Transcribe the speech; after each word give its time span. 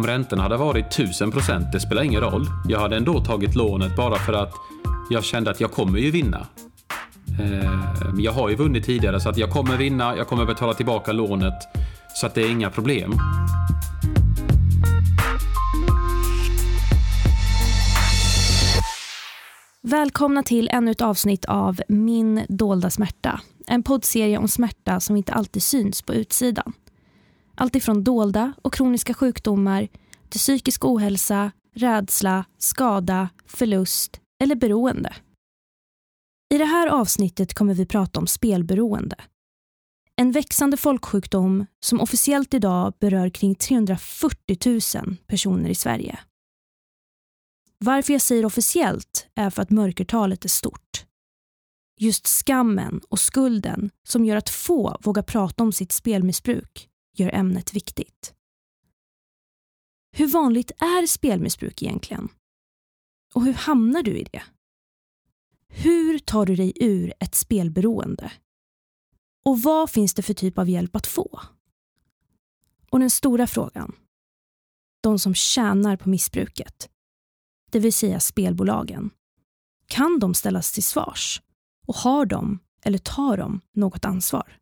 om 0.00 0.06
räntorna 0.06 0.42
hade 0.42 0.56
varit 0.56 0.86
1000 0.86 1.30
procent, 1.30 1.72
det 1.72 1.80
spelar 1.80 2.02
ingen 2.02 2.20
roll. 2.20 2.46
Jag 2.68 2.80
hade 2.80 2.96
ändå 2.96 3.24
tagit 3.24 3.54
lånet 3.54 3.96
bara 3.96 4.16
för 4.18 4.32
att 4.32 4.54
jag 5.10 5.24
kände 5.24 5.50
att 5.50 5.60
jag 5.60 5.72
kommer 5.72 5.98
ju 5.98 6.10
vinna. 6.10 6.46
Eh, 7.40 8.14
jag 8.18 8.32
har 8.32 8.48
ju 8.48 8.56
vunnit 8.56 8.84
tidigare 8.84 9.20
så 9.20 9.28
att 9.28 9.36
jag 9.36 9.50
kommer 9.50 9.76
vinna, 9.76 10.16
jag 10.16 10.28
kommer 10.28 10.44
betala 10.44 10.74
tillbaka 10.74 11.12
lånet. 11.12 11.54
Så 12.14 12.26
att 12.26 12.34
det 12.34 12.42
är 12.42 12.50
inga 12.50 12.70
problem. 12.70 13.12
Välkomna 19.82 20.42
till 20.42 20.68
ännu 20.72 20.90
ett 20.90 21.02
avsnitt 21.02 21.44
av 21.44 21.80
Min 21.88 22.46
dolda 22.48 22.90
smärta. 22.90 23.40
En 23.66 23.82
poddserie 23.82 24.38
om 24.38 24.48
smärta 24.48 25.00
som 25.00 25.16
inte 25.16 25.32
alltid 25.32 25.62
syns 25.62 26.02
på 26.02 26.14
utsidan. 26.14 26.72
Alltifrån 27.54 28.04
dolda 28.04 28.52
och 28.62 28.74
kroniska 28.74 29.14
sjukdomar 29.14 29.88
till 30.28 30.40
psykisk 30.40 30.84
ohälsa, 30.84 31.52
rädsla, 31.74 32.44
skada, 32.58 33.28
förlust 33.46 34.20
eller 34.42 34.54
beroende. 34.54 35.14
I 36.54 36.58
det 36.58 36.64
här 36.64 36.86
avsnittet 36.86 37.54
kommer 37.54 37.74
vi 37.74 37.86
prata 37.86 38.20
om 38.20 38.26
spelberoende. 38.26 39.16
En 40.16 40.32
växande 40.32 40.76
folksjukdom 40.76 41.66
som 41.84 42.00
officiellt 42.00 42.54
idag 42.54 42.94
berör 43.00 43.28
kring 43.30 43.54
340 43.54 44.80
000 45.04 45.16
personer 45.26 45.70
i 45.70 45.74
Sverige. 45.74 46.18
Varför 47.78 48.12
jag 48.12 48.22
säger 48.22 48.44
officiellt 48.44 49.26
är 49.34 49.50
för 49.50 49.62
att 49.62 49.70
mörkertalet 49.70 50.44
är 50.44 50.48
stort. 50.48 51.04
Just 52.00 52.26
skammen 52.26 53.00
och 53.08 53.20
skulden 53.20 53.90
som 54.08 54.24
gör 54.24 54.36
att 54.36 54.50
få 54.50 54.98
vågar 55.00 55.22
prata 55.22 55.62
om 55.62 55.72
sitt 55.72 55.92
spelmissbruk 55.92 56.89
gör 57.12 57.34
ämnet 57.34 57.74
viktigt. 57.74 58.34
Hur 60.12 60.26
vanligt 60.26 60.70
är 60.70 61.06
spelmissbruk 61.06 61.82
egentligen? 61.82 62.28
Och 63.34 63.44
hur 63.44 63.52
hamnar 63.52 64.02
du 64.02 64.18
i 64.18 64.24
det? 64.32 64.42
Hur 65.68 66.18
tar 66.18 66.46
du 66.46 66.56
dig 66.56 66.72
ur 66.76 67.12
ett 67.20 67.34
spelberoende? 67.34 68.32
Och 69.44 69.62
vad 69.62 69.90
finns 69.90 70.14
det 70.14 70.22
för 70.22 70.34
typ 70.34 70.58
av 70.58 70.68
hjälp 70.68 70.96
att 70.96 71.06
få? 71.06 71.40
Och 72.90 72.98
den 72.98 73.10
stora 73.10 73.46
frågan. 73.46 73.96
De 75.00 75.18
som 75.18 75.34
tjänar 75.34 75.96
på 75.96 76.08
missbruket, 76.08 76.90
det 77.70 77.78
vill 77.78 77.92
säga 77.92 78.20
spelbolagen. 78.20 79.10
Kan 79.86 80.18
de 80.18 80.34
ställas 80.34 80.72
till 80.72 80.84
svars? 80.84 81.42
Och 81.86 81.96
har 81.96 82.26
de, 82.26 82.58
eller 82.82 82.98
tar 82.98 83.36
de, 83.36 83.60
något 83.72 84.04
ansvar? 84.04 84.59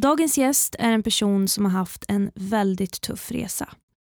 Dagens 0.00 0.38
gäst 0.38 0.76
är 0.78 0.92
en 0.92 1.02
person 1.02 1.48
som 1.48 1.64
har 1.64 1.72
haft 1.72 2.04
en 2.08 2.30
väldigt 2.34 3.00
tuff 3.00 3.30
resa. 3.30 3.68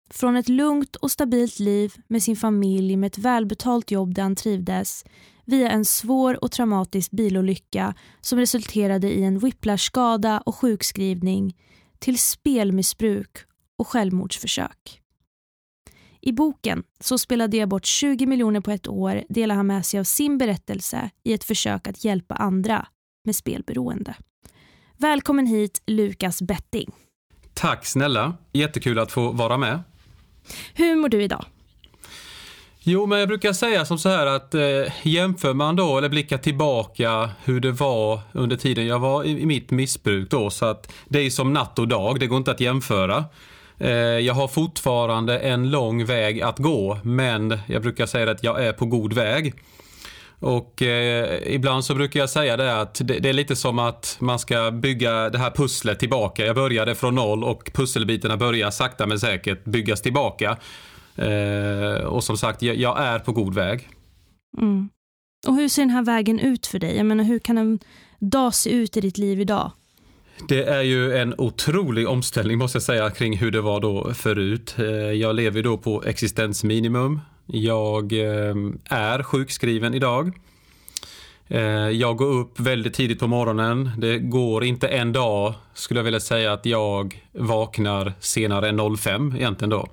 Från 0.09 0.35
ett 0.35 0.49
lugnt 0.49 0.95
och 0.95 1.11
stabilt 1.11 1.59
liv 1.59 1.93
med 2.07 2.23
sin 2.23 2.35
familj 2.35 2.97
med 2.97 3.07
ett 3.07 3.17
välbetalt 3.17 3.91
jobb 3.91 4.13
där 4.13 4.23
han 4.23 4.35
trivdes 4.35 5.05
via 5.45 5.71
en 5.71 5.85
svår 5.85 6.43
och 6.43 6.51
traumatisk 6.51 7.11
bilolycka 7.11 7.95
som 8.21 8.39
resulterade 8.39 9.11
i 9.11 9.23
en 9.23 9.39
whiplashskada 9.39 10.41
och 10.45 10.55
sjukskrivning 10.55 11.57
till 11.99 12.19
spelmissbruk 12.19 13.37
och 13.77 13.87
självmordsförsök. 13.87 15.01
I 16.19 16.31
boken 16.31 16.83
Så 16.99 17.17
spelade 17.17 17.57
jag 17.57 17.69
bort 17.69 17.85
20 17.85 18.25
miljoner 18.25 18.61
på 18.61 18.71
ett 18.71 18.87
år 18.87 19.23
delar 19.29 19.55
han 19.55 19.67
med 19.67 19.85
sig 19.85 19.99
av 19.99 20.03
sin 20.03 20.37
berättelse 20.37 21.09
i 21.23 21.33
ett 21.33 21.43
försök 21.43 21.87
att 21.87 22.03
hjälpa 22.03 22.35
andra 22.35 22.87
med 23.25 23.35
spelberoende. 23.35 24.15
Välkommen 25.01 25.45
hit 25.47 25.81
Lukas 25.87 26.41
Betting. 26.41 26.91
Tack 27.53 27.85
snälla. 27.85 28.33
Jättekul 28.53 28.99
att 28.99 29.11
få 29.11 29.31
vara 29.31 29.57
med. 29.57 29.79
Hur 30.73 30.95
mår 30.95 31.09
du 31.09 31.23
idag? 31.23 31.45
Jo, 32.79 33.05
men 33.05 33.19
jag 33.19 33.27
brukar 33.27 33.53
säga 33.53 33.85
som 33.85 33.97
så 33.97 34.09
här 34.09 34.25
att 34.25 34.53
eh, 34.55 34.61
jämför 35.03 35.53
man 35.53 35.75
då 35.75 35.97
eller 35.97 36.09
blickar 36.09 36.37
tillbaka 36.37 37.29
hur 37.43 37.59
det 37.59 37.71
var 37.71 38.19
under 38.31 38.57
tiden 38.57 38.87
jag 38.87 38.99
var 38.99 39.23
i, 39.23 39.41
i 39.41 39.45
mitt 39.45 39.71
missbruk 39.71 40.29
då 40.29 40.49
så 40.49 40.65
att 40.65 40.93
det 41.07 41.19
är 41.19 41.29
som 41.29 41.53
natt 41.53 41.79
och 41.79 41.87
dag, 41.87 42.19
det 42.19 42.27
går 42.27 42.37
inte 42.37 42.51
att 42.51 42.59
jämföra. 42.59 43.25
Eh, 43.77 43.91
jag 43.99 44.33
har 44.33 44.47
fortfarande 44.47 45.39
en 45.39 45.71
lång 45.71 46.05
väg 46.05 46.41
att 46.41 46.59
gå 46.59 46.99
men 47.03 47.59
jag 47.67 47.81
brukar 47.81 48.05
säga 48.05 48.31
att 48.31 48.43
jag 48.43 48.65
är 48.65 48.73
på 48.73 48.85
god 48.85 49.13
väg. 49.13 49.53
Och 50.41 50.81
eh, 50.81 51.53
ibland 51.53 51.85
så 51.85 51.95
brukar 51.95 52.19
jag 52.19 52.29
säga 52.29 52.57
det 52.57 52.81
att 52.81 52.95
det, 53.03 53.19
det, 53.19 53.29
är 53.29 53.33
lite 53.33 53.55
som 53.55 53.79
att 53.79 54.17
man 54.19 54.39
ska 54.39 54.71
bygga 54.71 55.29
det 55.29 55.37
här 55.37 55.51
pusslet 55.51 55.99
tillbaka. 55.99 56.45
Jag 56.45 56.55
började 56.55 56.95
från 56.95 57.15
noll 57.15 57.43
och 57.43 57.71
pusselbitarna 57.73 58.37
börjar 58.37 58.71
sakta 58.71 59.07
men 59.07 59.19
säkert 59.19 59.65
byggas 59.65 60.01
tillbaka. 60.01 60.57
Eh, 61.15 62.05
och 62.05 62.23
som 62.23 62.37
sagt, 62.37 62.61
jag, 62.61 62.75
jag, 62.75 62.99
är 62.99 63.19
på 63.19 63.31
god 63.31 63.55
väg. 63.55 63.89
Mm. 64.57 64.89
Och 65.47 65.55
hur 65.55 65.67
ser 65.67 65.81
den 65.81 65.89
här 65.89 66.03
vägen 66.03 66.39
ut 66.39 66.67
för 66.67 66.79
dig? 66.79 66.97
Jag 66.97 67.05
menar, 67.05 67.23
hur 67.23 67.39
kan 67.39 67.57
en 67.57 67.79
dag 68.19 68.55
se 68.55 68.69
ut 68.69 68.97
i 68.97 69.01
ditt 69.01 69.17
liv 69.17 69.41
idag? 69.41 69.71
Det 70.47 70.63
är 70.63 70.81
ju 70.81 71.17
en 71.17 71.35
otrolig 71.37 72.07
omställning 72.07 72.57
måste 72.57 72.75
jag 72.75 72.83
säga 72.83 73.09
kring 73.09 73.37
hur 73.37 73.51
det 73.51 73.61
var 73.61 73.79
då 73.79 74.13
förut. 74.13 74.75
Eh, 74.77 74.85
jag 74.95 75.35
lever 75.35 75.63
då 75.63 75.77
på 75.77 76.03
existensminimum. 76.03 77.19
Jag 77.53 78.13
eh, 78.13 78.55
är 78.85 79.23
sjukskriven 79.23 79.93
idag. 79.93 80.31
Eh, 81.47 81.61
jag 81.89 82.17
går 82.17 82.25
upp 82.25 82.59
väldigt 82.59 82.93
tidigt 82.93 83.19
på 83.19 83.27
morgonen. 83.27 83.91
Det 83.97 84.19
går 84.19 84.63
inte 84.63 84.87
en 84.87 85.13
dag, 85.13 85.53
skulle 85.73 85.99
jag 85.99 86.05
vilja 86.05 86.19
säga, 86.19 86.53
att 86.53 86.65
jag 86.65 87.23
vaknar 87.31 88.13
senare 88.19 88.69
än 88.69 88.97
05 88.97 89.33
egentligen 89.35 89.69
då. 89.69 89.87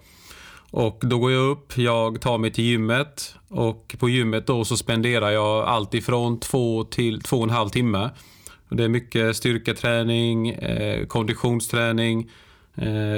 Och 0.71 0.99
då 1.03 1.19
går 1.19 1.33
jag 1.33 1.51
upp, 1.51 1.79
jag 1.79 2.21
tar 2.21 2.39
mig 2.39 2.53
till 2.53 2.65
gymmet 2.65 3.35
och 3.49 3.97
på 3.99 4.09
gymmet 4.09 4.47
då 4.47 4.65
så 4.65 4.77
spenderar 4.77 5.31
jag 5.31 5.65
allt 5.65 5.95
ifrån 5.95 6.41
två 6.41 6.85
till 6.85 7.23
två 7.23 7.37
och 7.37 7.45
en 7.45 7.51
halv 7.51 7.69
timme. 7.69 8.11
Det 8.69 8.85
är 8.85 8.89
mycket 8.89 9.37
styrketräning, 9.37 10.49
eh, 10.49 11.07
konditionsträning, 11.07 12.31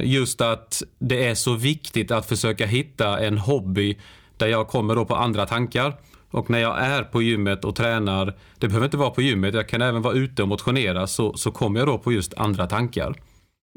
just 0.02 0.40
att 0.40 0.82
det 0.98 1.26
är 1.26 1.34
så 1.34 1.54
viktigt 1.54 2.10
att 2.10 2.26
försöka 2.26 2.66
hitta 2.66 3.18
en 3.18 3.38
hobby 3.38 3.96
där 4.40 4.46
jag 4.46 4.68
kommer 4.68 4.96
då 4.96 5.04
på 5.04 5.14
andra 5.14 5.46
tankar. 5.46 5.96
Och 6.30 6.50
när 6.50 6.58
jag 6.58 6.78
är 6.78 7.02
på 7.02 7.22
gymmet 7.22 7.64
och 7.64 7.76
tränar, 7.76 8.36
det 8.58 8.68
behöver 8.68 8.86
inte 8.86 8.96
vara 8.96 9.10
på 9.10 9.22
gymmet, 9.22 9.54
jag 9.54 9.68
kan 9.68 9.82
även 9.82 10.02
vara 10.02 10.14
ute 10.14 10.42
och 10.42 10.48
motionera, 10.48 11.06
så, 11.06 11.32
så 11.32 11.50
kommer 11.50 11.80
jag 11.80 11.88
då 11.88 11.98
på 11.98 12.12
just 12.12 12.34
andra 12.34 12.66
tankar. 12.66 13.14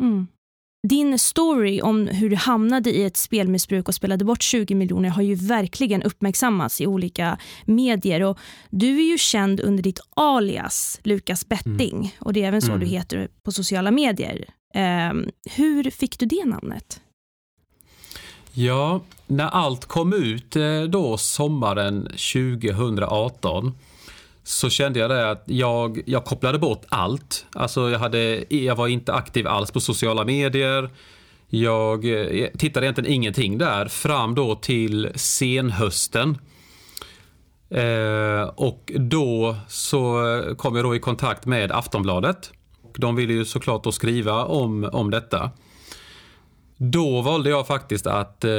Mm. 0.01 0.27
Din 0.87 1.19
story 1.19 1.81
om 1.81 2.07
hur 2.07 2.29
du 2.29 2.35
hamnade 2.35 2.89
i 2.89 3.03
ett 3.03 3.17
spelmissbruk 3.17 3.87
och 3.87 3.95
spelade 3.95 4.25
bort 4.25 4.41
20 4.41 4.75
miljoner 4.75 5.09
har 5.09 5.21
ju 5.21 5.35
verkligen 5.35 6.03
uppmärksammats 6.03 6.81
i 6.81 6.87
olika 6.87 7.37
medier. 7.65 8.23
Och 8.23 8.39
du 8.69 8.97
är 8.97 9.11
ju 9.11 9.17
känd 9.17 9.59
under 9.59 9.83
ditt 9.83 9.99
alias 10.15 10.99
Lukas 11.03 11.49
Betting 11.49 11.95
mm. 11.95 12.09
och 12.19 12.33
det 12.33 12.43
är 12.43 12.47
även 12.47 12.61
så 12.61 12.71
mm. 12.71 12.79
du 12.79 12.85
heter 12.85 13.27
på 13.43 13.51
sociala 13.51 13.91
medier. 13.91 14.45
Um, 15.11 15.29
hur 15.55 15.91
fick 15.91 16.19
du 16.19 16.25
det 16.25 16.45
namnet? 16.45 17.01
Ja, 18.55 19.01
när 19.27 19.47
allt 19.47 19.85
kom 19.85 20.13
ut 20.13 20.55
eh, 20.55 20.81
då 20.81 21.17
sommaren 21.17 22.03
2018 22.03 23.71
så 24.43 24.69
kände 24.69 24.99
jag 24.99 25.09
det 25.09 25.31
att 25.31 25.43
jag, 25.45 26.01
jag 26.05 26.25
kopplade 26.25 26.59
bort 26.59 26.85
allt. 26.89 27.45
Alltså 27.53 27.89
jag, 27.89 27.99
hade, 27.99 28.55
jag 28.55 28.75
var 28.75 28.87
inte 28.87 29.13
aktiv 29.13 29.47
alls 29.47 29.71
på 29.71 29.79
sociala 29.79 30.23
medier. 30.25 30.89
Jag, 31.47 32.05
eh, 32.05 32.47
tittade 32.57 32.85
egentligen 32.85 33.13
ingenting 33.13 33.57
där 33.57 33.85
fram 33.85 34.35
då 34.35 34.55
till 34.55 35.09
senhösten. 35.15 36.37
Eh, 37.69 38.43
och 38.55 38.91
då 38.95 39.55
så 39.67 40.23
kom 40.57 40.75
jag 40.75 40.85
då 40.85 40.95
i 40.95 40.99
kontakt 40.99 41.45
med 41.45 41.71
Aftonbladet. 41.71 42.51
De 42.97 43.15
ville 43.15 43.33
ju 43.33 43.45
såklart 43.45 43.83
då 43.83 43.91
skriva 43.91 44.45
om, 44.45 44.89
om 44.93 45.11
detta. 45.11 45.51
Då 46.77 47.21
valde 47.21 47.49
jag 47.49 47.67
faktiskt 47.67 48.07
att 48.07 48.43
eh, 48.43 48.51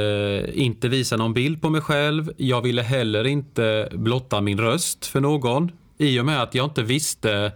inte 0.53 0.87
visa 0.87 1.17
någon 1.17 1.33
bild 1.33 1.61
på 1.61 1.69
mig 1.69 1.81
själv. 1.81 2.31
Jag 2.37 2.61
ville 2.61 2.81
heller 2.81 3.27
inte 3.27 3.89
blotta 3.91 4.41
min 4.41 4.59
röst 4.59 5.05
för 5.05 5.21
någon. 5.21 5.71
I 5.97 6.19
och 6.19 6.25
med 6.25 6.41
att 6.41 6.55
jag 6.55 6.65
inte 6.65 6.83
visste, 6.83 7.51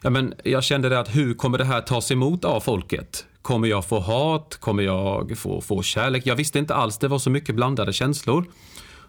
ja, 0.00 0.10
men 0.10 0.34
jag 0.44 0.64
kände 0.64 0.88
det 0.88 0.98
att 0.98 1.16
hur 1.16 1.34
kommer 1.34 1.58
det 1.58 1.64
här 1.64 1.80
tas 1.80 2.10
emot 2.10 2.44
av 2.44 2.60
folket? 2.60 3.26
Kommer 3.42 3.68
jag 3.68 3.84
få 3.84 4.00
hat? 4.00 4.56
Kommer 4.60 4.82
jag 4.82 5.38
få, 5.38 5.60
få 5.60 5.82
kärlek? 5.82 6.26
Jag 6.26 6.36
visste 6.36 6.58
inte 6.58 6.74
alls, 6.74 6.98
det 6.98 7.08
var 7.08 7.18
så 7.18 7.30
mycket 7.30 7.54
blandade 7.54 7.92
känslor. 7.92 8.44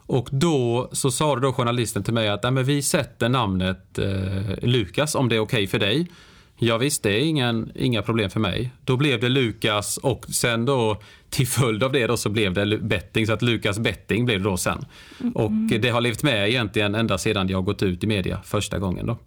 Och 0.07 0.29
då 0.31 0.89
så 0.91 1.11
sa 1.11 1.35
då 1.35 1.53
journalisten 1.53 2.03
till 2.03 2.13
mig 2.13 2.29
att 2.29 2.43
Nej, 2.43 2.51
men 2.51 2.63
vi 2.63 2.81
sätter 2.81 3.29
namnet 3.29 3.99
eh, 3.99 4.57
Lukas 4.61 5.15
om 5.15 5.29
det 5.29 5.35
är 5.35 5.39
okej 5.39 5.57
okay 5.57 5.67
för 5.67 5.79
dig. 5.79 6.07
Ja, 6.57 6.77
visst, 6.77 7.03
det 7.03 7.09
är 7.09 7.19
ingen, 7.19 7.71
inga 7.75 8.01
problem 8.01 8.29
för 8.29 8.39
mig. 8.39 8.71
Då 8.83 8.97
blev 8.97 9.19
det 9.19 9.29
Lukas 9.29 9.97
och 9.97 10.25
sen 10.25 10.65
då 10.65 11.01
till 11.29 11.47
följd 11.47 11.83
av 11.83 11.91
det 11.91 12.07
då 12.07 12.17
så 12.17 12.29
blev 12.29 12.53
det 12.53 12.77
betting 12.77 13.27
så 13.27 13.33
att 13.33 13.41
Lukas 13.41 13.79
betting 13.79 14.25
blev 14.25 14.39
det 14.39 14.49
då 14.49 14.57
sen. 14.57 14.85
Mm. 15.19 15.33
Och 15.33 15.51
det 15.51 15.89
har 15.89 16.01
levt 16.01 16.23
med 16.23 16.49
egentligen 16.49 16.95
ända 16.95 17.17
sedan 17.17 17.49
jag 17.49 17.65
gått 17.65 17.83
ut 17.83 18.03
i 18.03 18.07
media 18.07 18.41
första 18.43 18.79
gången 18.79 19.05
då. 19.05 19.17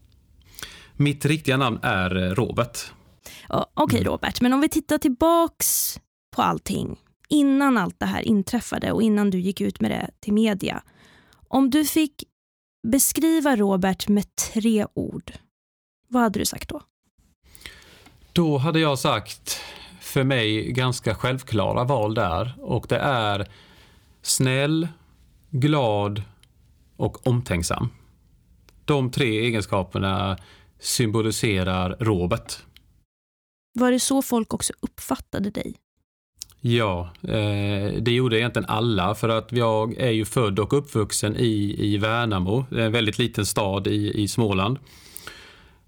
Mitt 0.97 1.25
riktiga 1.25 1.57
namn 1.57 1.79
är 1.83 2.17
eh, 2.17 2.35
Robert. 2.35 2.79
Okej 3.49 3.85
okay, 3.85 4.01
mm. 4.01 4.13
Robert, 4.13 4.41
men 4.41 4.53
om 4.53 4.61
vi 4.61 4.69
tittar 4.69 4.99
tillbaks 4.99 6.01
på 6.37 6.43
allting 6.43 6.97
innan 7.29 7.77
allt 7.77 8.01
det 8.01 8.07
här 8.07 8.23
inträffade 8.23 8.93
och 8.93 9.03
innan 9.03 9.31
du 9.31 9.41
gick 9.41 9.61
ut 9.61 9.81
med 9.81 9.91
det 9.91 10.11
till 10.21 10.33
media. 10.33 10.83
Om 11.49 11.71
du 11.71 11.85
fick 11.85 12.25
beskriva 12.89 13.57
Robert 13.57 14.09
med 14.09 14.37
tre 14.37 14.87
ord, 14.95 15.33
vad 16.09 16.23
hade 16.23 16.39
du 16.39 16.45
sagt 16.45 16.69
då? 16.69 16.83
Då 18.39 18.59
hade 18.59 18.81
jag 18.81 18.99
sagt 18.99 19.61
för 20.01 20.25
mig 20.25 20.73
ganska 20.73 21.15
självklara 21.15 21.85
val 21.85 22.15
där 22.15 22.55
och 22.61 22.87
det 22.89 22.97
är 22.99 23.49
snäll, 24.23 24.89
glad 25.51 26.23
och 26.97 27.27
omtänksam. 27.27 27.89
De 28.85 29.11
tre 29.11 29.41
egenskaperna 29.41 30.39
symboliserar 30.79 31.97
Robert. 32.01 32.57
Var 33.79 33.93
det 33.93 34.01
så 34.01 34.23
folk 34.23 34.55
också 34.55 34.73
uppfattade 34.81 35.51
dig? 35.51 35.75
Ja, 36.61 37.11
eh, 37.23 37.93
det 38.01 38.11
gjorde 38.11 38.39
egentligen 38.39 38.69
alla 38.69 39.15
för 39.15 39.29
att 39.29 39.53
jag 39.53 39.95
är 39.99 40.11
ju 40.11 40.25
född 40.25 40.59
och 40.59 40.73
uppvuxen 40.73 41.37
i, 41.37 41.77
i 41.79 41.99
Värnamo, 41.99 42.67
en 42.71 42.93
väldigt 42.93 43.19
liten 43.19 43.47
stad 43.47 43.87
i, 43.87 44.23
i 44.23 44.29
Småland. 44.29 44.79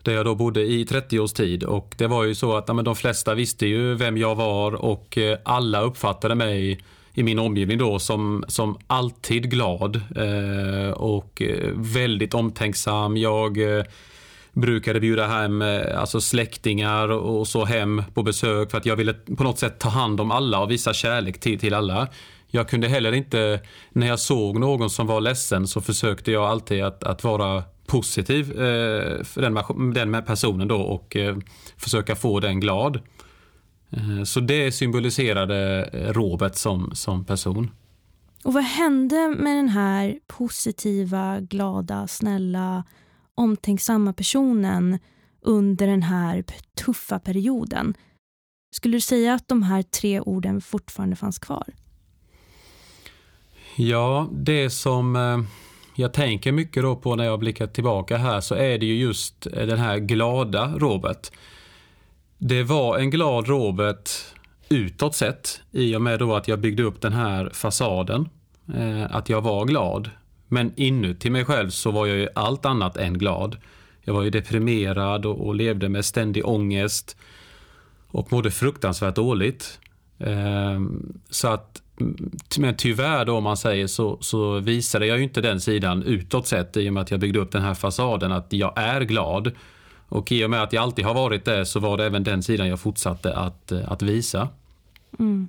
Där 0.02 0.12
jag 0.12 0.25
då 0.25 0.35
bodde 0.35 0.62
i 0.62 0.85
30 0.85 1.20
års 1.20 1.32
tid 1.32 1.64
och 1.64 1.94
det 1.99 2.06
var 2.06 2.25
ju 2.25 2.35
så 2.35 2.56
att 2.56 2.64
ja, 2.69 2.75
men 2.75 2.85
de 2.85 2.97
flesta 2.97 3.35
visste 3.35 3.67
ju 3.67 3.94
vem 3.94 4.17
jag 4.17 4.35
var 4.35 4.75
och 4.75 5.19
eh, 5.19 5.38
alla 5.44 5.81
uppfattade 5.81 6.35
mig 6.35 6.81
i 7.14 7.23
min 7.23 7.38
omgivning 7.38 7.79
då 7.79 7.99
som, 7.99 8.44
som 8.49 8.79
alltid 8.87 9.50
glad 9.50 9.97
eh, 9.97 10.93
och 10.93 11.43
eh, 11.43 11.70
väldigt 11.75 12.35
omtänksam. 12.35 13.17
Jag 13.17 13.79
eh, 13.79 13.85
brukade 14.52 15.00
bjuda 15.00 15.26
hem 15.26 15.62
eh, 15.62 16.00
alltså 16.00 16.20
släktingar 16.20 17.08
och 17.08 17.49
så 17.49 17.64
hem 17.64 18.02
på 18.14 18.23
besök 18.23 18.70
för 18.70 18.79
att 18.79 18.87
jag 18.87 18.97
ville 18.97 19.12
på 19.12 19.44
något 19.44 19.58
sätt 19.58 19.79
ta 19.79 19.88
hand 19.88 20.20
om 20.20 20.31
alla 20.31 20.61
och 20.61 20.70
visa 20.70 20.93
kärlek 20.93 21.41
till, 21.41 21.58
till 21.58 21.75
alla. 21.75 22.08
Jag 22.52 22.69
kunde 22.69 22.88
heller 22.88 23.12
inte, 23.12 23.61
när 23.93 24.06
jag 24.06 24.19
såg 24.19 24.61
någon 24.61 24.91
som 24.91 25.06
var 25.06 25.20
ledsen 25.20 25.67
så 25.67 25.81
försökte 25.81 26.32
jag 26.32 26.44
alltid 26.44 26.85
att, 26.85 27.05
att 27.05 27.25
vara 27.25 27.62
positiv 27.90 28.50
eh, 28.50 29.25
för 29.25 29.40
den, 29.40 29.92
den 29.94 30.10
med 30.10 30.26
personen 30.26 30.69
då 30.69 30.81
och 30.81 31.16
eh, 31.16 31.37
försöka 31.76 32.16
få 32.16 32.40
den 32.40 32.60
glad. 32.60 33.00
Eh, 33.90 34.25
så 34.25 34.40
det 34.40 34.72
symboliserade 34.72 35.90
eh, 35.92 36.12
Robert 36.12 36.54
som, 36.54 36.90
som 36.94 37.25
person. 37.25 37.70
Och 38.44 38.52
vad 38.52 38.64
hände 38.64 39.34
med 39.38 39.56
den 39.56 39.69
här 39.69 40.19
positiva, 40.26 41.40
glada, 41.40 42.06
snälla, 42.06 42.84
omtänksamma 43.34 44.12
personen 44.12 44.98
under 45.42 45.87
den 45.87 46.02
här 46.02 46.44
tuffa 46.84 47.19
perioden? 47.19 47.94
Skulle 48.76 48.96
du 48.96 49.00
säga 49.00 49.34
att 49.34 49.48
de 49.48 49.62
här 49.62 49.82
tre 49.82 50.20
orden 50.20 50.60
fortfarande 50.60 51.16
fanns 51.16 51.38
kvar? 51.38 51.66
Ja, 53.76 54.28
det 54.32 54.70
som 54.70 55.16
eh, 55.16 55.38
jag 56.00 56.12
tänker 56.12 56.52
mycket 56.52 56.82
då 56.82 56.97
på 56.97 57.17
när 57.17 57.25
jag 57.25 57.38
blickar 57.38 57.67
tillbaka 57.67 58.17
här 58.17 58.41
så 58.41 58.55
är 58.55 58.79
det 58.79 58.87
ju 58.87 58.94
just 58.94 59.47
eh, 59.47 59.67
den 59.67 59.79
här 59.79 59.99
glada 59.99 60.75
Robert. 60.76 61.31
Det 62.38 62.62
var 62.62 62.99
en 62.99 63.11
glad 63.11 63.49
Robert 63.49 64.11
utåt 64.69 65.14
sett 65.14 65.61
i 65.70 65.97
och 65.97 66.02
med 66.02 66.19
då 66.19 66.35
att 66.35 66.49
jag 66.49 66.61
byggde 66.61 66.82
upp 66.82 67.00
den 67.00 67.12
här 67.12 67.50
fasaden. 67.52 68.29
Eh, 68.75 69.17
att 69.17 69.29
jag 69.29 69.41
var 69.41 69.64
glad. 69.64 70.11
Men 70.49 70.73
inuti 70.76 71.31
mig 71.31 71.44
själv 71.44 71.70
så 71.70 71.91
var 71.91 72.06
jag 72.06 72.17
ju 72.17 72.29
allt 72.35 72.67
annat 72.67 72.97
än 72.97 73.19
glad. 73.19 73.56
Jag 74.00 74.14
var 74.14 74.23
ju 74.23 74.31
deprimerad 74.31 75.26
och, 75.26 75.47
och 75.47 75.55
levde 75.55 75.88
med 75.88 76.05
ständig 76.05 76.47
ångest 76.47 77.17
och 78.11 78.32
mådde 78.32 78.50
fruktansvärt 78.50 79.14
dåligt. 79.14 79.81
Eh, 80.19 80.81
så 81.31 81.49
att, 81.49 81.82
men 82.58 82.76
tyvärr 82.76 83.25
då 83.25 83.37
om 83.37 83.44
man 83.44 83.56
säger 83.56 83.87
så, 83.87 84.19
så 84.20 84.58
visade 84.58 85.06
jag 85.06 85.19
ju 85.19 85.25
inte 85.25 85.41
den 85.41 85.61
sidan 85.61 86.02
utåt 86.02 86.47
sett 86.47 86.76
i 86.76 86.88
och 86.88 86.93
med 86.93 87.00
att 87.00 87.11
jag 87.11 87.20
byggde 87.20 87.38
upp 87.38 87.52
den 87.52 87.62
här 87.62 87.75
fasaden 87.75 88.32
att 88.32 88.52
jag 88.52 88.73
är 88.76 89.00
glad. 89.00 89.52
Och 90.08 90.32
i 90.32 90.44
och 90.44 90.50
med 90.50 90.62
att 90.62 90.73
jag 90.73 90.82
alltid 90.82 91.05
har 91.05 91.14
varit 91.14 91.44
det 91.44 91.67
så 91.67 91.81
var 91.81 91.97
det 91.97 92.05
även 92.05 92.25
den 92.25 92.43
sidan 92.43 92.69
jag 92.69 92.81
fortsatte 92.81 93.37
att, 93.37 93.73
eh, 93.73 93.93
att 93.93 94.02
visa. 94.02 94.49
Mm. 95.19 95.49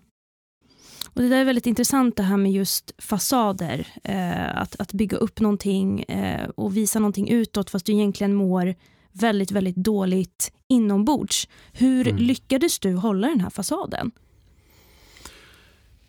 Och 1.14 1.22
Det 1.22 1.30
där 1.30 1.38
är 1.38 1.46
väldigt 1.46 1.66
intressant 1.66 2.18
det 2.18 2.24
här 2.24 2.38
med 2.38 2.52
just 2.52 2.92
fasader. 2.98 3.88
Eh, 4.04 4.62
att, 4.62 4.76
att 4.80 4.94
bygga 4.94 5.18
upp 5.18 5.40
någonting 5.40 6.04
eh, 6.04 6.50
och 6.56 6.78
visa 6.78 7.00
någonting 7.00 7.30
utåt 7.30 7.70
fast 7.70 7.86
du 7.86 7.94
egentligen 7.94 8.34
mår 8.34 8.76
väldigt, 9.12 9.52
väldigt 9.52 9.76
dåligt 9.76 10.54
inombords. 10.68 11.48
Hur 11.72 12.08
mm. 12.08 12.22
lyckades 12.22 12.80
du 12.80 12.94
hålla 12.94 13.28
den 13.28 13.42
här 13.42 13.50
fasaden? 13.50 14.12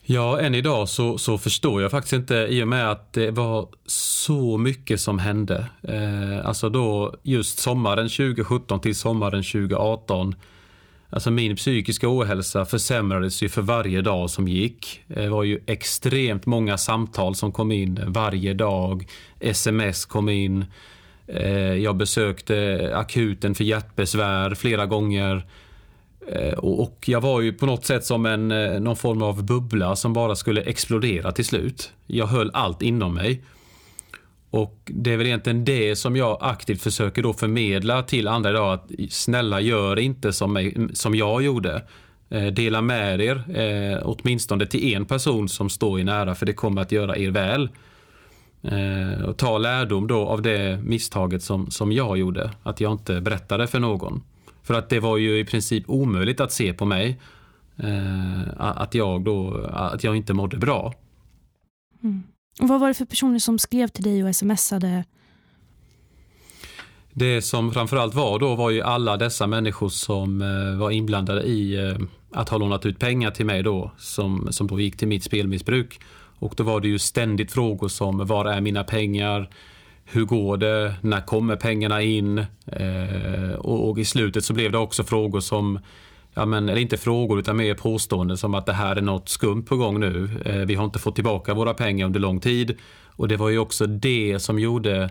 Ja, 0.05 0.41
än 0.41 0.55
idag 0.55 0.89
så, 0.89 1.19
så 1.19 1.39
förstår 1.39 1.83
jag 1.83 1.91
faktiskt 1.91 2.13
inte 2.13 2.35
i 2.35 2.63
och 2.63 2.69
med 2.69 2.91
att 2.91 3.13
det 3.13 3.31
var 3.31 3.69
så 3.87 4.59
mycket 4.59 5.01
som 5.01 5.19
hände. 5.19 5.67
Eh, 5.83 6.47
alltså 6.47 6.69
då 6.69 7.15
just 7.23 7.59
sommaren 7.59 8.09
2017 8.09 8.81
till 8.81 8.97
sommaren 8.97 9.43
2018. 9.43 10.35
Alltså 11.11 11.31
min 11.31 11.57
psykiska 11.57 12.07
ohälsa 12.09 12.65
försämrades 12.65 13.43
ju 13.43 13.49
för 13.49 13.63
varje 13.63 14.03
dag 14.03 14.31
som 14.31 14.49
gick. 14.49 15.01
Det 15.07 15.29
var 15.29 15.45
ju 15.45 15.61
extremt 15.67 16.47
många 16.47 16.79
samtal 16.79 17.35
som 17.35 17.53
kom 17.53 17.73
in 17.73 18.01
varje 18.07 18.55
dag. 18.55 19.07
Sms 19.41 20.05
kom 20.05 20.29
in. 20.29 20.65
Eh, 21.27 21.75
jag 21.75 21.97
besökte 21.97 22.91
akuten 22.95 23.55
för 23.55 23.65
hjärtbesvär 23.65 24.55
flera 24.55 24.87
gånger. 24.87 25.47
Eh, 26.29 26.59
och 26.59 27.05
jag 27.07 27.21
var 27.21 27.41
ju 27.41 27.53
på 27.53 27.67
något 27.67 27.85
sätt 27.85 28.05
som 28.05 28.27
en, 28.27 28.51
eh, 28.51 28.81
någon 28.81 28.97
form 28.97 29.23
av 29.23 29.45
bubbla 29.45 29.97
som 29.97 30.13
bara 30.13 30.37
skulle 30.37 30.61
explodera 30.63 31.33
till 31.33 31.45
slut. 31.45 31.93
Jag 32.07 32.27
höll 32.27 32.51
allt 32.55 32.83
inom 32.83 33.15
mig. 33.15 33.43
Och 34.51 34.79
Det 34.85 35.13
är 35.13 35.17
väl 35.17 35.27
egentligen 35.27 35.65
det 35.65 35.97
som 35.97 36.17
jag 36.17 36.39
aktivt 36.41 36.83
försöker 36.83 37.23
då 37.23 37.33
förmedla 37.33 38.03
till 38.03 38.29
andra 38.29 38.51
idag. 38.51 38.75
Att 38.75 38.91
snälla 39.11 39.61
gör 39.61 39.99
inte 39.99 40.33
som, 40.33 40.53
mig, 40.53 40.89
som 40.95 41.15
jag 41.15 41.43
gjorde. 41.43 41.83
Eh, 42.31 42.47
dela 42.47 42.83
med 42.83 43.21
er, 43.21 43.45
eh, 43.61 44.01
åtminstone 44.05 44.67
till 44.67 44.95
en 44.95 45.05
person 45.05 45.49
som 45.49 45.71
står 45.71 46.01
er 46.01 46.05
nära 46.05 46.35
för 46.35 46.47
det 46.47 46.53
kommer 46.53 46.83
att 46.83 46.93
göra 46.93 47.17
er 47.17 47.31
väl. 47.31 47.69
Eh, 48.63 49.25
och 49.25 49.37
ta 49.37 49.59
lärdom 49.59 50.07
då 50.07 50.27
av 50.27 50.43
det 50.43 50.81
misstaget 50.85 51.43
som, 51.43 51.71
som 51.71 51.93
jag 51.93 52.19
gjorde. 52.19 52.51
Att 52.63 52.81
jag 52.81 52.93
inte 52.93 53.21
berättade 53.21 53.67
för 53.67 53.81
någon. 53.81 54.23
För 54.63 54.75
att 54.75 54.89
det 54.89 55.01
var 55.01 55.17
ju 55.17 55.39
i 55.39 55.45
princip 55.45 55.85
omöjligt 55.87 56.41
att 56.41 56.53
se 56.53 56.73
på 56.73 56.85
mig 56.85 57.21
eh, 57.77 58.41
att, 58.57 58.95
jag 58.95 59.25
då, 59.25 59.67
att 59.73 60.05
jag 60.05 60.17
inte 60.17 60.35
mådde 60.35 60.57
bra. 60.57 60.95
Mm. 62.03 62.23
Och 62.61 62.69
vad 62.69 62.81
var 62.81 62.89
det 62.89 62.95
för 62.95 63.05
personer 63.05 63.39
som 63.39 63.59
skrev 63.59 63.89
till 63.89 64.05
dig 64.05 64.25
och 64.25 64.37
smsade? 64.37 65.05
Det 67.13 67.43
som 67.43 67.73
framförallt 67.73 68.15
var 68.15 68.39
då 68.39 68.55
var 68.55 68.71
ju 68.71 68.83
alla 68.83 69.17
dessa 69.17 69.47
människor 69.47 69.89
som 69.89 70.43
eh, 70.43 70.79
var 70.79 70.91
inblandade 70.91 71.43
i 71.43 71.89
eh, 71.89 71.97
att 72.31 72.49
ha 72.49 72.59
lånat 72.59 72.87
ut 72.87 72.99
pengar 72.99 73.31
till 73.31 73.47
mig 73.47 73.63
då 73.63 73.93
som, 73.99 74.49
som 74.51 74.67
då 74.67 74.81
gick 74.81 74.97
till 74.97 75.09
mitt 75.09 75.25
spelmissbruk. 75.25 76.01
Och 76.39 76.55
då 76.57 76.65
var 76.65 76.81
det 76.81 76.89
ju 76.89 76.99
ständigt 76.99 77.53
frågor 77.53 77.89
som 77.89 78.27
var 78.27 78.45
är 78.45 78.61
mina 78.61 78.85
pengar? 78.85 79.51
Hur 80.05 80.25
går 80.25 80.57
det? 80.57 80.95
När 81.01 81.21
kommer 81.21 81.57
pengarna 81.57 82.03
in? 82.03 82.39
Eh, 82.67 83.53
och, 83.59 83.91
och, 83.91 83.99
i 83.99 84.05
slutet 84.05 84.45
så 84.45 84.53
blev 84.53 84.73
det 84.73 84.79
också 84.79 85.05
frågor 85.05 85.41
som 85.41 85.79
Ja, 86.35 86.47
men, 86.47 86.69
eller 86.69 86.81
inte 86.81 86.97
frågor 86.97 87.39
utan 87.39 87.57
mer 87.57 87.75
påståenden 87.75 88.37
som 88.37 88.55
att 88.55 88.67
det 88.67 88.73
här 88.73 88.97
är 88.97 89.01
något 89.01 89.29
skumt 89.29 89.63
på 89.63 89.77
gång 89.77 90.01
nu. 90.01 90.31
Eh, 90.45 90.57
vi 90.57 90.75
har 90.75 90.85
inte 90.85 90.99
fått 90.99 91.15
tillbaka 91.15 91.55
våra 91.55 91.75
pengar 91.75 92.07
under 92.07 92.21
lång 92.21 92.41
tid. 92.41 92.77
Och 93.07 93.29
det 93.29 93.37
var 93.37 93.49
ju 93.49 93.59
också 93.59 93.87
det 93.87 94.39
som 94.41 94.59
gjorde 94.59 95.11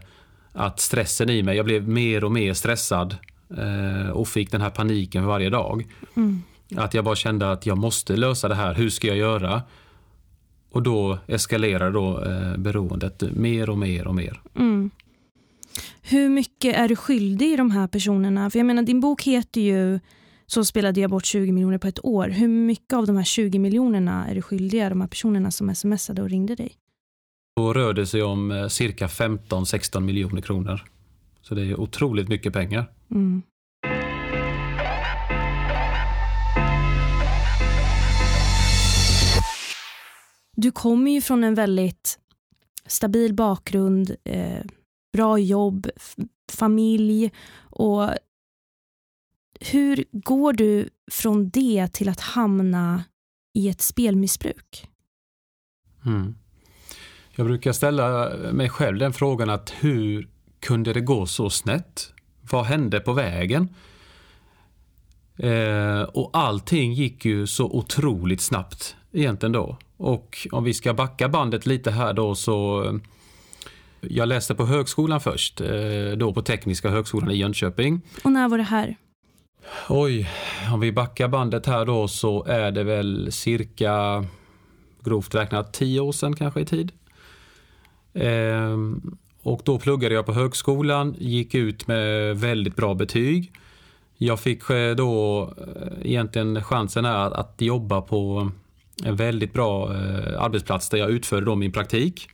att 0.53 0.79
stressen 0.79 1.29
i 1.29 1.43
mig, 1.43 1.57
jag 1.57 1.65
blev 1.65 1.87
mer 1.87 2.23
och 2.23 2.31
mer 2.31 2.53
stressad 2.53 3.15
eh, 3.57 4.09
och 4.09 4.27
fick 4.27 4.51
den 4.51 4.61
här 4.61 4.69
paniken 4.69 5.25
varje 5.25 5.49
dag. 5.49 5.87
Mm. 6.15 6.41
Att 6.75 6.93
jag 6.93 7.05
bara 7.05 7.15
kände 7.15 7.51
att 7.51 7.65
jag 7.65 7.77
måste 7.77 8.15
lösa 8.15 8.47
det 8.47 8.55
här, 8.55 8.73
hur 8.73 8.89
ska 8.89 9.07
jag 9.07 9.17
göra? 9.17 9.61
Och 10.71 10.83
då 10.83 11.17
eskalerar 11.27 11.91
då 11.91 12.23
eh, 12.23 12.57
beroendet 12.57 13.23
mer 13.35 13.69
och 13.69 13.77
mer 13.77 14.07
och 14.07 14.15
mer. 14.15 14.41
Mm. 14.55 14.89
Hur 16.01 16.29
mycket 16.29 16.75
är 16.75 16.87
du 16.87 16.95
skyldig 16.95 17.57
de 17.57 17.71
här 17.71 17.87
personerna? 17.87 18.49
För 18.49 18.59
jag 18.59 18.65
menar 18.65 18.83
din 18.83 18.99
bok 18.99 19.23
heter 19.23 19.61
ju 19.61 19.99
Så 20.45 20.65
spelade 20.65 21.01
jag 21.01 21.09
bort 21.09 21.25
20 21.25 21.51
miljoner 21.51 21.77
på 21.77 21.87
ett 21.87 22.05
år. 22.05 22.27
Hur 22.27 22.47
mycket 22.47 22.93
av 22.93 23.07
de 23.07 23.17
här 23.17 23.23
20 23.23 23.59
miljonerna 23.59 24.27
är 24.27 24.35
du 24.35 24.41
skyldiga 24.41 24.89
de 24.89 25.01
här 25.01 25.07
personerna 25.07 25.51
som 25.51 25.75
smsade 25.75 26.21
och 26.21 26.29
ringde 26.29 26.55
dig? 26.55 26.75
Då 27.55 27.73
rör 27.73 27.93
det 27.93 28.05
sig 28.05 28.23
om 28.23 28.51
eh, 28.51 28.67
cirka 28.67 29.07
15-16 29.07 29.99
miljoner 29.99 30.41
kronor. 30.41 30.81
Så 31.41 31.55
det 31.55 31.61
är 31.61 31.79
otroligt 31.79 32.27
mycket 32.27 32.53
pengar. 32.53 32.91
Mm. 33.11 33.41
Du 40.61 40.71
kommer 40.71 41.11
ju 41.11 41.21
från 41.21 41.43
en 41.43 41.55
väldigt 41.55 42.19
stabil 42.85 43.33
bakgrund, 43.33 44.15
eh, 44.23 44.65
bra 45.13 45.37
jobb, 45.37 45.89
familj 46.51 47.31
och 47.59 48.09
hur 49.59 50.05
går 50.11 50.53
du 50.53 50.89
från 51.11 51.49
det 51.49 51.87
till 51.93 52.09
att 52.09 52.19
hamna 52.19 53.03
i 53.53 53.69
ett 53.69 53.81
spelmissbruk? 53.81 54.87
Mm. 56.05 56.35
Jag 57.35 57.45
brukar 57.45 57.71
ställa 57.71 58.29
mig 58.51 58.69
själv 58.69 58.97
den 58.97 59.13
frågan 59.13 59.49
att 59.49 59.69
hur 59.69 60.29
kunde 60.59 60.93
det 60.93 61.01
gå 61.01 61.25
så 61.25 61.49
snett? 61.49 62.13
Vad 62.41 62.65
hände 62.65 62.99
på 62.99 63.13
vägen? 63.13 63.75
Eh, 65.37 66.01
och 66.01 66.29
allting 66.33 66.93
gick 66.93 67.25
ju 67.25 67.47
så 67.47 67.65
otroligt 67.65 68.41
snabbt 68.41 68.95
egentligen 69.11 69.51
då. 69.51 69.77
Och 70.01 70.47
om 70.51 70.63
vi 70.63 70.73
ska 70.73 70.93
backa 70.93 71.29
bandet 71.29 71.65
lite 71.65 71.91
här 71.91 72.13
då 72.13 72.35
så 72.35 72.85
jag 73.99 74.27
läste 74.27 74.55
på 74.55 74.65
högskolan 74.65 75.21
först, 75.21 75.61
eh, 75.61 76.17
då 76.17 76.33
på 76.33 76.41
Tekniska 76.41 76.89
högskolan 76.89 77.31
i 77.31 77.35
Jönköping. 77.35 78.01
Och 78.23 78.31
när 78.31 78.49
var 78.49 78.57
det 78.57 78.63
här? 78.63 78.95
Oj, 79.89 80.29
om 80.73 80.79
vi 80.79 80.91
backar 80.91 81.27
bandet 81.27 81.65
här 81.65 81.85
då 81.85 82.07
så 82.07 82.43
är 82.43 82.71
det 82.71 82.83
väl 82.83 83.31
cirka 83.31 84.25
grovt 85.03 85.35
räknat 85.35 85.73
tio 85.73 85.99
år 85.99 86.11
sedan 86.11 86.35
kanske 86.35 86.61
i 86.61 86.65
tid. 86.65 86.91
Ehm, 88.13 89.17
och 89.41 89.61
då 89.65 89.79
pluggade 89.79 90.15
jag 90.15 90.25
på 90.25 90.33
högskolan, 90.33 91.15
gick 91.19 91.55
ut 91.55 91.87
med 91.87 92.37
väldigt 92.37 92.75
bra 92.75 92.93
betyg. 92.93 93.53
Jag 94.17 94.39
fick 94.39 94.69
eh, 94.69 94.95
då 94.95 95.43
eh, 95.57 96.11
egentligen 96.11 96.63
chansen 96.63 97.05
att 97.05 97.55
jobba 97.57 98.01
på 98.01 98.51
en 99.05 99.15
väldigt 99.15 99.53
bra 99.53 99.93
eh, 99.93 100.43
arbetsplats 100.43 100.89
där 100.89 100.97
jag 100.97 101.09
utförde 101.09 101.45
då 101.45 101.55
min 101.55 101.71
praktik. 101.71 102.29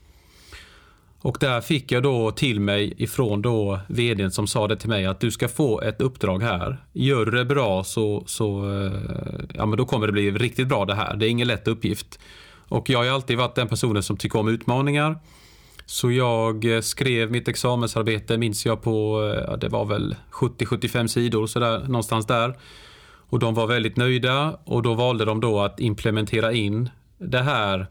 Och 1.21 1.37
där 1.39 1.61
fick 1.61 1.91
jag 1.91 2.03
då 2.03 2.31
till 2.31 2.59
mig 2.59 2.93
ifrån 2.97 3.41
då 3.41 3.79
vdn 3.87 4.31
som 4.31 4.47
sa 4.47 4.67
det 4.67 4.75
till 4.75 4.89
mig 4.89 5.05
att 5.05 5.19
du 5.19 5.31
ska 5.31 5.47
få 5.47 5.81
ett 5.81 6.01
uppdrag 6.01 6.43
här. 6.43 6.77
Gör 6.93 7.25
du 7.25 7.31
det 7.31 7.45
bra 7.45 7.83
så, 7.83 8.23
så 8.25 8.71
eh, 8.71 8.91
ja, 9.53 9.65
men 9.65 9.77
då 9.77 9.85
kommer 9.85 10.07
det 10.07 10.13
bli 10.13 10.31
riktigt 10.31 10.67
bra 10.67 10.85
det 10.85 10.95
här. 10.95 11.15
Det 11.15 11.27
är 11.27 11.29
ingen 11.29 11.47
lätt 11.47 11.67
uppgift. 11.67 12.19
Och 12.67 12.89
jag 12.89 12.99
har 12.99 13.07
alltid 13.07 13.37
varit 13.37 13.55
den 13.55 13.67
personen 13.67 14.03
som 14.03 14.17
tycker 14.17 14.39
om 14.39 14.47
utmaningar. 14.47 15.19
Så 15.85 16.11
jag 16.11 16.75
eh, 16.75 16.81
skrev 16.81 17.31
mitt 17.31 17.47
examensarbete, 17.47 18.37
minns 18.37 18.65
jag, 18.65 18.81
på 18.81 19.23
eh, 19.49 19.57
det 19.57 19.69
var 19.69 19.85
väl 19.85 20.15
70-75 20.31 21.07
sidor, 21.07 21.47
så 21.47 21.59
där, 21.59 21.79
någonstans 21.79 22.25
där. 22.25 22.55
Och 23.29 23.39
de 23.39 23.53
var 23.53 23.67
väldigt 23.67 23.97
nöjda 23.97 24.57
och 24.63 24.81
då 24.81 24.93
valde 24.93 25.25
de 25.25 25.39
då 25.39 25.59
att 25.59 25.79
implementera 25.79 26.53
in 26.53 26.89
det 27.17 27.41
här 27.41 27.87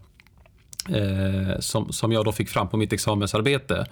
eh, 0.89 1.59
som, 1.61 1.93
som 1.93 2.13
jag 2.13 2.25
då 2.25 2.33
fick 2.33 2.49
fram 2.49 2.69
på 2.69 2.77
mitt 2.77 2.93
examensarbete. 2.93 3.87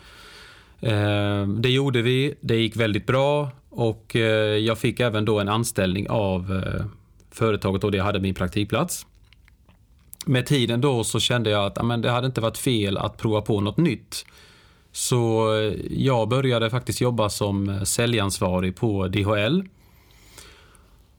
Eh, 0.80 1.46
det 1.46 1.70
gjorde 1.70 2.02
vi, 2.02 2.34
det 2.40 2.56
gick 2.56 2.76
väldigt 2.76 3.06
bra 3.06 3.50
och 3.70 4.16
eh, 4.16 4.56
jag 4.58 4.78
fick 4.78 5.00
även 5.00 5.24
då 5.24 5.40
en 5.40 5.48
anställning 5.48 6.10
av 6.10 6.52
eh, 6.52 6.84
företaget 7.30 7.84
och 7.84 7.90
där 7.90 7.98
jag 7.98 8.04
hade 8.04 8.20
min 8.20 8.34
praktikplats 8.34 9.06
med 10.26 10.46
tiden 10.46 10.80
då 10.80 11.04
så 11.04 11.20
kände 11.20 11.50
jag 11.50 11.66
att 11.66 11.78
amen, 11.78 12.02
det 12.02 12.10
hade 12.10 12.26
inte 12.26 12.40
varit 12.40 12.58
fel 12.58 12.98
att 12.98 13.16
prova 13.16 13.40
på 13.40 13.60
något 13.60 13.76
nytt. 13.76 14.26
Så 14.92 15.54
eh, 15.58 15.72
jag 15.90 16.28
började 16.28 16.70
faktiskt 16.70 17.00
jobba 17.00 17.28
som 17.28 17.68
eh, 17.68 17.82
säljansvarig 17.82 18.76
på 18.76 19.08
DHL. 19.08 19.62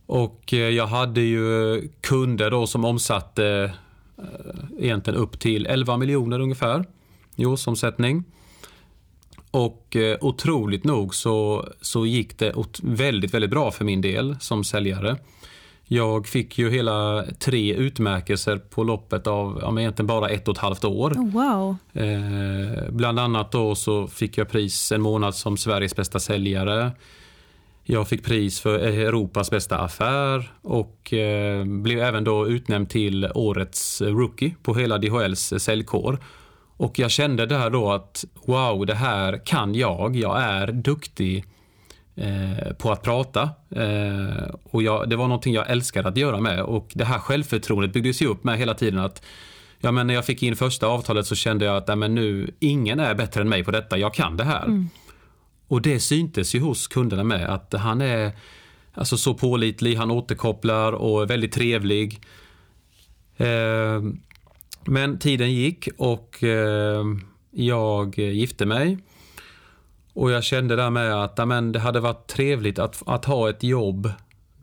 Och 0.05 0.53
eh, 0.53 0.59
jag 0.59 0.87
hade 0.87 1.21
ju 1.21 1.81
kunder 2.01 2.51
då 2.51 2.67
som 2.67 2.85
omsatte 2.85 3.73
egentligen 4.79 5.19
upp 5.19 5.39
till 5.39 5.65
11 5.65 5.97
miljoner 5.97 6.39
ungefär 6.39 6.85
i 7.35 7.45
årsomsättning. 7.45 8.23
Och 9.51 9.97
otroligt 10.21 10.83
nog 10.83 11.15
så, 11.15 11.67
så 11.81 12.05
gick 12.05 12.39
det 12.39 12.53
väldigt, 12.83 13.33
väldigt 13.33 13.49
bra 13.49 13.71
för 13.71 13.85
min 13.85 14.01
del 14.01 14.35
som 14.39 14.63
säljare. 14.63 15.17
Jag 15.87 16.27
fick 16.27 16.57
ju 16.57 16.69
hela 16.69 17.25
tre 17.39 17.73
utmärkelser 17.73 18.57
på 18.57 18.83
loppet 18.83 19.27
av 19.27 19.59
ja, 19.61 19.79
egentligen 19.79 20.07
bara 20.07 20.29
ett 20.29 20.47
och 20.47 20.55
ett 20.55 20.61
halvt 20.61 20.83
år. 20.83 21.11
Oh, 21.11 21.31
wow. 21.31 21.75
Eh, 21.93 22.89
bland 22.89 23.19
annat 23.19 23.51
då 23.51 23.75
så 23.75 24.07
fick 24.07 24.37
jag 24.37 24.49
pris 24.49 24.91
en 24.91 25.01
månad 25.01 25.35
som 25.35 25.57
Sveriges 25.57 25.95
bästa 25.95 26.19
säljare. 26.19 26.91
Jag 27.87 28.07
fick 28.07 28.23
pris 28.23 28.59
för 28.59 28.79
Europas 28.79 29.51
bästa 29.51 29.77
affär 29.77 30.51
och 30.61 31.13
eh, 31.13 31.65
blev 31.65 31.99
även 31.99 32.23
då 32.23 32.47
utnämnd 32.47 32.89
till 32.89 33.31
årets 33.35 34.01
rookie 34.01 34.55
på 34.63 34.73
hela 34.73 34.97
DHLs 34.97 35.51
eh, 35.51 35.57
säljkår. 35.57 36.19
Och 36.77 36.99
jag 36.99 37.11
kände 37.11 37.45
där 37.45 37.69
då 37.69 37.91
att 37.91 38.25
wow, 38.45 38.85
det 38.85 38.95
här 38.95 39.45
kan 39.45 39.75
jag. 39.75 40.15
Jag 40.15 40.41
är 40.41 40.71
duktig 40.71 41.45
Eh, 42.17 42.73
på 42.73 42.91
att 42.91 43.01
prata. 43.01 43.49
Eh, 43.69 44.55
och 44.63 44.83
jag, 44.83 45.09
det 45.09 45.15
var 45.15 45.27
någonting 45.27 45.53
jag 45.53 45.69
älskade 45.69 46.09
att 46.09 46.17
göra 46.17 46.39
med 46.39 46.61
och 46.61 46.91
det 46.93 47.05
här 47.05 47.19
självförtroendet 47.19 47.93
byggdes 47.93 48.21
ju 48.21 48.27
upp 48.27 48.43
med 48.43 48.57
hela 48.57 48.73
tiden 48.73 48.99
att 48.99 49.21
Ja, 49.79 49.91
men 49.91 50.07
när 50.07 50.13
jag 50.13 50.25
fick 50.25 50.43
in 50.43 50.55
första 50.55 50.87
avtalet 50.87 51.25
så 51.25 51.35
kände 51.35 51.65
jag 51.65 51.77
att 51.77 51.87
nej, 51.87 51.97
men 51.97 52.15
nu, 52.15 52.55
ingen 52.59 52.99
är 52.99 53.15
bättre 53.15 53.41
än 53.41 53.49
mig 53.49 53.63
på 53.63 53.71
detta, 53.71 53.97
jag 53.97 54.13
kan 54.13 54.37
det 54.37 54.43
här. 54.43 54.63
Mm. 54.63 54.89
Och 55.67 55.81
det 55.81 55.99
syntes 55.99 56.55
ju 56.55 56.59
hos 56.59 56.87
kunderna 56.87 57.23
med 57.23 57.49
att 57.49 57.73
han 57.73 58.01
är 58.01 58.31
alltså, 58.93 59.17
så 59.17 59.33
pålitlig, 59.33 59.95
han 59.95 60.11
återkopplar 60.11 60.93
och 60.93 61.21
är 61.21 61.25
väldigt 61.25 61.53
trevlig. 61.53 62.21
Eh, 63.37 64.01
men 64.85 65.19
tiden 65.19 65.53
gick 65.53 65.89
och 65.97 66.43
eh, 66.43 67.03
jag 67.51 68.17
gifte 68.17 68.65
mig. 68.65 68.97
Och 70.13 70.31
jag 70.31 70.43
kände 70.43 70.75
där 70.75 70.89
med 70.89 71.23
att 71.23 71.39
amen, 71.39 71.71
det 71.71 71.79
hade 71.79 71.99
varit 71.99 72.27
trevligt 72.27 72.79
att, 72.79 73.03
att 73.05 73.25
ha 73.25 73.49
ett 73.49 73.63
jobb 73.63 74.11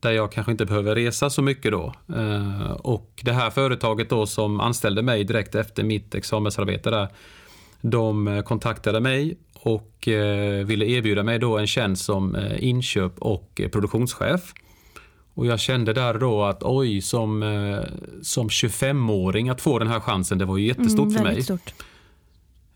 där 0.00 0.12
jag 0.12 0.32
kanske 0.32 0.52
inte 0.52 0.66
behöver 0.66 0.94
resa 0.94 1.30
så 1.30 1.42
mycket 1.42 1.72
då. 1.72 1.94
Eh, 2.16 2.70
och 2.70 3.20
det 3.22 3.32
här 3.32 3.50
företaget 3.50 4.10
då 4.10 4.26
som 4.26 4.60
anställde 4.60 5.02
mig 5.02 5.24
direkt 5.24 5.54
efter 5.54 5.84
mitt 5.84 6.14
examensarbete 6.14 6.90
där, 6.90 7.08
de 7.80 8.28
eh, 8.28 8.42
kontaktade 8.42 9.00
mig 9.00 9.36
och 9.62 10.08
eh, 10.08 10.66
ville 10.66 10.84
erbjuda 10.84 11.22
mig 11.22 11.38
då 11.38 11.58
en 11.58 11.66
tjänst 11.66 12.04
som 12.04 12.34
eh, 12.34 12.64
inköp 12.64 13.12
och 13.18 13.60
produktionschef. 13.72 14.52
Och 15.34 15.46
jag 15.46 15.60
kände 15.60 15.92
där 15.92 16.14
då 16.14 16.44
att 16.44 16.62
oj, 16.62 17.00
som, 17.00 17.42
eh, 17.42 17.80
som 18.22 18.48
25-åring 18.48 19.48
att 19.48 19.60
få 19.60 19.78
den 19.78 19.88
här 19.88 20.00
chansen, 20.00 20.38
det 20.38 20.44
var 20.44 20.56
ju 20.56 20.66
jättestort 20.66 21.08
mm, 21.08 21.16
för 21.16 21.24
mig. 21.24 21.42
Stort. 21.42 21.74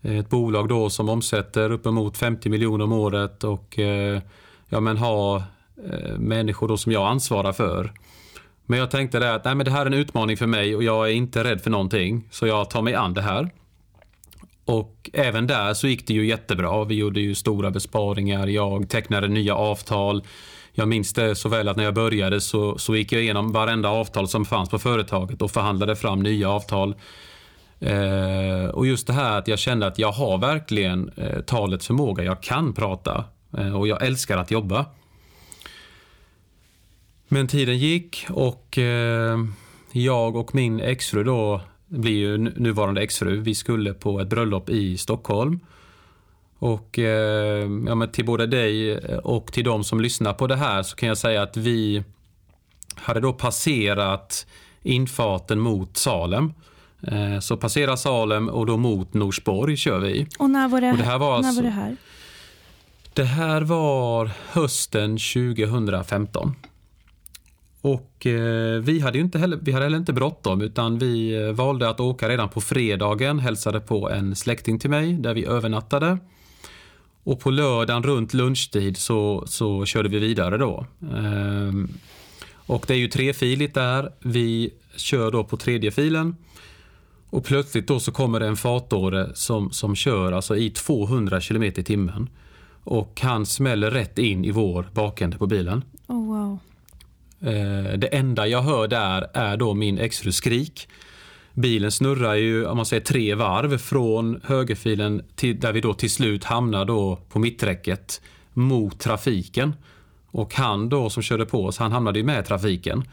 Ett 0.01 0.29
bolag 0.29 0.67
då 0.67 0.89
som 0.89 1.09
omsätter 1.09 1.71
uppemot 1.71 2.17
50 2.17 2.49
miljoner 2.49 2.83
om 2.83 2.91
året 2.91 3.43
och 3.43 3.79
eh, 3.79 4.21
ja, 4.69 4.79
men 4.79 4.97
ha 4.97 5.43
eh, 5.91 6.17
människor 6.17 6.67
då 6.67 6.77
som 6.77 6.91
jag 6.91 7.07
ansvarar 7.07 7.53
för. 7.53 7.93
Men 8.65 8.79
jag 8.79 8.91
tänkte 8.91 9.19
det 9.19 9.33
att 9.33 9.45
nej, 9.45 9.55
men 9.55 9.65
det 9.65 9.71
här 9.71 9.81
är 9.81 9.85
en 9.85 9.93
utmaning 9.93 10.37
för 10.37 10.47
mig 10.47 10.75
och 10.75 10.83
jag 10.83 11.09
är 11.09 11.13
inte 11.13 11.43
rädd 11.43 11.61
för 11.61 11.69
någonting. 11.69 12.27
Så 12.31 12.47
jag 12.47 12.69
tar 12.69 12.81
mig 12.81 12.93
an 12.93 13.13
det 13.13 13.21
här. 13.21 13.49
Och 14.67 15.09
även 15.13 15.47
där 15.47 15.73
så 15.73 15.87
gick 15.87 16.07
det 16.07 16.13
ju 16.13 16.27
jättebra. 16.27 16.83
Vi 16.83 16.95
gjorde 16.95 17.19
ju 17.19 17.35
stora 17.35 17.71
besparingar. 17.71 18.47
Jag 18.47 18.89
tecknade 18.89 19.27
nya 19.27 19.55
avtal. 19.55 20.23
Jag 20.73 20.87
minns 20.87 21.13
det 21.13 21.35
så 21.35 21.49
väl 21.49 21.67
att 21.67 21.77
när 21.77 21.83
jag 21.83 21.93
började 21.93 22.41
så, 22.41 22.77
så 22.77 22.95
gick 22.95 23.11
jag 23.11 23.21
igenom 23.21 23.51
varenda 23.51 23.89
avtal 23.89 24.27
som 24.27 24.45
fanns 24.45 24.69
på 24.69 24.79
företaget 24.79 25.41
och 25.41 25.51
förhandlade 25.51 25.95
fram 25.95 26.23
nya 26.23 26.49
avtal. 26.49 26.95
Eh, 27.79 28.69
och 28.73 28.87
just 28.87 29.07
det 29.07 29.13
här 29.13 29.37
att 29.37 29.47
jag 29.47 29.59
kände 29.59 29.87
att 29.87 29.99
jag 29.99 30.11
har 30.11 30.37
verkligen 30.37 31.11
eh, 31.15 31.39
talets 31.39 31.87
förmåga. 31.87 32.23
Jag 32.23 32.43
kan 32.43 32.73
prata 32.73 33.23
eh, 33.57 33.75
och 33.75 33.87
jag 33.87 34.05
älskar 34.05 34.37
att 34.37 34.51
jobba. 34.51 34.85
Men 37.27 37.47
tiden 37.47 37.77
gick 37.77 38.25
och 38.29 38.77
eh, 38.77 39.37
jag 39.91 40.35
och 40.35 40.55
min 40.55 40.79
exfru 40.79 41.23
då 41.23 41.61
blir 41.87 42.17
ju 42.17 42.37
nuvarande 42.37 43.01
exfru. 43.01 43.39
Vi 43.39 43.55
skulle 43.55 43.93
på 43.93 44.19
ett 44.19 44.27
bröllop 44.27 44.69
i 44.69 44.97
Stockholm. 44.97 45.59
Och 46.59 46.99
eh, 46.99 47.69
ja, 47.87 47.95
men 47.95 48.11
till 48.11 48.25
både 48.25 48.47
dig 48.47 48.97
och 49.17 49.53
till 49.53 49.63
de 49.63 49.83
som 49.83 50.01
lyssnar 50.01 50.33
på 50.33 50.47
det 50.47 50.55
här 50.55 50.83
så 50.83 50.95
kan 50.95 51.09
jag 51.09 51.17
säga 51.17 51.41
att 51.41 51.57
vi 51.57 52.03
hade 52.95 53.19
då 53.19 53.33
passerat 53.33 54.47
infarten 54.83 55.59
mot 55.59 55.97
Salem. 55.97 56.53
Eh, 57.01 57.39
så 57.39 57.57
passera 57.57 57.97
Salem 57.97 58.49
och 58.49 58.65
då 58.65 58.77
mot 58.77 59.13
Norsborg 59.13 59.77
kör 59.77 59.99
vi. 59.99 60.27
Och 60.39 60.49
när 60.49 60.67
var 60.67 60.81
det, 60.81 60.91
och 60.91 60.97
det 60.97 61.03
här? 61.03 61.17
Var 61.17 61.35
alltså, 61.35 61.51
när 61.51 61.55
var 61.55 61.63
det 61.63 61.75
här? 61.75 61.95
Det 63.13 63.23
här 63.23 63.61
var 63.61 64.31
hösten 64.51 65.17
2015. 65.17 66.55
Och 67.87 68.25
eh, 68.25 68.81
vi 68.81 68.99
hade 68.99 69.17
ju 69.17 69.23
inte 69.23 69.39
heller, 69.39 69.59
vi 69.61 69.71
hade 69.71 69.85
heller 69.85 69.97
inte 69.97 70.13
bråttom 70.13 70.61
utan 70.61 70.97
vi 70.97 71.43
eh, 71.43 71.51
valde 71.51 71.89
att 71.89 71.99
åka 71.99 72.29
redan 72.29 72.49
på 72.49 72.61
fredagen, 72.61 73.39
hälsade 73.39 73.79
på 73.79 74.09
en 74.09 74.35
släkting 74.35 74.79
till 74.79 74.89
mig 74.89 75.13
där 75.13 75.33
vi 75.33 75.45
övernattade. 75.45 76.17
Och 77.23 77.39
på 77.39 77.51
lördagen 77.51 78.03
runt 78.03 78.33
lunchtid 78.33 78.97
så, 78.97 79.43
så 79.47 79.85
körde 79.85 80.09
vi 80.09 80.19
vidare 80.19 80.57
då. 80.57 80.85
Ehm, 81.15 81.89
och 82.55 82.85
det 82.87 82.93
är 82.93 82.97
ju 82.97 83.07
trefiligt 83.07 83.73
där. 83.73 84.11
Vi 84.19 84.73
kör 84.95 85.31
då 85.31 85.43
på 85.43 85.57
tredje 85.57 85.91
filen. 85.91 86.35
Och 87.29 87.45
plötsligt 87.45 87.87
då 87.87 87.99
så 87.99 88.11
kommer 88.11 88.39
det 88.39 88.47
en 88.47 88.55
fartåre 88.55 89.35
som, 89.35 89.71
som 89.71 89.95
kör 89.95 90.31
alltså 90.31 90.55
i 90.55 90.69
200 90.69 91.41
km 91.41 91.63
i 91.63 91.71
timmen. 91.71 92.29
Och 92.83 93.21
han 93.21 93.45
smäller 93.45 93.91
rätt 93.91 94.17
in 94.17 94.45
i 94.45 94.51
vår 94.51 94.89
bakände 94.93 95.37
på 95.37 95.47
bilen. 95.47 95.83
Oh, 96.07 96.25
wow. 96.25 96.59
Eh, 97.41 97.97
det 97.97 98.07
enda 98.07 98.47
jag 98.47 98.61
hör 98.61 98.87
där 98.87 99.27
är 99.33 99.57
då 99.57 99.73
min 99.73 99.97
exfrus 99.97 100.35
skrik. 100.35 100.87
Bilen 101.53 101.91
snurrar 101.91 102.35
ju 102.35 102.65
om 102.65 102.77
man 102.77 102.85
säger 102.85 103.03
tre 103.03 103.35
varv 103.35 103.77
från 103.77 104.41
högerfilen 104.43 105.21
till 105.35 105.59
där 105.59 105.73
vi 105.73 105.81
då 105.81 105.93
till 105.93 106.11
slut 106.11 106.43
hamnar 106.43 106.85
då 106.85 107.19
på 107.29 107.39
mitträcket 107.39 108.21
mot 108.53 108.99
trafiken. 108.99 109.75
Och 110.31 110.55
han 110.55 110.89
då 110.89 111.09
som 111.09 111.23
körde 111.23 111.45
på 111.45 111.65
oss, 111.65 111.77
han 111.77 111.91
hamnade 111.91 112.19
ju 112.19 112.25
med 112.25 112.45
trafiken. 112.45 113.03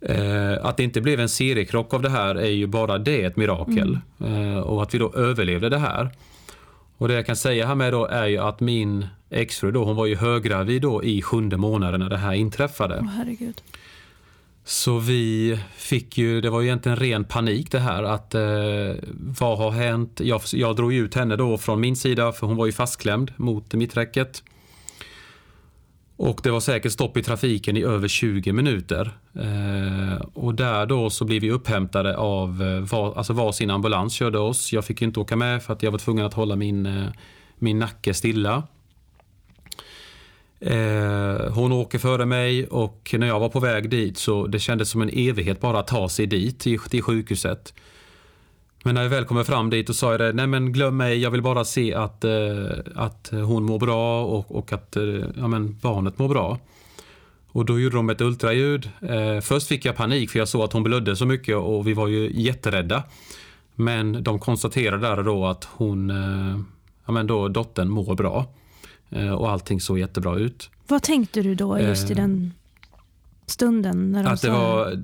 Eh, 0.00 0.52
att 0.62 0.76
det 0.76 0.84
inte 0.84 1.00
blev 1.00 1.20
en 1.20 1.28
seriekrock 1.28 1.94
av 1.94 2.02
det 2.02 2.10
här 2.10 2.34
är 2.34 2.50
ju 2.50 2.66
bara 2.66 2.98
det 2.98 3.24
ett 3.24 3.36
mirakel. 3.36 3.98
Mm. 4.20 4.52
Eh, 4.52 4.58
och 4.58 4.82
att 4.82 4.94
vi 4.94 4.98
då 4.98 5.12
överlevde 5.14 5.68
det 5.68 5.78
här. 5.78 6.10
Och 6.98 7.08
det 7.08 7.14
jag 7.14 7.26
kan 7.26 7.36
säga 7.36 7.66
här 7.66 7.74
med 7.74 7.92
då 7.92 8.06
är 8.06 8.26
ju 8.26 8.38
att 8.38 8.60
min 8.60 9.06
exfru 9.30 9.72
då, 9.72 9.84
hon 9.84 9.96
var 9.96 10.06
ju 10.06 10.16
höggravid 10.16 10.82
då 10.82 11.04
i 11.04 11.22
sjunde 11.22 11.56
månaden 11.56 12.00
när 12.00 12.10
det 12.10 12.16
här 12.16 12.32
inträffade. 12.32 12.98
Oh, 12.98 13.04
herregud. 13.04 13.62
Så 14.64 14.98
vi 14.98 15.58
fick 15.76 16.18
ju, 16.18 16.40
det 16.40 16.50
var 16.50 16.60
ju 16.60 16.66
egentligen 16.66 16.96
ren 16.96 17.24
panik 17.24 17.70
det 17.70 17.78
här 17.78 18.02
att 18.02 18.34
eh, 18.34 18.42
vad 19.14 19.58
har 19.58 19.70
hänt? 19.70 20.20
Jag, 20.24 20.40
jag 20.52 20.76
drog 20.76 20.94
ut 20.94 21.14
henne 21.14 21.36
då 21.36 21.58
från 21.58 21.80
min 21.80 21.96
sida 21.96 22.32
för 22.32 22.46
hon 22.46 22.56
var 22.56 22.66
ju 22.66 22.72
fastklämd 22.72 23.32
mot 23.36 23.74
mitträcket. 23.74 24.42
Och 26.16 26.40
det 26.42 26.50
var 26.50 26.60
säkert 26.60 26.92
stopp 26.92 27.16
i 27.16 27.22
trafiken 27.22 27.76
i 27.76 27.82
över 27.82 28.08
20 28.08 28.52
minuter. 28.52 29.18
Eh, 29.34 30.26
och 30.34 30.54
där 30.54 30.86
då 30.86 31.10
så 31.10 31.24
blev 31.24 31.42
vi 31.42 31.50
upphämtade 31.50 32.16
av 32.16 32.62
eh, 32.62 32.80
var, 32.80 33.14
alltså 33.14 33.32
varsin 33.32 33.70
ambulans 33.70 34.14
körde 34.14 34.38
oss. 34.38 34.72
Jag 34.72 34.84
fick 34.84 35.02
inte 35.02 35.20
åka 35.20 35.36
med 35.36 35.62
för 35.62 35.72
att 35.72 35.82
jag 35.82 35.90
var 35.90 35.98
tvungen 35.98 36.26
att 36.26 36.34
hålla 36.34 36.56
min, 36.56 36.86
eh, 36.86 37.08
min 37.58 37.78
nacke 37.78 38.14
stilla. 38.14 38.62
Eh, 40.60 41.52
hon 41.52 41.72
åker 41.72 41.98
före 41.98 42.26
mig 42.26 42.66
och 42.66 43.14
när 43.18 43.26
jag 43.26 43.40
var 43.40 43.48
på 43.48 43.60
väg 43.60 43.90
dit 43.90 44.18
så 44.18 44.46
det 44.46 44.58
kändes 44.58 44.90
som 44.90 45.02
en 45.02 45.10
evighet 45.12 45.60
bara 45.60 45.78
att 45.78 45.86
ta 45.86 46.08
sig 46.08 46.26
dit 46.26 46.60
till, 46.60 46.78
till 46.78 47.02
sjukhuset. 47.02 47.74
Men 48.86 48.94
när 48.94 49.02
jag 49.02 49.10
väl 49.10 49.24
kommer 49.24 49.44
fram 49.44 49.70
dit 49.70 49.88
och 49.88 49.96
sa 49.96 50.10
jag 50.10 50.20
det, 50.20 50.32
nej 50.32 50.46
men 50.46 50.72
glöm 50.72 50.96
mig, 50.96 51.18
jag 51.18 51.30
vill 51.30 51.42
bara 51.42 51.64
se 51.64 51.94
att, 51.94 52.24
eh, 52.24 52.32
att 52.94 53.30
hon 53.32 53.64
mår 53.64 53.78
bra 53.78 54.24
och, 54.24 54.56
och 54.56 54.72
att 54.72 54.96
eh, 54.96 55.04
ja, 55.36 55.48
men 55.48 55.78
barnet 55.82 56.18
mår 56.18 56.28
bra. 56.28 56.58
Och 57.48 57.64
då 57.64 57.80
gjorde 57.80 57.96
de 57.96 58.10
ett 58.10 58.20
ultraljud. 58.20 58.90
Eh, 59.00 59.40
först 59.40 59.68
fick 59.68 59.84
jag 59.84 59.96
panik 59.96 60.30
för 60.30 60.38
jag 60.38 60.48
såg 60.48 60.62
att 60.62 60.72
hon 60.72 60.82
blödde 60.82 61.16
så 61.16 61.26
mycket 61.26 61.56
och 61.56 61.88
vi 61.88 61.92
var 61.92 62.08
ju 62.08 62.30
jätterädda. 62.34 63.02
Men 63.74 64.22
de 64.22 64.38
konstaterade 64.38 65.08
där 65.08 65.22
då 65.22 65.46
att 65.46 65.68
hon, 65.70 66.12
ja 67.06 67.12
men 67.12 67.26
då 67.26 67.48
dottern 67.48 67.88
mår 67.88 68.14
bra. 68.14 68.46
Och 69.38 69.50
allting 69.50 69.80
såg 69.80 69.98
jättebra 69.98 70.36
ut. 70.36 70.70
Vad 70.88 71.02
tänkte 71.02 71.42
du 71.42 71.54
då 71.54 71.80
just 71.80 72.10
i 72.10 72.14
den 72.14 72.52
stunden? 73.46 74.12
När 74.12 74.22
de 74.22 74.32
att 74.32 74.42
det 74.42 74.50
var 74.50 74.98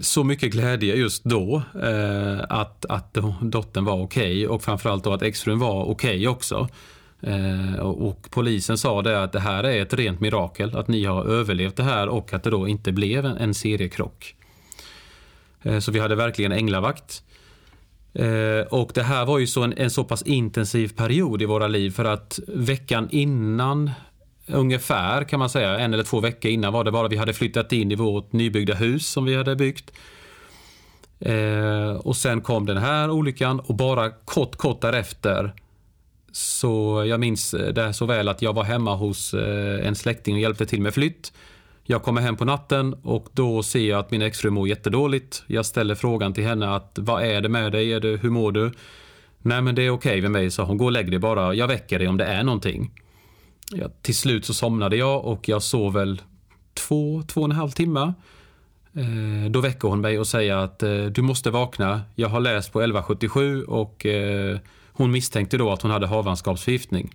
så 0.00 0.24
mycket 0.24 0.52
glädje 0.52 0.94
just 0.94 1.24
då 1.24 1.62
eh, 1.82 2.40
att, 2.48 2.84
att 2.84 3.16
dottern 3.40 3.84
var 3.84 4.02
okej 4.02 4.32
okay, 4.32 4.46
och 4.46 4.62
framförallt 4.62 5.04
då 5.04 5.12
att 5.12 5.22
exfrun 5.22 5.58
var 5.58 5.84
okej 5.84 6.16
okay 6.16 6.26
också. 6.26 6.68
Eh, 7.20 7.76
och, 7.80 8.08
och, 8.08 8.28
polisen 8.30 8.78
sa 8.78 9.02
det 9.02 9.22
att 9.22 9.32
det 9.32 9.40
här 9.40 9.64
är 9.64 9.82
ett 9.82 9.94
rent 9.94 10.20
mirakel, 10.20 10.76
att 10.76 10.88
ni 10.88 11.04
har 11.04 11.24
överlevt 11.24 11.76
det 11.76 11.82
här 11.82 12.08
och 12.08 12.32
att 12.32 12.42
det 12.42 12.50
då 12.50 12.68
inte 12.68 12.92
blev 12.92 13.26
en, 13.26 13.36
en 13.36 13.54
seriekrock. 13.54 14.34
Eh, 15.62 15.78
så 15.78 15.92
vi 15.92 16.00
hade 16.00 16.14
verkligen 16.14 16.52
änglavakt. 16.52 17.22
Eh, 18.14 18.66
och 18.70 18.90
det 18.94 19.02
här 19.02 19.26
var 19.26 19.38
ju 19.38 19.46
så 19.46 19.62
en, 19.62 19.74
en 19.76 19.90
så 19.90 20.04
pass 20.04 20.22
intensiv 20.22 20.88
period 20.88 21.42
i 21.42 21.44
våra 21.44 21.68
liv 21.68 21.90
för 21.90 22.04
att 22.04 22.40
veckan 22.48 23.08
innan 23.10 23.90
ungefär 24.46 25.24
kan 25.24 25.38
man 25.38 25.50
säga, 25.50 25.78
en 25.78 25.94
eller 25.94 26.04
två 26.04 26.20
veckor 26.20 26.50
innan 26.50 26.72
var 26.72 26.84
det 26.84 26.92
bara 26.92 27.08
vi 27.08 27.16
hade 27.16 27.32
flyttat 27.32 27.72
in 27.72 27.92
i 27.92 27.94
vårt 27.94 28.32
nybyggda 28.32 28.74
hus 28.74 29.06
som 29.06 29.24
vi 29.24 29.36
hade 29.36 29.56
byggt. 29.56 29.92
Eh, 31.20 31.90
och 31.90 32.16
sen 32.16 32.40
kom 32.40 32.66
den 32.66 32.76
här 32.76 33.10
olyckan 33.10 33.60
och 33.60 33.74
bara 33.74 34.10
kort, 34.10 34.56
kort 34.56 34.80
därefter 34.80 35.54
så 36.32 37.04
jag 37.06 37.20
minns 37.20 37.54
eh, 37.54 37.72
det 37.72 37.92
så 37.92 38.06
väl 38.06 38.28
att 38.28 38.42
jag 38.42 38.52
var 38.52 38.64
hemma 38.64 38.94
hos 38.94 39.34
eh, 39.34 39.86
en 39.86 39.94
släkting 39.94 40.34
och 40.34 40.40
hjälpte 40.40 40.66
till 40.66 40.82
med 40.82 40.94
flytt. 40.94 41.32
Jag 41.84 42.02
kommer 42.02 42.20
hem 42.20 42.36
på 42.36 42.44
natten 42.44 42.94
och 42.94 43.26
då 43.32 43.62
ser 43.62 43.88
jag 43.88 43.98
att 43.98 44.10
min 44.10 44.22
exfru 44.22 44.50
mår 44.50 44.68
jättedåligt. 44.68 45.44
Jag 45.46 45.66
ställer 45.66 45.94
frågan 45.94 46.32
till 46.32 46.44
henne 46.44 46.74
att 46.74 46.98
vad 47.00 47.22
är 47.22 47.40
det 47.40 47.48
med 47.48 47.72
dig? 47.72 47.92
Är 47.92 48.00
det, 48.00 48.16
hur 48.16 48.30
mår 48.30 48.52
du? 48.52 48.72
Nej 49.38 49.62
men 49.62 49.74
det 49.74 49.82
är 49.82 49.90
okej 49.90 50.10
okay 50.10 50.22
med 50.22 50.30
mig, 50.30 50.50
sa 50.50 50.64
hon. 50.64 50.78
Gå 50.78 50.84
och 50.84 50.92
lägg 50.92 51.10
dig 51.10 51.18
bara. 51.18 51.54
Jag 51.54 51.68
väcker 51.68 51.98
dig 51.98 52.08
om 52.08 52.16
det 52.16 52.24
är 52.24 52.42
någonting. 52.42 52.90
Ja, 53.72 53.88
till 54.02 54.16
slut 54.16 54.44
så 54.44 54.54
somnade 54.54 54.96
jag 54.96 55.24
och 55.24 55.48
jag 55.48 55.62
sov 55.62 55.92
väl 55.92 56.22
två, 56.74 57.22
två 57.26 57.40
och 57.40 57.44
en 57.44 57.52
halv 57.52 57.70
timme. 57.70 58.14
Eh, 58.92 59.50
då 59.50 59.60
väcker 59.60 59.88
hon 59.88 60.00
mig 60.00 60.18
och 60.18 60.26
säger 60.26 60.56
att 60.56 60.82
eh, 60.82 61.04
du 61.04 61.22
måste 61.22 61.50
vakna. 61.50 62.02
Jag 62.14 62.28
har 62.28 62.40
läst 62.40 62.72
på 62.72 62.80
1177 62.80 63.62
och 63.62 64.06
eh, 64.06 64.58
hon 64.92 65.10
misstänkte 65.10 65.58
då 65.58 65.72
att 65.72 65.82
hon 65.82 65.90
hade 65.90 66.06
havandeskapsförgiftning. 66.06 67.14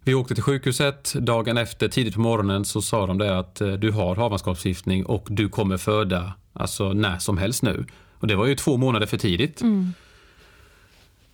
Vi 0.00 0.14
åkte 0.14 0.34
till 0.34 0.42
sjukhuset. 0.42 1.14
Dagen 1.14 1.58
efter, 1.58 1.88
tidigt 1.88 2.14
på 2.14 2.20
morgonen, 2.20 2.64
så 2.64 2.82
sa 2.82 3.06
de 3.06 3.18
det 3.18 3.38
att 3.38 3.60
eh, 3.60 3.72
du 3.72 3.90
har 3.90 4.16
havandeskapsförgiftning 4.16 5.06
och 5.06 5.26
du 5.30 5.48
kommer 5.48 5.76
föda 5.76 6.32
alltså, 6.52 6.92
när 6.92 7.18
som 7.18 7.38
helst 7.38 7.62
nu. 7.62 7.86
Och 8.14 8.26
det 8.26 8.36
var 8.36 8.46
ju 8.46 8.54
två 8.54 8.76
månader 8.76 9.06
för 9.06 9.18
tidigt. 9.18 9.60
Mm. 9.60 9.92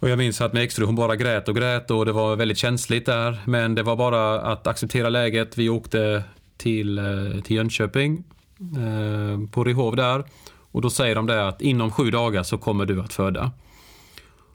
Och 0.05 0.11
jag 0.11 0.19
minns 0.19 0.40
att 0.40 0.53
min 0.53 0.62
exfru 0.62 0.85
hon 0.85 0.95
bara 0.95 1.17
grät 1.17 1.49
och 1.49 1.57
grät 1.57 1.90
och 1.90 2.07
det 2.07 2.12
var 2.12 2.37
väldigt 2.37 2.59
känsligt 2.59 3.07
där. 3.07 3.38
Men 3.45 3.75
det 3.75 3.83
var 3.83 3.97
bara 3.97 4.40
att 4.40 4.67
acceptera 4.67 5.09
läget. 5.09 5.59
Vi 5.59 5.69
åkte 5.69 6.23
till, 6.57 6.99
eh, 6.99 7.40
till 7.45 7.57
Jönköping, 7.57 8.25
eh, 8.59 9.51
på 9.51 9.64
Rehov 9.64 9.97
där. 9.97 10.25
Och 10.73 10.81
då 10.81 10.90
säger 10.90 11.14
de 11.14 11.27
det 11.27 11.49
att 11.49 11.62
inom 11.62 11.90
sju 11.90 12.11
dagar 12.11 12.43
så 12.43 12.59
kommer 12.59 12.87
du 12.87 13.01
att 13.01 13.12
föda. 13.12 13.51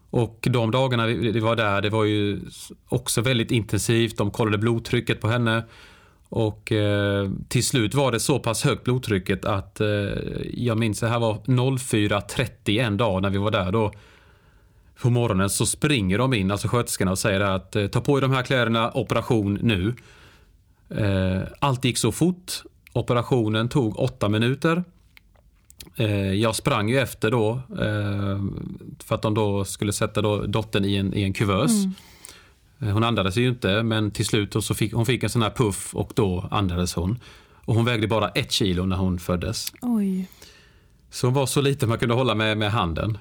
Och 0.09 0.47
de 0.49 0.71
dagarna 0.71 1.05
vi 1.05 1.39
var 1.39 1.55
där, 1.55 1.81
det 1.81 1.89
var 1.89 2.03
ju 2.03 2.39
också 2.89 3.21
väldigt 3.21 3.51
intensivt. 3.51 4.17
De 4.17 4.31
kollade 4.31 4.57
blodtrycket 4.57 5.21
på 5.21 5.27
henne. 5.27 5.63
Och 6.29 6.71
eh, 6.71 7.29
till 7.47 7.63
slut 7.63 7.93
var 7.93 8.11
det 8.11 8.19
så 8.19 8.39
pass 8.39 8.63
högt 8.63 8.83
blodtrycket 8.83 9.45
att 9.45 9.81
eh, 9.81 9.87
jag 10.53 10.77
minns 10.77 10.99
det 10.99 11.07
här 11.07 11.19
var 11.19 11.33
04.30 11.33 12.81
en 12.81 12.97
dag 12.97 13.21
när 13.21 13.29
vi 13.29 13.37
var 13.37 13.51
där 13.51 13.71
då. 13.71 13.91
På 15.01 15.09
morgonen 15.09 15.49
så 15.49 15.65
springer 15.65 16.17
de 16.17 16.33
in, 16.33 16.51
alltså 16.51 16.67
sköterskorna 16.67 17.11
och 17.11 17.19
säger 17.19 17.39
att 17.39 17.75
eh, 17.75 17.87
ta 17.87 18.01
på 18.01 18.17
er 18.17 18.21
de 18.21 18.31
här 18.31 18.43
kläderna, 18.43 18.91
operation 18.93 19.59
nu. 19.61 19.93
Eh, 20.89 21.41
allt 21.59 21.85
gick 21.85 21.97
så 21.97 22.11
fort. 22.11 22.51
Operationen 22.93 23.69
tog 23.69 23.99
åtta 23.99 24.29
minuter. 24.29 24.83
Eh, 25.95 26.33
jag 26.33 26.55
sprang 26.55 26.89
ju 26.89 26.99
efter 26.99 27.31
då 27.31 27.61
för 29.03 29.15
att 29.15 29.21
de 29.21 29.33
då 29.33 29.65
skulle 29.65 29.93
sätta 29.93 30.21
då 30.21 30.45
dottern 30.45 30.85
i 30.85 30.95
en, 30.95 31.13
i 31.13 31.23
en 31.23 31.33
kuvös. 31.33 31.71
Mm. 31.71 32.93
Hon 32.93 33.03
andades 33.03 33.37
ju 33.37 33.47
inte 33.47 33.83
men 33.83 34.11
till 34.11 34.25
slut 34.25 34.63
så 34.63 34.73
fick 34.73 34.93
hon 34.93 35.05
fick 35.05 35.23
en 35.23 35.29
sån 35.29 35.41
här 35.41 35.49
puff 35.49 35.95
och 35.95 36.11
då 36.15 36.47
andades 36.51 36.93
hon. 36.93 37.19
Och 37.65 37.75
hon 37.75 37.85
vägde 37.85 38.07
bara 38.07 38.29
ett 38.29 38.51
kilo 38.51 38.85
när 38.85 38.97
hon 38.97 39.19
föddes. 39.19 39.73
Oj. 39.81 40.29
Så 41.09 41.27
hon 41.27 41.33
var 41.33 41.45
så 41.45 41.61
liten 41.61 41.89
man 41.89 41.97
kunde 41.97 42.15
hålla 42.15 42.35
med, 42.35 42.57
med 42.57 42.71
handen. 42.71 43.17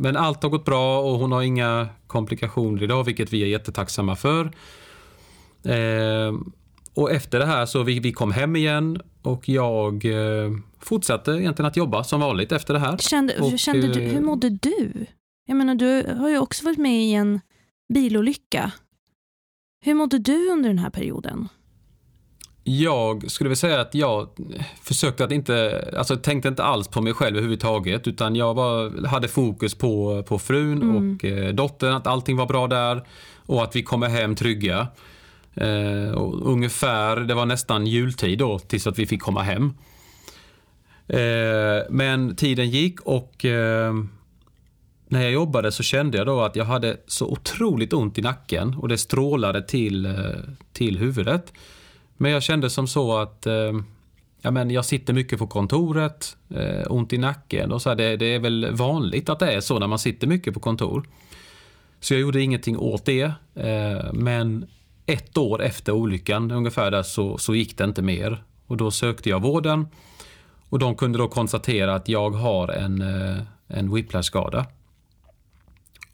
Men 0.00 0.16
allt 0.16 0.42
har 0.42 0.50
gått 0.50 0.64
bra 0.64 1.00
och 1.00 1.18
hon 1.18 1.32
har 1.32 1.42
inga 1.42 1.88
komplikationer 2.06 2.82
idag 2.82 3.04
vilket 3.04 3.32
vi 3.32 3.42
är 3.42 3.46
jättetacksamma 3.46 4.16
för. 4.16 4.50
Och 6.94 7.10
efter 7.10 7.38
det 7.38 7.46
här 7.46 7.66
så 7.66 7.82
vi, 7.82 8.00
vi 8.00 8.12
kom 8.12 8.32
hem 8.32 8.56
igen 8.56 9.00
och 9.22 9.48
jag 9.48 10.04
eh, 10.04 10.50
fortsatte 10.80 11.30
egentligen 11.30 11.68
att 11.68 11.76
jobba 11.76 12.04
som 12.04 12.20
vanligt 12.20 12.52
efter 12.52 12.74
det 12.74 12.80
här. 12.80 12.96
Kände, 12.96 13.38
och, 13.40 13.58
kände 13.58 13.92
du, 13.92 14.00
hur 14.00 14.20
mådde 14.20 14.50
du? 14.50 15.06
Jag 15.46 15.56
menar, 15.56 15.74
du 15.74 16.14
har 16.18 16.28
ju 16.28 16.38
också 16.38 16.64
varit 16.64 16.78
med 16.78 17.02
i 17.02 17.12
en 17.12 17.40
bilolycka. 17.94 18.72
Hur 19.84 19.94
mådde 19.94 20.18
du 20.18 20.50
under 20.50 20.68
den 20.68 20.78
här 20.78 20.90
perioden? 20.90 21.48
Jag 22.70 23.30
skulle 23.30 23.48
vilja 23.48 23.56
säga 23.56 23.80
att 23.80 23.94
jag 23.94 24.28
försökte 24.82 25.24
att 25.24 25.32
inte, 25.32 25.88
alltså 25.96 26.16
tänkte 26.16 26.48
inte 26.48 26.64
alls 26.64 26.88
på 26.88 27.00
mig 27.00 27.12
själv 27.12 27.36
överhuvudtaget 27.36 28.08
utan 28.08 28.36
jag 28.36 28.54
var, 28.54 29.06
hade 29.06 29.28
fokus 29.28 29.74
på, 29.74 30.22
på 30.22 30.38
frun 30.38 30.82
mm. 30.82 30.96
och 30.96 31.24
eh, 31.24 31.54
dottern, 31.54 31.94
att 31.94 32.06
allting 32.06 32.36
var 32.36 32.46
bra 32.46 32.66
där 32.66 33.06
och 33.46 33.62
att 33.62 33.76
vi 33.76 33.82
kommer 33.82 34.08
hem 34.08 34.34
trygga. 34.34 34.86
Eh, 35.54 36.12
ungefär, 36.42 37.16
det 37.16 37.34
var 37.34 37.46
nästan 37.46 37.86
jultid 37.86 38.38
då 38.38 38.58
tills 38.58 38.86
att 38.86 38.98
vi 38.98 39.06
fick 39.06 39.22
komma 39.22 39.42
hem. 39.42 39.74
Eh, 41.06 41.86
men 41.90 42.36
tiden 42.36 42.70
gick 42.70 43.00
och 43.00 43.44
eh, 43.44 43.94
när 45.08 45.22
jag 45.22 45.32
jobbade 45.32 45.72
så 45.72 45.82
kände 45.82 46.18
jag 46.18 46.26
då 46.26 46.40
att 46.40 46.56
jag 46.56 46.64
hade 46.64 46.96
så 47.06 47.26
otroligt 47.26 47.92
ont 47.92 48.18
i 48.18 48.22
nacken 48.22 48.74
och 48.74 48.88
det 48.88 48.98
strålade 48.98 49.62
till, 49.62 50.06
eh, 50.06 50.12
till 50.72 50.98
huvudet. 50.98 51.52
Men 52.20 52.30
jag 52.30 52.42
kände 52.42 52.70
som 52.70 52.88
så 52.88 53.18
att 53.18 53.46
eh, 53.46 53.72
ja, 54.42 54.50
men 54.50 54.70
jag 54.70 54.84
sitter 54.84 55.12
mycket 55.12 55.38
på 55.38 55.46
kontoret, 55.46 56.36
eh, 56.54 56.92
ont 56.92 57.12
i 57.12 57.18
nacken 57.18 57.72
och 57.72 57.82
så 57.82 57.88
här, 57.88 57.96
det, 57.96 58.16
det, 58.16 58.34
är 58.34 58.38
väl 58.38 58.72
vanligt 58.72 59.28
att 59.28 59.38
det 59.38 59.52
är 59.52 59.60
så 59.60 59.78
när 59.78 59.86
man 59.86 59.98
sitter 59.98 60.26
mycket 60.26 60.54
på 60.54 60.60
kontor. 60.60 61.08
Så 62.00 62.14
jag 62.14 62.20
gjorde 62.20 62.42
ingenting 62.42 62.78
åt 62.78 63.04
det. 63.04 63.32
Eh, 63.54 64.12
men 64.12 64.66
ett 65.06 65.36
år 65.36 65.62
efter 65.62 65.92
olyckan 65.92 66.50
ungefär 66.50 66.90
där 66.90 67.02
så, 67.02 67.38
så 67.38 67.54
gick 67.54 67.78
det 67.78 67.84
inte 67.84 68.02
mer. 68.02 68.44
Och 68.66 68.76
då 68.76 68.90
sökte 68.90 69.28
jag 69.28 69.42
vården 69.42 69.86
och 70.68 70.78
de 70.78 70.94
kunde 70.94 71.18
då 71.18 71.28
konstatera 71.28 71.94
att 71.94 72.08
jag 72.08 72.30
har 72.30 72.68
en, 72.68 73.02
eh, 73.02 73.42
en 73.66 73.94
whiplash-skada. 73.94 74.66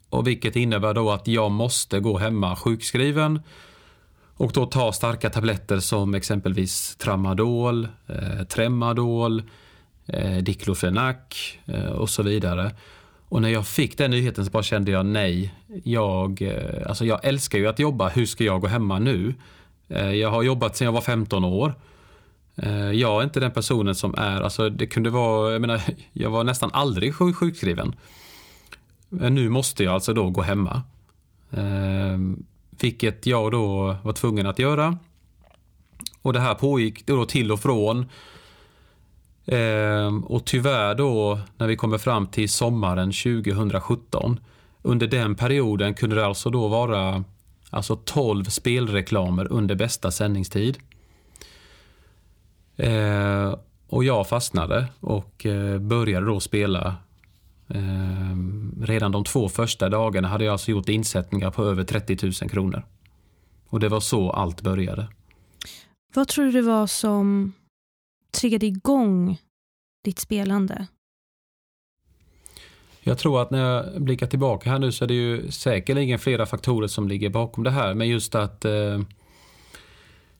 Och 0.09 0.27
vilket 0.27 0.55
innebär 0.55 0.93
då 0.93 1.11
att 1.11 1.27
jag 1.27 1.51
måste 1.51 1.99
gå 1.99 2.17
hemma 2.17 2.55
sjukskriven 2.55 3.41
och 4.37 4.51
då 4.51 4.65
ta 4.65 4.91
starka 4.91 5.29
tabletter 5.29 5.79
som 5.79 6.13
exempelvis 6.13 6.95
tramadol, 6.95 7.87
eh, 8.07 8.43
tremadol, 8.43 9.43
eh, 10.05 10.37
diklofenac 10.37 11.57
eh, 11.65 11.85
och 11.85 12.09
så 12.09 12.23
vidare. 12.23 12.71
Och 13.29 13.41
när 13.41 13.49
jag 13.49 13.67
fick 13.67 13.97
den 13.97 14.11
nyheten 14.11 14.45
så 14.45 14.51
bara 14.51 14.63
kände 14.63 14.91
jag 14.91 15.05
nej. 15.05 15.53
Jag, 15.83 16.41
eh, 16.41 16.87
alltså 16.87 17.05
jag 17.05 17.25
älskar 17.25 17.59
ju 17.59 17.67
att 17.67 17.79
jobba. 17.79 18.09
Hur 18.09 18.25
ska 18.25 18.43
jag 18.43 18.61
gå 18.61 18.67
hemma 18.67 18.99
nu? 18.99 19.33
Eh, 19.87 20.11
jag 20.11 20.29
har 20.31 20.43
jobbat 20.43 20.77
sedan 20.77 20.85
jag 20.85 20.91
var 20.91 21.01
15 21.01 21.43
år. 21.43 21.73
Eh, 22.55 22.91
jag 22.91 23.19
är 23.19 23.23
inte 23.23 23.39
den 23.39 23.51
personen 23.51 23.95
som 23.95 24.15
är, 24.17 24.41
alltså 24.41 24.69
det 24.69 24.87
kunde 24.87 25.09
vara, 25.09 25.51
jag 25.51 25.61
menar, 25.61 25.81
jag 26.13 26.29
var 26.29 26.43
nästan 26.43 26.69
aldrig 26.73 27.15
sjukskriven. 27.15 27.95
Men 29.09 29.35
nu 29.35 29.49
måste 29.49 29.83
jag 29.83 29.93
alltså 29.93 30.13
då 30.13 30.29
gå 30.29 30.41
hemma. 30.41 30.81
Eh, 31.51 32.17
vilket 32.79 33.25
jag 33.25 33.51
då 33.51 33.95
var 34.03 34.13
tvungen 34.13 34.47
att 34.47 34.59
göra. 34.59 34.97
Och 36.21 36.33
det 36.33 36.39
här 36.39 36.55
pågick 36.55 37.07
då 37.07 37.25
till 37.25 37.51
och 37.51 37.59
från. 37.59 38.05
Eh, 39.45 40.15
och 40.23 40.45
tyvärr 40.45 40.95
då 40.95 41.39
när 41.57 41.67
vi 41.67 41.75
kommer 41.75 41.97
fram 41.97 42.27
till 42.27 42.49
sommaren 42.49 43.11
2017. 43.11 44.39
Under 44.81 45.07
den 45.07 45.35
perioden 45.35 45.93
kunde 45.93 46.15
det 46.15 46.25
alltså 46.25 46.49
då 46.49 46.67
vara 46.67 47.23
alltså 47.69 47.95
12 47.95 48.43
spelreklamer 48.43 49.51
under 49.51 49.75
bästa 49.75 50.11
sändningstid. 50.11 50.77
Eh, 52.77 53.55
och 53.87 54.03
jag 54.03 54.27
fastnade 54.27 54.87
och 54.99 55.45
eh, 55.45 55.79
började 55.79 56.25
då 56.25 56.39
spela. 56.39 56.95
Eh, 57.67 58.37
redan 58.81 59.11
de 59.11 59.23
två 59.23 59.49
första 59.49 59.89
dagarna 59.89 60.27
hade 60.27 60.45
jag 60.45 60.51
alltså 60.51 60.71
gjort 60.71 60.89
insättningar 60.89 61.51
på 61.51 61.63
över 61.63 61.83
30 61.83 62.25
000 62.41 62.49
kronor. 62.49 62.83
Och 63.69 63.79
det 63.79 63.89
var 63.89 63.99
så 63.99 64.31
allt 64.31 64.61
började. 64.61 65.07
Vad 66.13 66.27
tror 66.27 66.45
du 66.45 66.51
det 66.51 66.61
var 66.61 66.87
som 66.87 67.53
triggade 68.31 68.65
igång 68.65 69.37
ditt 70.03 70.19
spelande? 70.19 70.87
Jag 73.01 73.17
tror 73.17 73.41
att 73.41 73.51
när 73.51 73.59
jag 73.59 74.01
blickar 74.01 74.27
tillbaka 74.27 74.69
här 74.69 74.79
nu 74.79 74.91
så 74.91 75.03
är 75.03 75.07
det 75.07 75.13
ju 75.13 75.51
säkerligen 75.51 76.19
flera 76.19 76.45
faktorer 76.45 76.87
som 76.87 77.07
ligger 77.07 77.29
bakom 77.29 77.63
det 77.63 77.71
här. 77.71 77.93
Men 77.93 78.07
just 78.07 78.35
att 78.35 78.65
eh, 78.65 78.99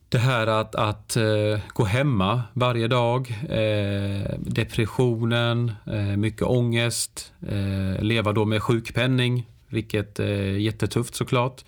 det 0.08 0.18
här 0.18 0.46
att, 0.46 0.74
att 0.74 1.16
eh, 1.16 1.60
gå 1.68 1.84
hemma 1.84 2.42
varje 2.52 2.88
dag, 2.88 3.34
eh, 3.48 4.34
depressionen, 4.38 5.72
eh, 5.86 6.16
mycket 6.16 6.42
ångest, 6.42 7.32
eh, 7.48 8.02
leva 8.02 8.32
då 8.32 8.44
med 8.44 8.62
sjukpenning, 8.62 9.46
vilket 9.68 10.18
är 10.18 10.58
jättetufft 10.58 11.14
såklart. 11.14 11.64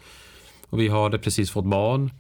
Och 0.70 0.81
vi 0.81 0.88
hade 0.88 1.18
precis 1.18 1.51
fått 1.51 1.64
barn. 1.64 2.11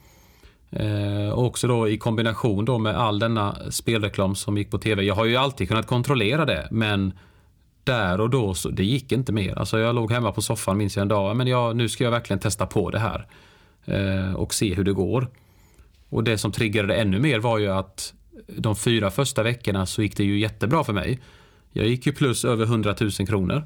Eh, 0.70 1.30
och 1.30 1.44
också 1.44 1.66
då 1.66 1.88
i 1.88 1.98
kombination 1.98 2.64
då 2.64 2.78
med 2.78 2.96
all 2.96 3.18
denna 3.18 3.70
spelreklam 3.70 4.34
som 4.34 4.58
gick 4.58 4.70
på 4.70 4.78
tv. 4.78 5.02
Jag 5.02 5.14
har 5.14 5.24
ju 5.24 5.36
alltid 5.36 5.68
kunnat 5.68 5.86
kontrollera 5.86 6.44
det 6.44 6.68
men 6.70 7.12
där 7.84 8.20
och 8.20 8.30
då 8.30 8.54
så 8.54 8.68
det 8.68 8.84
gick 8.84 9.12
inte 9.12 9.32
mer. 9.32 9.58
Alltså 9.58 9.78
jag 9.78 9.94
låg 9.94 10.12
hemma 10.12 10.32
på 10.32 10.42
soffan 10.42 10.76
minns 10.76 10.96
jag 10.96 11.02
en 11.02 11.08
dag. 11.08 11.36
Men 11.36 11.46
jag, 11.46 11.76
nu 11.76 11.88
ska 11.88 12.04
jag 12.04 12.10
verkligen 12.10 12.40
testa 12.40 12.66
på 12.66 12.90
det 12.90 12.98
här. 12.98 13.26
Eh, 13.84 14.34
och 14.34 14.54
se 14.54 14.74
hur 14.74 14.84
det 14.84 14.92
går. 14.92 15.28
Och 16.08 16.24
det 16.24 16.38
som 16.38 16.52
triggade 16.52 16.88
det 16.88 16.94
ännu 16.94 17.18
mer 17.18 17.38
var 17.38 17.58
ju 17.58 17.68
att 17.68 18.14
de 18.46 18.76
fyra 18.76 19.10
första 19.10 19.42
veckorna 19.42 19.86
så 19.86 20.02
gick 20.02 20.16
det 20.16 20.24
ju 20.24 20.38
jättebra 20.38 20.84
för 20.84 20.92
mig. 20.92 21.20
Jag 21.72 21.86
gick 21.86 22.06
ju 22.06 22.12
plus 22.12 22.44
över 22.44 22.64
100 22.64 22.94
000 23.00 23.10
kronor. 23.10 23.64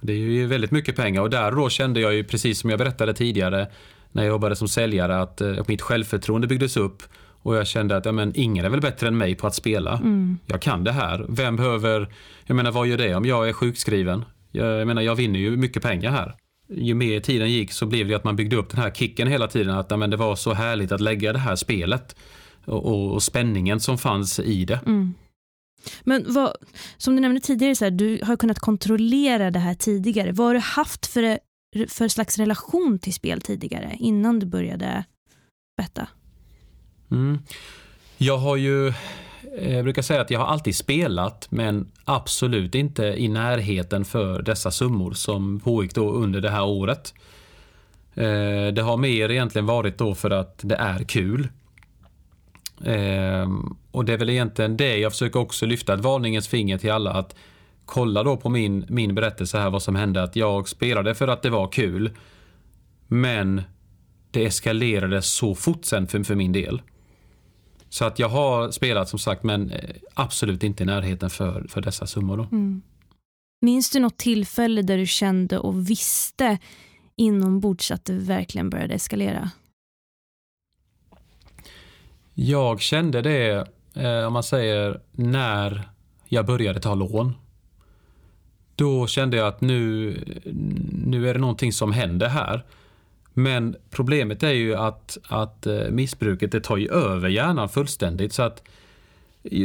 Det 0.00 0.12
är 0.12 0.16
ju 0.16 0.46
väldigt 0.46 0.70
mycket 0.70 0.96
pengar 0.96 1.22
och 1.22 1.30
där 1.30 1.52
då 1.52 1.68
kände 1.68 2.00
jag 2.00 2.14
ju 2.14 2.24
precis 2.24 2.60
som 2.60 2.70
jag 2.70 2.78
berättade 2.78 3.14
tidigare 3.14 3.68
när 4.12 4.22
jag 4.22 4.30
jobbade 4.30 4.56
som 4.56 4.68
säljare 4.68 5.20
att 5.20 5.40
eh, 5.40 5.54
mitt 5.66 5.82
självförtroende 5.82 6.46
byggdes 6.46 6.76
upp 6.76 7.02
och 7.42 7.56
jag 7.56 7.66
kände 7.66 7.96
att 7.96 8.04
ja, 8.04 8.12
men, 8.12 8.32
ingen 8.34 8.64
är 8.64 8.68
väl 8.68 8.80
bättre 8.80 9.08
än 9.08 9.18
mig 9.18 9.34
på 9.34 9.46
att 9.46 9.54
spela. 9.54 9.92
Mm. 9.92 10.38
Jag 10.46 10.62
kan 10.62 10.84
det 10.84 10.92
här. 10.92 11.26
Vem 11.28 11.56
behöver, 11.56 12.08
jag 12.44 12.54
menar 12.54 12.70
vad 12.70 12.86
gör 12.86 12.98
det 12.98 13.14
om 13.14 13.24
jag 13.24 13.48
är 13.48 13.52
sjukskriven? 13.52 14.24
Jag, 14.52 14.80
jag 14.80 14.86
menar 14.86 15.02
jag 15.02 15.14
vinner 15.14 15.40
ju 15.40 15.56
mycket 15.56 15.82
pengar 15.82 16.10
här. 16.10 16.34
Ju 16.70 16.94
mer 16.94 17.20
tiden 17.20 17.50
gick 17.50 17.72
så 17.72 17.86
blev 17.86 18.08
det 18.08 18.14
att 18.14 18.24
man 18.24 18.36
byggde 18.36 18.56
upp 18.56 18.70
den 18.70 18.80
här 18.80 18.90
kicken 18.90 19.28
hela 19.28 19.48
tiden 19.48 19.74
att 19.74 19.98
men, 19.98 20.10
det 20.10 20.16
var 20.16 20.36
så 20.36 20.52
härligt 20.52 20.92
att 20.92 21.00
lägga 21.00 21.32
det 21.32 21.38
här 21.38 21.56
spelet 21.56 22.16
och, 22.64 23.12
och, 23.12 23.22
spänningen 23.22 23.80
som 23.80 23.98
fanns 23.98 24.40
i 24.40 24.64
det. 24.64 24.80
Mm. 24.86 25.14
Men 26.02 26.24
vad, 26.28 26.52
som 26.96 27.16
du 27.16 27.20
nämnde 27.20 27.40
tidigare, 27.40 27.74
så 27.74 27.84
här, 27.84 27.90
du 27.90 28.20
har 28.22 28.36
kunnat 28.36 28.58
kontrollera 28.58 29.50
det 29.50 29.58
här 29.58 29.74
tidigare. 29.74 30.32
Vad 30.32 30.46
har 30.46 30.54
du 30.54 30.60
haft 30.60 31.06
för, 31.06 31.38
för 31.88 32.08
slags 32.08 32.38
relation 32.38 32.98
till 32.98 33.14
spel 33.14 33.40
tidigare 33.40 33.96
innan 33.98 34.38
du 34.38 34.46
började 34.46 35.04
betta? 35.76 36.08
Mm. 37.10 37.38
Jag 38.18 38.38
har 38.38 38.56
ju, 38.56 38.92
Eh, 39.60 39.74
jag 39.74 39.84
brukar 39.84 40.02
säga 40.02 40.20
att 40.20 40.30
jag 40.30 40.40
har 40.40 40.46
alltid 40.46 40.76
spelat 40.76 41.46
men 41.50 41.90
absolut 42.04 42.74
inte 42.74 43.04
i 43.04 43.28
närheten 43.28 44.04
för 44.04 44.42
dessa 44.42 44.70
summor 44.70 45.12
som 45.12 45.60
pågick 45.60 45.94
då 45.94 46.12
under 46.12 46.40
det 46.40 46.50
här 46.50 46.64
året. 46.64 47.14
Eh, 48.14 48.72
det 48.72 48.82
har 48.82 48.96
mer 48.96 49.30
egentligen 49.30 49.66
varit 49.66 49.98
då 49.98 50.14
för 50.14 50.30
att 50.30 50.60
det 50.62 50.76
är 50.76 50.98
kul. 51.04 51.48
Ehm, 52.84 53.76
och 53.90 54.04
det 54.04 54.12
är 54.12 54.18
väl 54.18 54.30
egentligen 54.30 54.76
det 54.76 54.98
jag 54.98 55.12
försöker 55.12 55.40
också 55.40 55.66
lyfta 55.66 55.94
ett 55.94 56.00
varningens 56.00 56.48
finger 56.48 56.78
till 56.78 56.92
alla 56.92 57.12
att 57.12 57.34
kolla 57.84 58.22
då 58.22 58.36
på 58.36 58.48
min, 58.48 58.86
min 58.88 59.14
berättelse 59.14 59.58
här 59.58 59.70
vad 59.70 59.82
som 59.82 59.96
hände 59.96 60.22
att 60.22 60.36
jag 60.36 60.68
spelade 60.68 61.14
för 61.14 61.28
att 61.28 61.42
det 61.42 61.50
var 61.50 61.68
kul. 61.72 62.10
Men 63.06 63.62
det 64.30 64.44
eskalerade 64.44 65.22
så 65.22 65.54
fort 65.54 65.84
sen 65.84 66.06
för, 66.06 66.22
för 66.22 66.34
min 66.34 66.52
del. 66.52 66.82
Så 67.90 68.04
att 68.04 68.18
jag 68.18 68.28
har 68.28 68.70
spelat 68.70 69.08
som 69.08 69.18
sagt 69.18 69.42
men 69.42 69.70
eh, 69.70 69.90
absolut 70.14 70.62
inte 70.62 70.82
i 70.82 70.86
närheten 70.86 71.30
för, 71.30 71.66
för 71.68 71.80
dessa 71.80 72.06
summor. 72.06 72.36
Då. 72.36 72.42
Mm. 72.42 72.82
Minns 73.60 73.90
du 73.90 74.00
något 74.00 74.16
tillfälle 74.16 74.82
där 74.82 74.98
du 74.98 75.06
kände 75.06 75.58
och 75.58 75.90
visste 75.90 76.58
inombords 77.16 77.90
att 77.90 78.04
det 78.04 78.12
verkligen 78.12 78.70
började 78.70 78.94
eskalera? 78.94 79.50
Jag 82.34 82.80
kände 82.80 83.22
det, 83.22 83.68
eh, 83.94 84.26
om 84.26 84.32
man 84.32 84.42
säger, 84.42 85.00
när 85.12 85.90
jag 86.28 86.46
började 86.46 86.80
ta 86.80 86.94
lån. 86.94 87.34
Då 88.74 89.06
kände 89.06 89.36
jag 89.36 89.48
att 89.48 89.60
nu, 89.60 90.16
nu 91.06 91.28
är 91.28 91.34
det 91.34 91.40
någonting 91.40 91.72
som 91.72 91.92
händer 91.92 92.28
här. 92.28 92.64
Men 93.34 93.76
problemet 93.90 94.42
är 94.42 94.50
ju 94.50 94.74
att, 94.74 95.18
att 95.28 95.66
eh, 95.66 95.90
missbruket 95.90 96.52
det 96.52 96.60
tar 96.60 96.76
ju 96.76 96.88
över 96.88 97.28
hjärnan 97.28 97.68
fullständigt. 97.68 98.32
Så 98.32 98.42
att, 98.42 98.62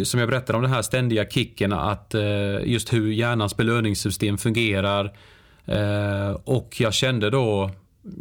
som 0.03 0.19
jag 0.19 0.29
berättade 0.29 0.57
om 0.57 0.63
den 0.63 0.71
här 0.71 0.81
ständiga 0.81 1.25
kicken 1.29 1.73
att 1.73 2.15
eh, 2.15 2.23
just 2.63 2.93
hur 2.93 3.11
hjärnans 3.11 3.57
belöningssystem 3.57 4.37
fungerar. 4.37 5.17
Eh, 5.65 6.29
och 6.43 6.75
jag 6.79 6.93
kände 6.93 7.29
då 7.29 7.71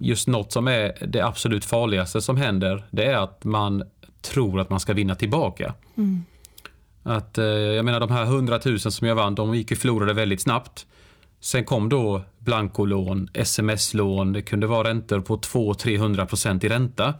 just 0.01 0.29
något 0.29 0.53
som 0.53 0.69
är 0.69 1.07
det 1.07 1.21
absolut 1.21 1.65
farligaste 1.65 2.21
som 2.21 2.37
händer. 2.37 2.85
Det 2.91 3.05
är 3.05 3.17
att 3.17 3.45
man 3.45 3.83
tror 4.23 4.61
att 4.61 4.71
man 4.71 4.81
ska 4.81 4.93
vinna 4.93 5.15
tillbaka. 5.15 5.75
Mm. 5.97 6.25
Att, 7.03 7.37
jag 7.77 7.85
menar 7.85 8.01
de 8.01 8.11
här 8.11 8.25
100 8.25 8.61
000 8.65 8.79
som 8.79 9.09
jag 9.09 9.15
vann, 9.15 9.35
de 9.35 9.55
gick 9.55 9.71
ju 9.71 9.77
förlorade 9.77 10.13
väldigt 10.13 10.41
snabbt. 10.41 10.87
Sen 11.45 11.65
kom 11.65 11.89
då 11.89 12.23
blankolån, 12.39 13.29
sms-lån, 13.35 14.33
det 14.33 14.43
kunde 14.43 14.67
vara 14.67 14.89
räntor 14.89 15.21
på 15.21 15.37
200-300% 15.37 16.65
i 16.65 16.69
ränta. 16.69 17.15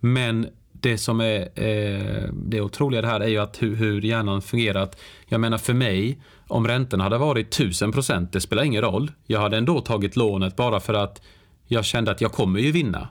Men 0.00 0.46
det 0.72 0.98
som 0.98 1.20
är 1.20 1.40
eh, 1.40 2.30
det 2.32 2.60
otroliga 2.60 3.02
det 3.02 3.08
här 3.08 3.20
är 3.20 3.28
ju 3.28 3.38
att 3.38 3.62
hur, 3.62 3.76
hur 3.76 4.02
hjärnan 4.02 4.42
fungerat. 4.42 5.00
Jag 5.26 5.40
menar 5.40 5.58
för 5.58 5.74
mig, 5.74 6.18
om 6.46 6.68
räntorna 6.68 7.04
hade 7.04 7.18
varit 7.18 7.58
1000% 7.58 8.28
det 8.32 8.40
spelar 8.40 8.62
ingen 8.62 8.82
roll. 8.82 9.12
Jag 9.26 9.40
hade 9.40 9.56
ändå 9.56 9.80
tagit 9.80 10.16
lånet 10.16 10.56
bara 10.56 10.80
för 10.80 10.94
att 10.94 11.22
jag 11.66 11.84
kände 11.84 12.10
att 12.10 12.20
jag 12.20 12.32
kommer 12.32 12.60
ju 12.60 12.72
vinna. 12.72 13.08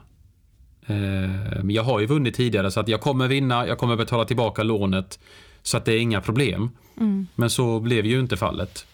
Eh, 0.86 1.70
jag 1.70 1.82
har 1.82 2.00
ju 2.00 2.06
vunnit 2.06 2.34
tidigare 2.34 2.70
så 2.70 2.80
att 2.80 2.88
jag 2.88 3.00
kommer 3.00 3.28
vinna, 3.28 3.66
jag 3.66 3.78
kommer 3.78 3.96
betala 3.96 4.24
tillbaka 4.24 4.62
lånet. 4.62 5.18
Så 5.62 5.76
att 5.76 5.84
det 5.84 5.92
är 5.92 5.98
inga 5.98 6.20
problem. 6.20 6.70
Mm. 6.96 7.26
Men 7.34 7.50
så 7.50 7.80
blev 7.80 8.06
ju 8.06 8.20
inte 8.20 8.36
fallet. 8.36 8.86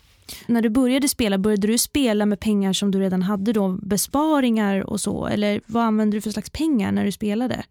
När 0.46 0.62
du 0.62 0.70
började 0.70 1.08
spela, 1.08 1.38
började 1.38 1.66
du 1.66 1.78
spela 1.78 2.26
med 2.26 2.40
pengar 2.40 2.72
som 2.72 2.90
du 2.90 3.00
redan 3.00 3.22
hade 3.22 3.52
då, 3.52 3.78
besparingar 3.82 4.90
och 4.90 5.00
så? 5.00 5.26
Eller 5.26 5.60
vad 5.66 5.82
använde 5.82 6.16
du 6.16 6.20
för 6.20 6.30
slags 6.30 6.50
pengar 6.50 6.92
när 6.92 7.04
du 7.04 7.12
spelade 7.12 7.64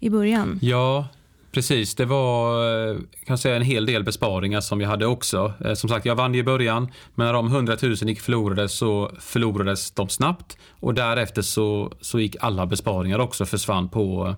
i 0.00 0.10
början? 0.10 0.58
Ja, 0.62 1.08
Precis, 1.52 1.94
det 1.94 2.04
var 2.04 2.64
eh, 2.90 2.96
kan 3.26 3.38
säga, 3.38 3.56
en 3.56 3.62
hel 3.62 3.86
del 3.86 4.04
besparingar 4.04 4.60
som 4.60 4.80
jag 4.80 4.88
hade 4.88 5.06
också. 5.06 5.52
Eh, 5.64 5.74
som 5.74 5.88
sagt, 5.88 6.06
jag 6.06 6.14
vann 6.14 6.34
i 6.34 6.42
början, 6.42 6.88
men 7.14 7.26
när 7.26 7.32
de 7.32 7.46
100 7.46 7.76
000 7.82 7.94
gick 7.94 8.20
förlorade 8.20 8.68
så 8.68 9.10
förlorades 9.20 9.90
de 9.90 10.08
snabbt. 10.08 10.58
Och 10.70 10.94
därefter 10.94 11.42
så, 11.42 11.92
så 12.00 12.20
gick 12.20 12.36
alla 12.40 12.66
besparingar 12.66 13.18
också 13.18 13.46
försvann 13.46 13.88
på, 13.88 14.34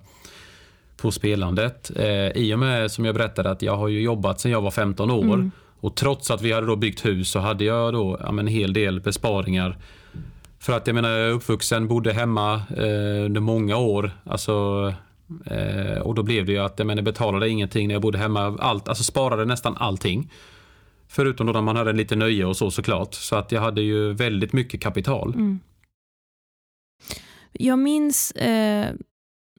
på 0.97 1.11
spelandet. 1.11 1.91
Eh, 1.97 2.29
I 2.29 2.55
och 2.55 2.59
med, 2.59 2.91
som 2.91 3.05
jag 3.05 3.15
berättade, 3.15 3.51
att 3.51 3.63
jag 3.63 3.77
har 3.77 3.89
ju 3.89 4.03
jobbat 4.03 4.41
sedan 4.41 4.51
jag 4.51 4.61
var 4.61 4.71
15 4.71 5.11
år. 5.11 5.25
Mm. 5.35 5.51
Och 5.85 5.97
trots 5.97 6.31
att 6.31 6.43
vi 6.43 6.53
hade 6.53 6.67
då 6.67 6.77
byggt 6.77 7.05
hus 7.05 7.31
så 7.31 7.39
hade 7.39 7.65
jag 7.65 7.93
då 7.93 8.19
ja, 8.21 8.29
en 8.29 8.47
hel 8.47 8.73
del 8.73 9.01
besparingar. 9.01 9.79
För 10.59 10.73
att 10.73 10.87
jag 10.87 10.95
menar, 10.95 11.11
jag 11.11 11.29
är 11.29 11.33
uppvuxen, 11.33 11.89
bodde 11.89 12.13
hemma 12.13 12.55
eh, 12.55 13.25
under 13.25 13.41
många 13.41 13.77
år. 13.77 14.11
Alltså 14.25 14.93
Eh, 15.47 15.99
och 15.99 16.15
då 16.15 16.23
blev 16.23 16.47
det 16.47 16.53
ju 16.53 16.59
att 16.59 16.79
jag, 16.79 16.87
menar, 16.87 17.03
betalade 17.03 17.49
ingenting 17.49 17.89
när 17.89 17.95
jag 17.95 18.03
bodde 18.03 18.19
hemma. 18.19 18.59
Allt, 18.61 18.89
alltså 18.89 19.05
sparade 19.05 19.45
nästan 19.45 19.77
allting. 19.77 20.33
Förutom 21.09 21.47
då 21.47 21.53
när 21.53 21.61
man 21.61 21.77
hade 21.77 21.93
lite 21.93 22.17
nöje 22.17 22.45
och 22.45 22.57
så 22.57 22.71
såklart. 22.71 23.15
Så 23.15 23.37
att 23.37 23.53
jag 23.53 23.61
hade 23.61 23.83
ju 23.83 24.13
väldigt 24.13 24.53
mycket 24.53 24.81
kapital. 24.81 25.35
Mm. 25.35 25.61
Jag 27.53 27.79
minns 27.79 28.31
eh, 28.31 28.95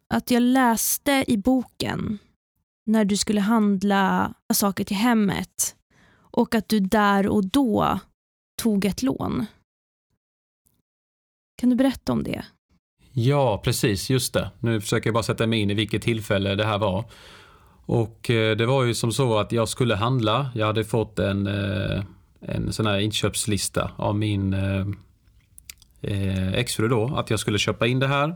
att 0.10 0.32
jag 0.32 0.42
läste 0.42 1.24
i 1.28 1.38
boken 1.38 2.18
när 2.86 3.06
du 3.06 3.18
skulle 3.18 3.42
handla 3.42 4.34
saker 4.54 4.84
till 4.84 4.98
hemmet 4.98 5.75
och 6.36 6.56
att 6.56 6.70
du 6.70 6.80
där 6.80 7.28
och 7.28 7.46
då 7.46 8.00
tog 8.62 8.86
ett 8.86 9.04
lån. 9.04 9.46
Kan 11.58 11.70
du 11.70 11.76
berätta 11.76 12.12
om 12.14 12.24
det? 12.24 12.46
Ja, 13.12 13.62
precis, 13.64 14.10
just 14.10 14.34
det. 14.34 14.52
Nu 14.60 14.82
försöker 14.82 15.08
jag 15.08 15.14
bara 15.14 15.24
sätta 15.24 15.48
mig 15.48 15.60
in 15.60 15.72
i 15.72 15.74
vilket 15.74 16.02
tillfälle 16.02 16.56
det 16.56 16.66
här 16.66 16.78
var. 16.78 17.06
Och 17.86 18.30
eh, 18.30 18.58
det 18.58 18.66
var 18.66 18.84
ju 18.84 18.94
som 18.94 19.12
så 19.12 19.40
att 19.40 19.52
jag 19.52 19.70
skulle 19.70 19.96
handla. 19.96 20.52
Jag 20.56 20.66
hade 20.66 20.84
fått 20.84 21.20
en, 21.20 21.48
eh, 21.48 22.04
en 22.42 22.74
sån 22.74 22.86
här 22.86 23.00
inköpslista 23.00 23.92
av 23.98 24.16
min 24.16 24.54
eh, 26.02 26.54
exfru 26.54 26.88
då, 26.88 27.16
att 27.16 27.30
jag 27.30 27.40
skulle 27.40 27.58
köpa 27.58 27.88
in 27.88 28.00
det 28.00 28.08
här. 28.08 28.36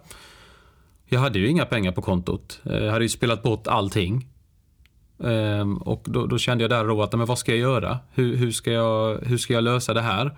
Jag 1.06 1.20
hade 1.20 1.40
ju 1.40 1.48
inga 1.48 1.66
pengar 1.66 1.92
på 1.92 2.02
kontot. 2.02 2.62
Jag 2.64 2.92
hade 2.92 3.06
ju 3.06 3.10
spelat 3.10 3.44
bort 3.44 3.68
allting. 3.68 4.28
Um, 5.22 5.78
och 5.78 6.02
då, 6.06 6.26
då 6.26 6.38
kände 6.38 6.64
jag 6.64 6.72
där 6.72 6.88
då 6.88 7.04
att, 7.04 7.14
men 7.14 7.26
vad 7.26 7.40
ska 7.40 7.52
jag 7.52 7.60
göra? 7.60 8.00
Hur, 8.14 8.36
hur, 8.36 8.52
ska 8.52 8.72
jag, 8.72 9.18
hur 9.22 9.38
ska 9.38 9.54
jag 9.54 9.64
lösa 9.64 9.94
det 9.94 10.02
här? 10.02 10.32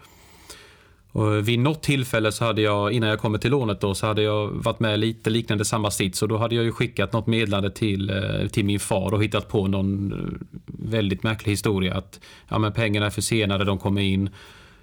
Och 1.11 1.47
vid 1.47 1.59
något 1.59 1.83
tillfälle 1.83 2.31
så 2.31 2.45
hade 2.45 2.61
jag, 2.61 2.91
innan 2.91 3.09
jag 3.09 3.19
kom 3.19 3.39
till 3.39 3.51
lånet 3.51 3.81
då, 3.81 3.95
så 3.95 4.07
hade 4.07 4.21
jag 4.21 4.47
varit 4.47 4.79
med 4.79 4.99
lite 4.99 5.29
liknande 5.29 5.65
samma 5.65 5.91
sits 5.91 6.21
och 6.21 6.27
då 6.27 6.37
hade 6.37 6.55
jag 6.55 6.63
ju 6.63 6.71
skickat 6.71 7.13
något 7.13 7.27
meddelande 7.27 7.71
till, 7.71 8.09
eh, 8.09 8.47
till 8.47 8.65
min 8.65 8.79
far 8.79 9.13
och 9.13 9.23
hittat 9.23 9.47
på 9.47 9.67
någon 9.67 10.13
eh, 10.13 10.63
väldigt 10.65 11.23
märklig 11.23 11.51
historia 11.51 11.93
att 11.93 12.19
ja, 12.47 12.57
men 12.57 12.73
pengarna 12.73 13.05
är 13.05 13.09
försenade, 13.09 13.65
de 13.65 13.77
kommer 13.77 14.01
in. 14.01 14.29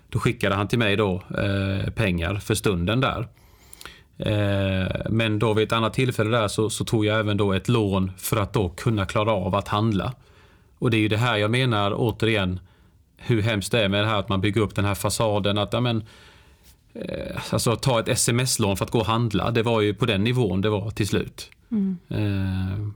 Då 0.09 0.19
skickade 0.19 0.55
han 0.55 0.69
till 0.69 0.79
mig 0.79 0.97
då 0.97 1.23
eh, 1.39 1.91
pengar 1.91 2.35
för 2.35 2.55
stunden 2.55 3.01
där. 3.01 3.29
Eh, 4.19 4.87
men 5.11 5.39
då 5.39 5.55
vid 5.55 5.67
ett 5.67 5.73
annat 5.73 5.95
tillfälle 5.95 6.39
där 6.39 6.49
så, 6.49 6.71
så, 6.71 6.85
tog 6.85 7.05
jag 7.05 7.21
även 7.21 7.37
då 7.37 7.53
ett 7.53 7.69
lån 7.69 8.13
för 8.17 8.37
att 8.37 8.53
då 8.53 8.69
kunna 8.69 9.07
klara 9.07 9.33
av 9.33 9.55
att 9.55 9.69
handla. 9.69 10.15
Och 10.79 10.91
det 10.91 10.97
är 10.97 11.01
ju 11.01 11.09
det 11.09 11.17
här 11.17 11.37
jag 11.37 11.51
menar 11.51 11.95
återigen 11.97 12.61
hur 13.17 13.43
hemskt 13.43 13.73
det 13.73 13.85
är 13.85 13.89
med 13.89 14.05
det 14.05 14.09
här 14.09 14.19
att 14.19 14.29
man 14.29 14.41
bygger 14.41 14.61
upp 14.61 14.75
den 14.75 14.85
här 14.85 14.95
fasaden. 14.95 15.59
Att, 15.59 15.73
ja, 15.73 15.81
men, 15.81 16.03
eh, 16.95 17.37
alltså, 17.51 17.77
ta 17.77 18.01
ett 18.01 18.09
sms-lån 18.09 18.77
för 18.77 18.85
att 18.85 18.91
gå 18.91 18.99
och 18.99 19.07
handla. 19.07 19.51
Det 19.51 19.63
var 19.63 19.81
ju 19.81 19.95
på 19.95 20.07
den 20.07 20.25
nivån 20.25 20.61
det 20.61 20.71
var 20.71 20.91
till 20.91 21.09
slut. 21.09 21.51
Mm. 21.71 21.99
Eh, 22.09 22.89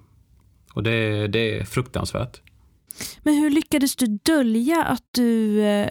och 0.74 0.82
det, 0.82 1.26
det 1.26 1.58
är 1.58 1.64
fruktansvärt. 1.64 2.40
Men 3.22 3.34
hur 3.34 3.50
lyckades 3.50 3.96
du 3.96 4.06
dölja 4.06 4.84
att 4.84 5.04
du 5.10 5.62
eh, 5.62 5.90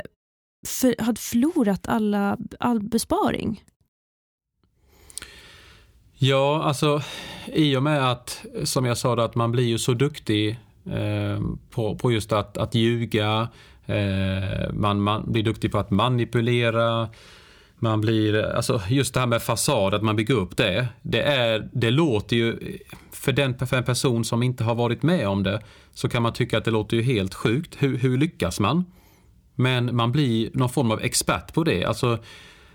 för, 0.67 1.03
hade 1.03 1.21
förlorat 1.21 1.87
alla, 1.87 2.37
all 2.59 2.79
besparing? 2.79 3.63
Ja, 6.23 6.63
alltså 6.63 7.01
i 7.53 7.75
och 7.75 7.83
med 7.83 8.11
att, 8.11 8.45
som 8.63 8.85
jag 8.85 8.97
sa, 8.97 9.15
då, 9.15 9.21
att 9.21 9.35
man 9.35 9.51
blir 9.51 9.63
ju 9.63 9.77
så 9.77 9.93
duktig 9.93 10.59
eh, 10.85 11.41
på, 11.69 11.95
på 11.95 12.11
just 12.11 12.31
att, 12.31 12.57
att 12.57 12.75
ljuga, 12.75 13.47
Eh, 13.91 14.73
man, 14.73 15.01
man 15.01 15.31
blir 15.31 15.43
duktig 15.43 15.71
på 15.71 15.77
att 15.77 15.91
manipulera. 15.91 17.09
Man 17.79 18.01
blir, 18.01 18.43
alltså 18.43 18.81
just 18.89 19.13
det 19.13 19.19
här 19.19 19.27
med 19.27 19.41
fasad, 19.41 19.93
att 19.93 20.01
man 20.01 20.15
bygger 20.15 20.33
upp 20.35 20.57
det. 20.57 20.87
Det, 21.01 21.21
är, 21.21 21.69
det 21.73 21.91
låter 21.91 22.35
ju, 22.35 22.77
för, 23.11 23.31
den, 23.31 23.67
för 23.67 23.77
en 23.77 23.83
person 23.83 24.25
som 24.25 24.43
inte 24.43 24.63
har 24.63 24.75
varit 24.75 25.03
med 25.03 25.27
om 25.27 25.43
det, 25.43 25.61
så 25.93 26.09
kan 26.09 26.23
man 26.23 26.33
tycka 26.33 26.57
att 26.57 26.65
det 26.65 26.71
låter 26.71 26.97
ju 26.97 27.03
helt 27.03 27.33
sjukt. 27.33 27.75
Hur, 27.79 27.97
hur 27.97 28.17
lyckas 28.17 28.59
man? 28.59 28.85
Men 29.55 29.95
man 29.95 30.11
blir 30.11 30.49
någon 30.53 30.69
form 30.69 30.91
av 30.91 31.01
expert 31.01 31.53
på 31.53 31.63
det. 31.63 31.85
Alltså, 31.85 32.17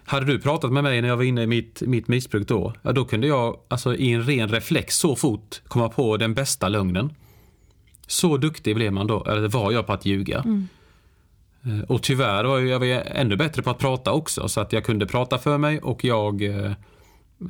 hade 0.06 0.26
du 0.26 0.38
pratat 0.38 0.72
med 0.72 0.82
mig 0.82 1.02
när 1.02 1.08
jag 1.08 1.16
var 1.16 1.24
inne 1.24 1.42
i 1.42 1.46
mitt, 1.46 1.80
mitt 1.80 2.08
missbruk 2.08 2.48
då, 2.48 2.72
ja, 2.82 2.92
då 2.92 3.04
kunde 3.04 3.26
jag 3.26 3.60
alltså, 3.68 3.94
i 3.94 4.12
en 4.12 4.22
ren 4.22 4.48
reflex 4.48 4.96
så 4.96 5.16
fort 5.16 5.62
komma 5.68 5.88
på 5.88 6.16
den 6.16 6.34
bästa 6.34 6.68
lögnen. 6.68 7.14
Så 8.06 8.36
duktig 8.36 8.74
blev 8.74 8.92
man 8.92 9.06
då, 9.06 9.24
eller 9.24 9.48
var 9.48 9.72
jag 9.72 9.86
på 9.86 9.92
att 9.92 10.06
ljuga. 10.06 10.38
Mm. 10.40 10.68
Eh, 11.64 11.80
och 11.80 12.02
tyvärr 12.02 12.44
var 12.44 12.86
jag 12.86 13.02
ännu 13.06 13.36
bättre 13.36 13.62
på 13.62 13.70
att 13.70 13.78
prata 13.78 14.12
också 14.12 14.48
så 14.48 14.60
att 14.60 14.72
jag 14.72 14.84
kunde 14.84 15.06
prata 15.06 15.38
för 15.38 15.58
mig 15.58 15.80
och 15.80 16.04
jag 16.04 16.42
eh, 16.42 16.72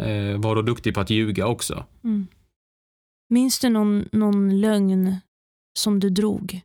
eh, 0.00 0.38
var 0.38 0.54
då 0.54 0.62
duktig 0.62 0.94
på 0.94 1.00
att 1.00 1.10
ljuga 1.10 1.46
också. 1.46 1.84
Mm. 2.04 2.26
Minns 3.28 3.58
du 3.58 3.68
någon, 3.68 4.08
någon 4.12 4.60
lögn 4.60 5.16
som 5.78 6.00
du 6.00 6.10
drog 6.10 6.60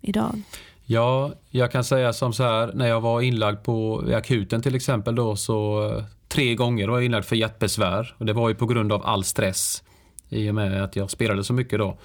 idag? 0.00 0.42
Ja, 0.90 1.32
jag 1.50 1.72
kan 1.72 1.84
säga 1.84 2.12
som 2.12 2.32
så 2.32 2.42
här, 2.42 2.70
när 2.74 2.88
jag 2.88 3.00
var 3.00 3.20
inlagd 3.20 3.62
på 3.62 4.04
akuten 4.14 4.62
till 4.62 4.74
exempel 4.74 5.14
då 5.14 5.36
så 5.36 5.88
eh, 5.88 6.04
tre 6.28 6.54
gånger 6.54 6.88
var 6.88 6.96
jag 6.96 7.04
inlagd 7.04 7.24
för 7.24 7.36
hjärtbesvär 7.36 8.14
och 8.18 8.26
det 8.26 8.32
var 8.32 8.48
ju 8.48 8.54
på 8.54 8.66
grund 8.66 8.92
av 8.92 9.06
all 9.06 9.24
stress 9.24 9.82
i 10.28 10.50
och 10.50 10.54
med 10.54 10.84
att 10.84 10.96
jag 10.96 11.10
spelade 11.10 11.44
så 11.44 11.52
mycket 11.52 11.78
då 11.78 11.98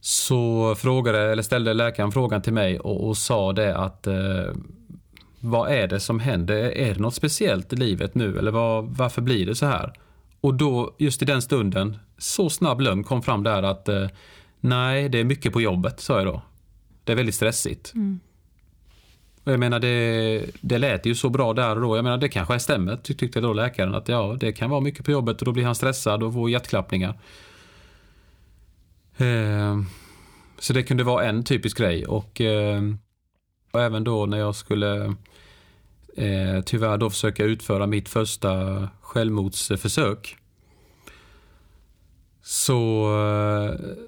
så 0.00 0.74
frågade, 0.74 1.32
eller 1.32 1.42
ställde 1.42 1.74
läkaren 1.74 2.12
frågan 2.12 2.42
till 2.42 2.52
mig 2.52 2.80
och, 2.80 3.08
och 3.08 3.16
sa 3.16 3.52
det 3.52 3.76
att 3.76 4.06
eh, 4.06 4.54
vad 5.40 5.70
är 5.70 5.88
det 5.88 6.00
som 6.00 6.20
händer? 6.20 6.56
Är 6.56 6.94
det 6.94 7.00
något 7.00 7.14
speciellt 7.14 7.72
i 7.72 7.76
livet 7.76 8.14
nu 8.14 8.38
eller 8.38 8.50
var, 8.50 8.82
varför 8.82 9.22
blir 9.22 9.46
det 9.46 9.54
så 9.54 9.66
här? 9.66 9.92
Och 10.40 10.54
då, 10.54 10.94
just 10.98 11.22
i 11.22 11.24
den 11.24 11.42
stunden, 11.42 11.96
så 12.18 12.50
snabb 12.50 12.80
lögn 12.80 13.04
kom 13.04 13.22
fram 13.22 13.42
där 13.42 13.62
att 13.62 13.88
eh, 13.88 14.06
nej, 14.60 15.08
det 15.08 15.18
är 15.18 15.24
mycket 15.24 15.52
på 15.52 15.60
jobbet, 15.60 16.00
sa 16.00 16.16
jag 16.16 16.26
då. 16.26 16.42
Det 17.08 17.12
är 17.12 17.16
väldigt 17.16 17.34
stressigt. 17.34 17.92
Mm. 17.94 18.20
Och 19.44 19.52
jag 19.52 19.60
menar, 19.60 19.80
det, 19.80 20.44
det 20.60 20.78
lät 20.78 21.06
ju 21.06 21.14
så 21.14 21.28
bra 21.30 21.52
där 21.52 21.76
och 21.76 21.82
då. 21.82 21.96
Jag 21.96 22.02
menar, 22.02 22.18
det 22.18 22.28
kanske 22.28 22.58
stämmer, 22.58 22.96
tyckte 22.96 23.40
då 23.40 23.52
läkaren. 23.52 23.94
Att 23.94 24.08
ja, 24.08 24.36
det 24.40 24.52
kan 24.52 24.70
vara 24.70 24.80
mycket 24.80 25.04
på 25.04 25.10
jobbet 25.10 25.38
och 25.38 25.44
då 25.44 25.52
blir 25.52 25.64
han 25.64 25.74
stressad 25.74 26.22
och 26.22 26.32
får 26.32 26.50
hjärtklappningar. 26.50 27.18
Eh, 29.16 29.80
så 30.58 30.72
det 30.72 30.82
kunde 30.82 31.04
vara 31.04 31.24
en 31.24 31.44
typisk 31.44 31.78
grej 31.78 32.06
och, 32.06 32.40
eh, 32.40 32.82
och 33.72 33.82
även 33.82 34.04
då 34.04 34.26
när 34.26 34.38
jag 34.38 34.54
skulle 34.54 35.14
eh, 36.16 36.60
tyvärr 36.66 36.98
då 36.98 37.10
försöka 37.10 37.44
utföra 37.44 37.86
mitt 37.86 38.08
första 38.08 38.88
självmordsförsök 39.00 40.36
så, 42.50 43.06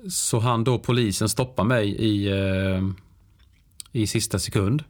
så 0.09 0.38
han 0.38 0.64
då 0.64 0.79
polisen 0.79 1.29
stoppa 1.29 1.64
mig 1.64 1.88
i, 1.88 2.29
eh, 2.29 2.83
i 3.92 4.07
sista 4.07 4.38
sekund. 4.38 4.85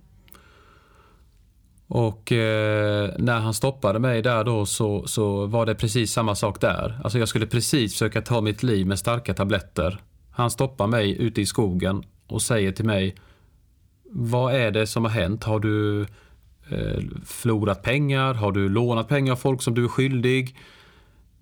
Och 1.87 2.33
eh, 2.33 3.11
när 3.19 3.41
han 3.41 3.55
stoppade 3.55 3.99
mig 3.99 4.23
där 4.23 4.45
då 4.45 4.67
så, 4.67 5.07
så 5.07 5.47
var 5.47 5.67
det 5.67 5.75
precis 5.75 6.13
samma 6.13 6.35
sak 6.35 6.61
där. 6.61 7.01
Alltså 7.05 7.19
jag 7.19 7.29
skulle 7.29 7.47
precis 7.47 7.93
försöka 7.93 8.23
ta 8.23 8.41
mitt 8.41 8.63
liv 8.63 8.87
med 8.87 8.99
starka 8.99 9.35
tabletter. 9.35 9.99
Han 10.31 10.51
stoppar 10.51 10.87
mig 10.87 11.23
ute 11.23 11.41
i 11.41 11.47
skogen 11.47 12.05
och 12.27 12.43
säger 12.43 12.73
till 12.73 12.85
mig 12.85 13.15
Vad 14.11 14.55
är 14.55 14.71
det 14.71 14.87
som 14.87 15.05
har 15.05 15.11
hänt? 15.11 15.45
Har 15.45 15.61
du 15.61 16.01
eh, 16.69 17.03
förlorat 17.25 17.83
pengar? 17.83 18.35
Har 18.35 18.53
du 18.53 18.69
lånat 18.69 19.09
pengar 19.09 19.33
av 19.33 19.37
folk 19.37 19.63
som 19.63 19.75
du 19.75 19.85
är 19.85 19.89
skyldig? 19.89 20.57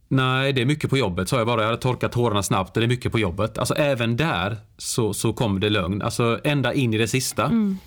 Nej, 0.09 0.53
det 0.53 0.61
är 0.61 0.67
mycket 0.67 0.91
på 0.91 0.99
jobbet, 0.99 1.29
sa 1.29 1.39
jag 1.39 1.47
bara. 1.47 1.61
Jag 1.61 1.69
hade 1.69 1.83
torkat 1.83 2.13
tårarna 2.13 2.43
snabbt. 2.43 2.75
Det 2.75 2.83
är 2.83 2.87
mycket 2.87 3.13
på 3.13 3.19
jobbet. 3.19 3.59
Alltså 3.59 3.75
även 3.75 4.17
där 4.17 4.57
så, 4.77 5.15
så 5.15 5.33
kom 5.33 5.61
det 5.61 5.71
lögn. 5.71 6.03
Alltså 6.03 6.41
ända 6.45 6.75
in 6.75 6.95
i 6.95 6.99
det 6.99 7.09
sista. 7.09 7.45
Mm. 7.45 7.79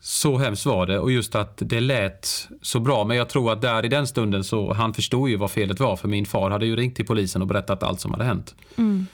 Så 0.00 0.38
hemskt 0.38 0.66
var 0.66 0.86
det 0.86 0.98
och 0.98 1.12
just 1.12 1.34
att 1.34 1.56
det 1.56 1.80
lät 1.80 2.48
så 2.62 2.80
bra. 2.80 3.04
Men 3.04 3.16
jag 3.16 3.28
tror 3.28 3.52
att 3.52 3.62
där 3.62 3.84
i 3.84 3.88
den 3.88 4.06
stunden 4.06 4.44
så 4.44 4.72
han 4.72 4.94
förstod 4.94 5.28
ju 5.28 5.36
vad 5.36 5.50
felet 5.50 5.80
var 5.80 5.96
för 5.96 6.08
min 6.08 6.26
far 6.26 6.50
hade 6.50 6.66
ju 6.66 6.76
ringt 6.76 6.96
till 6.96 7.06
polisen 7.06 7.42
och 7.42 7.48
berättat 7.48 7.82
allt 7.82 8.00
som 8.00 8.10
hade 8.12 8.24
hänt. 8.24 8.54
Mm. 8.76 9.06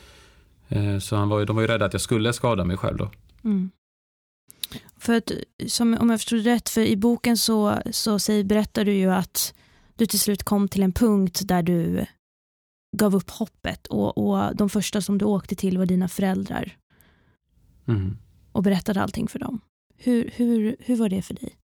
Eh, 0.69 0.99
så 0.99 1.17
han 1.17 1.29
var 1.29 1.39
ju, 1.39 1.45
de 1.45 1.57
var 1.57 1.63
ju 1.63 1.69
rädda 1.69 1.85
att 1.85 1.93
jag 1.93 2.03
skulle 2.03 2.33
skada 2.33 2.65
mig 2.65 2.77
själv 2.77 2.97
då. 2.97 3.11
Mm. 3.45 3.71
För 4.99 5.15
att, 5.15 5.31
som, 5.67 5.97
om 6.01 6.11
jag 6.11 6.21
förstod 6.21 6.45
rätt, 6.45 6.69
för 6.69 6.81
i 6.81 6.97
boken 6.97 7.37
så, 7.37 7.79
så 7.91 8.19
säger, 8.19 8.45
berättar 8.45 8.85
du 8.85 8.93
ju 8.93 9.13
att 9.13 9.55
du 10.01 10.07
till 10.07 10.21
slut 10.21 10.43
kom 10.43 10.69
till 10.69 10.83
en 10.83 10.93
punkt 10.93 11.41
där 11.45 11.63
du 11.63 12.07
gav 12.97 13.15
upp 13.15 13.31
hoppet 13.31 13.87
och, 13.87 14.19
och 14.19 14.57
de 14.57 14.69
första 14.69 15.01
som 15.01 15.19
du 15.19 15.25
åkte 15.25 15.55
till 15.55 15.79
var 15.79 15.87
dina 15.87 16.09
föräldrar 16.09 16.77
Mm. 17.89 18.17
och 18.53 18.63
berättade 18.63 19.03
allting 19.03 19.29
för 19.29 19.39
dem. 19.39 19.61
Hur, 19.97 20.31
hur, 20.37 20.77
hur 20.79 20.97
var 20.97 21.09
det 21.09 21.23
för 21.23 21.35
dig? 21.35 21.57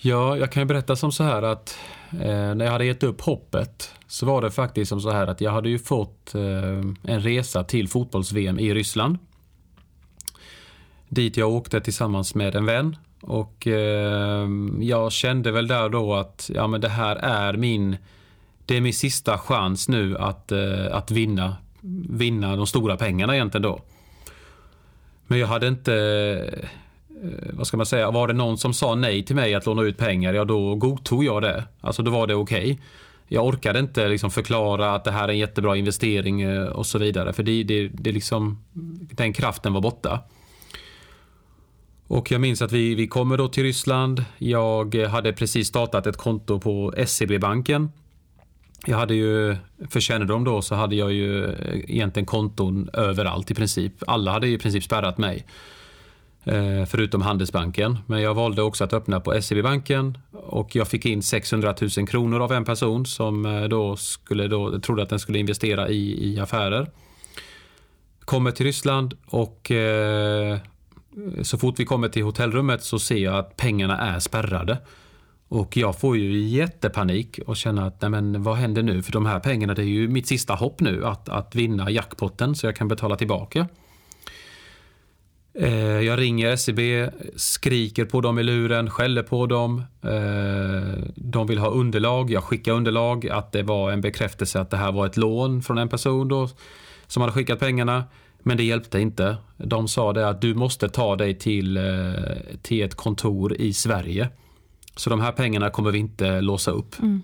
Ja, 0.00 0.36
jag 0.36 0.52
kan 0.52 0.60
ju 0.62 0.66
berätta 0.66 0.96
som 0.96 1.12
så 1.12 1.24
här 1.24 1.42
att 1.42 1.78
eh, 2.12 2.54
när 2.54 2.64
jag 2.64 2.72
hade 2.72 2.84
gett 2.84 3.02
upp 3.02 3.20
hoppet 3.20 3.94
så 4.06 4.26
var 4.26 4.42
det 4.42 4.50
faktiskt 4.50 4.88
som 4.88 5.00
så 5.00 5.10
här 5.10 5.26
att 5.26 5.40
jag 5.40 5.50
hade 5.52 5.68
ju 5.68 5.78
fått 5.78 6.34
eh, 6.34 6.42
en 7.02 7.20
resa 7.20 7.64
till 7.64 7.88
fotbolls-VM 7.88 8.58
i 8.58 8.74
Ryssland. 8.74 9.18
Dit 11.08 11.36
jag 11.36 11.50
åkte 11.50 11.80
tillsammans 11.80 12.34
med 12.34 12.54
en 12.54 12.66
vän 12.66 12.96
och 13.20 13.66
eh, 13.66 14.48
jag 14.80 15.12
kände 15.12 15.50
väl 15.50 15.66
där 15.66 15.88
då 15.88 16.14
att 16.14 16.50
ja, 16.54 16.66
men 16.66 16.80
det 16.80 16.88
här 16.88 17.16
är 17.16 17.52
min, 17.52 17.96
det 18.66 18.76
är 18.76 18.80
min 18.80 18.94
sista 18.94 19.38
chans 19.38 19.88
nu 19.88 20.18
att, 20.18 20.52
eh, 20.52 20.86
att 20.92 21.10
vinna, 21.10 21.56
vinna 22.08 22.56
de 22.56 22.66
stora 22.66 22.96
pengarna 22.96 23.34
egentligen 23.34 23.62
då. 23.62 23.80
Men 25.26 25.38
jag 25.38 25.46
hade 25.46 25.68
inte 25.68 25.94
eh, 27.22 27.52
vad 27.52 27.66
ska 27.66 27.76
man 27.76 27.86
säga, 27.86 28.10
var 28.10 28.28
det 28.28 28.34
någon 28.34 28.58
som 28.58 28.74
sa 28.74 28.94
nej 28.94 29.22
till 29.22 29.36
mig 29.36 29.54
att 29.54 29.66
låna 29.66 29.82
ut 29.82 29.98
pengar, 29.98 30.34
ja 30.34 30.44
då 30.44 30.74
godtog 30.74 31.24
jag 31.24 31.42
det. 31.42 31.64
Alltså 31.80 32.02
då 32.02 32.10
var 32.10 32.26
det 32.26 32.34
okej. 32.34 32.72
Okay. 32.72 32.78
Jag 33.32 33.46
orkade 33.46 33.78
inte 33.78 34.08
liksom 34.08 34.30
förklara 34.30 34.94
att 34.94 35.04
det 35.04 35.10
här 35.10 35.24
är 35.24 35.32
en 35.32 35.38
jättebra 35.38 35.76
investering 35.76 36.42
eh, 36.42 36.62
och 36.62 36.86
så 36.86 36.98
vidare. 36.98 37.32
För 37.32 37.42
det, 37.42 37.62
det, 37.62 37.88
det 37.88 38.12
liksom, 38.12 38.64
den 39.12 39.32
kraften 39.32 39.72
var 39.72 39.80
borta. 39.80 40.20
Och 42.10 42.30
jag 42.30 42.40
minns 42.40 42.62
att 42.62 42.72
vi, 42.72 42.94
vi 42.94 43.06
kommer 43.06 43.36
då 43.36 43.48
till 43.48 43.62
Ryssland. 43.62 44.24
Jag 44.38 44.94
hade 44.94 45.32
precis 45.32 45.68
startat 45.68 46.06
ett 46.06 46.16
konto 46.16 46.60
på 46.60 46.94
SEB-banken. 47.06 47.90
Jag 48.86 48.96
hade 48.98 49.14
ju, 49.14 49.56
för 49.90 50.00
kännedom 50.00 50.44
då, 50.44 50.62
så 50.62 50.74
hade 50.74 50.96
jag 50.96 51.12
ju 51.12 51.44
eh, 51.44 51.50
egentligen 51.90 52.26
konton 52.26 52.90
överallt 52.92 53.50
i 53.50 53.54
princip. 53.54 53.92
Alla 54.06 54.32
hade 54.32 54.48
i 54.48 54.58
princip 54.58 54.84
spärrat 54.84 55.18
mig. 55.18 55.46
Eh, 56.44 56.84
förutom 56.86 57.22
Handelsbanken. 57.22 57.98
Men 58.06 58.22
jag 58.22 58.34
valde 58.34 58.62
också 58.62 58.84
att 58.84 58.92
öppna 58.92 59.20
på 59.20 59.42
SEB-banken 59.42 60.18
och 60.32 60.76
jag 60.76 60.88
fick 60.88 61.06
in 61.06 61.22
600 61.22 61.74
000 61.96 62.08
kronor 62.08 62.40
av 62.40 62.52
en 62.52 62.64
person 62.64 63.06
som 63.06 63.46
eh, 63.46 63.62
då 63.62 63.96
skulle 63.96 64.48
då, 64.48 64.80
trodde 64.80 65.02
att 65.02 65.10
den 65.10 65.18
skulle 65.18 65.38
investera 65.38 65.88
i, 65.88 66.32
i 66.32 66.40
affärer. 66.40 66.90
Kommer 68.20 68.50
till 68.50 68.66
Ryssland 68.66 69.16
och 69.26 69.70
eh, 69.70 70.58
så 71.42 71.58
fort 71.58 71.80
vi 71.80 71.84
kommer 71.84 72.08
till 72.08 72.22
hotellrummet 72.22 72.84
så 72.84 72.98
ser 72.98 73.16
jag 73.16 73.34
att 73.34 73.56
pengarna 73.56 73.98
är 73.98 74.18
spärrade. 74.18 74.78
Och 75.48 75.76
jag 75.76 76.00
får 76.00 76.16
ju 76.16 76.40
jättepanik 76.40 77.40
och 77.46 77.56
känner 77.56 77.86
att 77.86 78.00
nej 78.00 78.10
men 78.10 78.42
vad 78.42 78.56
händer 78.56 78.82
nu? 78.82 79.02
För 79.02 79.12
de 79.12 79.26
här 79.26 79.40
pengarna 79.40 79.74
det 79.74 79.82
är 79.82 79.86
ju 79.86 80.08
mitt 80.08 80.26
sista 80.26 80.54
hopp 80.54 80.80
nu 80.80 81.06
att, 81.06 81.28
att 81.28 81.54
vinna 81.54 81.90
jackpotten 81.90 82.54
så 82.54 82.66
jag 82.66 82.76
kan 82.76 82.88
betala 82.88 83.16
tillbaka. 83.16 83.68
Eh, 85.54 86.00
jag 86.00 86.18
ringer 86.18 86.56
SEB, 86.56 87.10
skriker 87.36 88.04
på 88.04 88.20
dem 88.20 88.38
i 88.38 88.42
luren, 88.42 88.90
skäller 88.90 89.22
på 89.22 89.46
dem. 89.46 89.82
Eh, 90.02 91.04
de 91.14 91.46
vill 91.46 91.58
ha 91.58 91.68
underlag. 91.68 92.30
Jag 92.30 92.44
skickar 92.44 92.72
underlag 92.72 93.28
att 93.28 93.52
det 93.52 93.62
var 93.62 93.92
en 93.92 94.00
bekräftelse 94.00 94.60
att 94.60 94.70
det 94.70 94.76
här 94.76 94.92
var 94.92 95.06
ett 95.06 95.16
lån 95.16 95.62
från 95.62 95.78
en 95.78 95.88
person 95.88 96.28
då, 96.28 96.48
som 97.06 97.20
hade 97.20 97.32
skickat 97.32 97.60
pengarna. 97.60 98.04
Men 98.42 98.56
det 98.56 98.64
hjälpte 98.64 99.00
inte. 99.00 99.36
De 99.56 99.88
sa 99.88 100.12
det 100.12 100.28
att 100.28 100.40
du 100.40 100.54
måste 100.54 100.88
ta 100.88 101.16
dig 101.16 101.38
till, 101.38 101.76
eh, 101.76 101.82
till 102.62 102.82
ett 102.82 102.94
kontor 102.94 103.54
i 103.54 103.72
Sverige. 103.72 104.28
Så 104.96 105.10
de 105.10 105.20
här 105.20 105.32
pengarna 105.32 105.70
kommer 105.70 105.90
vi 105.90 105.98
inte 105.98 106.40
låsa 106.40 106.70
upp. 106.70 106.98
Mm. 106.98 107.22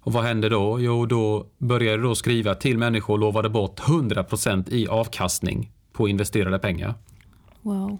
Och 0.00 0.12
vad 0.12 0.24
hände 0.24 0.48
då? 0.48 0.80
Jo, 0.80 1.06
då 1.06 1.46
började 1.58 2.02
då 2.02 2.14
skriva 2.14 2.54
till 2.54 2.78
människor 2.78 3.14
och 3.14 3.20
lovade 3.20 3.48
bort 3.48 3.80
100% 3.80 4.72
i 4.72 4.88
avkastning 4.88 5.72
på 5.92 6.08
investerade 6.08 6.58
pengar. 6.58 6.94
Wow. 7.62 7.98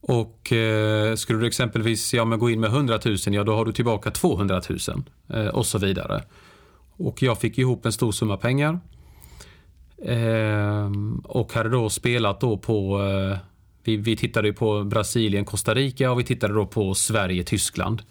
Och 0.00 0.52
eh, 0.52 1.14
skulle 1.14 1.38
du 1.38 1.46
exempelvis 1.46 2.14
ja, 2.14 2.24
men 2.24 2.38
gå 2.38 2.50
in 2.50 2.60
med 2.60 2.70
100 2.70 2.98
000, 3.04 3.16
ja 3.26 3.44
då 3.44 3.54
har 3.54 3.64
du 3.64 3.72
tillbaka 3.72 4.10
200 4.10 4.62
000 4.68 4.78
eh, 5.28 5.46
och 5.46 5.66
så 5.66 5.78
vidare. 5.78 6.22
Och 6.96 7.22
jag 7.22 7.38
fick 7.38 7.58
ihop 7.58 7.86
en 7.86 7.92
stor 7.92 8.12
summa 8.12 8.36
pengar. 8.36 8.80
Ehm, 10.04 11.22
och 11.24 11.52
hade 11.52 11.68
då 11.68 11.90
spelat 11.90 12.40
då 12.40 12.56
på, 12.56 13.02
eh, 13.02 13.38
vi, 13.84 13.96
vi 13.96 14.16
tittade 14.16 14.52
på 14.52 14.84
Brasilien, 14.84 15.44
Costa 15.44 15.74
Rica 15.74 16.10
och 16.10 16.20
vi 16.20 16.24
tittade 16.24 16.54
då 16.54 16.66
på 16.66 16.94
Sverige, 16.94 17.44
Tyskland. 17.44 18.02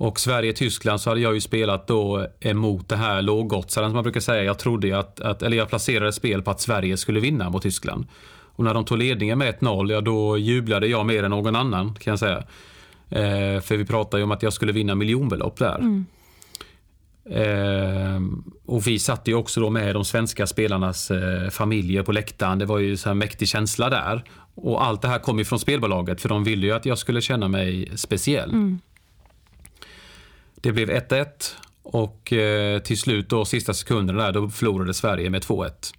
Och 0.00 0.20
Sverige-Tyskland 0.20 1.00
så 1.00 1.10
hade 1.10 1.20
jag 1.20 1.34
ju 1.34 1.40
spelat 1.40 1.86
då 1.86 2.26
emot 2.40 2.88
det 2.88 2.96
här 2.96 3.22
lågoddsaren 3.22 3.88
som 3.88 3.94
man 3.94 4.02
brukar 4.02 4.20
säga. 4.20 4.44
Jag 4.44 4.58
trodde 4.58 4.98
att, 4.98 5.20
att, 5.20 5.42
eller 5.42 5.56
jag 5.56 5.68
placerade 5.68 6.12
spel 6.12 6.42
på 6.42 6.50
att 6.50 6.60
Sverige 6.60 6.96
skulle 6.96 7.20
vinna 7.20 7.50
mot 7.50 7.62
Tyskland. 7.62 8.06
Och 8.60 8.64
när 8.64 8.74
de 8.74 8.84
tog 8.84 8.98
ledningen 8.98 9.38
med 9.38 9.54
1-0, 9.54 9.92
ja 9.92 10.00
då 10.00 10.38
jublade 10.38 10.86
jag 10.86 11.06
mer 11.06 11.22
än 11.22 11.30
någon 11.30 11.56
annan 11.56 11.94
kan 11.94 12.10
jag 12.10 12.18
säga. 12.18 12.38
Eh, 13.08 13.60
för 13.60 13.76
vi 13.76 13.84
pratade 13.84 14.20
ju 14.20 14.24
om 14.24 14.30
att 14.30 14.42
jag 14.42 14.52
skulle 14.52 14.72
vinna 14.72 14.94
miljonbelopp 14.94 15.58
där. 15.58 15.78
Mm. 15.78 16.06
Eh, 17.30 18.20
och 18.66 18.86
vi 18.86 18.98
satt 18.98 19.28
ju 19.28 19.34
också 19.34 19.60
då 19.60 19.70
med 19.70 19.94
de 19.94 20.04
svenska 20.04 20.46
spelarnas 20.46 21.10
eh, 21.10 21.50
familjer 21.50 22.02
på 22.02 22.12
läktaren. 22.12 22.58
Det 22.58 22.66
var 22.66 22.78
ju 22.78 22.96
så 22.96 23.08
här 23.08 23.14
mäktig 23.14 23.48
känsla 23.48 23.90
där. 23.90 24.24
Och 24.54 24.84
allt 24.84 25.02
det 25.02 25.08
här 25.08 25.18
kom 25.18 25.38
ju 25.38 25.44
från 25.44 25.58
spelbolaget 25.58 26.20
för 26.20 26.28
de 26.28 26.44
ville 26.44 26.66
ju 26.66 26.72
att 26.72 26.86
jag 26.86 26.98
skulle 26.98 27.20
känna 27.20 27.48
mig 27.48 27.92
speciell. 27.96 28.50
Mm. 28.50 28.78
Det 30.54 30.72
blev 30.72 30.90
1-1 30.90 31.26
och 31.82 32.32
eh, 32.32 32.78
till 32.78 32.98
slut 32.98 33.28
då 33.28 33.44
sista 33.44 33.74
sekunderna 33.74 34.22
där 34.22 34.32
då 34.32 34.48
förlorade 34.48 34.94
Sverige 34.94 35.30
med 35.30 35.42
2-1. 35.42 35.94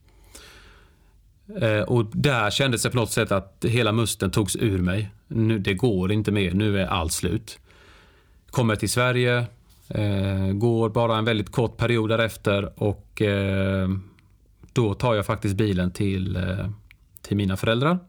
Eh, 1.62 1.82
och 1.82 2.06
där 2.14 2.52
kändes 2.52 2.84
det 2.84 2.90
på 2.90 2.98
något 2.98 3.12
sätt 3.12 3.32
att 3.32 3.66
hela 3.68 3.92
musten 3.92 4.32
togs 4.32 4.56
ur 4.56 4.78
mig. 4.78 5.10
Nu, 5.28 5.60
det 5.60 5.74
går 5.74 6.12
inte 6.12 6.32
mer, 6.32 6.52
nu 6.52 6.82
är 6.82 6.86
allt 6.86 7.14
slut. 7.14 7.60
Kommer 8.50 8.76
till 8.76 8.90
Sverige, 8.90 9.46
går 10.54 10.90
bara 10.90 11.18
en 11.18 11.26
väldigt 11.26 11.52
kort 11.52 11.78
period 11.78 12.10
därefter 12.10 12.84
och 12.84 13.22
eh, 13.22 13.90
då 14.74 14.94
tar 14.94 15.16
jag 15.16 15.26
faktiskt 15.26 15.56
bilen 15.56 15.92
till, 15.92 16.36
eh, 16.36 16.70
till 17.22 17.38
mina 17.38 17.58
föräldrar. 17.58 18.00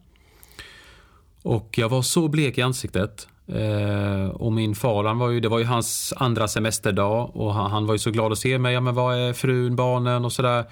Och 1.42 1.74
jag 1.78 1.88
var 1.88 2.02
så 2.02 2.28
blek 2.28 2.58
i 2.58 2.62
ansiktet. 2.62 3.28
Eh, 3.46 4.28
och 4.28 4.52
min 4.52 4.74
far, 4.74 5.04
han 5.04 5.18
var 5.18 5.30
ju, 5.30 5.40
det 5.40 5.48
var 5.48 5.58
ju 5.58 5.64
hans 5.64 6.14
andra 6.16 6.48
semesterdag 6.48 7.36
och 7.36 7.54
han, 7.54 7.70
han 7.70 7.86
var 7.86 7.94
ju 7.94 7.98
så 7.98 8.10
glad 8.10 8.32
att 8.32 8.38
se 8.38 8.58
mig. 8.58 8.74
Ja, 8.74 8.80
men 8.80 8.94
vad 8.94 9.16
är 9.16 9.32
frun, 9.32 9.76
barnen 9.76 10.24
och 10.24 10.32
sådär. 10.32 10.64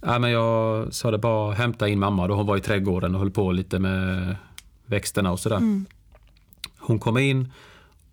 Ja, 0.00 0.18
men 0.18 0.30
jag 0.30 0.94
sa 0.94 1.10
det 1.10 1.18
bara 1.18 1.52
hämta 1.52 1.88
in 1.88 1.98
mamma 1.98 2.28
då 2.28 2.34
hon 2.34 2.46
var 2.46 2.56
i 2.56 2.60
trädgården 2.60 3.14
och 3.14 3.20
höll 3.20 3.30
på 3.30 3.52
lite 3.52 3.78
med 3.78 4.36
växterna 4.86 5.32
och 5.32 5.40
sådär. 5.40 5.56
Mm. 5.56 5.86
Hon 6.78 6.98
kom 6.98 7.18
in 7.18 7.52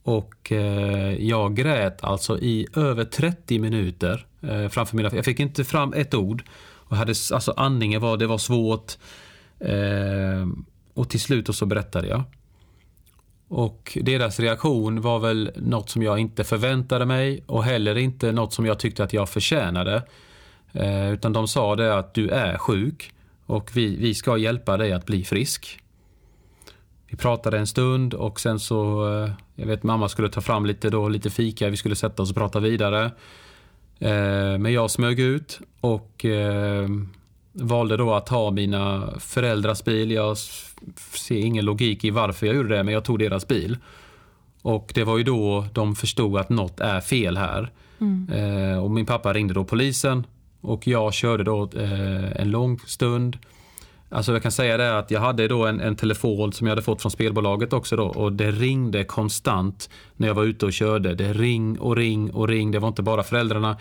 och 0.04 0.52
eh, 0.52 1.14
jag 1.26 1.56
grät 1.56 2.04
alltså 2.04 2.40
i 2.40 2.68
över 2.76 3.06
30 3.06 3.60
minuter 3.60 4.26
eh, 4.42 4.68
framför 4.68 4.98
mina 4.98 5.10
Jag 5.14 5.26
fick 5.26 5.40
inte 5.40 5.64
fram 5.64 5.94
ett 5.94 6.14
ord. 6.14 6.44
Och 6.92 6.98
hade, 6.98 7.14
alltså 7.34 7.54
andningen 7.58 8.02
var, 8.02 8.18
det 8.18 8.28
var 8.28 8.38
svårt. 8.38 8.98
Eh, 9.60 10.48
och 10.94 11.10
till 11.10 11.20
slut 11.20 11.56
så 11.56 11.66
berättade 11.66 12.08
jag. 12.08 12.24
Och 13.48 13.98
deras 14.02 14.40
reaktion 14.40 15.02
var 15.02 15.20
väl 15.20 15.52
något 15.56 15.90
som 15.90 16.04
jag 16.04 16.20
inte 16.20 16.44
förväntade 16.44 17.06
mig 17.06 17.44
och 17.46 17.64
heller 17.64 17.98
inte 17.98 18.32
något 18.32 18.54
som 18.54 18.66
jag 18.66 18.80
tyckte 18.80 19.04
att 19.04 19.14
jag 19.14 19.30
förtjänade. 19.30 20.04
Eh, 20.72 21.12
utan 21.12 21.34
de 21.34 21.48
sa 21.48 21.76
det 21.76 21.98
att 21.98 22.14
du 22.14 22.30
är 22.30 22.58
sjuk 22.58 23.14
och 23.46 23.72
vi, 23.74 23.96
vi 23.96 24.14
ska 24.14 24.38
hjälpa 24.38 24.78
dig 24.78 24.94
att 24.94 25.06
bli 25.06 25.24
frisk. 25.24 25.81
Vi 27.12 27.18
pratade 27.18 27.58
en 27.58 27.68
stund 27.68 28.14
och 28.14 28.40
sen 28.40 28.60
så, 28.60 29.08
eh, 29.14 29.32
jag 29.56 29.68
vet 29.68 29.84
mamma 29.84 30.10
skulle 30.10 30.30
ta 30.30 30.42
fram 30.42 30.66
lite, 30.66 30.90
då, 30.90 31.10
lite 31.10 31.30
fika, 31.30 31.70
vi 31.70 31.78
skulle 31.78 31.96
sätta 31.96 32.24
oss 32.24 32.30
och 32.30 32.36
prata 32.36 32.60
vidare. 32.60 33.06
Eh, 34.00 34.58
men 34.60 34.74
jag 34.74 34.92
smög 34.92 35.20
ut 35.20 35.60
och 35.82 36.26
eh, 36.26 36.90
valde 37.52 37.98
då 37.98 38.14
att 38.14 38.26
ta 38.26 38.52
mina 38.52 39.14
föräldrars 39.20 39.84
bil. 39.84 40.12
Jag 40.12 40.38
ser 40.98 41.38
ingen 41.38 41.66
logik 41.66 42.04
i 42.04 42.10
varför 42.10 42.48
jag 42.48 42.56
gjorde 42.56 42.76
det, 42.78 42.84
men 42.84 42.94
jag 42.94 43.04
tog 43.04 43.20
deras 43.20 43.48
bil. 43.48 43.78
Och 44.62 44.92
det 44.96 45.04
var 45.04 45.18
ju 45.18 45.24
då 45.24 45.66
de 45.74 45.96
förstod 45.96 46.38
att 46.38 46.50
något 46.50 46.80
är 46.80 47.02
fel 47.02 47.38
här. 47.38 47.72
Mm. 48.00 48.80
Och 48.80 48.92
min 48.92 49.06
pappa 49.06 49.34
ringde 49.34 49.54
då 49.54 49.64
polisen 49.64 50.26
och 50.62 50.88
jag 50.88 51.14
körde 51.14 51.44
då 51.44 51.70
en 52.36 52.52
lång 52.52 52.80
stund. 52.80 53.38
Alltså 54.14 54.32
jag 54.32 54.44
kan 54.44 54.52
säga 54.52 54.78
det 54.78 54.98
att 54.98 55.12
jag 55.12 55.20
hade 55.20 55.48
då 55.48 55.66
en, 55.66 55.82
en 55.82 55.96
telefon 55.96 56.54
som 56.54 56.68
jag 56.68 56.72
hade 56.72 56.82
fått 56.82 57.02
från 57.02 57.12
spelbolaget 57.12 57.74
också 57.74 57.96
då 57.96 58.06
och 58.06 58.34
det 58.34 58.52
ringde 58.52 59.04
konstant 59.04 59.90
när 60.16 60.28
jag 60.28 60.36
var 60.36 60.44
ute 60.44 60.66
och 60.66 60.74
körde. 60.74 61.16
Det 61.16 61.34
ring 61.34 61.80
och 61.80 61.96
ring 61.96 62.32
och 62.32 62.48
ring. 62.48 62.72
Det 62.72 62.80
var 62.80 62.88
inte 62.88 63.02
bara 63.02 63.24
föräldrarna. 63.24 63.78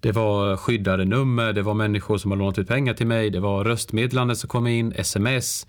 Det 0.00 0.12
var 0.12 0.56
skyddade 0.56 1.04
nummer, 1.04 1.52
det 1.52 1.62
var 1.62 1.74
människor 1.74 2.18
som 2.18 2.30
har 2.30 2.38
lånat 2.38 2.58
ut 2.58 2.68
pengar 2.68 2.94
till 2.94 3.06
mig, 3.06 3.30
det 3.30 3.40
var 3.40 3.64
röstmeddelanden 3.64 4.36
som 4.36 4.48
kom 4.48 4.66
in, 4.66 4.92
sms. 4.96 5.66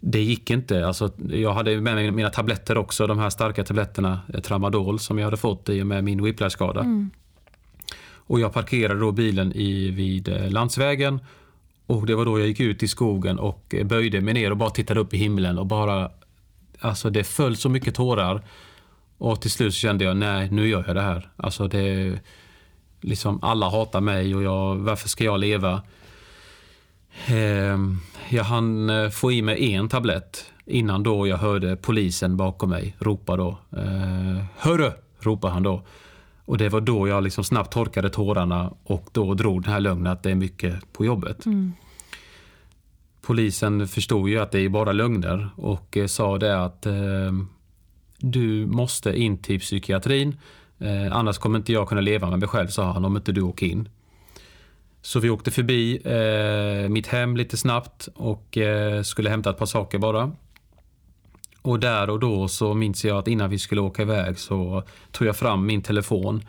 det 0.00 0.22
gick 0.22 0.50
inte. 0.50 0.86
Alltså, 0.86 1.10
jag 1.30 1.52
hade 1.52 1.80
med 1.80 1.94
mig 1.94 2.10
mina 2.10 2.30
tabletter 2.30 2.78
också, 2.78 3.06
de 3.06 3.18
här 3.18 3.30
starka 3.30 3.64
tabletterna, 3.64 4.20
Tramadol, 4.42 4.98
som 4.98 5.18
jag 5.18 5.24
hade 5.24 5.36
fått 5.36 5.68
i 5.68 5.82
och 5.82 5.86
med 5.86 6.04
min 6.04 6.24
whiplash-skada. 6.24 6.80
Mm. 6.80 7.10
Och 8.14 8.40
jag 8.40 8.52
parkerade 8.52 9.00
då 9.00 9.12
bilen 9.12 9.52
i, 9.52 9.90
vid 9.90 10.28
eh, 10.28 10.50
landsvägen 10.50 11.20
och 11.92 12.06
det 12.06 12.14
var 12.14 12.24
då 12.24 12.38
jag 12.38 12.48
gick 12.48 12.60
ut 12.60 12.82
i 12.82 12.88
skogen 12.88 13.38
och 13.38 13.74
böjde 13.84 14.20
mig 14.20 14.34
ner 14.34 14.50
och 14.50 14.56
bara 14.56 14.70
tittade 14.70 15.00
upp 15.00 15.14
i 15.14 15.16
himlen 15.16 15.58
och 15.58 15.66
bara... 15.66 16.10
Alltså 16.80 17.10
det 17.10 17.24
föll 17.24 17.56
så 17.56 17.68
mycket 17.68 17.94
tårar. 17.94 18.42
Och 19.18 19.40
till 19.40 19.50
slut 19.50 19.74
kände 19.74 20.04
jag, 20.04 20.16
nej, 20.16 20.50
nu 20.50 20.68
gör 20.68 20.84
jag 20.86 20.96
det 20.96 21.02
här. 21.02 21.30
Alltså 21.36 21.68
det... 21.68 22.18
Liksom 23.00 23.38
alla 23.42 23.70
hatar 23.70 24.00
mig 24.00 24.34
och 24.34 24.42
jag, 24.42 24.76
varför 24.76 25.08
ska 25.08 25.24
jag 25.24 25.40
leva? 25.40 25.82
Ehm, 27.26 27.98
jag 28.28 28.44
hann 28.44 28.90
eh, 28.90 29.10
få 29.10 29.32
i 29.32 29.42
mig 29.42 29.74
en 29.74 29.88
tablett 29.88 30.44
innan 30.66 31.02
då 31.02 31.26
jag 31.26 31.36
hörde 31.36 31.76
polisen 31.76 32.36
bakom 32.36 32.70
mig 32.70 32.96
ropa 32.98 33.36
då. 33.36 33.58
Ehm, 33.76 34.40
hörru! 34.56 34.92
ropade 35.20 35.52
han 35.52 35.62
då. 35.62 35.82
Och 36.44 36.58
det 36.58 36.68
var 36.68 36.80
då 36.80 37.08
jag 37.08 37.22
liksom 37.22 37.44
snabbt 37.44 37.72
torkade 37.72 38.10
tårarna 38.10 38.72
och 38.84 39.08
då 39.12 39.34
drog 39.34 39.62
den 39.62 39.72
här 39.72 39.80
lögnen 39.80 40.12
att 40.12 40.22
det 40.22 40.30
är 40.30 40.34
mycket 40.34 40.92
på 40.92 41.04
jobbet. 41.04 41.46
Mm. 41.46 41.72
Polisen 43.22 43.88
förstod 43.88 44.28
ju 44.28 44.38
att 44.38 44.50
det 44.52 44.60
är 44.60 44.68
bara 44.68 44.92
lögner 44.92 45.48
och 45.56 45.96
eh, 45.96 46.06
sa 46.06 46.38
det 46.38 46.64
att 46.64 46.86
eh, 46.86 47.32
du 48.18 48.66
måste 48.66 49.18
in 49.18 49.38
till 49.38 49.60
psykiatrin. 49.60 50.36
Eh, 50.78 51.16
annars 51.16 51.38
kommer 51.38 51.58
inte 51.58 51.72
jag 51.72 51.88
kunna 51.88 52.00
leva 52.00 52.30
med 52.30 52.38
mig 52.38 52.48
själv, 52.48 52.68
sa 52.68 52.92
han, 52.92 53.04
om 53.04 53.16
inte 53.16 53.32
du 53.32 53.42
åker 53.42 53.66
in. 53.66 53.88
Så 55.02 55.20
vi 55.20 55.30
åkte 55.30 55.50
förbi 55.50 56.00
eh, 56.04 56.88
mitt 56.88 57.06
hem 57.06 57.36
lite 57.36 57.56
snabbt 57.56 58.08
och 58.14 58.58
eh, 58.58 59.02
skulle 59.02 59.30
hämta 59.30 59.50
ett 59.50 59.58
par 59.58 59.66
saker 59.66 59.98
bara. 59.98 60.32
Och 61.62 61.80
där 61.80 62.10
och 62.10 62.20
då 62.20 62.48
så 62.48 62.74
minns 62.74 63.04
jag 63.04 63.18
att 63.18 63.28
innan 63.28 63.50
vi 63.50 63.58
skulle 63.58 63.80
åka 63.80 64.02
iväg 64.02 64.38
så 64.38 64.82
tog 65.10 65.28
jag 65.28 65.36
fram 65.36 65.66
min 65.66 65.82
telefon 65.82 66.42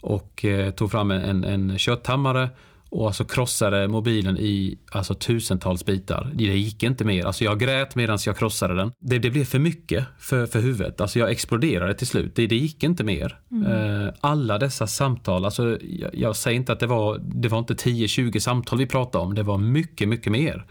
och 0.00 0.44
eh, 0.44 0.70
tog 0.70 0.90
fram 0.90 1.10
en, 1.10 1.44
en 1.44 1.78
kötthammare 1.78 2.48
och 2.92 3.06
alltså 3.06 3.24
krossade 3.24 3.88
mobilen 3.88 4.38
i 4.38 4.78
alltså, 4.90 5.14
tusentals 5.14 5.84
bitar. 5.84 6.30
Det 6.34 6.44
gick 6.44 6.82
inte 6.82 7.04
mer. 7.04 7.24
Alltså, 7.24 7.44
jag 7.44 7.58
grät 7.58 7.94
medan 7.94 8.18
jag 8.26 8.36
krossade 8.36 8.74
den. 8.74 8.92
Det, 9.00 9.18
det, 9.18 9.30
blev 9.30 9.44
för 9.44 9.58
mycket 9.58 10.04
för, 10.18 10.46
för 10.46 10.60
huvudet. 10.60 11.00
Alltså, 11.00 11.18
jag 11.18 11.30
exploderade 11.30 11.94
till 11.94 12.06
slut. 12.06 12.36
Det, 12.36 12.46
det 12.46 12.56
gick 12.56 12.82
inte 12.82 13.04
mer. 13.04 13.38
Mm. 13.50 13.72
Eh, 13.72 14.12
alla 14.20 14.58
dessa 14.58 14.86
samtal, 14.86 15.44
alltså, 15.44 15.78
jag, 15.82 16.10
jag, 16.14 16.36
säger 16.36 16.56
inte 16.56 16.72
att 16.72 16.80
det 16.80 16.86
var, 16.86 17.18
det 17.18 17.48
var 17.48 17.58
inte 17.58 17.74
10-20 17.74 18.38
samtal 18.38 18.78
vi 18.78 18.86
pratade 18.86 19.24
om. 19.24 19.34
Det 19.34 19.42
var 19.42 19.58
mycket, 19.58 20.08
mycket 20.08 20.32
mer. 20.32 20.66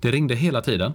Det 0.00 0.10
ringde 0.10 0.34
hela 0.34 0.60
tiden. 0.60 0.92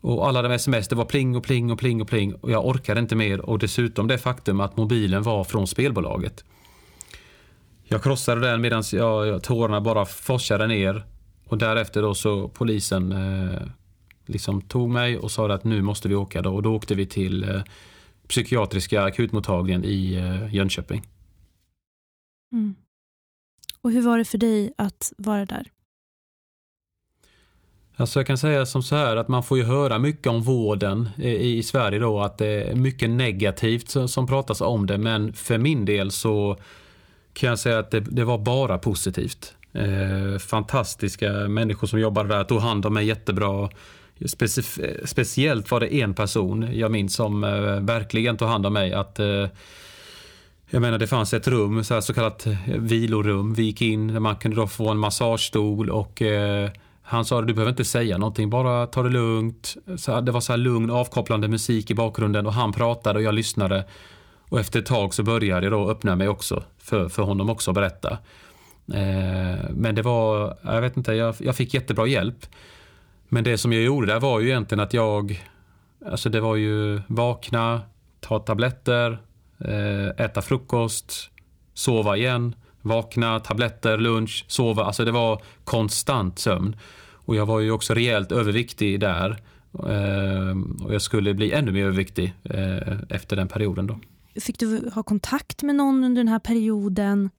Och 0.00 0.28
alla 0.28 0.42
de 0.42 0.52
sms, 0.52 0.88
det 0.88 0.96
var 0.96 1.04
pling 1.04 1.36
och 1.36 1.44
pling 1.44 1.72
och 1.72 1.78
pling 1.78 2.02
och 2.02 2.08
pling 2.08 2.34
och 2.34 2.50
jag 2.50 2.66
orkade 2.66 3.00
inte 3.00 3.16
mer 3.16 3.40
och 3.40 3.58
dessutom 3.58 4.08
det 4.08 4.18
faktum 4.18 4.60
att 4.60 4.76
mobilen 4.76 5.22
var 5.22 5.44
från 5.44 5.66
spelbolaget. 5.66 6.44
Jag 7.90 8.02
krossade 8.02 8.40
den 8.40 8.60
medan 8.60 8.82
jag, 8.92 9.42
tårarna 9.42 9.80
bara 9.80 10.06
forsade 10.06 10.66
ner 10.66 11.04
och 11.46 11.58
därefter 11.58 12.02
då 12.02 12.14
så 12.14 12.48
polisen 12.48 13.12
eh, 13.12 13.62
liksom 14.26 14.60
tog 14.60 14.90
mig 14.90 15.18
och 15.18 15.30
sa 15.30 15.52
att 15.54 15.64
nu 15.64 15.82
måste 15.82 16.08
vi 16.08 16.14
åka 16.14 16.42
då 16.42 16.54
och 16.54 16.62
då 16.62 16.74
åkte 16.74 16.94
vi 16.94 17.06
till 17.06 17.44
eh, 17.44 17.62
psykiatriska 18.28 19.02
akutmottagningen 19.02 19.84
i 19.84 20.14
eh, 20.14 20.54
Jönköping. 20.54 21.02
Mm. 22.52 22.74
Och 23.80 23.92
hur 23.92 24.02
var 24.02 24.18
det 24.18 24.24
för 24.24 24.38
dig 24.38 24.72
att 24.78 25.12
vara 25.18 25.44
där? 25.44 25.70
Alltså 27.96 28.18
jag 28.18 28.26
kan 28.26 28.38
säga 28.38 28.66
som 28.66 28.82
så 28.82 28.96
här 28.96 29.16
att 29.16 29.28
man 29.28 29.42
får 29.42 29.58
ju 29.58 29.64
höra 29.64 29.98
mycket 29.98 30.26
om 30.26 30.42
vården 30.42 31.08
i, 31.16 31.58
i 31.58 31.62
Sverige 31.62 31.98
då 31.98 32.20
att 32.20 32.38
det 32.38 32.46
är 32.46 32.74
mycket 32.74 33.10
negativt 33.10 33.88
som, 33.88 34.08
som 34.08 34.26
pratas 34.26 34.60
om 34.60 34.86
det 34.86 34.98
men 34.98 35.32
för 35.32 35.58
min 35.58 35.84
del 35.84 36.10
så 36.10 36.56
kan 37.38 37.48
jag 37.48 37.58
säga 37.58 37.78
att 37.78 37.90
det, 37.90 38.00
det 38.00 38.24
var 38.24 38.38
bara 38.38 38.78
positivt. 38.78 39.54
Eh, 39.72 40.38
fantastiska 40.38 41.32
människor 41.32 41.86
som 41.86 42.00
jobbade 42.00 42.28
där, 42.28 42.44
tog 42.44 42.60
hand 42.60 42.86
om 42.86 42.94
mig 42.94 43.06
jättebra. 43.06 43.68
Specif 44.26 44.78
speciellt 45.04 45.70
var 45.70 45.80
det 45.80 45.94
en 45.94 46.14
person 46.14 46.68
jag 46.72 46.90
minns 46.90 47.14
som 47.14 47.44
eh, 47.44 47.80
verkligen 47.80 48.36
tog 48.36 48.48
hand 48.48 48.66
om 48.66 48.72
mig. 48.72 48.92
Att, 48.92 49.18
eh, 49.18 49.46
jag 50.70 50.82
menar 50.82 50.98
det 50.98 51.06
fanns 51.06 51.34
ett 51.34 51.48
rum, 51.48 51.84
så, 51.84 51.94
här, 51.94 52.00
så 52.00 52.14
kallat 52.14 52.46
eh, 52.46 52.56
vilorum. 52.66 53.54
Vi 53.54 53.62
gick 53.62 53.82
in, 53.82 54.08
där 54.08 54.20
man 54.20 54.36
kunde 54.36 54.56
då 54.56 54.66
få 54.66 54.88
en 54.88 54.98
massagestol 54.98 55.90
och 55.90 56.22
eh, 56.22 56.70
han 57.02 57.24
sa 57.24 57.40
att 57.40 57.46
du 57.46 57.54
behöver 57.54 57.72
inte 57.72 57.84
säga 57.84 58.18
någonting, 58.18 58.50
bara 58.50 58.86
ta 58.86 59.02
det 59.02 59.10
lugnt. 59.10 59.76
Så 59.96 60.20
det 60.20 60.32
var 60.32 60.40
så 60.40 60.52
här 60.52 60.58
lugn 60.58 60.90
avkopplande 60.90 61.48
musik 61.48 61.90
i 61.90 61.94
bakgrunden 61.94 62.46
och 62.46 62.52
han 62.52 62.72
pratade 62.72 63.18
och 63.18 63.22
jag 63.22 63.34
lyssnade. 63.34 63.84
Och 64.48 64.60
efter 64.60 64.78
ett 64.78 64.86
tag 64.86 65.14
så 65.14 65.22
började 65.22 65.66
jag 65.66 65.72
då 65.72 65.90
öppna 65.90 66.16
mig 66.16 66.28
också 66.28 66.62
för, 66.78 67.08
för 67.08 67.22
honom 67.22 67.50
också 67.50 67.70
och 67.70 67.74
berätta. 67.74 68.18
Eh, 68.92 69.70
men 69.70 69.94
det 69.94 70.02
var, 70.02 70.58
jag 70.62 70.80
vet 70.80 70.96
inte, 70.96 71.12
jag, 71.12 71.34
jag, 71.38 71.56
fick 71.56 71.74
jättebra 71.74 72.06
hjälp. 72.06 72.46
Men 73.28 73.44
det 73.44 73.58
som 73.58 73.72
jag 73.72 73.82
gjorde 73.82 74.06
där 74.06 74.20
var 74.20 74.40
ju 74.40 74.48
egentligen 74.48 74.80
att 74.80 74.94
jag, 74.94 75.44
alltså 76.06 76.28
det 76.28 76.40
var 76.40 76.56
ju 76.56 77.00
vakna, 77.06 77.80
ta 78.20 78.38
tabletter, 78.38 79.18
eh, 79.58 80.24
äta 80.24 80.42
frukost, 80.42 81.30
sova 81.74 82.16
igen, 82.16 82.54
vakna, 82.82 83.40
tabletter, 83.40 83.98
lunch, 83.98 84.44
sova. 84.48 84.84
Alltså 84.84 85.04
det 85.04 85.12
var 85.12 85.42
konstant 85.64 86.38
sömn. 86.38 86.76
Och 87.12 87.36
jag 87.36 87.46
var 87.46 87.60
ju 87.60 87.70
också 87.70 87.94
rejält 87.94 88.32
överviktig 88.32 89.00
där. 89.00 89.30
Eh, 89.72 90.84
och 90.84 90.94
jag 90.94 91.02
skulle 91.02 91.34
bli 91.34 91.52
ännu 91.52 91.72
mer 91.72 91.84
överviktig 91.84 92.34
eh, 92.44 92.92
efter 93.08 93.36
den 93.36 93.48
perioden 93.48 93.86
då. 93.86 93.98
Fick 94.40 94.58
du 94.58 94.90
ha 94.94 95.02
kontakt 95.02 95.62
med 95.62 95.74
någon 95.74 96.04
under 96.04 96.20
den 96.20 96.28
här 96.28 96.38
perioden? 96.38 97.30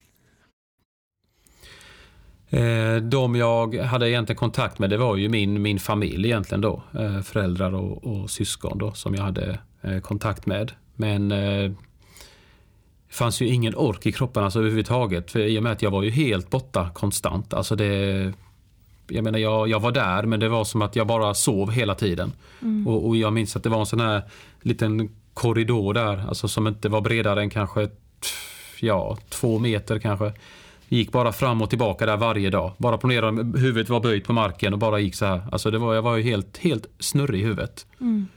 Eh, 2.50 2.96
de 2.96 3.36
jag 3.36 3.76
hade 3.76 4.10
egentligen 4.10 4.38
kontakt 4.38 4.80
med 4.80 4.90
det 4.90 4.98
var 4.98 5.16
ju 5.16 5.30
min, 5.30 5.62
min 5.62 5.80
familj 5.80 6.28
egentligen 6.28 6.62
då. 6.62 6.84
Eh, 7.00 7.22
föräldrar 7.22 7.74
och, 7.74 8.04
och 8.04 8.30
syskon 8.30 8.78
då 8.78 8.92
som 8.92 9.16
jag 9.16 9.24
hade 9.24 9.60
eh, 9.82 10.00
kontakt 10.00 10.46
med. 10.46 10.72
Men 10.96 11.30
det 11.30 11.76
fanns 13.10 13.42
ju 13.42 13.48
ingen 13.48 13.76
ork 13.76 14.06
i 14.06 14.12
kroppen 14.12 14.44
alltså 14.44 14.60
överhuvudtaget. 14.60 15.32
För 15.32 15.40
I 15.40 15.60
och 15.60 15.64
med 15.64 15.72
att 15.72 15.82
jag 15.82 15.92
var 15.92 16.04
ju 16.04 16.10
helt 16.10 16.50
borta 16.50 16.90
konstant. 16.94 17.54
Alltså 17.54 17.76
det, 17.76 18.34
jag 19.08 19.24
menar 19.24 19.40
jag, 19.40 19.68
jag 19.68 19.80
var 19.80 19.92
där 19.92 20.24
men 20.24 20.40
det 20.40 20.50
var 20.50 20.64
som 20.64 20.82
att 20.82 20.96
jag 20.96 21.08
bara 21.08 21.34
sov 21.34 21.72
hela 21.72 21.96
tiden. 21.96 22.32
Mm. 22.62 22.88
Och, 22.88 23.08
och, 23.08 23.18
jag 23.18 23.34
minns 23.34 23.56
att 23.56 23.64
det 23.64 23.70
var 23.70 23.80
en 23.80 23.86
sån 23.86 24.00
här 24.00 24.22
liten 24.62 25.10
korridor 25.40 25.94
där, 25.94 26.26
alltså 26.28 26.48
som 26.48 26.68
inte 26.68 26.90
var 26.90 27.02
bredare 27.02 27.42
än 27.42 27.50
kanske 27.50 27.90
ja, 28.80 29.18
två 29.30 29.60
meter 29.60 30.00
kanske. 30.00 30.34
Gick 30.88 31.12
bara 31.12 31.32
fram 31.32 31.62
och 31.62 31.70
tillbaka 31.70 32.06
där 32.06 32.18
varje 32.18 32.50
dag. 32.50 32.72
Bara 32.78 32.98
ponera 32.98 33.32
huvudet 33.32 33.90
var 33.90 34.00
böjt 34.00 34.24
på 34.28 34.34
marken 34.34 34.74
och 34.74 34.80
bara 34.80 35.00
gick 35.00 35.16
så 35.16 35.26
här. 35.26 35.42
Alltså 35.52 35.72
det 35.72 35.78
var, 35.78 35.96
jag 35.96 36.02
var 36.02 36.18
ju 36.18 36.24
helt, 36.24 36.58
helt 36.58 36.88
snurrig 37.00 37.42
i 37.42 37.44
huvudet. 37.44 37.86
Mm. 38.02 38.28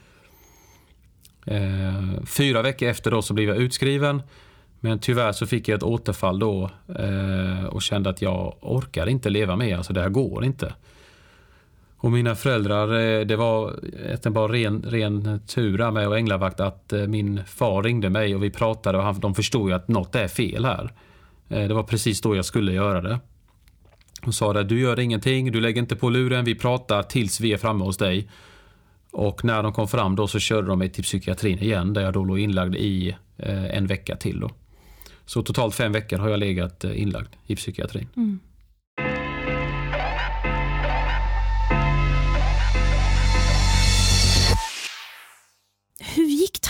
Eh, 1.46 2.24
fyra 2.26 2.62
veckor 2.62 2.88
efter 2.88 3.10
då 3.10 3.22
så 3.22 3.34
blev 3.34 3.48
jag 3.48 3.56
utskriven. 3.56 4.22
Men 4.80 4.98
tyvärr 4.98 5.32
så 5.32 5.46
fick 5.46 5.68
jag 5.68 5.76
ett 5.76 5.82
återfall 5.82 6.38
då 6.38 6.70
eh, 6.98 7.64
och 7.64 7.82
kände 7.82 8.10
att 8.10 8.22
jag 8.22 8.54
orkar 8.60 9.06
inte 9.06 9.30
leva 9.30 9.56
mer. 9.56 9.76
Alltså 9.76 9.92
det 9.92 10.02
här 10.02 10.08
går 10.08 10.44
inte. 10.44 10.74
Och 12.02 12.12
mina 12.12 12.34
föräldrar, 12.34 13.00
eh, 13.00 13.26
det 13.26 13.36
var 13.36 13.80
bara 14.30 14.52
ren, 14.52 14.82
ren 14.82 15.40
tur 15.46 15.90
med 15.90 16.08
och 16.08 16.18
änglavakt 16.18 16.60
att 16.60 16.92
eh, 16.92 17.06
min 17.06 17.44
far 17.46 17.82
ringde 17.82 18.10
mig 18.10 18.34
och 18.34 18.42
vi 18.42 18.50
pratade 18.50 18.98
och 18.98 19.14
de 19.20 19.34
förstod 19.34 19.68
ju 19.68 19.74
att 19.74 19.88
något 19.88 20.14
är 20.14 20.28
fel 20.28 20.64
här. 20.64 20.92
Eh, 21.48 21.68
det 21.68 21.74
var 21.74 21.82
precis 21.82 22.20
då 22.20 22.36
jag 22.36 22.44
skulle 22.44 22.72
göra 22.72 23.00
det. 23.00 23.18
Och 24.26 24.34
sa 24.34 24.60
att 24.60 24.68
du 24.68 24.80
gör 24.80 25.00
ingenting, 25.00 25.52
du 25.52 25.60
lägger 25.60 25.80
inte 25.80 25.96
på 25.96 26.10
luren, 26.10 26.44
vi 26.44 26.54
pratar 26.54 27.02
tills 27.02 27.40
vi 27.40 27.52
är 27.52 27.56
framme 27.56 27.84
hos 27.84 27.96
dig. 27.96 28.30
Och 29.10 29.44
när 29.44 29.62
de 29.62 29.72
kom 29.72 29.88
fram 29.88 30.16
då 30.16 30.28
så 30.28 30.38
körde 30.38 30.68
de 30.68 30.78
mig 30.78 30.88
till 30.88 31.04
psykiatrin 31.04 31.58
igen 31.58 31.92
där 31.92 32.02
jag 32.02 32.12
då 32.12 32.24
låg 32.24 32.38
inlagd 32.38 32.74
i 32.74 33.16
en 33.70 33.86
vecka 33.86 34.16
till. 34.16 34.40
Då. 34.40 34.50
Så 35.24 35.42
totalt 35.42 35.74
fem 35.74 35.92
veckor 35.92 36.18
har 36.18 36.28
jag 36.28 36.38
legat 36.40 36.84
inlagd 36.84 37.34
i 37.46 37.56
psykiatrin. 37.56 38.08
Mm. 38.16 38.40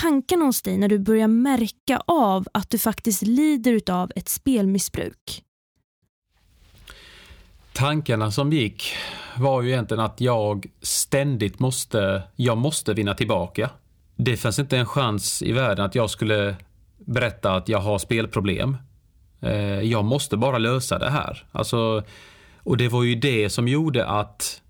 Tankarna 0.03 0.45
hos 0.45 0.61
dig 0.61 0.77
när 0.77 0.87
du 0.87 0.99
börjar 0.99 1.27
märka 1.27 2.01
av 2.07 2.47
att 2.53 2.69
du 2.69 2.77
faktiskt 2.77 3.21
lider 3.21 3.91
av 3.91 4.11
ett 4.15 4.29
spelmissbruk? 4.29 5.43
Tankarna 7.73 8.31
som 8.31 8.53
gick 8.53 8.93
var 9.37 9.61
ju 9.61 9.69
egentligen 9.69 10.03
att 10.03 10.21
jag 10.21 10.65
ständigt 10.81 11.59
måste, 11.59 12.23
jag 12.35 12.57
måste 12.57 12.93
vinna 12.93 13.13
tillbaka. 13.13 13.69
Det 14.15 14.37
fanns 14.37 14.59
inte 14.59 14.77
en 14.77 14.85
chans 14.85 15.41
i 15.41 15.51
världen 15.51 15.85
att 15.85 15.95
jag 15.95 16.09
skulle 16.09 16.55
berätta 16.97 17.55
att 17.55 17.69
jag 17.69 17.79
har 17.79 17.97
spelproblem. 17.97 18.77
Eh, 19.41 19.81
jag 19.81 20.05
måste 20.05 20.37
bara 20.37 20.57
lösa 20.57 20.99
det 20.99 21.09
här. 21.09 21.45
Alltså, 21.51 22.03
och 22.57 22.77
det 22.77 22.87
var 22.87 23.03
ju 23.03 23.15
det 23.15 23.49
som 23.49 23.67
gjorde 23.67 24.05
att 24.05 24.61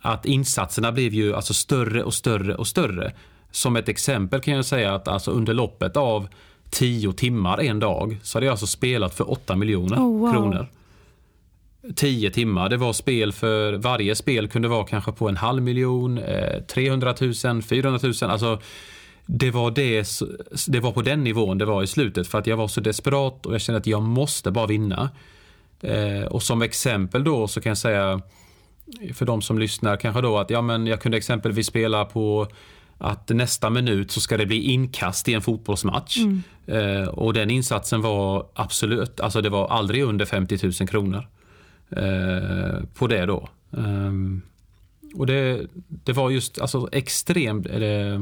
att 0.00 0.26
insatserna 0.26 0.92
blev 0.92 1.14
ju 1.14 1.34
alltså 1.34 1.54
större 1.54 2.02
och 2.02 2.14
större 2.14 2.54
och 2.54 2.66
större. 2.66 3.12
Som 3.50 3.76
ett 3.76 3.88
exempel 3.88 4.40
kan 4.40 4.54
jag 4.54 4.64
säga 4.64 4.94
att 4.94 5.08
alltså 5.08 5.30
under 5.30 5.54
loppet 5.54 5.96
av 5.96 6.28
tio 6.70 7.12
timmar 7.12 7.60
en 7.60 7.78
dag 7.78 8.18
så 8.22 8.38
hade 8.38 8.46
jag 8.46 8.50
alltså 8.50 8.66
spelat 8.66 9.14
för 9.14 9.30
8 9.30 9.56
miljoner 9.56 9.96
Oh, 9.96 10.20
wow. 10.20 10.32
kronor. 10.32 10.66
10 11.94 12.30
timmar, 12.30 12.68
det 12.68 12.76
var 12.76 12.92
spel 12.92 13.32
för 13.32 13.72
varje 13.72 14.14
spel 14.14 14.48
kunde 14.48 14.68
vara 14.68 14.84
kanske 14.86 15.12
på 15.12 15.28
en 15.28 15.36
halv 15.36 15.62
miljon, 15.62 16.18
eh, 16.18 16.62
300 16.62 17.14
000, 17.44 17.62
400 17.62 18.00
000. 18.02 18.30
Alltså, 18.30 18.60
det 19.26 19.50
var, 19.50 19.70
det, 19.70 20.08
det 20.68 20.80
var 20.80 20.92
på 20.92 21.02
den 21.02 21.24
nivån 21.24 21.58
det 21.58 21.64
var 21.64 21.82
i 21.82 21.86
slutet 21.86 22.28
för 22.28 22.38
att 22.38 22.46
jag 22.46 22.56
var 22.56 22.68
så 22.68 22.80
desperat 22.80 23.46
och 23.46 23.54
jag 23.54 23.60
kände 23.60 23.78
att 23.78 23.86
jag 23.86 24.02
måste 24.02 24.50
bara 24.50 24.66
vinna. 24.66 25.10
Eh, 25.80 26.24
och 26.30 26.42
som 26.42 26.62
exempel 26.62 27.24
då 27.24 27.48
så 27.48 27.60
kan 27.60 27.70
jag 27.70 27.78
säga 27.78 28.20
för 29.14 29.26
de 29.26 29.42
som 29.42 29.58
lyssnar 29.58 29.96
kanske 29.96 30.20
då 30.20 30.38
att 30.38 30.50
ja, 30.50 30.62
men 30.62 30.86
jag 30.86 31.00
kunde 31.00 31.16
exempelvis 31.16 31.66
spela 31.66 32.04
på 32.04 32.48
att 32.98 33.28
nästa 33.28 33.70
minut 33.70 34.10
så 34.10 34.20
ska 34.20 34.36
det 34.36 34.46
bli 34.46 34.62
inkast 34.62 35.28
i 35.28 35.34
en 35.34 35.42
fotbollsmatch. 35.42 36.18
Eh, 36.66 37.08
och 37.08 37.32
den 37.32 37.50
insatsen 37.50 38.00
var 38.00 38.46
absolut, 38.54 39.20
alltså 39.20 39.40
det 39.40 39.48
var 39.48 39.68
aldrig 39.68 40.02
under 40.02 40.24
50 40.24 40.58
000 40.80 40.88
kronor 40.88 41.28
eh, 41.90 42.84
på 42.94 43.06
det 43.06 43.26
då. 43.26 43.48
Ehm, 43.76 44.42
och 45.14 45.26
det, 45.26 45.66
det 46.04 46.12
var 46.12 46.30
just 46.30 46.60
alltså 46.60 46.88
extrem 46.92 47.64
eh, 47.66 48.20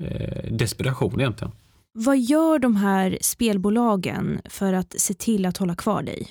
eh, 0.00 0.52
desperation 0.52 1.20
egentligen. 1.20 1.52
Vad 1.94 2.18
gör 2.18 2.58
de 2.58 2.76
här 2.76 3.18
spelbolagen 3.20 4.40
för 4.44 4.72
att 4.72 4.94
se 5.00 5.14
till 5.14 5.46
att 5.46 5.56
hålla 5.56 5.74
kvar 5.74 6.02
dig? 6.02 6.28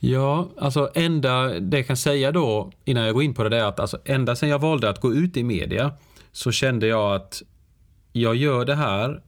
Ja, 0.00 0.48
alltså 0.58 0.90
enda 0.94 1.60
det 1.60 1.76
jag 1.76 1.86
kan 1.86 1.96
säga 1.96 2.32
då 2.32 2.72
innan 2.84 3.04
jag 3.04 3.14
går 3.14 3.22
in 3.22 3.34
på 3.34 3.48
det 3.48 3.56
är 3.56 3.64
att 3.64 3.80
alltså 3.80 3.98
ända 4.04 4.36
sedan 4.36 4.48
jag 4.48 4.58
valde 4.58 4.90
att 4.90 5.00
gå 5.00 5.14
ut 5.14 5.36
i 5.36 5.44
media 5.44 5.92
så 6.32 6.52
kände 6.52 6.86
jag 6.86 7.14
att 7.14 7.42
jag 8.12 8.36
gör 8.36 8.64
det 8.64 8.74
här 8.74 9.22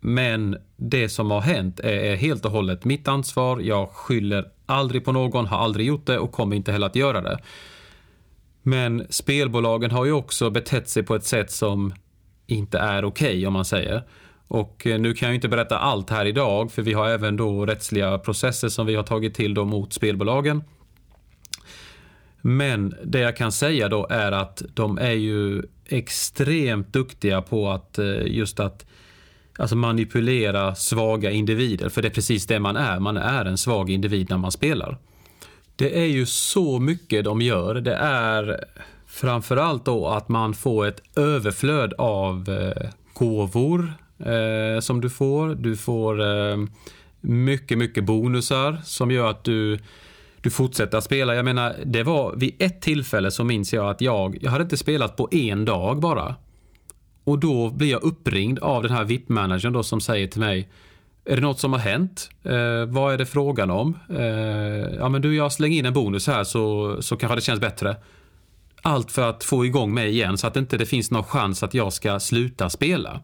men 0.00 0.56
det 0.76 1.08
som 1.08 1.30
har 1.30 1.40
hänt 1.40 1.80
är, 1.80 2.16
helt 2.16 2.44
och 2.44 2.50
hållet 2.50 2.84
mitt 2.84 3.08
ansvar. 3.08 3.60
Jag 3.60 3.88
skyller 3.90 4.50
aldrig 4.66 5.04
på 5.04 5.12
någon, 5.12 5.46
har 5.46 5.58
aldrig 5.58 5.86
gjort 5.86 6.06
det 6.06 6.18
och 6.18 6.32
kommer 6.32 6.56
inte 6.56 6.72
heller 6.72 6.86
att 6.86 6.96
göra 6.96 7.20
det. 7.20 7.38
Men 8.62 9.06
spelbolagen 9.10 9.90
har 9.90 10.04
ju 10.04 10.12
också 10.12 10.50
betett 10.50 10.88
sig 10.88 11.02
på 11.02 11.14
ett 11.14 11.24
sätt 11.24 11.50
som 11.50 11.94
inte 12.46 12.78
är 12.78 13.04
okej 13.04 13.28
okay, 13.28 13.46
om 13.46 13.52
man 13.52 13.64
säger. 13.64 14.02
Och 14.50 14.86
eh, 14.86 15.00
nu 15.00 15.14
kan 15.14 15.28
jag 15.28 15.34
inte 15.34 15.48
berätta 15.48 15.78
allt 15.78 16.10
här 16.10 16.24
idag 16.24 16.72
för 16.72 16.82
vi 16.82 16.92
har 16.92 17.08
även 17.08 17.36
då 17.36 17.66
rättsliga 17.66 18.18
processer 18.18 18.68
som 18.68 18.86
vi 18.86 18.94
har 18.94 19.02
tagit 19.02 19.34
till 19.34 19.54
då 19.54 19.64
mot 19.64 19.92
spelbolagen. 19.92 20.62
Men 22.40 22.94
det 23.04 23.18
jag 23.20 23.36
kan 23.36 23.52
säga 23.52 23.88
då 23.88 24.06
är 24.10 24.32
att 24.32 24.62
de 24.74 24.98
är 24.98 25.12
ju 25.12 25.62
extremt 25.86 26.92
duktiga 26.92 27.42
på 27.42 27.70
att 27.70 27.98
eh, 27.98 28.26
just 28.26 28.60
att 28.60 28.86
alltså 29.58 29.76
manipulera 29.76 30.74
svaga 30.74 31.30
individer. 31.30 31.88
För 31.88 32.02
det 32.02 32.08
är 32.08 32.12
precis 32.12 32.46
det 32.46 32.60
man 32.60 32.76
är. 32.76 33.00
Man 33.00 33.16
är 33.16 33.44
en 33.44 33.58
svag 33.58 33.90
individ 33.90 34.30
när 34.30 34.38
man 34.38 34.52
spelar. 34.52 34.98
Det 35.76 35.98
är 36.00 36.06
ju 36.06 36.26
så 36.26 36.78
mycket 36.78 37.24
de 37.24 37.42
gör. 37.42 37.74
Det 37.74 37.94
är 37.94 38.64
framförallt 39.06 39.84
då 39.84 40.08
att 40.08 40.28
man 40.28 40.54
får 40.54 40.86
ett 40.86 41.02
överflöd 41.18 41.94
av 41.98 42.48
eh, 42.48 42.90
gåvor 43.12 43.94
eh, 44.26 44.80
som 44.80 45.00
du 45.00 45.10
får. 45.10 45.54
Du 45.54 45.76
får 45.76 46.20
eh, 46.20 46.56
mycket, 47.20 47.78
mycket 47.78 48.04
bonusar 48.04 48.78
som 48.84 49.10
gör 49.10 49.30
att 49.30 49.44
du 49.44 49.78
du 50.42 50.50
fortsätter 50.50 50.98
att 50.98 51.04
spela. 51.04 51.34
Jag 51.34 51.44
menar, 51.44 51.76
det 51.84 52.02
var 52.02 52.36
vid 52.36 52.54
ett 52.58 52.80
tillfälle 52.80 53.30
så 53.30 53.44
minns 53.44 53.72
jag 53.72 53.90
att 53.90 54.00
jag, 54.00 54.38
jag 54.40 54.50
hade 54.50 54.62
inte 54.62 54.76
spelat 54.76 55.16
på 55.16 55.28
en 55.30 55.64
dag 55.64 56.00
bara. 56.00 56.34
Och 57.24 57.38
då 57.38 57.70
blir 57.70 57.90
jag 57.90 58.02
uppringd 58.02 58.58
av 58.58 58.82
den 58.82 58.92
här 58.92 59.04
VIP-managern 59.04 59.72
då 59.72 59.82
som 59.82 60.00
säger 60.00 60.26
till 60.26 60.40
mig 60.40 60.68
Är 61.24 61.36
det 61.36 61.42
något 61.42 61.60
som 61.60 61.72
har 61.72 61.80
hänt? 61.80 62.30
Eh, 62.42 62.84
vad 62.86 63.14
är 63.14 63.18
det 63.18 63.26
frågan 63.26 63.70
om? 63.70 63.98
Eh, 64.10 64.24
ja 64.98 65.08
men 65.08 65.22
du, 65.22 65.36
jag 65.36 65.52
slänger 65.52 65.78
in 65.78 65.86
en 65.86 65.92
bonus 65.92 66.26
här 66.26 66.44
så, 66.44 66.96
så 67.02 67.16
kanske 67.16 67.36
det 67.36 67.40
känns 67.40 67.60
bättre. 67.60 67.96
Allt 68.82 69.12
för 69.12 69.30
att 69.30 69.44
få 69.44 69.66
igång 69.66 69.94
mig 69.94 70.10
igen 70.10 70.38
så 70.38 70.46
att 70.46 70.54
det 70.54 70.60
inte 70.60 70.76
det 70.76 70.86
finns 70.86 71.10
någon 71.10 71.24
chans 71.24 71.62
att 71.62 71.74
jag 71.74 71.92
ska 71.92 72.20
sluta 72.20 72.70
spela. 72.70 73.20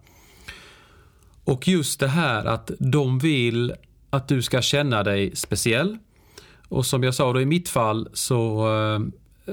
Och 1.47 1.69
just 1.69 2.01
det 2.01 2.09
här 2.09 2.45
att 2.45 2.71
de 2.79 3.19
vill 3.19 3.75
att 4.11 4.29
du 4.29 4.43
ska 4.43 4.63
känna 4.63 5.03
dig 5.03 5.37
speciell. 5.37 5.99
Och 6.69 6.87
som 6.87 7.03
jag 7.03 7.15
sa 7.15 7.33
då 7.33 7.41
i 7.41 7.47
mitt 7.47 7.69
fall 7.69 8.09
så, 8.13 8.69
eh, 8.75 9.01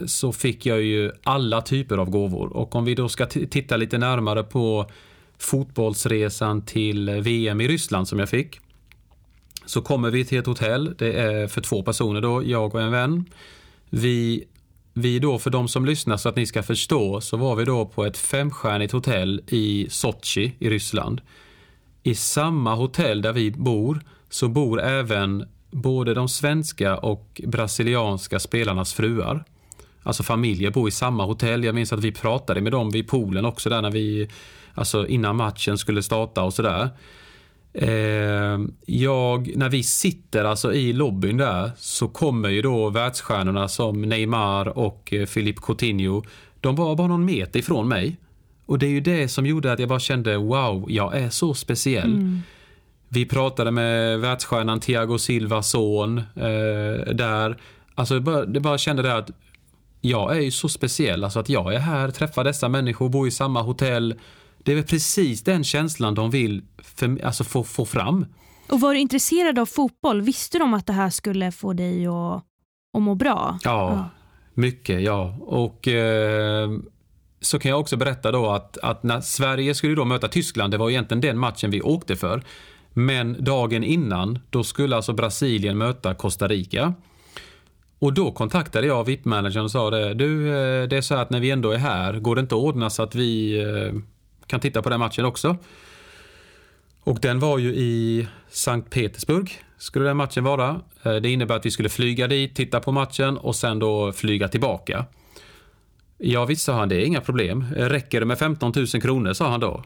så 0.05 0.31
fick 0.31 0.65
jag 0.65 0.81
ju 0.81 1.11
alla 1.23 1.61
typer 1.61 1.97
av 1.97 2.09
gåvor. 2.09 2.57
Och 2.57 2.75
om 2.75 2.85
vi 2.85 2.95
då 2.95 3.09
ska 3.09 3.25
titta 3.25 3.77
lite 3.77 3.97
närmare 3.97 4.43
på 4.43 4.89
fotbollsresan 5.37 6.65
till 6.65 7.09
VM 7.09 7.61
i 7.61 7.67
Ryssland 7.67 8.07
som 8.07 8.19
jag 8.19 8.29
fick. 8.29 8.59
Så 9.65 9.81
kommer 9.81 10.11
vi 10.11 10.25
till 10.25 10.37
ett 10.37 10.45
hotell, 10.45 10.95
det 10.97 11.13
är 11.13 11.47
för 11.47 11.61
två 11.61 11.83
personer 11.83 12.21
då, 12.21 12.43
jag 12.45 12.75
och 12.75 12.81
en 12.81 12.91
vän. 12.91 13.25
Vi, 13.89 14.43
vi 14.93 15.19
då, 15.19 15.39
för 15.39 15.49
de 15.49 15.67
som 15.67 15.85
lyssnar 15.85 16.17
så 16.17 16.29
att 16.29 16.35
ni 16.35 16.45
ska 16.45 16.63
förstå, 16.63 17.21
så 17.21 17.37
var 17.37 17.55
vi 17.55 17.65
då 17.65 17.85
på 17.85 18.05
ett 18.05 18.17
femstjärnigt 18.17 18.93
hotell 18.93 19.41
i 19.47 19.87
Sochi 19.89 20.53
i 20.59 20.69
Ryssland. 20.69 21.21
I 22.04 22.16
samma 22.16 22.76
hotell 22.76 23.22
där 23.22 23.34
vi 23.34 23.51
bor 23.51 24.01
så 24.30 24.47
bor 24.47 24.82
även 24.82 25.45
både 25.72 26.14
de 26.14 26.30
svenska 26.30 26.97
och 26.97 27.41
brasilianska 27.47 28.39
spelarnas 28.39 28.93
fruar. 28.93 29.43
Alltså 30.04 30.24
familjer 30.24 30.72
bor 30.72 30.88
i 30.88 30.91
samma 30.91 31.26
hotell. 31.26 31.64
Jag 31.64 31.76
minns 31.76 31.93
att 31.93 32.04
vi 32.04 32.12
pratade 32.12 32.62
med 32.62 32.72
dem 32.72 32.89
vid 32.89 33.08
poolen 33.08 33.45
också 33.45 33.70
där 33.70 33.82
när 33.82 33.91
vi, 33.91 34.30
alltså 34.74 35.08
innan 35.08 35.36
matchen 35.36 35.78
skulle 35.78 36.04
starta 36.04 36.43
och 36.43 36.54
sådär. 36.54 36.89
Eh, 37.74 38.60
jag, 38.86 39.51
när 39.56 39.70
vi 39.70 39.84
sitter 39.84 40.43
alltså 40.43 40.74
i 40.74 40.93
lobbyn 40.93 41.38
där 41.38 41.72
så 41.78 42.08
kommer 42.08 42.49
ju 42.49 42.62
då 42.62 42.89
världsstjärnorna 42.89 43.68
som 43.68 44.01
Neymar 44.01 44.78
och 44.78 45.14
eh, 45.14 45.26
Philippe 45.26 45.62
Coutinho. 45.62 46.24
De 46.60 46.76
var 46.76 46.95
bara 46.95 47.08
någon 47.08 47.26
meter 47.26 47.60
ifrån 47.60 47.88
mig. 47.88 48.18
Och 48.74 48.80
det 48.80 48.86
är 48.86 48.89
ju 48.89 49.01
det 49.01 49.28
som 49.28 49.45
gjorde 49.45 49.74
att 49.74 49.80
jag 49.80 49.89
bara 49.89 49.99
kände 49.99 50.38
wow, 50.38 50.86
jag 50.91 51.17
är 51.17 51.30
så 51.30 51.53
speciell. 51.53 52.13
Mm. 52.13 52.41
Vi 53.09 53.26
pratade 53.26 53.71
med 53.71 54.19
världsstjärnan 54.19 54.80
Thiago 54.80 55.17
Silvas 55.17 55.69
son 55.69 56.17
eh, 56.17 57.13
där. 57.13 57.57
Alltså 57.95 58.13
det 58.13 58.21
bara, 58.21 58.45
det 58.45 58.59
bara 58.59 58.78
kände 58.78 59.03
det 59.03 59.17
att 59.17 59.30
jag 60.01 60.38
är 60.38 60.41
ju 60.41 60.51
så 60.51 60.69
speciell, 60.69 61.24
alltså 61.24 61.39
att 61.39 61.49
jag 61.49 61.74
är 61.74 61.80
här, 61.80 62.11
träffar 62.11 62.43
dessa 62.43 62.69
människor, 62.69 63.09
bor 63.09 63.28
i 63.28 63.32
samma 63.32 63.61
hotell. 63.61 64.19
Det 64.63 64.71
är 64.71 64.76
väl 64.76 64.86
precis 64.86 65.43
den 65.43 65.63
känslan 65.63 66.15
de 66.15 66.30
vill 66.32 66.61
för, 66.78 67.26
alltså 67.26 67.43
få, 67.43 67.63
få 67.63 67.86
fram. 67.86 68.26
Och 68.69 68.82
var 68.82 68.93
du 68.93 68.99
intresserad 68.99 69.59
av 69.59 69.65
fotboll? 69.65 70.21
Visste 70.21 70.59
de 70.59 70.74
att 70.74 70.86
det 70.86 70.93
här 70.93 71.09
skulle 71.09 71.51
få 71.51 71.74
dig 71.74 72.07
att, 72.07 72.43
att 72.93 73.01
må 73.01 73.15
bra? 73.15 73.59
Ja, 73.63 73.91
ja. 73.91 74.09
mycket 74.53 75.01
ja. 75.01 75.38
Och 75.41 75.88
eh, 75.88 76.69
så 77.45 77.59
kan 77.59 77.69
jag 77.69 77.79
också 77.79 77.97
berätta 77.97 78.31
då 78.31 78.49
att, 78.49 78.77
att 78.77 79.03
när 79.03 79.21
Sverige 79.21 79.75
skulle 79.75 79.95
då 79.95 80.05
möta 80.05 80.27
Tyskland, 80.27 80.73
det 80.73 80.77
var 80.77 80.89
egentligen 80.89 81.21
den 81.21 81.37
matchen 81.37 81.71
vi 81.71 81.81
åkte 81.81 82.15
för. 82.15 82.43
Men 82.93 83.43
dagen 83.43 83.83
innan, 83.83 84.39
då 84.49 84.63
skulle 84.63 84.95
alltså 84.95 85.13
Brasilien 85.13 85.77
möta 85.77 86.13
Costa 86.13 86.47
Rica. 86.47 86.93
Och 87.99 88.13
då 88.13 88.31
kontaktade 88.31 88.87
jag 88.87 89.03
VIP-managern 89.03 89.63
och 89.63 89.71
sa 89.71 89.89
det. 89.89 90.13
Du, 90.13 90.47
eh, 90.47 90.87
det 90.87 90.97
är 90.97 91.01
så 91.01 91.15
att 91.15 91.29
när 91.29 91.39
vi 91.39 91.51
ändå 91.51 91.71
är 91.71 91.77
här, 91.77 92.13
går 92.13 92.35
det 92.35 92.41
inte 92.41 92.55
att 92.55 92.61
ordna 92.61 92.89
så 92.89 93.03
att 93.03 93.15
vi 93.15 93.61
eh, 93.61 94.01
kan 94.47 94.59
titta 94.59 94.81
på 94.81 94.89
den 94.89 94.99
matchen 94.99 95.25
också? 95.25 95.57
Och 97.03 97.19
den 97.21 97.39
var 97.39 97.57
ju 97.57 97.75
i 97.75 98.27
Sankt 98.49 98.89
Petersburg, 98.89 99.51
skulle 99.77 100.05
den 100.05 100.17
matchen 100.17 100.43
vara. 100.43 100.81
Eh, 101.03 101.15
det 101.15 101.29
innebär 101.29 101.55
att 101.55 101.65
vi 101.65 101.71
skulle 101.71 101.89
flyga 101.89 102.27
dit, 102.27 102.55
titta 102.55 102.79
på 102.79 102.91
matchen 102.91 103.37
och 103.37 103.55
sen 103.55 103.79
då 103.79 104.11
flyga 104.11 104.47
tillbaka. 104.47 105.05
Ja 106.26 106.45
visst, 106.45 106.63
sa 106.63 106.74
han, 106.74 106.89
det 106.89 106.95
är 106.95 107.05
inga 107.05 107.21
problem. 107.21 107.65
Räcker 107.76 108.19
det 108.19 108.26
med 108.26 108.39
15 108.39 108.74
000 108.76 108.88
kronor, 108.88 109.34
sa 109.34 109.49
han 109.49 109.59
då. 109.59 109.84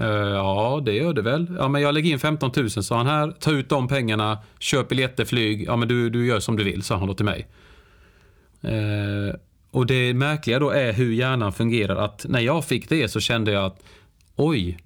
Uh, 0.00 0.06
ja, 0.28 0.82
det 0.84 0.92
gör 0.92 1.12
det 1.12 1.22
väl. 1.22 1.46
Ja, 1.58 1.68
men 1.68 1.82
jag 1.82 1.94
lägger 1.94 2.10
in 2.10 2.18
15 2.18 2.50
000, 2.56 2.70
sa 2.70 2.96
han 2.96 3.06
här. 3.06 3.30
Ta 3.40 3.50
ut 3.50 3.68
de 3.68 3.88
pengarna, 3.88 4.38
köp 4.58 4.88
biljetter, 4.88 5.24
flyg. 5.24 5.64
Ja, 5.66 5.76
men 5.76 5.88
du, 5.88 6.10
du 6.10 6.26
gör 6.26 6.40
som 6.40 6.56
du 6.56 6.64
vill, 6.64 6.82
sa 6.82 6.96
han 6.96 7.08
då 7.08 7.14
till 7.14 7.24
mig. 7.24 7.46
Uh, 8.64 9.34
och 9.70 9.86
det 9.86 10.14
märkliga 10.14 10.58
då 10.58 10.70
är 10.70 10.92
hur 10.92 11.12
hjärnan 11.12 11.52
fungerar. 11.52 11.96
Att 11.96 12.26
när 12.28 12.40
jag 12.40 12.64
fick 12.64 12.88
det 12.88 13.08
så 13.08 13.20
kände 13.20 13.52
jag 13.52 13.64
att 13.64 13.82
oj, 14.36 14.78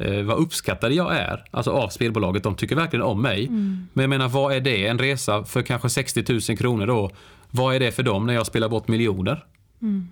uh, 0.00 0.22
vad 0.22 0.38
uppskattad 0.38 0.92
jag 0.92 1.16
är. 1.16 1.44
Alltså 1.50 1.70
av 1.70 1.88
spelbolaget. 1.88 2.42
De 2.42 2.54
tycker 2.54 2.76
verkligen 2.76 3.04
om 3.04 3.22
mig. 3.22 3.46
Mm. 3.46 3.88
Men 3.92 4.02
jag 4.02 4.10
menar, 4.10 4.28
vad 4.28 4.52
är 4.52 4.60
det? 4.60 4.86
En 4.86 4.98
resa 4.98 5.44
för 5.44 5.62
kanske 5.62 5.88
60 5.88 6.24
000 6.48 6.58
kronor 6.58 6.86
då. 6.86 7.10
Vad 7.50 7.74
är 7.74 7.80
det 7.80 7.92
för 7.92 8.02
dem 8.02 8.26
när 8.26 8.34
jag 8.34 8.46
spelar 8.46 8.68
bort 8.68 8.88
miljoner? 8.88 9.44
Mm. 9.82 10.08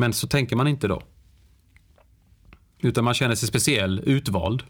Men 0.00 0.12
så 0.12 0.26
tänker 0.26 0.56
man 0.56 0.68
inte 0.68 0.88
då. 0.88 1.02
Utan 2.78 3.04
man 3.04 3.14
känner 3.14 3.34
sig 3.34 3.48
speciell, 3.48 4.00
utvald. 4.06 4.62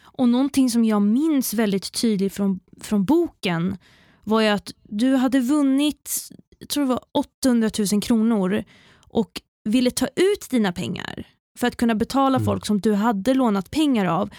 Och 0.00 0.28
någonting 0.28 0.70
som 0.70 0.84
jag 0.84 1.02
minns 1.02 1.54
väldigt 1.54 1.92
tydligt 1.92 2.34
från, 2.34 2.60
från 2.80 3.04
boken 3.04 3.76
var 4.24 4.40
ju 4.40 4.48
att 4.48 4.72
du 4.82 5.14
hade 5.14 5.40
vunnit 5.40 6.30
jag 6.58 6.68
tror 6.68 6.84
det 6.84 6.88
var 6.88 7.00
800 7.12 7.70
000 7.92 8.02
kronor 8.02 8.64
och 8.96 9.40
ville 9.64 9.90
ta 9.90 10.06
ut 10.06 10.50
dina 10.50 10.72
pengar 10.72 11.26
för 11.58 11.66
att 11.66 11.76
kunna 11.76 11.94
betala 11.94 12.36
mm. 12.36 12.44
folk 12.44 12.66
som 12.66 12.80
du 12.80 12.94
hade 12.94 13.34
lånat 13.34 13.70
pengar 13.70 14.06
av. 14.06 14.30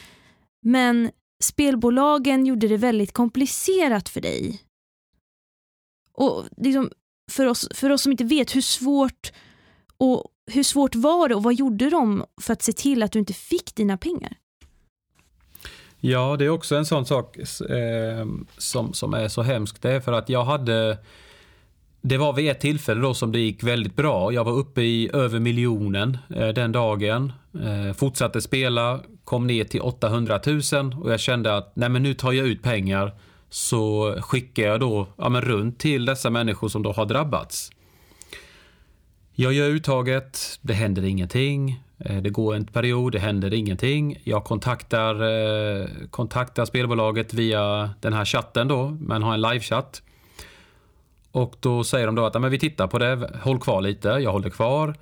Men 0.61 1.11
spelbolagen 1.43 2.45
gjorde 2.45 2.67
det 2.67 2.77
väldigt 2.77 3.13
komplicerat 3.13 4.09
för 4.09 4.21
dig. 4.21 4.61
Och 6.13 6.45
liksom, 6.57 6.91
för, 7.31 7.45
oss, 7.45 7.67
för 7.73 7.89
oss 7.89 8.01
som 8.01 8.11
inte 8.11 8.23
vet, 8.23 8.55
hur 8.55 8.61
svårt, 8.61 9.31
och, 9.99 10.23
hur 10.51 10.63
svårt 10.63 10.95
var 10.95 11.29
det 11.29 11.35
och 11.35 11.43
vad 11.43 11.53
gjorde 11.53 11.89
de 11.89 12.25
för 12.41 12.53
att 12.53 12.61
se 12.61 12.73
till 12.73 13.03
att 13.03 13.11
du 13.11 13.19
inte 13.19 13.33
fick 13.33 13.75
dina 13.75 13.97
pengar? 13.97 14.33
Ja, 15.99 16.35
det 16.39 16.45
är 16.45 16.49
också 16.49 16.75
en 16.75 16.85
sån 16.85 17.05
sak 17.05 17.37
eh, 17.37 18.25
som, 18.57 18.93
som 18.93 19.13
är 19.13 19.27
så 19.27 19.41
hemskt. 19.41 19.81
Det 19.81 19.91
är 19.91 19.99
för 19.99 20.11
att 20.11 20.29
jag 20.29 20.43
hade 20.43 20.97
det 22.01 22.17
var 22.17 22.33
vid 22.33 22.49
ett 22.49 22.59
tillfälle 22.59 23.01
då 23.01 23.13
som 23.13 23.31
det 23.31 23.39
gick 23.39 23.63
väldigt 23.63 23.95
bra. 23.95 24.33
Jag 24.33 24.43
var 24.43 24.51
uppe 24.51 24.81
i 24.81 25.09
över 25.13 25.39
miljonen 25.39 26.17
eh, 26.35 26.47
den 26.47 26.71
dagen. 26.71 27.33
Eh, 27.53 27.93
fortsatte 27.93 28.41
spela, 28.41 28.99
kom 29.23 29.47
ner 29.47 29.63
till 29.63 29.81
800 29.81 30.39
000 30.45 30.61
och 31.01 31.11
jag 31.11 31.19
kände 31.19 31.57
att 31.57 31.71
nej 31.75 31.89
men 31.89 32.03
nu 32.03 32.13
tar 32.13 32.31
jag 32.31 32.47
ut 32.47 32.63
pengar 32.63 33.13
så 33.49 34.15
skickar 34.21 34.63
jag 34.63 34.79
då 34.79 35.07
ja, 35.17 35.29
men 35.29 35.41
runt 35.41 35.79
till 35.79 36.05
dessa 36.05 36.29
människor 36.29 36.69
som 36.69 36.83
då 36.83 36.91
har 36.91 37.05
drabbats. 37.05 37.71
Jag 39.41 39.53
gör 39.53 39.69
uttaget, 39.69 40.59
det 40.61 40.73
händer 40.73 41.05
ingenting. 41.05 41.83
Eh, 41.99 42.21
det 42.21 42.29
går 42.29 42.55
en 42.55 42.65
period, 42.65 43.11
det 43.11 43.19
händer 43.19 43.53
ingenting. 43.53 44.21
Jag 44.23 44.43
kontaktar, 44.43 45.13
eh, 45.15 45.87
kontaktar 46.09 46.65
spelbolaget 46.65 47.33
via 47.33 47.89
den 47.99 48.13
här 48.13 48.25
chatten 48.25 48.67
då, 48.67 48.97
men 49.01 49.23
har 49.23 49.33
en 49.33 49.41
livechatt. 49.41 50.01
Och 51.31 51.55
då 51.59 51.83
säger 51.83 52.05
de 52.05 52.15
då 52.15 52.25
att 52.25 52.41
men 52.41 52.51
vi 52.51 52.59
tittar 52.59 52.87
på 52.87 52.99
det, 52.99 53.31
håll 53.41 53.59
kvar 53.59 53.81
lite, 53.81 54.07
jag 54.07 54.31
håller 54.31 54.49
kvar. 54.49 54.95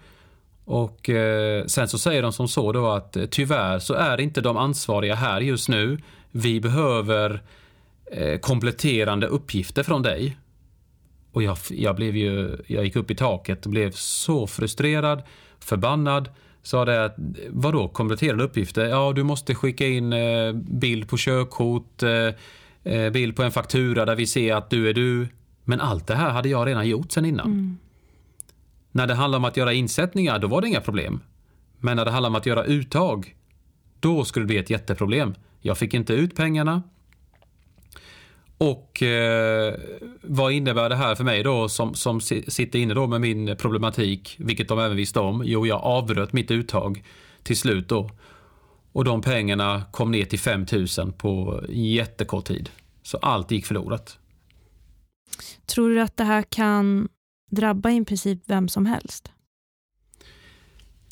Och 0.65 1.09
eh, 1.09 1.65
sen 1.65 1.87
så 1.87 1.97
säger 1.97 2.21
de 2.21 2.33
som 2.33 2.47
så 2.47 2.71
då 2.71 2.87
att 2.87 3.17
eh, 3.17 3.25
tyvärr 3.25 3.79
så 3.79 3.93
är 3.93 4.19
inte 4.21 4.41
de 4.41 4.57
ansvariga 4.57 5.15
här 5.15 5.41
just 5.41 5.69
nu. 5.69 5.97
Vi 6.31 6.61
behöver 6.61 7.41
eh, 8.11 8.39
kompletterande 8.39 9.27
uppgifter 9.27 9.83
från 9.83 10.01
dig. 10.01 10.37
Och 11.37 11.43
jag, 11.43 11.57
jag, 11.69 11.95
blev 11.95 12.15
ju, 12.15 12.57
jag 12.67 12.85
gick 12.85 12.95
upp 12.95 13.11
i 13.11 13.15
taket 13.15 13.65
och 13.65 13.71
blev 13.71 13.91
så 13.91 14.47
frustrerad, 14.47 15.23
förbannad. 15.59 16.29
Sa 16.63 16.85
det 16.85 17.05
att 17.05 17.15
vadå 17.49 17.87
kompletterande 17.87 18.43
uppgifter? 18.43 18.85
Ja, 18.85 19.13
du 19.15 19.23
måste 19.23 19.55
skicka 19.55 19.87
in 19.87 20.13
eh, 20.13 20.53
bild 20.53 21.09
på 21.09 21.17
körkort, 21.17 22.03
eh, 22.03 22.93
eh, 22.93 23.09
bild 23.09 23.35
på 23.35 23.43
en 23.43 23.51
faktura 23.51 24.05
där 24.05 24.15
vi 24.15 24.27
ser 24.27 24.55
att 24.55 24.69
du 24.69 24.89
är 24.89 24.93
du. 24.93 25.27
Men 25.63 25.81
allt 25.81 26.07
det 26.07 26.15
här 26.15 26.29
hade 26.29 26.49
jag 26.49 26.67
redan 26.67 26.87
gjort 26.87 27.11
sen 27.11 27.25
innan. 27.25 27.45
Mm. 27.45 27.77
När 28.91 29.07
det 29.07 29.15
handlar 29.15 29.37
om 29.37 29.45
att 29.45 29.57
göra 29.57 29.73
insättningar, 29.73 30.39
då 30.39 30.47
var 30.47 30.61
det 30.61 30.67
inga 30.67 30.81
problem. 30.81 31.19
Men 31.79 31.97
när 31.97 32.05
det 32.05 32.11
handlar 32.11 32.29
om 32.29 32.35
att 32.35 32.45
göra 32.45 32.63
uttag, 32.63 33.35
då 33.99 34.25
skulle 34.25 34.43
det 34.43 34.47
bli 34.47 34.57
ett 34.57 34.69
jätteproblem. 34.69 35.35
Jag 35.61 35.77
fick 35.77 35.93
inte 35.93 36.13
ut 36.13 36.35
pengarna. 36.35 36.83
Och 38.57 39.03
eh, 39.03 39.73
vad 40.21 40.51
innebär 40.51 40.89
det 40.89 40.95
här 40.95 41.15
för 41.15 41.23
mig 41.23 41.43
då 41.43 41.69
som, 41.69 41.93
som 41.93 42.21
sitter 42.21 42.79
inne 42.79 42.93
då 42.93 43.07
med 43.07 43.21
min 43.21 43.57
problematik, 43.57 44.35
vilket 44.39 44.67
de 44.67 44.79
även 44.79 44.97
visste 44.97 45.19
om? 45.19 45.43
Jo, 45.45 45.67
jag 45.67 45.81
avbröt 45.83 46.33
mitt 46.33 46.51
uttag 46.51 47.03
till 47.43 47.57
slut 47.57 47.89
då. 47.89 48.11
Och 48.91 49.03
de 49.03 49.21
pengarna 49.21 49.83
kom 49.91 50.11
ner 50.11 50.25
till 50.25 50.39
5 50.39 50.65
000 50.97 51.11
på 51.11 51.63
jättekort 51.69 52.45
tid. 52.45 52.69
Så 53.03 53.17
allt 53.17 53.51
gick 53.51 53.65
förlorat. 53.65 54.19
Tror 55.65 55.89
du 55.89 56.01
att 56.01 56.17
det 56.17 56.23
här 56.23 56.41
kan 56.41 57.07
drabba 57.51 57.91
i 57.91 58.05
princip 58.05 58.39
vem 58.45 58.67
som 58.67 58.85
helst? 58.85 59.31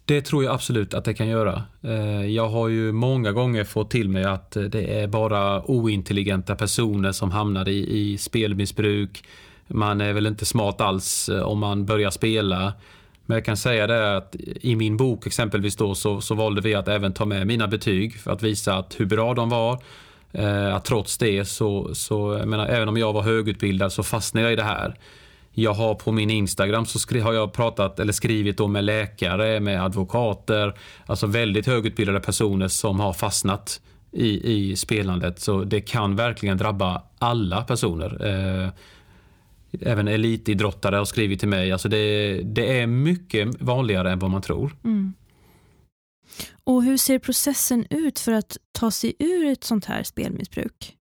Det 0.07 0.21
tror 0.21 0.43
jag 0.43 0.53
absolut 0.53 0.93
att 0.93 1.05
det 1.05 1.13
kan 1.13 1.27
göra. 1.27 1.63
Eh, 1.81 2.25
jag 2.25 2.47
har 2.47 2.67
ju 2.67 2.91
många 2.91 3.31
gånger 3.31 3.63
fått 3.63 3.89
till 3.89 4.09
mig 4.09 4.23
att 4.23 4.55
eh, 4.55 4.63
det 4.63 4.99
är 5.01 5.07
bara 5.07 5.65
ointelligenta 5.65 6.55
personer 6.55 7.11
som 7.11 7.31
hamnar 7.31 7.69
i, 7.69 7.99
i 7.99 8.17
spelmissbruk. 8.17 9.23
Man 9.67 10.01
är 10.01 10.13
väl 10.13 10.27
inte 10.27 10.45
smart 10.45 10.81
alls 10.81 11.29
eh, 11.29 11.41
om 11.41 11.59
man 11.59 11.85
börjar 11.85 12.09
spela. 12.09 12.73
Men 13.25 13.35
jag 13.35 13.45
kan 13.45 13.57
säga 13.57 13.87
det 13.87 14.17
att 14.17 14.35
i 14.61 14.75
min 14.75 14.97
bok 14.97 15.27
exempelvis 15.27 15.75
då 15.75 15.95
så, 15.95 16.21
så 16.21 16.35
valde 16.35 16.61
vi 16.61 16.75
att 16.75 16.87
även 16.87 17.13
ta 17.13 17.25
med 17.25 17.47
mina 17.47 17.67
betyg 17.67 18.19
för 18.19 18.31
att 18.31 18.43
visa 18.43 18.75
att 18.75 18.99
hur 18.99 19.05
bra 19.05 19.33
de 19.33 19.49
var. 19.49 19.79
Eh, 20.31 20.75
att 20.75 20.85
trots 20.85 21.17
det 21.17 21.45
så, 21.45 21.95
så 21.95 22.37
jag 22.39 22.47
menar, 22.47 22.67
även 22.67 22.89
om 22.89 22.97
jag 22.97 23.13
var 23.13 23.21
högutbildad 23.21 23.93
så 23.93 24.03
fastnade 24.03 24.45
jag 24.45 24.53
i 24.53 24.55
det 24.55 24.63
här. 24.63 24.95
Jag 25.57 25.73
har 25.73 25.95
på 25.95 26.11
min 26.11 26.29
Instagram 26.29 26.85
så 26.85 26.99
skri, 26.99 27.19
har 27.19 27.33
jag 27.33 27.53
pratat 27.53 27.99
eller 27.99 28.13
skrivit 28.13 28.57
då 28.57 28.67
med 28.67 28.83
läkare, 28.83 29.59
med 29.59 29.83
advokater, 29.83 30.77
alltså 31.05 31.27
väldigt 31.27 31.67
högutbildade 31.67 32.19
personer 32.19 32.67
som 32.67 32.99
har 32.99 33.13
fastnat 33.13 33.81
i, 34.11 34.53
i 34.53 34.75
spelandet. 34.75 35.39
Så 35.39 35.63
det 35.63 35.81
kan 35.81 36.15
verkligen 36.15 36.57
drabba 36.57 37.03
alla 37.19 37.61
personer. 37.63 38.25
Eh, 38.25 38.69
även 39.81 40.07
elitidrottare 40.07 40.95
har 40.95 41.05
skrivit 41.05 41.39
till 41.39 41.49
mig. 41.49 41.71
Alltså 41.71 41.89
det, 41.89 42.33
det 42.43 42.79
är 42.79 42.87
mycket 42.87 43.61
vanligare 43.61 44.11
än 44.11 44.19
vad 44.19 44.31
man 44.31 44.41
tror. 44.41 44.75
Mm. 44.83 45.13
Och 46.63 46.83
hur 46.83 46.97
ser 46.97 47.19
processen 47.19 47.85
ut 47.89 48.19
för 48.19 48.31
att 48.31 48.57
ta 48.71 48.91
sig 48.91 49.13
ur 49.19 49.45
ett 49.45 49.63
sånt 49.63 49.85
här 49.85 50.03
spelmissbruk? 50.03 50.95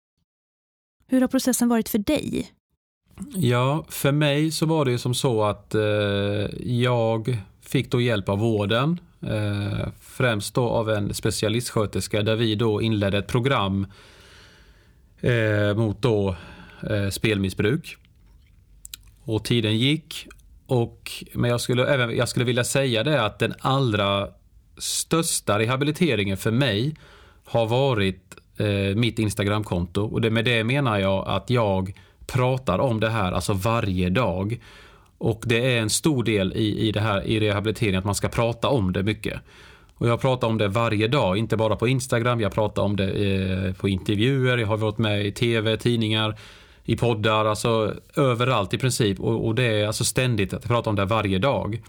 Hur 1.08 1.22
har 1.22 1.28
processen 1.28 1.70
varit 1.70 1.90
för 1.90 1.98
dig? 1.98 2.52
Ja, 3.36 3.86
för 3.90 4.12
mig 4.12 4.52
så 4.52 4.66
var 4.66 4.86
det 4.86 4.98
som 4.98 5.14
så 5.14 5.44
att 5.44 5.76
eh, 5.76 5.82
jag 6.64 7.38
fick 7.62 7.92
då 7.92 8.02
hjälp 8.02 8.30
av 8.30 8.40
vården. 8.40 9.00
Eh, 9.22 9.88
främst 10.02 10.56
då 10.56 10.70
av 10.70 10.90
en 10.90 11.14
specialistsköterska 11.14 12.22
där 12.22 12.36
vi 12.36 12.56
då 12.56 12.82
inledde 12.82 13.18
ett 13.18 13.28
program 13.28 13.88
eh, 15.22 15.76
mot 15.76 16.02
då 16.02 16.36
eh, 16.90 17.10
spelmissbruk. 17.10 17.98
Och 19.24 19.46
tiden 19.46 19.78
gick. 19.78 20.28
Och, 20.66 21.12
men 21.34 21.50
jag 21.50 21.62
skulle, 21.62 21.86
även, 21.86 22.18
jag 22.18 22.30
skulle 22.30 22.46
vilja 22.46 22.64
säga 22.64 23.04
det 23.04 23.26
att 23.26 23.40
den 23.40 23.54
allra 23.60 24.28
största 24.78 25.60
rehabiliteringen 25.60 26.38
för 26.38 26.52
mig 26.52 26.96
har 27.46 27.66
varit 27.66 28.36
eh, 28.58 28.96
mitt 28.96 29.20
Instagramkonto. 29.20 30.02
Och 30.02 30.22
det, 30.22 30.30
med 30.30 30.46
det 30.46 30.64
menar 30.64 31.00
jag 31.00 31.28
att 31.28 31.50
jag 31.50 31.94
pratar 32.28 32.80
om 32.80 33.00
det 33.00 33.10
här 33.10 33.32
alltså 33.32 33.54
varje 33.54 34.10
dag. 34.10 34.60
Och 35.18 35.44
det 35.46 35.76
är 35.76 35.82
en 35.82 35.90
stor 35.90 36.24
del 36.24 36.54
i, 36.54 36.88
i 36.88 36.92
det 36.92 37.00
här 37.00 37.24
i 37.24 37.40
rehabilitering 37.40 37.96
att 37.96 38.06
man 38.06 38.16
ska 38.16 38.28
prata 38.28 38.68
om 38.68 38.94
det 38.94 39.04
mycket. 39.04 39.42
Och 39.96 40.08
jag 40.08 40.22
pratar 40.22 40.48
om 40.48 40.58
det 40.58 40.68
varje 40.68 41.08
dag, 41.08 41.38
inte 41.38 41.58
bara 41.58 41.76
på 41.76 41.88
Instagram. 41.88 42.42
Jag 42.42 42.54
pratar 42.54 42.82
om 42.82 42.96
det 42.96 43.10
eh, 43.10 43.74
på 43.74 43.90
intervjuer, 43.90 44.58
jag 44.58 44.68
har 44.68 44.78
varit 44.78 44.98
med 44.98 45.26
i 45.26 45.32
tv, 45.32 45.78
tidningar, 45.78 46.36
i 46.84 46.96
poddar, 46.96 47.46
alltså 47.46 47.94
överallt 48.16 48.74
i 48.74 48.78
princip. 48.78 49.20
Och, 49.20 49.48
och 49.48 49.56
det 49.56 49.64
är 49.64 49.88
alltså 49.88 50.04
ständigt 50.04 50.54
att 50.54 50.64
jag 50.64 50.70
pratar 50.70 50.92
om 50.92 50.96
det 50.96 51.06
varje 51.06 51.40
dag. 51.40 51.82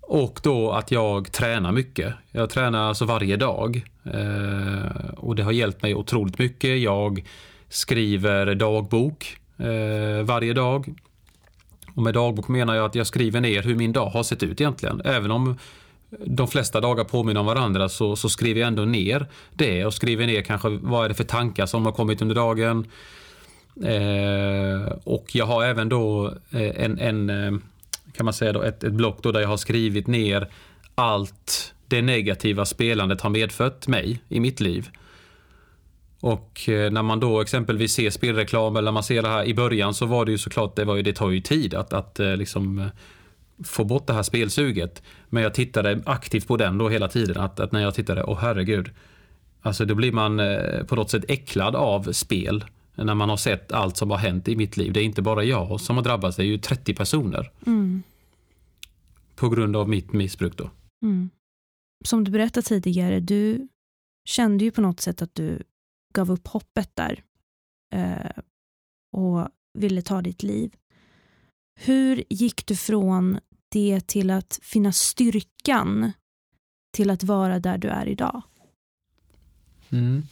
Och 0.00 0.40
då 0.42 0.70
att 0.72 0.90
jag 0.90 1.32
tränar 1.32 1.72
mycket. 1.72 2.14
Jag 2.30 2.50
tränar 2.50 2.88
alltså 2.88 3.04
varje 3.04 3.36
dag. 3.36 3.82
Eh, 4.04 5.10
och 5.16 5.36
det 5.36 5.42
har 5.42 5.52
hjälpt 5.52 5.82
mig 5.82 5.94
otroligt 5.94 6.38
mycket. 6.38 6.78
Jag 6.78 7.24
skriver 7.68 8.54
dagbok 8.54 9.36
eh, 9.58 10.24
varje 10.24 10.52
dag. 10.52 10.94
Och 11.94 12.02
med 12.02 12.14
dagbok 12.14 12.48
menar 12.48 12.74
jag 12.74 12.84
att 12.84 12.94
jag 12.94 13.06
skriver 13.06 13.40
ner 13.40 13.62
hur 13.62 13.74
min 13.74 13.92
dag 13.92 14.06
har 14.06 14.22
sett 14.22 14.42
ut 14.42 14.60
egentligen. 14.60 15.02
Även 15.04 15.30
om 15.30 15.58
de 16.10 16.48
flesta 16.48 16.80
dagar 16.80 17.04
påminner 17.04 17.40
om 17.40 17.46
varandra 17.46 17.88
så, 17.88 18.16
så 18.16 18.28
skriver 18.28 18.60
jag 18.60 18.68
ändå 18.68 18.84
ner 18.84 19.26
det 19.54 19.84
och 19.84 19.94
skriver 19.94 20.26
ner 20.26 20.42
kanske 20.42 20.68
vad 20.68 21.04
är 21.04 21.08
det 21.08 21.14
för 21.14 21.24
tankar 21.24 21.66
som 21.66 21.84
har 21.84 21.92
kommit 21.92 22.22
under 22.22 22.34
dagen. 22.34 22.86
Eh, 23.84 24.92
och 25.04 25.34
jag 25.34 25.46
har 25.46 25.64
även 25.64 25.88
då 25.88 26.26
eh, 26.50 26.84
en, 26.84 26.98
en 26.98 27.30
eh, 27.30 27.52
kan 28.12 28.24
man 28.24 28.34
säga 28.34 28.52
då, 28.52 28.62
ett, 28.62 28.84
ett 28.84 28.92
block 28.92 29.22
då 29.22 29.32
där 29.32 29.40
jag 29.40 29.48
har 29.48 29.56
skrivit 29.56 30.06
ner 30.06 30.48
allt 30.94 31.74
det 31.88 32.02
negativa 32.02 32.64
spelandet 32.64 33.20
har 33.20 33.30
medfött 33.30 33.88
mig 33.88 34.20
i 34.28 34.40
mitt 34.40 34.60
liv. 34.60 34.88
Och 36.20 36.68
eh, 36.68 36.92
när 36.92 37.02
man 37.02 37.20
då 37.20 37.40
exempelvis 37.40 37.92
ser 37.92 38.10
spelreklam 38.10 38.76
eller 38.76 38.92
man 38.92 39.02
ser 39.02 39.22
det 39.22 39.28
här 39.28 39.44
i 39.44 39.54
början 39.54 39.94
så 39.94 40.06
var 40.06 40.24
det 40.24 40.30
ju 40.30 40.38
såklart, 40.38 40.76
det, 40.76 40.84
var 40.84 40.96
ju, 40.96 41.02
det 41.02 41.12
tar 41.12 41.30
ju 41.30 41.40
tid 41.40 41.74
att, 41.74 41.92
att 41.92 42.20
eh, 42.20 42.36
liksom 42.36 42.78
eh, 42.78 42.86
få 43.64 43.84
bort 43.84 44.06
det 44.06 44.12
här 44.12 44.22
spelsuget. 44.22 45.02
Men 45.28 45.42
jag 45.42 45.54
tittade 45.54 46.02
aktivt 46.06 46.46
på 46.46 46.56
den 46.56 46.78
då 46.78 46.88
hela 46.88 47.08
tiden. 47.08 47.36
Att, 47.36 47.60
att 47.60 47.72
när 47.72 47.82
jag 47.82 47.94
tittade, 47.94 48.24
åh 48.24 48.38
herregud. 48.40 48.90
Alltså 49.62 49.84
då 49.84 49.94
blir 49.94 50.12
man 50.12 50.40
på 50.86 50.96
något 50.96 51.10
sätt 51.10 51.24
äcklad 51.28 51.76
av 51.76 52.12
spel. 52.12 52.64
När 52.94 53.14
man 53.14 53.28
har 53.28 53.36
sett 53.36 53.72
allt 53.72 53.96
som 53.96 54.10
har 54.10 54.18
hänt 54.18 54.48
i 54.48 54.56
mitt 54.56 54.76
liv. 54.76 54.92
Det 54.92 55.00
är 55.00 55.04
inte 55.04 55.22
bara 55.22 55.44
jag 55.44 55.80
som 55.80 55.96
har 55.96 56.04
drabbats, 56.04 56.36
det 56.36 56.42
är 56.42 56.46
ju 56.46 56.58
30 56.58 56.94
personer. 56.94 57.50
Mm. 57.66 58.02
På 59.36 59.48
grund 59.48 59.76
av 59.76 59.88
mitt 59.88 60.12
missbruk 60.12 60.56
då. 60.56 60.70
Mm. 61.02 61.30
Som 62.04 62.24
du 62.24 62.30
berättade 62.30 62.66
tidigare, 62.66 63.20
du 63.20 63.68
kände 64.24 64.64
ju 64.64 64.70
på 64.70 64.80
något 64.80 65.00
sätt 65.00 65.22
att 65.22 65.34
du 65.34 65.62
gav 66.16 66.30
upp 66.30 66.46
hoppet 66.46 66.90
där 66.94 67.22
eh, 67.92 68.42
och 69.12 69.48
ville 69.78 70.02
ta 70.02 70.22
ditt 70.22 70.42
liv. 70.42 70.74
Hur 71.80 72.24
gick 72.28 72.66
du 72.66 72.76
från 72.76 73.38
det 73.68 74.06
till 74.06 74.30
att 74.30 74.58
finna 74.62 74.92
styrkan 74.92 76.12
till 76.92 77.10
att 77.10 77.22
vara 77.22 77.58
där 77.58 77.78
du 77.78 77.88
är 77.88 78.06
idag? 78.08 78.42
Mm. 79.90 80.22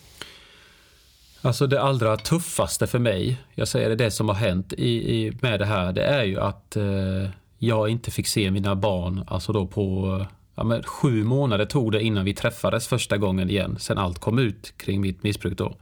Alltså 1.42 1.66
det 1.66 1.82
allra 1.82 2.16
tuffaste 2.16 2.86
för 2.86 2.98
mig, 2.98 3.40
jag 3.54 3.68
säger 3.68 3.88
det, 3.88 3.96
det 3.96 4.10
som 4.10 4.28
har 4.28 4.36
hänt 4.36 4.72
i, 4.72 5.16
i, 5.16 5.38
med 5.42 5.60
det 5.60 5.66
här, 5.66 5.92
det 5.92 6.04
är 6.04 6.24
ju 6.24 6.40
att 6.40 6.76
eh, 6.76 7.30
jag 7.58 7.88
inte 7.88 8.10
fick 8.10 8.26
se 8.26 8.50
mina 8.50 8.76
barn, 8.76 9.24
alltså 9.26 9.52
då 9.52 9.66
på 9.66 10.26
ja, 10.54 10.64
men 10.64 10.82
sju 10.82 11.24
månader 11.24 11.64
tog 11.64 11.92
det 11.92 12.02
innan 12.02 12.24
vi 12.24 12.34
träffades 12.34 12.88
första 12.88 13.16
gången 13.16 13.50
igen, 13.50 13.76
sen 13.78 13.98
allt 13.98 14.18
kom 14.18 14.38
ut 14.38 14.74
kring 14.76 15.00
mitt 15.00 15.22
missbruk 15.22 15.58
då. 15.58 15.76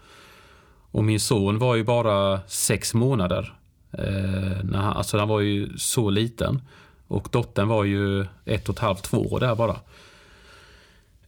Och 0.91 1.05
min 1.05 1.21
son 1.21 1.59
var 1.59 1.77
ju 1.77 1.85
bara 1.85 2.41
sex 2.47 2.95
månader. 2.95 3.55
Eh, 3.93 4.65
när 4.65 4.79
han, 4.79 4.97
alltså 4.97 5.19
han 5.19 5.29
var 5.29 5.41
ju 5.41 5.79
så 5.79 6.11
liten. 6.11 6.63
Och 7.07 7.29
dottern 7.31 7.69
var 7.69 7.85
ju 7.85 8.27
ett 8.45 8.69
och 8.69 8.75
ett 8.75 8.79
halvt, 8.79 9.03
två 9.03 9.19
år 9.19 9.41
där 9.41 9.55
bara. 9.55 9.77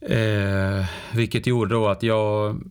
Eh, 0.01 0.85
vilket 1.13 1.47
gjorde 1.47 1.73
då 1.73 1.87
att 1.87 2.03
jag, 2.03 2.61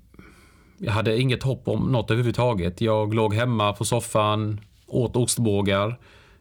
jag 0.79 0.93
hade 0.93 1.21
inget 1.21 1.43
hopp 1.43 1.69
om 1.69 1.93
något 1.93 2.11
överhuvudtaget. 2.11 2.81
Jag 2.81 3.15
låg 3.15 3.35
hemma 3.35 3.73
på 3.73 3.85
soffan, 3.85 4.61
åt 4.87 5.17
ostbågar 5.17 5.99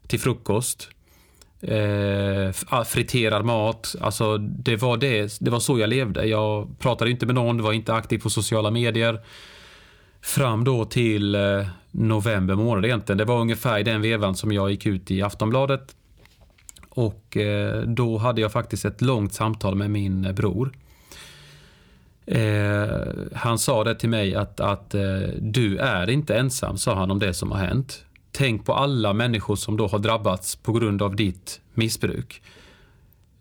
till 0.08 0.20
frukost. 0.20 0.90
Eh, 1.68 2.52
friterad 2.86 3.46
mat. 3.46 3.96
Alltså 4.02 4.38
det 4.38 4.76
var, 4.76 4.98
det, 4.98 5.38
det 5.40 5.52
var 5.52 5.60
så 5.60 5.80
jag 5.80 5.90
levde. 5.90 6.26
Jag 6.26 6.80
pratade 6.80 7.12
inte 7.12 7.26
med 7.26 7.36
någon, 7.36 7.62
var 7.62 7.74
inte 7.74 7.94
aktiv 7.94 8.20
på 8.20 8.30
sociala 8.30 8.72
medier. 8.72 9.22
Fram 10.22 10.64
då 10.64 10.86
till 10.86 11.36
eh, 11.36 11.68
november 11.92 12.56
månad 12.56 12.86
egentligen. 12.86 13.18
Det 13.18 13.26
var 13.26 13.40
ungefär 13.40 13.80
i 13.80 13.84
den 13.84 14.02
vevan 14.02 14.36
som 14.36 14.52
jag 14.52 14.72
gick 14.72 14.86
ut 14.86 15.12
i 15.12 15.22
Aftonbladet. 15.22 15.96
Och 16.90 17.38
eh, 17.38 17.82
då 17.82 18.18
hade 18.18 18.42
jag 18.42 18.52
faktiskt 18.52 18.86
ett 18.86 19.02
långt 19.02 19.34
samtal 19.34 19.76
med 19.76 19.92
min 19.92 20.26
eh, 20.26 20.34
bror. 20.34 20.72
Eh, 22.26 22.98
han 23.34 23.60
sa 23.60 23.84
det 23.84 23.96
till 23.96 24.10
mig 24.10 24.36
att, 24.36 24.60
att 24.60 24.96
eh, 24.96 25.02
du 25.40 25.78
är 25.78 26.10
inte 26.10 26.36
ensam, 26.36 26.78
sa 26.78 26.96
han 26.96 27.12
om 27.12 27.20
det 27.20 27.34
som 27.34 27.52
har 27.52 27.60
hänt. 27.60 28.06
Tänk 28.36 28.66
på 28.66 28.74
alla 28.74 29.14
människor 29.14 29.56
som 29.56 29.78
då 29.78 29.88
har 29.88 30.00
drabbats 30.00 30.56
på 30.56 30.74
grund 30.74 31.02
av 31.02 31.16
ditt 31.16 31.62
missbruk. 31.74 32.42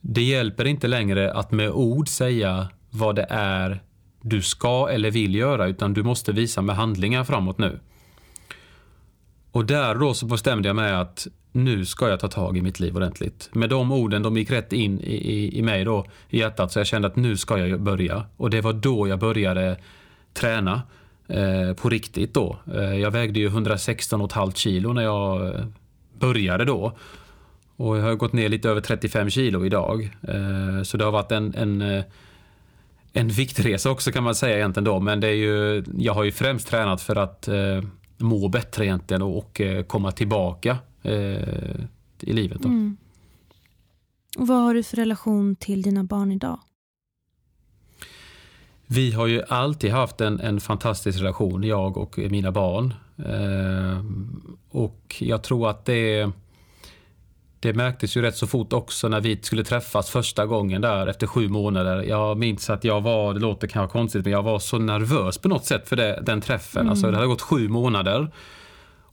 Det 0.01 0.23
hjälper 0.23 0.65
inte 0.65 0.89
längre 0.89 1.33
att 1.33 1.51
med 1.51 1.71
ord 1.71 2.09
säga 2.09 2.69
vad 2.91 3.17
det 3.17 3.27
är 3.31 3.83
du 4.21 4.43
ska 4.43 4.89
eller 4.89 5.11
vill 5.11 5.35
göra 5.35 5.67
utan 5.67 5.95
du 5.95 6.03
måste 6.03 6.33
visa 6.33 6.63
med 6.63 6.77
handlingar 6.77 7.25
framåt 7.25 7.59
nu. 7.59 7.81
Och 9.53 9.67
där 9.67 9.95
då 9.95 10.15
så 10.15 10.27
bestämde 10.27 10.69
jag 10.69 10.77
mig 10.77 10.93
att 10.93 11.27
nu 11.53 11.85
ska 11.85 12.09
jag 12.09 12.21
ta 12.21 12.29
tag 12.29 12.57
i 12.57 12.63
mitt 12.63 12.81
liv 12.81 12.97
ordentligt. 12.97 13.51
Med 13.53 13.71
de 13.71 13.93
orden, 13.93 14.23
de 14.23 14.37
gick 14.37 14.51
rätt 14.51 14.73
in 14.73 15.01
i, 15.01 15.15
i, 15.15 15.59
i 15.59 15.63
mig 15.63 15.85
då, 15.85 16.07
i 16.29 16.39
hjärtat, 16.39 16.73
så 16.73 16.79
jag 16.79 16.87
kände 16.87 17.09
att 17.09 17.17
nu 17.17 17.37
ska 17.37 17.59
jag 17.59 17.81
börja. 17.81 18.27
Och 18.37 18.51
det 18.51 18.61
var 18.61 18.73
då 18.73 19.09
jag 19.09 19.19
började 19.19 19.77
träna 20.35 20.83
eh, 21.33 21.75
på 21.75 21.89
riktigt 21.89 22.35
då. 22.35 22.59
Eh, 22.75 22.95
jag 22.95 23.11
vägde 23.11 23.41
ju 23.41 23.49
116,5 23.49 24.53
kilo 24.55 24.93
när 24.93 25.03
jag 25.03 25.47
eh, 25.47 25.65
började 26.19 26.65
då. 26.65 26.97
Och 27.77 27.99
jag 27.99 28.03
har 28.03 28.15
gått 28.15 28.33
ner 28.33 28.49
lite 28.49 28.69
över 28.69 28.81
35 28.81 29.31
kilo 29.31 29.67
idag. 29.67 30.17
Eh, 30.29 30.83
så 30.83 30.97
det 30.97 31.05
har 31.05 31.13
varit 31.13 31.33
en, 31.33 31.55
en 31.55 31.83
eh, 31.83 32.05
en 33.13 33.29
viktresa 33.29 33.91
också 33.91 34.13
kan 34.13 34.25
man 34.25 34.35
säga 34.35 34.57
egentligen 34.57 34.85
då. 34.85 35.01
Men 35.01 35.21
det 35.21 35.29
är 35.29 35.35
ju, 35.35 35.85
jag 35.99 36.15
har 36.15 36.25
ju 36.25 36.33
främst 36.33 36.69
tränat 36.69 37.03
för 37.03 37.17
att 37.17 37.49
eh, 37.49 37.83
må 38.19 38.49
bättre 38.49 38.85
egentligen 38.85 39.23
och, 39.23 39.39
och 39.39 39.61
eh, 39.61 39.85
komma 39.85 40.13
tillbaka 40.13 40.79
eh, 41.03 41.13
i 42.21 42.33
livet. 42.33 42.61
Då. 42.61 42.69
Mm. 42.69 42.97
Och 44.39 44.47
vad 44.47 44.63
har 44.63 44.75
du 44.75 44.83
för 44.83 44.97
relation 44.97 45.57
till 45.57 45.83
dina 45.83 46.05
barn 46.05 46.33
idag? 46.33 46.59
Vi 48.95 49.13
har 49.13 49.27
ju 49.27 49.43
alltid 49.49 49.91
haft 49.91 50.21
en, 50.21 50.41
en 50.41 50.61
fantastisk 50.61 51.21
relation, 51.21 51.63
jag 51.63 51.97
och 51.97 52.19
mina 52.19 52.53
barn. 52.53 52.95
Eh, 53.19 54.05
och 54.71 55.17
jag 55.19 55.43
tror 55.43 55.71
att 55.71 55.85
det 55.85 56.31
det 57.61 57.73
märktes 57.73 58.17
ju 58.17 58.23
rätt 58.23 58.37
så 58.37 58.47
fort 58.47 58.73
också 58.73 59.09
när 59.09 59.21
vi 59.21 59.39
skulle 59.43 59.65
träffas 59.65 60.11
första 60.11 60.47
gången 60.47 60.81
där 60.81 61.07
efter 61.07 61.27
sju 61.27 61.49
månader. 61.49 62.03
Jag 62.03 62.39
minns 62.39 62.71
att 62.71 62.85
jag 62.85 63.01
var, 63.01 63.35
det 63.35 63.41
låter 63.41 63.69
kanske 63.69 63.93
konstigt, 63.93 64.25
men 64.25 64.33
jag 64.33 64.43
var 64.43 64.59
så 64.59 64.79
nervös 64.79 65.39
på 65.39 65.49
något 65.49 65.65
sätt 65.65 65.89
för 65.89 65.97
det, 65.97 66.23
den 66.23 66.41
träffen. 66.41 66.81
Mm. 66.81 66.91
Alltså 66.91 67.11
det 67.11 67.17
hade 67.17 67.29
gått 67.29 67.43
sju 67.43 67.69
månader. 67.69 68.31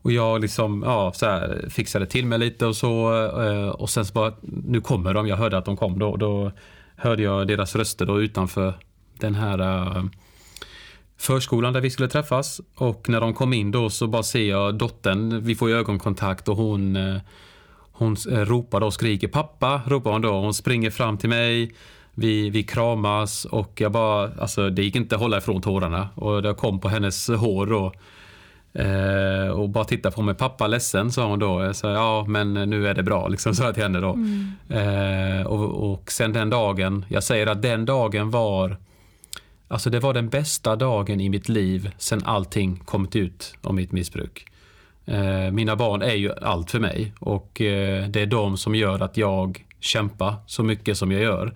Och 0.02 0.12
jag 0.12 0.42
liksom, 0.42 0.84
ja, 0.86 1.12
så 1.16 1.26
här, 1.26 1.66
fixade 1.70 2.06
till 2.06 2.26
mig 2.26 2.40
lite 2.40 2.66
och 2.66 2.76
så. 2.76 3.14
Eh, 3.42 3.70
och 3.70 3.90
sen 3.90 4.06
så 4.06 4.14
bara, 4.14 4.34
nu 4.42 4.82
kommer 4.82 5.14
de. 5.14 5.28
Jag 5.28 5.38
hörde 5.38 5.58
att 5.58 5.66
de 5.66 5.78
kom 5.78 6.00
då. 6.00 6.16
Då 6.16 6.52
hörde 6.96 7.24
jag 7.24 7.48
deras 7.48 7.76
röster 7.76 8.06
då 8.06 8.22
utanför 8.22 8.74
den 9.20 9.36
här 9.36 9.62
uh, 9.62 10.06
förskolan 11.18 11.74
där 11.74 11.82
vi 11.82 11.90
skulle 11.90 12.10
träffas. 12.10 12.62
Och 12.76 13.10
när 13.10 13.22
de 13.22 13.34
kom 13.34 13.54
in 13.54 13.72
då 13.72 13.90
så 13.90 14.08
bara 14.08 14.24
ser 14.24 14.50
jag 14.50 14.76
dottern, 14.76 15.44
vi 15.44 15.56
får 15.56 15.70
ju 15.70 15.76
ögonkontakt 15.76 16.48
och 16.48 16.58
hon 16.58 16.96
uh, 16.96 17.22
hon 18.00 18.16
eh, 18.32 18.46
ropar 18.46 18.82
och 18.84 18.94
skriker 18.94 19.28
pappa, 19.28 19.82
ropar 19.88 20.12
hon 20.12 20.22
då. 20.22 20.32
Hon 20.32 20.54
springer 20.54 20.90
fram 20.90 21.18
till 21.18 21.30
mig. 21.30 21.72
Vi, 22.14 22.50
vi 22.50 22.64
kramas 22.64 23.46
och 23.46 23.82
jag 23.82 23.92
bara, 23.92 24.32
alltså 24.40 24.70
det 24.70 24.84
gick 24.84 24.96
inte 24.96 25.16
att 25.16 25.22
hålla 25.22 25.38
ifrån 25.38 25.62
tårarna. 25.62 26.10
Och 26.16 26.42
det 26.42 26.54
kom 26.54 26.80
på 26.80 26.90
hennes 26.90 27.28
hår 27.28 27.66
då. 27.66 27.94
Eh, 28.74 29.50
och 29.50 29.70
bara 29.70 29.84
titta 29.84 30.12
på 30.12 30.22
mig. 30.22 30.36
Pappa 30.36 30.68
ledsen, 30.68 31.12
sa 31.12 31.26
hon 31.26 31.40
då. 31.40 31.64
Jag 31.64 31.76
sa, 31.76 31.92
ja 31.92 32.26
men 32.28 32.54
nu 32.54 32.88
är 32.88 32.94
det 32.94 33.04
bra, 33.04 33.28
liksom, 33.28 33.56
sa 33.56 33.64
jag 33.64 33.74
till 33.74 33.84
henne 33.84 34.00
då. 34.00 34.14
Mm. 34.14 34.52
Eh, 34.70 35.46
och, 35.46 35.92
och 35.92 36.12
sen 36.12 36.34
den 36.34 36.50
dagen, 36.50 37.06
jag 37.10 37.24
säger 37.24 37.48
att 37.48 37.62
den 37.62 37.86
dagen 37.86 38.30
var 38.30 38.78
Alltså 39.72 39.90
det 39.90 40.00
var 40.00 40.14
den 40.14 40.30
bästa 40.30 40.76
dagen 40.76 41.22
i 41.22 41.30
mitt 41.30 41.50
liv 41.50 41.92
sen 41.98 42.22
allting 42.26 42.78
kommit 42.78 43.16
ut 43.16 43.56
om 43.62 43.76
mitt 43.76 43.92
missbruk. 43.92 44.46
Eh, 45.06 45.52
mina 45.52 45.76
barn 45.76 46.02
är 46.02 46.14
ju 46.14 46.32
allt 46.34 46.72
för 46.72 46.80
mig 46.80 47.14
och 47.20 47.62
eh, 47.62 48.08
det 48.08 48.22
är 48.22 48.26
de 48.26 48.58
som 48.58 48.76
gör 48.76 49.00
att 49.00 49.18
jag 49.18 49.66
kämpar 49.80 50.36
så 50.46 50.64
mycket 50.64 50.98
som 50.98 51.12
jag 51.12 51.22
gör. 51.22 51.54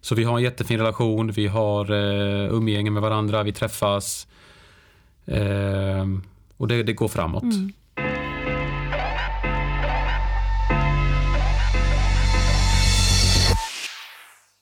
Så 0.00 0.14
vi 0.14 0.24
har 0.24 0.36
en 0.36 0.42
jättefin 0.42 0.78
relation, 0.78 1.30
vi 1.30 1.46
har 1.46 1.90
eh, 1.90 2.54
umgänge 2.54 2.90
med 2.90 3.02
varandra, 3.02 3.42
vi 3.42 3.52
träffas 3.52 4.26
eh, 5.26 6.06
och 6.56 6.68
det, 6.68 6.82
det 6.82 6.92
går 6.92 7.08
framåt. 7.08 7.42
Mm. 7.42 7.72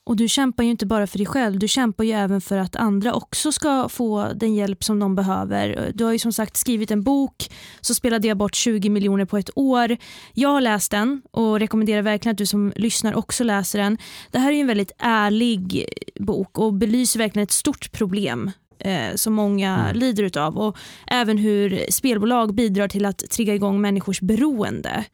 Och 0.05 0.15
du 0.15 0.27
kämpar 0.27 0.63
ju 0.63 0.69
inte 0.69 0.85
bara 0.85 1.07
för 1.07 1.17
dig 1.17 1.27
själv, 1.27 1.59
du 1.59 1.67
kämpar 1.67 2.03
ju 2.03 2.11
även 2.11 2.41
för 2.41 2.57
att 2.57 2.75
andra 2.75 3.13
också 3.13 3.51
ska 3.51 3.89
få 3.89 4.31
den 4.35 4.55
hjälp 4.55 4.83
som 4.83 4.99
de 4.99 5.15
behöver. 5.15 5.91
Du 5.93 6.03
har 6.03 6.11
ju 6.11 6.19
som 6.19 6.33
sagt 6.33 6.57
skrivit 6.57 6.91
en 6.91 7.03
bok, 7.03 7.49
Så 7.81 7.93
spelade 7.93 8.27
jag 8.27 8.37
bort 8.37 8.55
20 8.55 8.89
miljoner 8.89 9.25
på 9.25 9.37
ett 9.37 9.49
år. 9.55 9.97
Jag 10.33 10.49
har 10.49 10.61
läst 10.61 10.91
den 10.91 11.21
och 11.31 11.59
rekommenderar 11.59 12.01
verkligen 12.01 12.31
att 12.31 12.37
du 12.37 12.45
som 12.45 12.73
lyssnar 12.75 13.15
också 13.15 13.43
läser 13.43 13.79
den. 13.79 13.97
Det 14.31 14.39
här 14.39 14.51
är 14.51 14.55
en 14.55 14.67
väldigt 14.67 14.91
ärlig 14.97 15.85
bok 16.19 16.57
och 16.57 16.73
belyser 16.73 17.19
verkligen 17.19 17.43
ett 17.43 17.51
stort 17.51 17.91
problem 17.91 18.51
eh, 18.79 19.15
som 19.15 19.33
många 19.33 19.77
mm. 19.77 19.97
lider 19.97 20.37
av 20.37 20.57
och 20.57 20.77
även 21.07 21.37
hur 21.37 21.85
spelbolag 21.89 22.55
bidrar 22.55 22.87
till 22.87 23.05
att 23.05 23.29
trigga 23.29 23.55
igång 23.55 23.81
människors 23.81 24.21
beroende. 24.21 25.05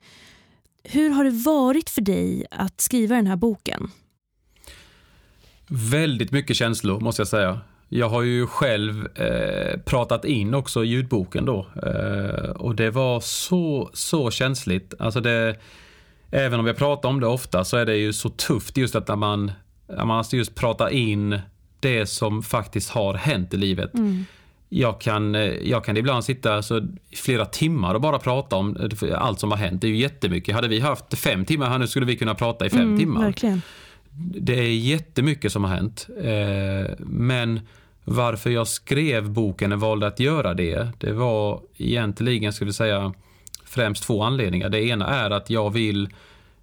Hur 0.83 1.09
har 1.09 1.23
det 1.23 1.43
varit 1.45 1.89
för 1.89 2.01
dig 2.01 2.45
att 2.51 2.81
skriva 2.81 3.15
den 3.15 3.27
här 3.27 3.35
boken? 3.35 3.91
Väldigt 5.73 6.31
mycket 6.31 6.57
känslor 6.57 6.99
måste 6.99 7.19
jag 7.19 7.27
säga. 7.27 7.59
Jag 7.89 8.09
har 8.09 8.21
ju 8.21 8.47
själv 8.47 9.07
eh, 9.17 9.79
pratat 9.79 10.25
in 10.25 10.53
också 10.53 10.83
ljudboken 10.83 11.45
då 11.45 11.67
eh, 11.83 12.49
och 12.49 12.75
det 12.75 12.91
var 12.91 13.19
så, 13.19 13.89
så 13.93 14.31
känsligt. 14.31 14.93
Alltså 14.99 15.21
det, 15.21 15.55
även 16.31 16.59
om 16.59 16.67
jag 16.67 16.77
pratar 16.77 17.09
om 17.09 17.19
det 17.19 17.27
ofta 17.27 17.63
så 17.63 17.77
är 17.77 17.85
det 17.85 17.95
ju 17.95 18.13
så 18.13 18.29
tufft 18.29 18.77
just 18.77 18.95
att 18.95 19.07
när 19.07 19.15
man, 19.15 19.51
man 19.97 20.07
måste 20.07 20.37
just 20.37 20.55
prata 20.55 20.91
in 20.91 21.39
det 21.79 22.05
som 22.05 22.43
faktiskt 22.43 22.89
har 22.89 23.13
hänt 23.13 23.53
i 23.53 23.57
livet. 23.57 23.93
Mm. 23.93 24.25
Jag, 24.69 25.01
kan, 25.01 25.35
eh, 25.35 25.41
jag 25.41 25.85
kan 25.85 25.97
ibland 25.97 26.23
sitta 26.23 26.53
alltså, 26.53 26.81
flera 27.15 27.45
timmar 27.45 27.95
och 27.95 28.01
bara 28.01 28.19
prata 28.19 28.55
om 28.55 28.89
allt 29.15 29.39
som 29.39 29.51
har 29.51 29.57
hänt. 29.57 29.81
Det 29.81 29.87
är 29.87 29.89
ju 29.89 29.97
jättemycket. 29.97 30.55
Hade 30.55 30.67
vi 30.67 30.79
haft 30.79 31.17
fem 31.17 31.45
timmar 31.45 31.69
här 31.69 31.79
nu 31.79 31.87
skulle 31.87 32.05
vi 32.05 32.17
kunna 32.17 32.35
prata 32.35 32.65
i 32.65 32.69
fem 32.69 32.81
mm, 32.81 32.99
timmar. 32.99 33.21
Verkligen 33.21 33.61
det 34.15 34.59
är 34.59 34.73
jättemycket 34.73 35.51
som 35.51 35.63
har 35.63 35.75
hänt. 35.75 36.07
Eh, 36.23 36.95
men 36.99 37.59
varför 38.03 38.49
jag 38.49 38.67
skrev 38.67 39.29
boken 39.29 39.71
och 39.71 39.79
valde 39.79 40.07
att 40.07 40.19
göra 40.19 40.53
det, 40.53 40.87
det 40.97 41.11
var 41.11 41.61
egentligen, 41.77 42.53
skulle 42.53 42.67
jag 42.67 42.75
säga, 42.75 43.13
främst 43.65 44.03
två 44.03 44.23
anledningar. 44.23 44.69
Det 44.69 44.81
ena 44.83 45.07
är 45.07 45.29
att 45.29 45.49
jag 45.49 45.73
vill 45.73 46.09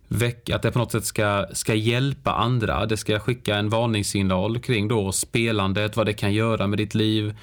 väcka, 0.08 0.56
att 0.56 0.62
det 0.62 0.72
på 0.72 0.78
något 0.78 0.92
sätt 0.92 1.04
ska, 1.04 1.46
ska 1.52 1.74
hjälpa 1.74 2.32
andra. 2.32 2.86
Det 2.86 2.96
ska 2.96 3.18
skicka 3.18 3.56
en 3.56 3.68
varningssignal 3.68 4.58
kring 4.58 4.88
då 4.88 5.12
spelandet, 5.12 5.96
vad 5.96 6.06
det 6.06 6.12
kan 6.12 6.32
göra 6.32 6.66
med 6.66 6.78
ditt 6.78 6.94
liv. 6.94 7.36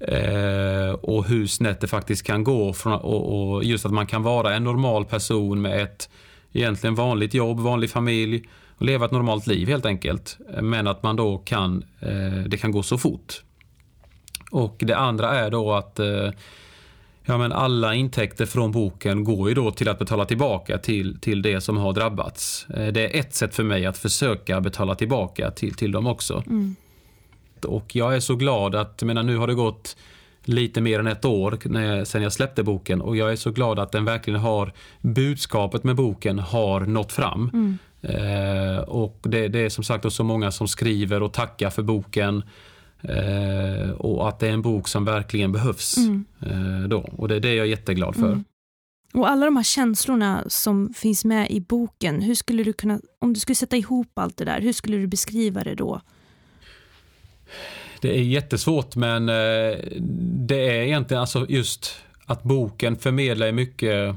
Eh, 0.00 0.90
och 0.90 1.24
hur 1.24 1.46
snett 1.46 1.80
det 1.80 1.86
faktiskt 1.86 2.22
kan 2.22 2.44
gå. 2.44 2.72
Från, 2.72 2.92
och, 2.92 3.52
och, 3.52 3.64
just 3.64 3.86
att 3.86 3.92
man 3.92 4.06
kan 4.06 4.22
vara 4.22 4.54
en 4.54 4.64
normal 4.64 5.04
person 5.04 5.62
med 5.62 5.82
ett 5.82 6.10
egentligen 6.52 6.94
vanligt 6.94 7.34
jobb, 7.34 7.60
vanlig 7.60 7.90
familj 7.90 8.44
och 8.78 8.84
leva 8.84 9.04
ett 9.06 9.12
normalt 9.12 9.46
liv 9.46 9.68
helt 9.68 9.86
enkelt. 9.86 10.38
Men 10.62 10.86
att 10.86 11.02
man 11.02 11.16
då 11.16 11.38
kan, 11.38 11.84
eh, 12.00 12.42
det 12.46 12.56
kan 12.56 12.72
gå 12.72 12.82
så 12.82 12.98
fort. 12.98 13.42
Och 14.50 14.76
det 14.78 14.96
andra 14.96 15.38
är 15.38 15.50
då 15.50 15.72
att 15.72 15.98
eh, 15.98 16.30
ja, 17.24 17.38
men 17.38 17.52
alla 17.52 17.94
intäkter 17.94 18.46
från 18.46 18.72
boken 18.72 19.24
går 19.24 19.48
ju 19.48 19.54
då 19.54 19.70
till 19.70 19.88
att 19.88 19.98
betala 19.98 20.24
tillbaka 20.24 20.78
till, 20.78 21.20
till 21.20 21.42
det 21.42 21.60
som 21.60 21.76
har 21.76 21.92
drabbats. 21.92 22.66
Eh, 22.70 22.92
det 22.92 23.16
är 23.16 23.20
ett 23.20 23.34
sätt 23.34 23.54
för 23.54 23.64
mig 23.64 23.86
att 23.86 23.98
försöka 23.98 24.60
betala 24.60 24.94
tillbaka 24.94 25.50
till, 25.50 25.74
till 25.74 25.92
dem 25.92 26.06
också. 26.06 26.42
Mm. 26.46 26.76
Och 27.64 27.96
jag 27.96 28.16
är 28.16 28.20
så 28.20 28.34
glad 28.34 28.74
att, 28.74 29.02
menar, 29.02 29.22
nu 29.22 29.36
har 29.36 29.46
det 29.46 29.54
gått 29.54 29.96
lite 30.42 30.80
mer 30.80 30.98
än 30.98 31.06
ett 31.06 31.24
år 31.24 31.58
när, 31.64 32.04
sen 32.04 32.22
jag 32.22 32.32
släppte 32.32 32.62
boken 32.62 33.00
och 33.00 33.16
jag 33.16 33.32
är 33.32 33.36
så 33.36 33.50
glad 33.50 33.78
att 33.78 33.92
den 33.92 34.04
verkligen 34.04 34.40
har, 34.40 34.72
budskapet 35.00 35.84
med 35.84 35.96
boken 35.96 36.38
har 36.38 36.80
nått 36.80 37.12
fram. 37.12 37.50
Mm. 37.52 37.78
Eh, 38.02 38.78
och 38.78 39.18
det, 39.22 39.48
det, 39.48 39.58
är 39.58 39.68
som 39.68 39.84
sagt 39.84 40.12
så 40.12 40.24
många 40.24 40.50
som 40.50 40.68
skriver 40.68 41.22
och 41.22 41.32
tackar 41.32 41.70
för 41.70 41.82
boken. 41.82 42.42
Eh, 43.02 43.90
och 43.90 44.28
att 44.28 44.38
det 44.38 44.48
är 44.48 44.52
en 44.52 44.62
bok 44.62 44.88
som 44.88 45.04
verkligen 45.04 45.52
behövs. 45.52 45.96
Mm. 45.96 46.24
Eh, 46.40 46.88
då. 46.88 47.08
Och 47.16 47.28
det, 47.28 47.40
det 47.40 47.48
är 47.48 47.54
jag 47.54 47.66
jätteglad 47.66 48.14
för. 48.14 48.32
Mm. 48.32 48.44
Och 49.14 49.28
alla 49.28 49.44
de 49.44 49.56
här 49.56 49.64
känslorna 49.64 50.44
som 50.46 50.94
finns 50.94 51.24
med 51.24 51.50
i 51.50 51.60
boken, 51.60 52.22
hur 52.22 52.34
skulle 52.34 52.62
du 52.64 52.72
kunna, 52.72 53.00
om 53.18 53.32
du 53.32 53.40
skulle 53.40 53.56
sätta 53.56 53.76
ihop 53.76 54.18
allt 54.18 54.36
det 54.36 54.44
där, 54.44 54.60
hur 54.60 54.72
skulle 54.72 54.96
du 54.96 55.06
beskriva 55.06 55.64
det 55.64 55.74
då? 55.74 56.00
Det 58.00 58.18
är 58.18 58.22
jättesvårt 58.22 58.96
men 58.96 59.28
eh, 59.28 59.78
det 60.48 60.68
är 60.68 60.82
egentligen 60.82 61.20
alltså 61.20 61.46
just 61.48 61.96
att 62.24 62.42
boken 62.42 62.96
förmedlar 62.96 63.52
mycket 63.52 64.16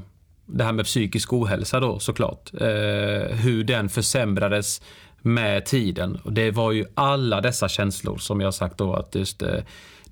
det 0.52 0.64
här 0.64 0.72
med 0.72 0.84
psykisk 0.84 1.32
ohälsa 1.32 1.80
då 1.80 1.98
såklart. 1.98 2.50
Eh, 2.54 3.36
hur 3.36 3.64
den 3.64 3.88
försämrades 3.88 4.82
med 5.22 5.64
tiden. 5.64 6.18
Och 6.24 6.32
det 6.32 6.50
var 6.50 6.72
ju 6.72 6.84
alla 6.94 7.40
dessa 7.40 7.68
känslor 7.68 8.18
som 8.18 8.40
jag 8.40 8.54
sagt 8.54 8.78
då 8.78 8.94
att 8.94 9.14
just 9.14 9.42
eh, 9.42 9.60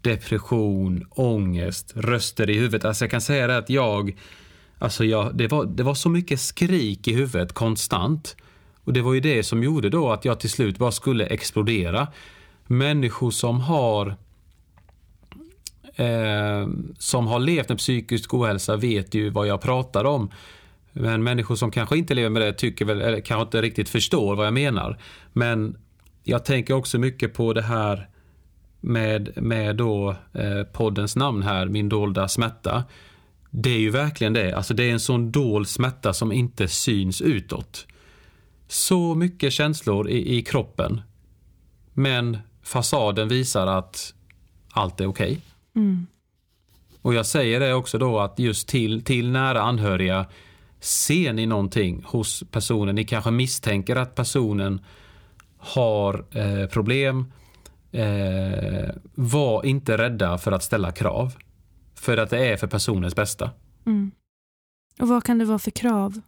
depression, 0.00 1.06
ångest, 1.10 1.92
röster 1.96 2.50
i 2.50 2.58
huvudet. 2.58 2.84
Alltså 2.84 3.04
jag 3.04 3.10
kan 3.10 3.20
säga 3.20 3.46
det 3.46 3.56
att 3.56 3.70
jag, 3.70 4.16
alltså 4.78 5.04
jag, 5.04 5.36
det, 5.36 5.48
var, 5.48 5.64
det 5.64 5.82
var 5.82 5.94
så 5.94 6.08
mycket 6.08 6.40
skrik 6.40 7.08
i 7.08 7.14
huvudet 7.14 7.52
konstant. 7.52 8.36
Och 8.84 8.92
det 8.92 9.00
var 9.00 9.14
ju 9.14 9.20
det 9.20 9.42
som 9.42 9.62
gjorde 9.62 9.90
då 9.90 10.12
att 10.12 10.24
jag 10.24 10.40
till 10.40 10.50
slut 10.50 10.78
bara 10.78 10.92
skulle 10.92 11.26
explodera 11.26 12.08
människor 12.66 13.30
som 13.30 13.60
har 13.60 14.16
eh, 16.00 16.68
som 16.98 17.26
har 17.26 17.38
levt 17.38 17.68
med 17.68 17.78
psykisk 17.78 18.34
ohälsa 18.34 18.76
vet 18.76 19.14
ju 19.14 19.30
vad 19.30 19.46
jag 19.46 19.60
pratar 19.60 20.04
om. 20.04 20.30
Men 20.92 21.22
människor 21.22 21.56
som 21.56 21.70
kanske 21.70 21.98
inte 21.98 22.14
lever 22.14 22.30
med 22.30 22.42
det 22.42 22.52
tycker 22.52 22.84
väl, 22.84 23.00
eller 23.00 23.20
kanske 23.20 23.42
inte 23.42 23.62
riktigt 23.62 23.88
förstår 23.88 24.36
vad 24.36 24.46
jag 24.46 24.54
menar. 24.54 24.98
Men 25.32 25.76
jag 26.24 26.44
tänker 26.44 26.74
också 26.74 26.98
mycket 26.98 27.34
på 27.34 27.52
det 27.52 27.62
här 27.62 28.08
med, 28.80 29.42
med 29.42 29.76
då, 29.76 30.16
eh, 30.32 30.62
poddens 30.72 31.16
namn 31.16 31.42
här, 31.42 31.66
Min 31.66 31.88
dolda 31.88 32.28
smärta. 32.28 32.84
Det 33.50 33.70
är 33.70 33.78
ju 33.78 33.90
verkligen 33.90 34.32
det. 34.32 34.52
Alltså 34.56 34.74
det 34.74 34.84
är 34.84 34.92
en 34.92 35.00
sån 35.00 35.32
dold 35.32 35.68
smärta 35.68 36.12
som 36.12 36.32
inte 36.32 36.68
syns 36.68 37.20
utåt. 37.20 37.86
Så 38.68 39.14
mycket 39.14 39.52
känslor 39.52 40.08
i, 40.08 40.38
i 40.38 40.42
kroppen. 40.42 41.00
Men 41.92 42.38
fasaden 42.62 43.28
visar 43.28 43.66
att 43.66 44.14
allt 44.72 45.00
är 45.00 45.06
okej. 45.06 45.30
Okay. 45.30 45.40
Mm. 45.76 46.06
Och 47.02 47.14
jag 47.14 47.26
säger 47.26 47.60
det 47.60 47.74
också 47.74 47.98
då 47.98 48.18
att 48.18 48.38
just 48.38 48.68
till, 48.68 49.04
till 49.04 49.30
nära 49.30 49.62
anhöriga 49.62 50.26
Ser 50.80 51.32
ni 51.32 51.46
någonting 51.46 52.02
hos 52.06 52.44
personen? 52.50 52.94
Ni 52.94 53.04
kanske 53.04 53.30
misstänker 53.30 53.96
att 53.96 54.14
personen 54.14 54.80
har 55.58 56.24
eh, 56.30 56.66
problem. 56.66 57.32
Eh, 57.92 58.90
var 59.14 59.66
inte 59.66 59.98
rädda 59.98 60.38
för 60.38 60.52
att 60.52 60.62
ställa 60.62 60.92
krav. 60.92 61.34
För 61.94 62.16
att 62.16 62.30
det 62.30 62.46
är 62.46 62.56
för 62.56 62.66
personens 62.66 63.14
bästa. 63.14 63.50
Mm. 63.86 64.10
Och 65.00 65.08
vad 65.08 65.24
kan 65.24 65.38
det 65.38 65.44
vara 65.44 65.58
för 65.58 65.70
krav? 65.70 66.20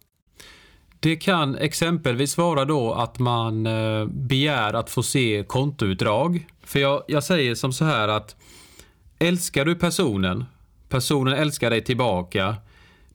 Det 0.99 1.15
kan 1.15 1.55
exempelvis 1.55 2.37
vara 2.37 2.65
då 2.65 2.93
att 2.93 3.19
man 3.19 3.67
eh, 3.67 4.05
begär 4.05 4.73
att 4.73 4.89
få 4.89 5.03
se 5.03 5.43
kontoutdrag. 5.47 6.47
För 6.63 6.79
jag, 6.79 7.03
jag 7.07 7.23
säger 7.23 7.55
som 7.55 7.73
så 7.73 7.85
här 7.85 8.07
att 8.07 8.35
älskar 9.19 9.65
du 9.65 9.75
personen, 9.75 10.45
personen 10.89 11.33
älskar 11.33 11.69
dig 11.69 11.83
tillbaka. 11.83 12.55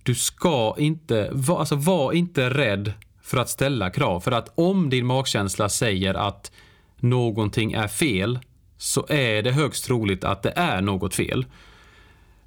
Du 0.03 0.15
ska 0.15 0.75
inte, 0.79 1.33
alltså 1.49 1.77
var 1.77 2.13
inte 2.13 2.51
rädd 2.51 2.93
för 3.23 3.39
att 3.39 3.49
ställa 3.49 3.91
krav. 3.91 4.21
För 4.21 4.33
att 4.33 4.53
om 4.55 4.91
din 4.91 5.07
magkänsla 5.07 5.69
säger 5.69 6.15
att 6.15 6.53
någonting 6.97 7.73
är 7.73 7.89
fel 7.89 8.39
så 8.79 9.07
är 9.09 9.43
det 9.43 9.53
högst 9.53 9.85
troligt 9.85 10.25
att 10.25 10.43
det 10.43 10.53
är 10.57 10.81
något 10.81 11.15
fel. 11.15 11.47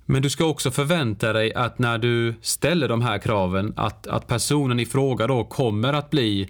Men 0.06 0.22
du 0.22 0.30
ska 0.30 0.45
också 0.45 0.72
förvänta 0.72 1.34
dig 1.34 1.54
att 1.54 1.80
när 1.80 1.97
du 1.97 2.36
ställer 2.41 2.88
de 2.88 3.02
här 3.02 3.18
kraven 3.18 3.74
att, 3.76 4.08
att 4.08 4.28
personen 4.28 4.80
i 4.80 4.86
fråga 4.86 5.28
då 5.28 5.43
kommer 5.43 5.93
att 5.93 6.10
bli 6.10 6.49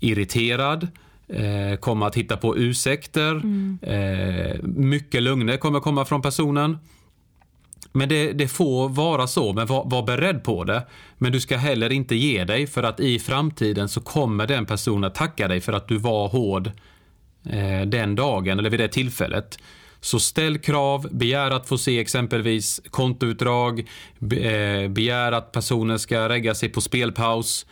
irriterad, 0.00 0.88
eh, 1.32 1.76
kommer 1.76 2.06
att 2.06 2.16
hitta 2.16 2.36
på 2.36 2.56
ursäkter, 2.56 3.30
mm. 3.30 3.78
eh, 3.82 4.62
mycket 4.62 5.22
lögner 5.22 5.56
kommer 5.56 5.80
komma 5.80 6.04
från 6.04 6.22
personen. 6.22 6.78
Men 7.92 8.08
det, 8.08 8.32
det, 8.32 8.48
får 8.48 8.88
vara 8.88 9.26
så, 9.26 9.52
men 9.52 9.66
var, 9.66 9.84
var 9.90 10.02
beredd 10.02 10.44
på 10.44 10.64
det. 10.64 10.86
Men 11.18 11.32
du 11.32 11.40
ska 11.40 11.56
heller 11.56 11.92
inte 11.92 12.14
ge 12.14 12.44
dig 12.44 12.66
för 12.66 12.82
att 12.82 13.00
i 13.00 13.18
framtiden 13.18 13.88
så 13.88 14.00
kommer 14.00 14.46
den 14.46 14.66
personen 14.66 15.04
att 15.04 15.14
tacka 15.14 15.48
dig 15.48 15.60
för 15.60 15.72
att 15.72 15.88
du 15.88 15.96
var 15.96 16.28
hård 16.28 16.70
eh, 17.50 17.86
den 17.86 18.14
dagen 18.14 18.58
eller 18.58 18.70
vid 18.70 18.80
det 18.80 18.88
tillfället. 18.88 19.58
Så 20.00 20.20
ställ 20.20 20.58
krav, 20.58 21.08
begär 21.10 21.50
att 21.50 21.68
få 21.68 21.78
se 21.78 21.98
exempelvis 21.98 22.80
kontoutdrag, 22.90 23.80
eh, 24.20 24.88
begär 24.88 25.32
att 25.32 25.52
personen 25.52 25.98
ska 25.98 26.28
lägga 26.28 26.54
sig 26.54 26.68
på 26.68 26.80
spelpaus. 26.80 27.66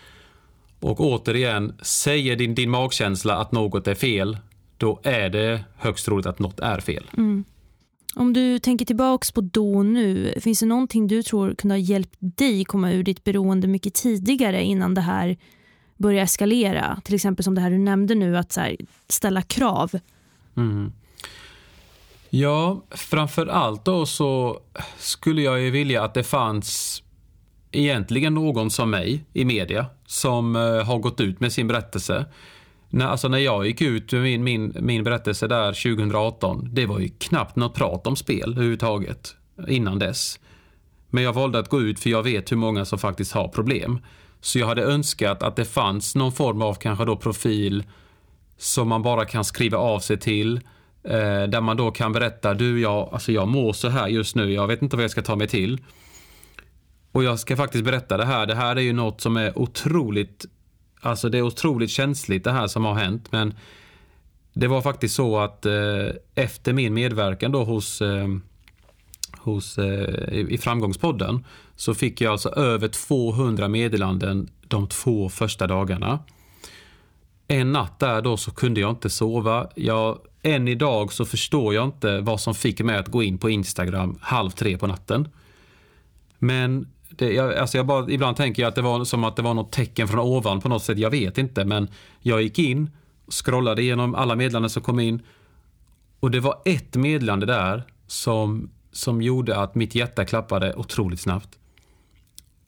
Och 0.81 1.01
återigen, 1.01 1.75
säger 1.83 2.37
din, 2.37 2.55
din 2.55 2.71
magkänsla 2.71 3.37
att 3.37 3.53
något 3.53 3.87
är 3.87 3.95
fel, 3.95 4.39
då 4.77 5.01
är 5.03 5.29
det 5.29 5.65
högst 5.77 6.05
troligt 6.05 6.27
att 6.27 6.39
något 6.39 6.61
är 6.61 6.81
fel. 6.81 7.11
Mm. 7.17 7.45
Om 8.15 8.33
du 8.33 8.59
tänker 8.59 8.85
tillbaks 8.85 9.33
på 9.33 9.41
då 9.41 9.77
och 9.77 9.87
nu, 9.87 10.35
finns 10.41 10.61
det 10.61 10.67
någonting 10.67 11.07
du 11.07 11.23
tror 11.23 11.55
kunde 11.55 11.75
ha 11.75 11.79
hjälpt 11.79 12.17
dig 12.21 12.65
komma 12.65 12.93
ur 12.93 13.03
ditt 13.03 13.25
beroende 13.25 13.67
mycket 13.67 13.95
tidigare 13.95 14.63
innan 14.63 14.95
det 14.95 15.01
här 15.01 15.37
börjar 15.97 16.23
eskalera? 16.23 17.01
Till 17.05 17.15
exempel 17.15 17.45
som 17.45 17.55
det 17.55 17.61
här 17.61 17.71
du 17.71 17.79
nämnde 17.79 18.15
nu, 18.15 18.37
att 18.37 18.57
här, 18.57 18.77
ställa 19.09 19.43
krav. 19.43 19.91
Mm. 20.57 20.93
Ja, 22.31 22.83
framför 22.91 23.47
allt 23.47 23.85
då 23.85 24.07
så 24.07 24.61
skulle 24.99 25.43
jag 25.43 25.61
ju 25.61 25.71
vilja 25.71 26.05
att 26.05 26.15
det 26.15 26.25
fanns 26.25 27.03
egentligen 27.73 28.35
någon 28.35 28.71
som 28.71 28.91
mig 28.91 29.25
i 29.33 29.45
media 29.45 29.87
som 30.07 30.57
eh, 30.57 30.63
har 30.63 30.99
gått 30.99 31.21
ut 31.21 31.41
med 31.41 31.53
sin 31.53 31.69
berättelse. 31.69 32.27
När, 32.91 33.07
alltså 33.07 33.29
när 33.29 33.39
jag 33.39 33.67
gick 33.67 33.81
ut 33.81 34.13
med 34.13 34.23
min, 34.23 34.45
min, 34.45 34.77
min 34.81 35.05
berättelse 35.05 35.47
där 35.47 35.73
2018, 35.73 36.69
det 36.73 36.87
var 36.87 36.99
ju 36.99 37.09
knappt 37.09 37.57
något 37.57 37.75
prat 37.75 38.07
om 38.07 38.17
spel 38.17 38.53
överhuvudtaget 38.53 39.35
innan 39.69 39.99
dess. 39.99 40.41
Men 41.11 41.23
jag 41.23 41.33
valde 41.33 41.59
att 41.59 41.69
gå 41.69 41.81
ut 41.81 42.01
för 42.01 42.11
jag 42.11 42.23
vet 42.23 42.53
hur 42.53 42.57
många 42.57 42.85
som 42.85 42.99
faktiskt 42.99 43.33
har 43.33 43.49
problem. 43.49 43.99
Så 44.41 44.59
jag 44.59 44.67
hade 44.67 44.83
önskat 44.83 45.43
att 45.43 45.57
det 45.57 45.65
fanns 45.65 46.15
någon 46.15 46.33
form 46.33 46.63
av 46.63 46.75
kanske 46.75 47.05
då 47.05 47.17
profil 47.17 47.85
som 48.57 48.89
man 48.89 49.03
bara 49.03 49.25
kan 49.25 49.45
skriva 49.45 49.79
av 49.79 50.01
sig 50.01 50.19
till 50.19 50.61
Eh, 51.05 51.43
där 51.49 51.61
man 51.61 51.77
då 51.77 51.91
kan 51.91 52.13
berätta, 52.13 52.55
du 52.55 52.81
jag, 52.81 53.09
alltså 53.13 53.33
jag 53.33 53.49
mår 53.49 53.73
så 53.73 53.89
här 53.89 54.09
just 54.09 54.37
nu, 54.37 54.53
jag 54.53 54.67
vet 54.67 54.83
inte 54.83 54.97
vad 54.97 55.05
jag 55.05 55.11
ska 55.11 55.23
ta 55.23 55.37
mig 55.37 55.49
till. 55.49 55.79
Och 57.19 57.25
jag 57.25 57.39
ska 57.39 57.57
faktiskt 57.57 57.85
berätta 57.85 58.17
det 58.17 58.25
här, 58.25 58.47
det 58.47 58.55
här 58.55 58.77
är 58.77 58.81
ju 58.81 58.93
något 58.93 59.21
som 59.21 59.37
är 59.37 59.59
otroligt, 59.59 60.47
alltså 61.01 61.29
det 61.29 61.39
är 61.39 61.43
otroligt 61.43 61.91
känsligt 61.91 62.45
det 62.45 62.53
här 62.53 62.67
som 62.67 62.85
har 62.85 62.95
hänt. 62.95 63.33
Men 63.33 63.55
det 64.53 64.67
var 64.67 64.83
faktiskt 64.83 65.15
så 65.15 65.39
att 65.39 65.67
eh, 65.67 66.09
efter 66.35 66.73
min 66.73 66.95
medverkan 66.95 67.53
då 67.53 67.65
hos, 67.65 68.03
eh, 68.03 68.29
hos 69.39 69.79
eh, 69.79 70.35
i 70.35 70.59
Framgångspodden 70.59 71.45
så 71.77 71.95
fick 71.95 72.21
jag 72.21 72.33
alltså 72.33 72.49
över 72.49 72.89
200 72.89 73.69
meddelanden 73.69 74.49
de 74.69 74.89
två 74.89 75.29
första 75.29 75.67
dagarna. 75.67 76.19
En 77.49 77.73
natt 77.73 77.99
där 77.99 78.23
då 78.23 78.37
så 78.37 78.51
kunde 78.51 78.81
jag 78.81 78.91
inte 78.91 79.11
sova. 79.11 79.69
Jag 79.75 80.19
än 80.43 80.69
idag 80.69 81.13
så 81.13 81.25
förstår 81.25 81.75
jag 81.75 81.85
inte 81.85 82.21
vad 82.21 82.41
som 82.41 82.55
fick 82.55 82.81
mig 82.81 82.97
att 82.97 83.09
gå 83.09 83.23
in 83.23 83.39
på 83.39 83.51
Instagram 83.51 84.19
halv 84.21 84.51
tre 84.51 84.79
på 84.79 84.87
natten. 84.87 85.29
Men 86.39 86.87
det, 87.09 87.33
jag, 87.33 87.55
alltså 87.55 87.77
jag 87.77 87.87
bara, 87.87 88.11
ibland 88.11 88.37
tänker 88.37 88.63
jag 88.63 88.69
att 88.69 88.75
det 88.75 88.83
var 88.83 89.05
som 89.05 89.25
att 89.25 89.37
det 89.37 89.43
var 89.43 89.55
något 89.55 89.73
tecken 89.73 90.09
från 90.09 90.21
ovan 90.21 90.61
på 90.61 90.69
något 90.69 90.83
sätt. 90.83 90.99
Jag 90.99 91.11
vet 91.11 91.39
inte, 91.39 91.65
men 91.65 91.89
jag 92.21 92.43
gick 92.43 92.59
in, 92.59 92.91
scrollade 93.31 93.83
igenom 93.83 94.15
alla 94.15 94.37
meddelanden 94.37 94.71
som 94.71 94.83
kom 94.83 95.01
in 95.01 95.23
och 96.21 96.31
det 96.31 96.41
var 96.41 96.63
ett 96.65 96.97
meddelande 96.97 97.47
där 97.47 97.83
som, 98.07 98.71
som 98.93 99.23
gjorde 99.23 99.57
att 99.57 99.75
mitt 99.75 99.95
hjärta 99.95 100.25
klappade 100.25 100.75
otroligt 100.75 101.21
snabbt. 101.21 101.59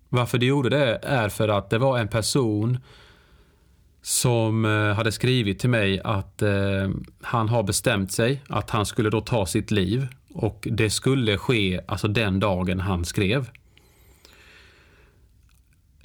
Varför 0.09 0.39
det 0.39 0.47
gjorde 0.47 0.69
det 0.69 1.01
är 1.03 1.29
för 1.29 1.49
att 1.49 1.71
det 1.71 1.79
var 1.79 1.99
en 1.99 2.09
person 2.09 2.79
som 4.03 4.65
eh, 4.65 4.95
hade 4.95 5.13
skrivit 5.13 5.59
till 5.59 5.71
mig 5.71 6.01
att 6.05 6.43
eh, 6.43 6.91
han 7.23 7.49
har 7.49 7.63
bestämt 7.63 8.13
sig 8.13 8.43
att 8.49 8.71
han 8.71 8.87
skulle 8.87 9.11
då 9.11 9.21
ta 9.21 9.47
sitt 9.47 9.71
liv 9.71 10.07
och 10.35 10.69
det 10.71 10.91
skulle 10.91 11.39
ske 11.39 11.81
alltså 11.87 12.09
den 12.09 12.41
dagen 12.41 12.81
han 12.81 13.05
skrev. 13.05 13.51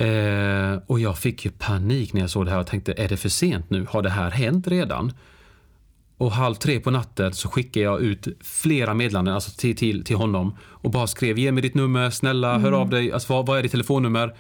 Eh, 0.06 0.80
och 0.88 1.00
jag 1.00 1.18
fick 1.18 1.46
ju 1.46 1.52
panik 1.52 2.14
när 2.14 2.22
jag 2.22 2.30
såg 2.30 2.46
det 2.46 2.52
här 2.52 2.60
och 2.60 2.68
tänkte, 2.68 2.94
är 2.98 3.08
det 3.08 3.18
för 3.18 3.30
sent 3.30 3.70
nu? 3.70 3.86
Har 3.90 4.02
det 4.02 4.10
här 4.10 4.32
hänt 4.32 4.68
redan? 4.68 5.12
Och 6.18 6.32
halv 6.32 6.56
tre 6.56 6.80
på 6.80 6.92
natten 6.92 7.34
så 7.34 7.50
skickade 7.50 7.84
jag 7.84 8.02
ut 8.02 8.28
flera 8.42 8.94
meddelanden 8.94 9.34
alltså 9.34 9.52
till, 9.52 9.76
till, 9.76 10.04
till 10.04 10.16
honom 10.16 10.58
och 10.62 10.92
bara 10.92 11.08
skrev 11.08 11.40
ge 11.40 11.52
mig 11.52 11.62
ditt 11.62 11.76
nummer, 11.76 12.10
snälla 12.10 12.50
mm. 12.50 12.62
hör 12.62 12.72
av 12.72 12.90
dig, 12.90 13.12
alltså, 13.12 13.34
vad, 13.34 13.46
vad 13.46 13.58
är 13.60 13.64
ditt 13.64 13.72
telefonnummer? 13.72 14.36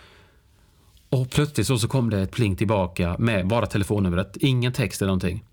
Och 1.09 1.31
plötsligt 1.31 1.67
så, 1.67 1.77
så 1.77 1.87
kom 1.87 2.09
det 2.09 2.19
ett 2.19 2.31
pling 2.31 2.55
tillbaka 2.55 3.15
med 3.19 3.47
bara 3.47 3.65
telefonnumret, 3.65 4.37
ingen 4.39 4.73
text 4.73 5.01
eller 5.01 5.07
någonting. 5.07 5.43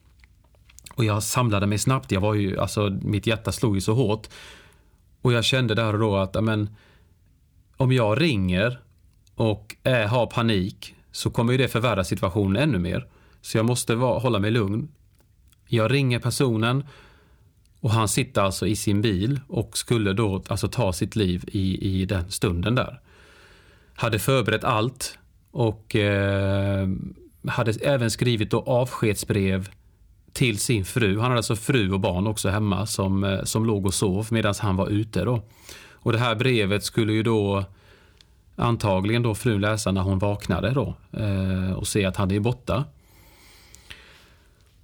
Och 0.94 1.04
jag 1.04 1.22
samlade 1.22 1.66
mig 1.66 1.78
snabbt, 1.78 2.12
jag 2.12 2.20
var 2.20 2.34
ju, 2.34 2.58
alltså 2.58 2.98
mitt 3.02 3.26
hjärta 3.26 3.52
slog 3.52 3.74
ju 3.74 3.80
så 3.80 3.94
hårt. 3.94 4.28
Och 5.22 5.32
jag 5.32 5.44
kände 5.44 5.74
där 5.74 5.92
och 5.92 5.98
då 5.98 6.16
att, 6.16 6.36
amen, 6.36 6.76
om 7.76 7.92
jag 7.92 8.20
ringer 8.20 8.78
och 9.34 9.76
är, 9.82 10.06
har 10.06 10.26
panik 10.26 10.94
så 11.12 11.30
kommer 11.30 11.52
ju 11.52 11.58
det 11.58 11.68
förvärra 11.68 12.04
situationen 12.04 12.62
ännu 12.62 12.78
mer. 12.78 13.06
Så 13.40 13.58
jag 13.58 13.66
måste 13.66 13.94
va, 13.94 14.18
hålla 14.18 14.38
mig 14.38 14.50
lugn. 14.50 14.88
Jag 15.68 15.92
ringer 15.92 16.18
personen 16.18 16.84
och 17.80 17.90
han 17.90 18.08
sitter 18.08 18.42
alltså 18.42 18.66
i 18.66 18.76
sin 18.76 19.02
bil 19.02 19.40
och 19.48 19.78
skulle 19.78 20.12
då 20.12 20.42
alltså 20.48 20.68
ta 20.68 20.92
sitt 20.92 21.16
liv 21.16 21.44
i, 21.46 22.00
i 22.00 22.04
den 22.04 22.30
stunden 22.30 22.74
där. 22.74 23.00
Hade 23.94 24.18
förberett 24.18 24.64
allt 24.64 25.18
och 25.50 25.96
eh, 25.96 26.88
hade 27.48 27.72
även 27.72 28.10
skrivit 28.10 28.50
då 28.50 28.60
avskedsbrev 28.60 29.68
till 30.32 30.58
sin 30.58 30.84
fru. 30.84 31.14
Han 31.14 31.24
hade 31.24 31.36
alltså 31.36 31.56
fru 31.56 31.92
och 31.92 32.00
barn 32.00 32.26
också 32.26 32.48
hemma 32.48 32.86
som, 32.86 33.24
eh, 33.24 33.42
som 33.42 33.66
låg 33.66 33.86
och 33.86 33.94
sov 33.94 34.26
medan 34.30 34.54
han 34.58 34.76
var 34.76 34.88
ute. 34.88 35.24
Då. 35.24 35.42
Och 35.92 36.12
det 36.12 36.18
här 36.18 36.34
brevet 36.34 36.84
skulle 36.84 37.12
ju 37.12 37.22
då 37.22 37.64
antagligen 38.56 39.22
då 39.22 39.34
frun 39.34 39.60
läsa 39.60 39.92
när 39.92 40.00
hon 40.00 40.18
vaknade 40.18 40.70
då, 40.70 40.94
eh, 41.12 41.72
och 41.72 41.86
se 41.86 42.04
att 42.04 42.16
han 42.16 42.30
är 42.30 42.40
borta. 42.40 42.84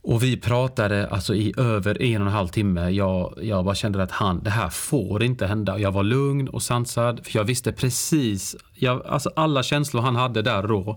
Och 0.02 0.22
vi 0.22 0.36
pratade 0.36 1.08
alltså 1.08 1.34
i 1.34 1.54
över 1.56 2.02
en 2.02 2.20
och 2.20 2.26
en 2.26 2.32
halv 2.32 2.48
timme. 2.48 2.90
Jag, 2.90 3.38
jag 3.42 3.64
bara 3.64 3.74
kände 3.74 4.02
att 4.02 4.10
han, 4.10 4.42
det 4.42 4.50
här 4.50 4.68
får 4.68 5.22
inte 5.22 5.46
hända. 5.46 5.78
Jag 5.78 5.92
var 5.92 6.02
lugn 6.02 6.48
och 6.48 6.62
sansad, 6.62 7.26
för 7.26 7.38
jag 7.38 7.44
visste 7.44 7.72
precis, 7.72 8.56
jag, 8.74 9.06
alltså 9.06 9.30
alla 9.36 9.62
känslor 9.62 10.02
han 10.02 10.16
hade 10.16 10.42
där 10.42 10.62
då, 10.62 10.96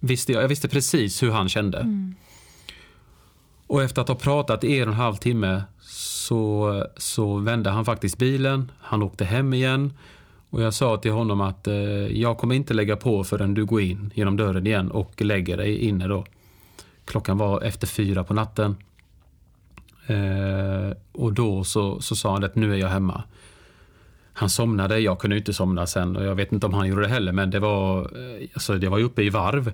visste 0.00 0.32
jag, 0.32 0.42
jag 0.42 0.48
visste 0.48 0.68
precis 0.68 1.22
hur 1.22 1.30
han 1.30 1.48
kände. 1.48 1.78
Mm. 1.78 2.14
Och 3.66 3.82
efter 3.82 4.02
att 4.02 4.08
ha 4.08 4.14
pratat 4.14 4.64
i 4.64 4.78
en 4.78 4.88
och 4.88 4.94
en 4.94 5.00
halv 5.00 5.16
timme 5.16 5.62
så, 5.80 6.84
så 6.96 7.36
vände 7.36 7.70
han 7.70 7.84
faktiskt 7.84 8.18
bilen, 8.18 8.72
han 8.80 9.02
åkte 9.02 9.24
hem 9.24 9.54
igen 9.54 9.92
och 10.50 10.62
jag 10.62 10.74
sa 10.74 10.96
till 10.96 11.12
honom 11.12 11.40
att 11.40 11.66
eh, 11.66 11.74
jag 12.20 12.38
kommer 12.38 12.54
inte 12.54 12.74
lägga 12.74 12.96
på 12.96 13.24
förrän 13.24 13.54
du 13.54 13.64
går 13.64 13.80
in 13.80 14.10
genom 14.14 14.36
dörren 14.36 14.66
igen 14.66 14.90
och 14.90 15.22
lägger 15.22 15.56
dig 15.56 15.78
inne 15.78 16.08
då. 16.08 16.24
Klockan 17.04 17.38
var 17.38 17.62
efter 17.62 17.86
fyra 17.86 18.24
på 18.24 18.34
natten. 18.34 18.76
Eh, 20.06 20.96
och 21.12 21.32
då 21.32 21.64
så, 21.64 22.00
så 22.00 22.16
sa 22.16 22.32
han 22.32 22.44
att 22.44 22.54
nu 22.54 22.74
är 22.74 22.78
jag 22.78 22.88
hemma. 22.88 23.22
Han 24.32 24.50
somnade, 24.50 24.98
jag 24.98 25.18
kunde 25.18 25.36
inte 25.36 25.52
somna 25.52 25.86
sen 25.86 26.16
och 26.16 26.24
jag 26.24 26.34
vet 26.34 26.52
inte 26.52 26.66
om 26.66 26.74
han 26.74 26.88
gjorde 26.88 27.02
det 27.02 27.08
heller 27.08 27.32
men 27.32 27.50
det 27.50 27.58
var, 27.58 28.00
eh, 28.00 28.48
alltså 28.54 28.74
det 28.74 28.88
var 28.88 28.98
uppe 28.98 29.22
i 29.22 29.30
varv. 29.30 29.72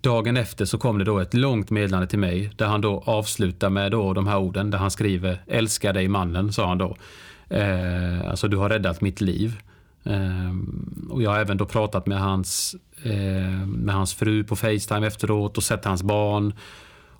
Dagen 0.00 0.36
efter 0.36 0.64
så 0.64 0.78
kom 0.78 0.98
det 0.98 1.04
då 1.04 1.18
ett 1.18 1.34
långt 1.34 1.70
meddelande 1.70 2.06
till 2.06 2.18
mig 2.18 2.52
där 2.56 2.66
han 2.66 2.80
då 2.80 3.02
avslutar 3.06 3.70
med 3.70 3.92
då 3.92 4.12
de 4.12 4.26
här 4.26 4.38
orden 4.38 4.70
där 4.70 4.78
han 4.78 4.90
skriver 4.90 5.42
älskar 5.46 5.92
dig 5.92 6.08
mannen, 6.08 6.52
sa 6.52 6.68
han 6.68 6.78
då. 6.78 6.96
Eh, 7.48 8.30
alltså 8.30 8.48
du 8.48 8.56
har 8.56 8.68
räddat 8.68 9.00
mitt 9.00 9.20
liv. 9.20 9.60
Eh, 10.04 10.54
och 11.10 11.22
jag 11.22 11.30
har 11.30 11.38
även 11.38 11.56
då 11.56 11.66
pratat 11.66 12.06
med 12.06 12.20
hans 12.20 12.76
eh, 13.02 13.66
med 13.66 13.94
hans 13.94 14.14
fru 14.14 14.44
på 14.44 14.56
Facetime 14.56 15.06
efteråt 15.06 15.56
och 15.56 15.62
sett 15.62 15.84
hans 15.84 16.02
barn. 16.02 16.54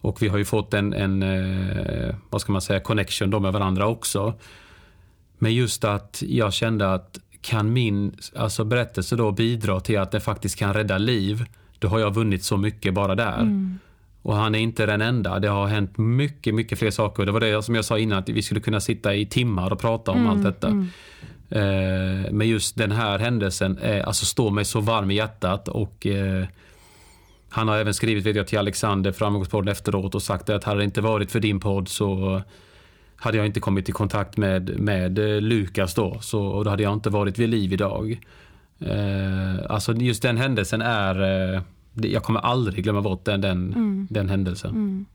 Och 0.03 0.23
vi 0.23 0.29
har 0.29 0.39
ju 0.39 0.45
fått 0.45 0.75
en, 0.75 0.93
en 0.93 1.23
eh, 1.23 2.15
vad 2.31 2.41
ska 2.41 2.53
man 2.53 2.63
säga, 2.63 2.81
connection 2.81 3.31
då 3.31 3.41
med 3.41 3.53
varandra 3.53 3.87
också. 3.87 4.35
Men 5.39 5.55
just 5.55 5.85
att 5.85 6.23
jag 6.27 6.53
kände 6.53 6.95
att 6.95 7.19
kan 7.41 7.73
min 7.73 8.17
alltså 8.37 8.65
berättelse 8.65 9.17
då 9.17 9.33
bidra 9.33 9.81
till 9.81 9.99
att 9.99 10.11
det 10.11 10.21
faktiskt 10.21 10.57
kan 10.57 10.75
rädda 10.75 10.99
liv, 10.99 11.45
då 11.79 11.89
har 11.89 11.99
jag 11.99 12.15
vunnit 12.15 12.45
så 12.45 12.57
mycket 12.57 12.95
bara 12.95 13.15
där. 13.15 13.41
Mm. 13.41 13.79
Och 14.23 14.37
han 14.37 14.55
är 14.55 14.59
inte 14.59 14.87
den 14.87 15.01
enda. 15.01 15.39
Det 15.39 15.49
har 15.49 15.67
hänt 15.67 15.99
mycket, 15.99 16.55
mycket 16.55 16.79
fler 16.79 16.91
saker. 16.91 17.27
Det 17.27 17.33
var 17.33 17.41
det 17.41 17.63
som 17.63 17.75
jag 17.75 17.85
sa 17.85 17.99
innan, 17.99 18.19
att 18.19 18.29
vi 18.29 18.43
skulle 18.43 18.61
kunna 18.61 18.81
sitta 18.81 19.15
i 19.15 19.27
timmar 19.27 19.73
och 19.73 19.79
prata 19.79 20.11
om 20.11 20.19
mm, 20.19 20.31
allt 20.31 20.43
detta. 20.43 20.69
Mm. 20.69 20.89
Eh, 21.51 22.33
men 22.33 22.49
just 22.49 22.77
den 22.77 22.93
här 22.93 23.19
händelsen 23.19 23.79
eh, 23.79 24.07
alltså 24.07 24.25
står 24.25 24.51
mig 24.51 24.65
så 24.65 24.81
varm 24.81 25.11
i 25.11 25.15
hjärtat 25.15 25.69
och 25.69 26.07
eh, 26.07 26.45
han 27.49 27.69
har 27.69 27.77
även 27.77 27.95
skrivit 27.95 28.27
vet 28.27 28.37
jag, 28.37 28.47
till 28.47 28.59
Alexander, 28.59 29.13
Framgångspodden 29.13 29.73
efteråt 29.73 30.15
och 30.15 30.23
sagt 30.23 30.51
att 30.51 30.65
hade 30.65 30.81
det 30.81 30.85
inte 30.85 31.01
varit 31.01 31.31
för 31.31 31.41
din 31.41 31.61
podd 31.61 31.89
så 31.89 32.43
hade 33.17 33.37
jag 33.37 33.47
inte 33.47 33.61
kommit 33.61 33.89
i 33.89 33.93
kontakt 33.93 34.37
med, 34.37 34.81
med 34.81 35.19
eh, 35.19 35.41
Lukas 35.41 35.95
då, 35.95 36.21
så, 36.21 36.45
och 36.45 36.65
då 36.65 36.71
hade 36.71 36.83
jag 36.83 36.93
inte 36.93 37.11
varit 37.11 37.39
vid 37.39 37.49
liv 37.49 37.73
idag. 37.73 38.21
Eh, 38.79 39.71
alltså 39.71 39.95
just 39.95 40.23
den 40.23 40.37
händelsen 40.37 40.83
är, 40.83 41.23
eh, 41.55 41.63
jag 41.95 42.23
kommer 42.23 42.41
aldrig 42.41 42.85
glömma 42.85 43.03
bort 43.03 43.25
den, 43.25 43.41
den, 43.41 43.73
mm. 43.73 44.07
den 44.11 44.29
händelsen. 44.29 44.71
Mm. 44.71 45.07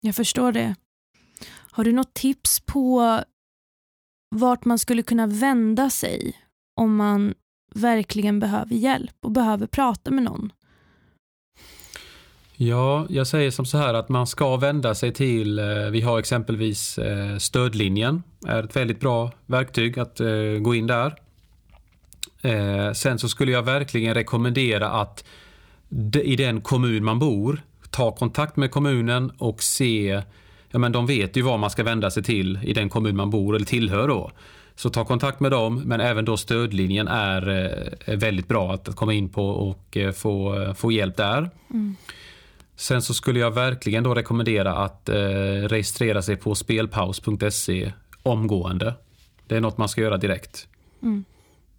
Jag 0.00 0.14
förstår 0.14 0.52
det. 0.52 0.74
Har 1.70 1.84
du 1.84 1.92
något 1.92 2.14
tips 2.14 2.60
på 2.60 3.20
vart 4.34 4.64
man 4.64 4.78
skulle 4.78 5.02
kunna 5.02 5.26
vända 5.26 5.90
sig 5.90 6.32
om 6.76 6.96
man 6.96 7.34
verkligen 7.74 8.40
behöver 8.40 8.74
hjälp 8.74 9.16
och 9.22 9.30
behöver 9.30 9.66
prata 9.66 10.10
med 10.10 10.24
någon? 10.24 10.52
Ja, 12.56 13.06
jag 13.08 13.26
säger 13.26 13.50
som 13.50 13.66
så 13.66 13.78
här 13.78 13.94
att 13.94 14.08
man 14.08 14.26
ska 14.26 14.56
vända 14.56 14.94
sig 14.94 15.12
till, 15.12 15.58
eh, 15.58 15.66
vi 15.90 16.00
har 16.00 16.18
exempelvis 16.18 16.98
eh, 16.98 17.36
stödlinjen, 17.36 18.22
är 18.46 18.62
ett 18.62 18.76
väldigt 18.76 19.00
bra 19.00 19.32
verktyg 19.46 19.98
att 19.98 20.20
eh, 20.20 20.28
gå 20.60 20.74
in 20.74 20.86
där. 20.86 21.14
Sen 22.94 23.18
så 23.18 23.28
skulle 23.28 23.52
jag 23.52 23.62
verkligen 23.62 24.14
rekommendera 24.14 24.90
att 24.90 25.24
i 26.24 26.36
den 26.36 26.60
kommun 26.60 27.04
man 27.04 27.18
bor, 27.18 27.62
ta 27.90 28.12
kontakt 28.12 28.56
med 28.56 28.70
kommunen 28.70 29.30
och 29.38 29.62
se 29.62 30.22
ja, 30.74 30.78
men 30.78 30.92
de 30.92 31.06
vet 31.06 31.36
ju 31.36 31.42
var 31.42 31.58
man 31.58 31.70
ska 31.70 31.82
vända 31.82 32.10
sig 32.10 32.22
till 32.22 32.58
i 32.62 32.72
den 32.72 32.88
kommun 32.88 33.16
man 33.16 33.30
bor 33.30 33.56
eller 33.56 33.66
tillhör 33.66 34.08
då. 34.08 34.30
Så 34.74 34.90
ta 34.90 35.04
kontakt 35.04 35.40
med 35.40 35.50
dem, 35.50 35.82
men 35.84 36.00
även 36.00 36.24
då 36.24 36.36
stödlinjen 36.36 37.08
är, 37.08 37.48
är 37.48 37.94
eh, 38.06 38.16
väldigt 38.16 38.48
bra 38.48 38.72
att 38.72 38.96
komma 38.96 39.12
in 39.14 39.28
på 39.28 39.48
och 39.48 39.96
eh, 39.96 40.12
få, 40.12 40.62
eh, 40.62 40.74
få 40.74 40.92
hjälp 40.92 41.16
där. 41.16 41.50
Mm. 41.70 41.96
Sen 42.76 43.02
så 43.02 43.14
skulle 43.14 43.40
jag 43.40 43.50
verkligen 43.50 44.04
då 44.04 44.14
rekommendera 44.14 44.76
att 44.76 45.08
eh, 45.08 45.14
registrera 45.68 46.22
sig 46.22 46.36
på 46.36 46.54
spelpaus.se 46.54 47.92
omgående. 48.22 48.94
Det 49.46 49.56
är 49.56 49.60
något 49.60 49.78
man 49.78 49.88
ska 49.88 50.00
göra 50.00 50.16
direkt. 50.16 50.68
Mm. 51.02 51.24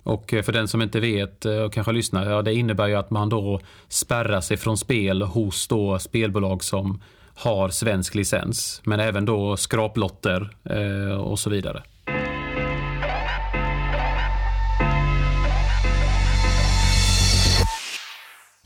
Och 0.03 0.29
för 0.29 0.51
den 0.51 0.67
som 0.67 0.81
inte 0.81 0.99
vet 0.99 1.45
och 1.45 1.73
kanske 1.73 1.91
lyssnar, 1.91 2.29
ja, 2.31 2.41
det 2.41 2.53
innebär 2.53 2.87
ju 2.87 2.95
att 2.95 3.09
man 3.09 3.29
då 3.29 3.59
spärrar 3.87 4.41
sig 4.41 4.57
från 4.57 4.77
spel 4.77 5.21
hos 5.21 5.67
då 5.67 5.99
spelbolag 5.99 6.63
som 6.63 7.01
har 7.35 7.69
svensk 7.69 8.15
licens. 8.15 8.81
Men 8.83 8.99
även 8.99 9.25
då 9.25 9.57
skraplotter 9.57 10.57
eh, 10.69 11.17
och 11.17 11.39
så 11.39 11.49
vidare. 11.49 11.83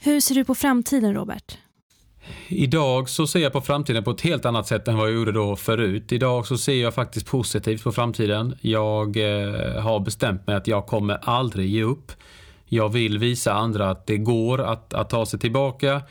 Hur 0.02 0.20
ser 0.20 0.36
du 0.36 0.46
på 0.46 0.56
framtiden, 0.56 1.14
Robert? 1.14 1.58
Idag 2.48 3.10
så 3.10 3.28
ser 3.28 3.40
jag 3.40 3.54
på 3.54 3.62
framtiden 3.62 4.04
på 4.04 4.12
ett 4.12 4.22
helt 4.22 4.46
annat 4.46 4.68
sätt 4.68 4.88
än 4.88 4.98
vad 4.98 5.08
jag 5.08 5.16
gjorde 5.16 5.32
då 5.32 5.56
förut. 5.56 6.12
Idag 6.12 6.48
så 6.48 6.58
ser 6.58 6.82
jag 6.82 6.94
faktiskt 6.94 7.28
positivt 7.28 7.84
på 7.84 7.92
framtiden. 7.92 8.58
Jag 8.62 9.18
eh, 9.18 9.82
har 9.82 10.00
bestämt 10.00 10.48
mig 10.48 10.56
att 10.56 10.68
jag 10.68 10.86
kommer 10.86 11.20
aldrig 11.22 11.70
ge 11.70 11.84
upp. 11.84 12.12
Jag 12.66 12.90
vill 12.90 13.18
visa 13.18 13.54
andra 13.54 13.90
att 13.90 14.08
det 14.08 14.18
går 14.18 14.62
att, 14.62 14.94
att 14.94 15.10
ta 15.10 15.26
sig 15.26 15.40
tillbaka. 15.40 16.02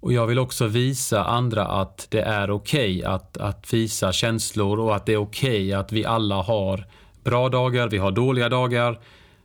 Och 0.00 0.12
jag 0.12 0.26
vill 0.26 0.38
också 0.38 0.66
visa 0.66 1.24
andra 1.24 1.66
att 1.66 2.06
det 2.10 2.20
är 2.20 2.50
okej 2.50 2.98
okay 2.98 3.12
att, 3.12 3.36
att 3.36 3.72
visa 3.74 4.12
känslor 4.12 4.80
och 4.80 4.96
att 4.96 5.06
det 5.06 5.12
är 5.12 5.16
okej 5.16 5.66
okay 5.66 5.72
att 5.72 5.92
vi 5.92 6.04
alla 6.04 6.42
har 6.42 6.84
bra 7.24 7.48
dagar, 7.48 7.88
vi 7.88 7.98
har 7.98 8.10
dåliga 8.10 8.48
dagar. 8.48 8.98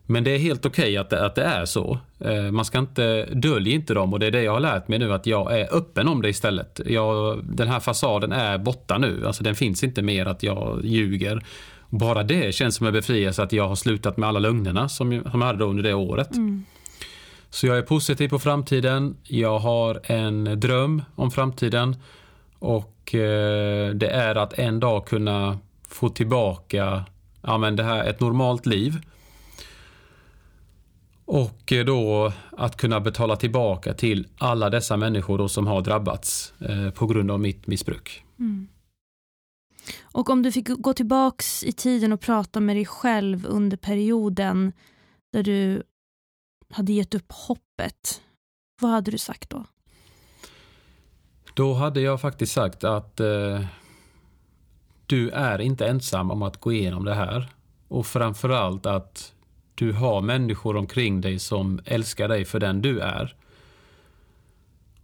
Men 0.05 0.23
det 0.23 0.31
är 0.31 0.37
helt 0.37 0.65
okej 0.65 0.83
okay 0.83 0.97
att, 0.97 1.09
det, 1.09 1.25
att 1.25 1.35
det 1.35 1.43
är 1.43 1.65
så. 1.65 1.99
Eh, 2.19 2.51
man 2.51 2.65
ska 2.65 2.79
inte 2.79 3.25
dölja 3.25 3.73
inte 3.73 3.93
dem 3.93 4.13
och 4.13 4.19
det 4.19 4.25
är 4.25 4.31
det 4.31 4.43
jag 4.43 4.51
har 4.51 4.59
lärt 4.59 4.87
mig 4.87 4.99
nu 4.99 5.13
att 5.13 5.25
jag 5.25 5.59
är 5.59 5.75
öppen 5.75 6.07
om 6.07 6.21
det 6.21 6.29
istället. 6.29 6.81
Jag, 6.85 7.39
den 7.43 7.67
här 7.67 7.79
fasaden 7.79 8.31
är 8.31 8.57
borta 8.57 8.97
nu, 8.97 9.27
alltså 9.27 9.43
den 9.43 9.55
finns 9.55 9.83
inte 9.83 10.01
mer 10.01 10.25
att 10.25 10.43
jag 10.43 10.79
ljuger. 10.83 11.43
Bara 11.89 12.23
det 12.23 12.55
känns 12.55 12.75
som 12.75 12.87
en 12.87 12.93
befrielse 12.93 13.43
att 13.43 13.53
jag 13.53 13.67
har 13.67 13.75
slutat 13.75 14.17
med 14.17 14.29
alla 14.29 14.39
lögnerna 14.39 14.89
som 14.89 15.11
jag 15.11 15.23
hade 15.23 15.63
under 15.63 15.83
det 15.83 15.93
året. 15.93 16.35
Mm. 16.35 16.65
Så 17.55 17.67
jag 17.67 17.77
är 17.77 17.81
positiv 17.81 18.29
på 18.29 18.39
framtiden. 18.39 19.17
Jag 19.23 19.59
har 19.59 20.01
en 20.03 20.59
dröm 20.59 21.01
om 21.15 21.31
framtiden 21.31 21.95
och 22.59 23.15
eh, 23.15 23.89
det 23.89 24.07
är 24.07 24.35
att 24.35 24.53
en 24.53 24.79
dag 24.79 25.07
kunna 25.07 25.59
få 25.87 26.09
tillbaka 26.09 27.05
ja, 27.41 27.57
men 27.57 27.75
det 27.75 27.83
här, 27.83 28.05
ett 28.05 28.19
normalt 28.19 28.65
liv. 28.65 28.93
Och 31.25 31.71
eh, 31.71 31.85
då 31.85 32.33
att 32.51 32.77
kunna 32.77 32.99
betala 32.99 33.35
tillbaka 33.35 33.93
till 33.93 34.27
alla 34.37 34.69
dessa 34.69 34.97
människor 34.97 35.37
då 35.37 35.49
som 35.49 35.67
har 35.67 35.81
drabbats 35.81 36.53
eh, 36.59 36.89
på 36.89 37.07
grund 37.07 37.31
av 37.31 37.39
mitt 37.39 37.67
missbruk. 37.67 38.23
Mm. 38.39 38.67
Och 40.03 40.29
om 40.29 40.41
du 40.41 40.51
fick 40.51 40.67
gå 40.67 40.93
tillbaks 40.93 41.63
i 41.63 41.71
tiden 41.71 42.13
och 42.13 42.21
prata 42.21 42.59
med 42.59 42.75
dig 42.75 42.85
själv 42.85 43.45
under 43.45 43.77
perioden 43.77 44.73
där 45.33 45.43
du 45.43 45.83
hade 46.69 46.93
gett 46.93 47.15
upp 47.15 47.31
hoppet, 47.31 48.21
vad 48.81 48.91
hade 48.91 49.11
du 49.11 49.17
sagt 49.17 49.49
då? 49.49 49.65
Då 51.53 51.73
hade 51.73 52.01
jag 52.01 52.21
faktiskt 52.21 52.53
sagt 52.53 52.83
att 52.83 53.19
eh, 53.19 53.65
du 55.05 55.29
är 55.29 55.61
inte 55.61 55.87
ensam 55.87 56.31
om 56.31 56.41
att 56.41 56.57
gå 56.57 56.73
igenom 56.73 57.05
det 57.05 57.13
här. 57.13 57.49
Och 57.87 58.05
framförallt 58.07 58.85
att 58.85 59.33
du 59.75 59.91
har 59.91 60.21
människor 60.21 60.75
omkring 60.75 61.21
dig 61.21 61.39
som 61.39 61.79
älskar 61.85 62.27
dig 62.27 62.45
för 62.45 62.59
den 62.59 62.81
du 62.81 62.99
är. 62.99 63.35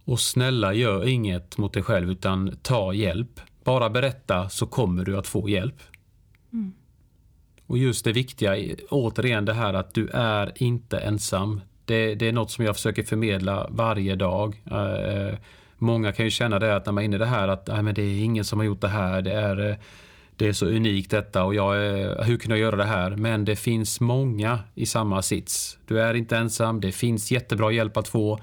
Och 0.04 0.20
snälla, 0.20 0.74
gör 0.74 1.08
inget 1.08 1.58
mot 1.58 1.72
dig 1.72 1.82
själv 1.82 2.10
utan 2.10 2.56
ta 2.62 2.92
hjälp. 2.92 3.40
Bara 3.64 3.90
berätta 3.90 4.48
så 4.48 4.66
kommer 4.66 5.04
du 5.04 5.18
att 5.18 5.26
få 5.26 5.48
hjälp. 5.48 5.82
Och 7.72 7.78
just 7.78 8.04
det 8.04 8.12
viktiga, 8.12 8.76
återigen 8.90 9.44
det 9.44 9.52
här 9.52 9.74
att 9.74 9.94
du 9.94 10.08
är 10.12 10.52
inte 10.56 10.98
ensam. 10.98 11.60
Det, 11.84 12.14
det 12.14 12.28
är 12.28 12.32
något 12.32 12.50
som 12.50 12.64
jag 12.64 12.76
försöker 12.76 13.02
förmedla 13.02 13.66
varje 13.70 14.16
dag. 14.16 14.62
Eh, 14.70 15.38
många 15.78 16.12
kan 16.12 16.24
ju 16.24 16.30
känna 16.30 16.58
det 16.58 16.76
att 16.76 16.86
när 16.86 16.92
man 16.92 17.02
är 17.02 17.04
inne 17.04 17.16
i 17.16 17.18
det 17.18 17.26
här 17.26 17.48
att 17.48 17.66
nej, 17.66 17.82
men 17.82 17.94
det 17.94 18.02
är 18.02 18.24
ingen 18.24 18.44
som 18.44 18.58
har 18.58 18.66
gjort 18.66 18.80
det 18.80 18.88
här. 18.88 19.22
Det 19.22 19.32
är, 19.32 19.70
eh, 19.70 19.76
det 20.36 20.48
är 20.48 20.52
så 20.52 20.66
unikt 20.66 21.10
detta 21.10 21.44
och 21.44 21.54
jag 21.54 22.00
eh, 22.00 22.22
hur 22.24 22.36
kan 22.36 22.50
jag 22.50 22.58
göra 22.58 22.76
det 22.76 22.84
här? 22.84 23.10
Men 23.10 23.44
det 23.44 23.56
finns 23.56 24.00
många 24.00 24.58
i 24.74 24.86
samma 24.86 25.22
sits. 25.22 25.78
Du 25.86 26.00
är 26.00 26.14
inte 26.14 26.36
ensam, 26.36 26.80
det 26.80 26.92
finns 26.92 27.30
jättebra 27.30 27.72
hjälp 27.72 27.96
att 27.96 28.08
få 28.08 28.38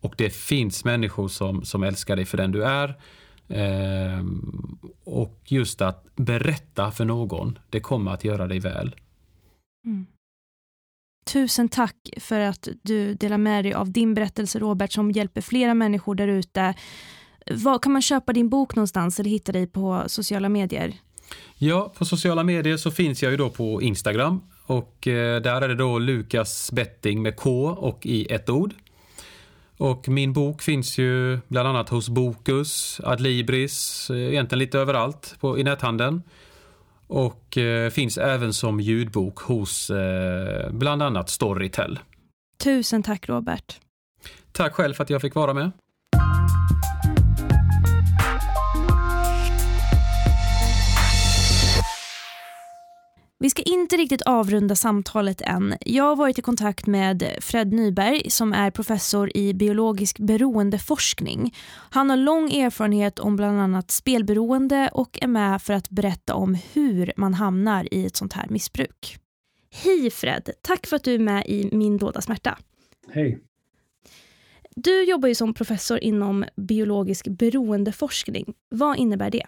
och 0.00 0.14
det 0.16 0.30
finns 0.30 0.84
människor 0.84 1.28
som, 1.28 1.64
som 1.64 1.82
älskar 1.82 2.16
dig 2.16 2.24
för 2.24 2.36
den 2.36 2.52
du 2.52 2.64
är. 2.64 2.94
Ehm, 3.48 4.78
och 5.04 5.40
just 5.44 5.80
att 5.80 6.16
berätta 6.16 6.90
för 6.90 7.04
någon, 7.04 7.58
det 7.70 7.80
kommer 7.80 8.10
att 8.10 8.24
göra 8.24 8.46
dig 8.46 8.58
väl. 8.58 8.96
Mm. 9.86 10.06
Tusen 11.32 11.68
tack 11.68 11.96
för 12.16 12.40
att 12.40 12.68
du 12.82 13.14
delar 13.14 13.38
med 13.38 13.64
dig 13.64 13.74
av 13.74 13.92
din 13.92 14.14
berättelse 14.14 14.58
Robert 14.58 14.92
som 14.92 15.10
hjälper 15.10 15.40
flera 15.40 15.74
människor 15.74 16.14
där 16.14 16.28
ute. 16.28 16.74
Var 17.50 17.78
kan 17.78 17.92
man 17.92 18.02
köpa 18.02 18.32
din 18.32 18.48
bok 18.48 18.74
någonstans 18.74 19.20
eller 19.20 19.30
hitta 19.30 19.52
dig 19.52 19.66
på 19.66 20.04
sociala 20.06 20.48
medier? 20.48 20.94
Ja, 21.58 21.92
på 21.98 22.04
sociala 22.04 22.44
medier 22.44 22.76
så 22.76 22.90
finns 22.90 23.22
jag 23.22 23.30
ju 23.30 23.36
då 23.36 23.50
på 23.50 23.82
Instagram 23.82 24.40
och 24.66 25.08
eh, 25.08 25.42
där 25.42 25.62
är 25.62 25.68
det 25.68 25.74
då 25.74 25.98
Lukas 25.98 26.72
Betting 26.72 27.22
med 27.22 27.36
K 27.36 27.68
och 27.68 28.06
i 28.06 28.26
ett 28.32 28.48
ord. 28.48 28.74
Och 29.78 30.08
min 30.08 30.32
bok 30.32 30.62
finns 30.62 30.98
ju 30.98 31.38
bland 31.48 31.68
annat 31.68 31.88
hos 31.88 32.08
Bokus, 32.08 33.00
Adlibris, 33.04 34.10
eh, 34.10 34.16
egentligen 34.16 34.58
lite 34.58 34.78
överallt 34.78 35.36
på, 35.40 35.58
i 35.58 35.64
näthandeln. 35.64 36.22
Och 37.06 37.58
eh, 37.58 37.90
finns 37.90 38.18
även 38.18 38.52
som 38.52 38.80
ljudbok 38.80 39.38
hos 39.38 39.90
eh, 39.90 40.70
bland 40.70 41.02
annat 41.02 41.30
Storytel. 41.30 41.98
Tusen 42.64 43.02
tack 43.02 43.28
Robert. 43.28 43.80
Tack 44.52 44.74
själv 44.74 44.94
för 44.94 45.02
att 45.04 45.10
jag 45.10 45.20
fick 45.20 45.34
vara 45.34 45.54
med. 45.54 45.70
Vi 53.40 53.50
ska 53.50 53.62
inte 53.62 53.96
riktigt 53.96 54.22
avrunda 54.22 54.74
samtalet 54.74 55.40
än. 55.40 55.74
Jag 55.80 56.04
har 56.04 56.16
varit 56.16 56.38
i 56.38 56.42
kontakt 56.42 56.86
med 56.86 57.36
Fred 57.40 57.72
Nyberg 57.72 58.30
som 58.30 58.52
är 58.52 58.70
professor 58.70 59.36
i 59.36 59.54
biologisk 59.54 60.18
beroendeforskning. 60.18 61.54
Han 61.90 62.10
har 62.10 62.16
lång 62.16 62.52
erfarenhet 62.52 63.18
om 63.18 63.36
bland 63.36 63.60
annat 63.60 63.90
spelberoende 63.90 64.90
och 64.92 65.18
är 65.22 65.26
med 65.26 65.62
för 65.62 65.72
att 65.72 65.90
berätta 65.90 66.34
om 66.34 66.58
hur 66.72 67.12
man 67.16 67.34
hamnar 67.34 67.94
i 67.94 68.06
ett 68.06 68.16
sånt 68.16 68.32
här 68.32 68.46
missbruk. 68.48 69.18
Hej 69.70 70.10
Fred, 70.10 70.50
tack 70.62 70.86
för 70.86 70.96
att 70.96 71.04
du 71.04 71.14
är 71.14 71.18
med 71.18 71.46
i 71.46 71.68
Min 71.72 71.98
dolda 71.98 72.20
smärta. 72.20 72.58
Hej. 73.10 73.38
Du 74.76 75.04
jobbar 75.04 75.28
ju 75.28 75.34
som 75.34 75.54
professor 75.54 75.98
inom 75.98 76.44
biologisk 76.56 77.28
beroendeforskning. 77.28 78.54
Vad 78.68 78.98
innebär 78.98 79.30
det? 79.30 79.46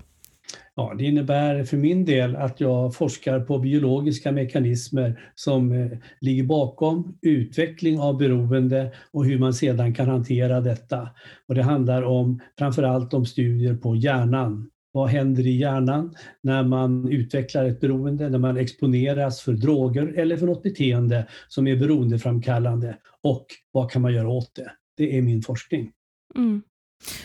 Ja, 0.74 0.94
det 0.98 1.04
innebär 1.04 1.64
för 1.64 1.76
min 1.76 2.04
del 2.04 2.36
att 2.36 2.60
jag 2.60 2.94
forskar 2.94 3.40
på 3.40 3.58
biologiska 3.58 4.32
mekanismer 4.32 5.20
som 5.34 5.72
eh, 5.72 5.98
ligger 6.20 6.44
bakom 6.44 7.18
utveckling 7.22 8.00
av 8.00 8.18
beroende 8.18 8.92
och 9.10 9.24
hur 9.24 9.38
man 9.38 9.54
sedan 9.54 9.94
kan 9.94 10.08
hantera 10.08 10.60
detta. 10.60 11.08
Och 11.48 11.54
det 11.54 11.62
handlar 11.62 12.02
om 12.02 12.40
framförallt 12.58 13.14
om 13.14 13.26
studier 13.26 13.74
på 13.74 13.96
hjärnan. 13.96 14.70
Vad 14.92 15.08
händer 15.08 15.46
i 15.46 15.56
hjärnan 15.56 16.14
när 16.42 16.62
man 16.62 17.08
utvecklar 17.08 17.64
ett 17.64 17.80
beroende, 17.80 18.28
när 18.28 18.38
man 18.38 18.56
exponeras 18.56 19.40
för 19.40 19.52
droger 19.52 20.06
eller 20.06 20.36
för 20.36 20.46
något 20.46 20.62
beteende 20.62 21.26
som 21.48 21.66
är 21.66 21.76
beroendeframkallande 21.76 22.96
och 23.22 23.46
vad 23.72 23.90
kan 23.90 24.02
man 24.02 24.14
göra 24.14 24.28
åt 24.28 24.54
det? 24.54 24.72
Det 24.96 25.18
är 25.18 25.22
min 25.22 25.42
forskning. 25.42 25.90
Mm. 26.36 26.62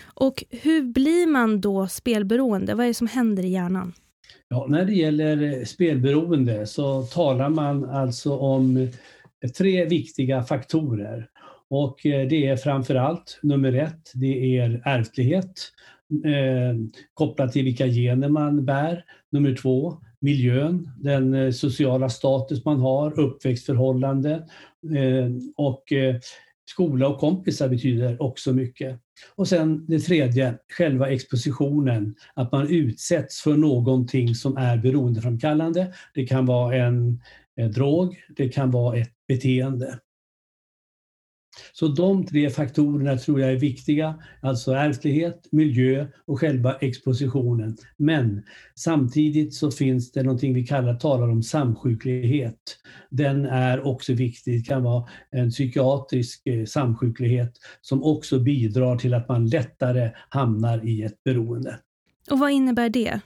Och 0.04 0.44
hur 0.50 0.84
blir 0.84 1.28
man 1.28 1.62
då 1.62 1.88
spelberoende? 1.88 2.76
Vad 2.76 2.84
är 2.84 2.88
det 2.88 2.94
som 2.94 3.08
händer 3.08 3.46
i 3.46 3.50
hjärnan? 3.50 3.94
Ja, 4.50 4.66
när 4.70 4.86
det 4.86 4.94
gäller 4.94 5.54
eh, 5.54 5.64
spelberoende 5.64 6.68
så 6.68 7.04
talar 7.04 7.50
man 7.50 7.90
alltså 7.90 8.38
om 8.38 8.78
eh, 8.78 9.50
tre 9.58 9.86
viktiga 9.86 10.44
faktorer. 10.44 11.28
Och 11.70 12.06
eh, 12.06 12.28
det 12.28 12.48
är 12.48 12.58
framför 12.58 12.96
allt 12.96 13.40
nummer 13.44 13.74
ett, 13.74 14.12
det 14.14 14.58
är 14.58 14.82
ärftlighet 14.86 15.72
eh, 16.26 16.76
kopplat 17.14 17.52
till 17.52 17.64
vilka 17.64 17.88
gener 17.88 18.30
man 18.30 18.66
bär. 18.66 19.04
Nummer 19.32 19.56
två, 19.56 19.98
miljön, 20.20 20.90
den 20.98 21.54
sociala 21.54 22.10
status 22.10 22.66
man 22.66 22.80
har, 22.80 23.20
uppväxtförhållanden 23.20 24.40
eh, 24.96 25.30
och 25.56 25.92
eh, 25.92 26.16
skola 26.70 27.08
och 27.08 27.20
kompisar 27.20 27.70
betyder 27.70 28.22
också 28.22 28.54
mycket. 28.54 29.00
Och 29.36 29.48
sen 29.48 29.86
det 29.88 30.00
tredje, 30.00 30.58
själva 30.78 31.10
expositionen, 31.10 32.16
att 32.34 32.52
man 32.52 32.68
utsätts 32.70 33.42
för 33.42 33.58
någonting 33.58 34.36
som 34.36 34.58
är 34.58 34.78
beroendeframkallande. 34.78 35.94
Det 36.14 36.28
kan 36.28 36.46
vara 36.46 36.76
en, 36.76 37.22
en 37.56 37.72
drog, 37.72 38.16
det 38.38 38.50
kan 38.50 38.72
vara 38.72 38.98
ett 38.98 39.12
beteende. 39.28 40.00
Så 41.74 41.88
de 41.88 42.26
tre 42.26 42.50
faktorerna 42.50 43.18
tror 43.18 43.42
jag 43.42 43.52
är 43.52 43.56
viktiga, 43.56 44.16
alltså 44.42 44.72
ärftlighet, 44.72 45.48
miljö 45.52 46.08
och 46.26 46.40
själva 46.40 46.74
expositionen. 46.74 47.78
Men 47.98 48.44
samtidigt 48.76 49.54
så 49.54 49.72
finns 49.72 50.12
det 50.12 50.24
någonting 50.24 50.54
vi 50.54 50.68
kallar, 50.68 50.96
talar 50.96 51.30
om 51.30 51.44
samsjuklighet. 51.44 52.78
Den 53.10 53.46
är 53.46 53.88
också 53.88 54.14
viktig, 54.14 54.60
det 54.60 54.66
kan 54.66 54.84
vara 54.84 55.10
en 55.32 55.50
psykiatrisk 55.50 56.48
eh, 56.48 56.66
samsjuklighet 56.66 57.54
som 57.82 58.04
också 58.04 58.40
bidrar 58.40 58.98
till 58.98 59.14
att 59.14 59.30
man 59.30 59.48
lättare 59.48 60.12
hamnar 60.30 60.88
i 60.88 61.04
ett 61.04 61.24
beroende. 61.24 61.80
Och 62.32 62.40
vad 62.40 62.52
innebär 62.52 62.90
det? 62.90 63.20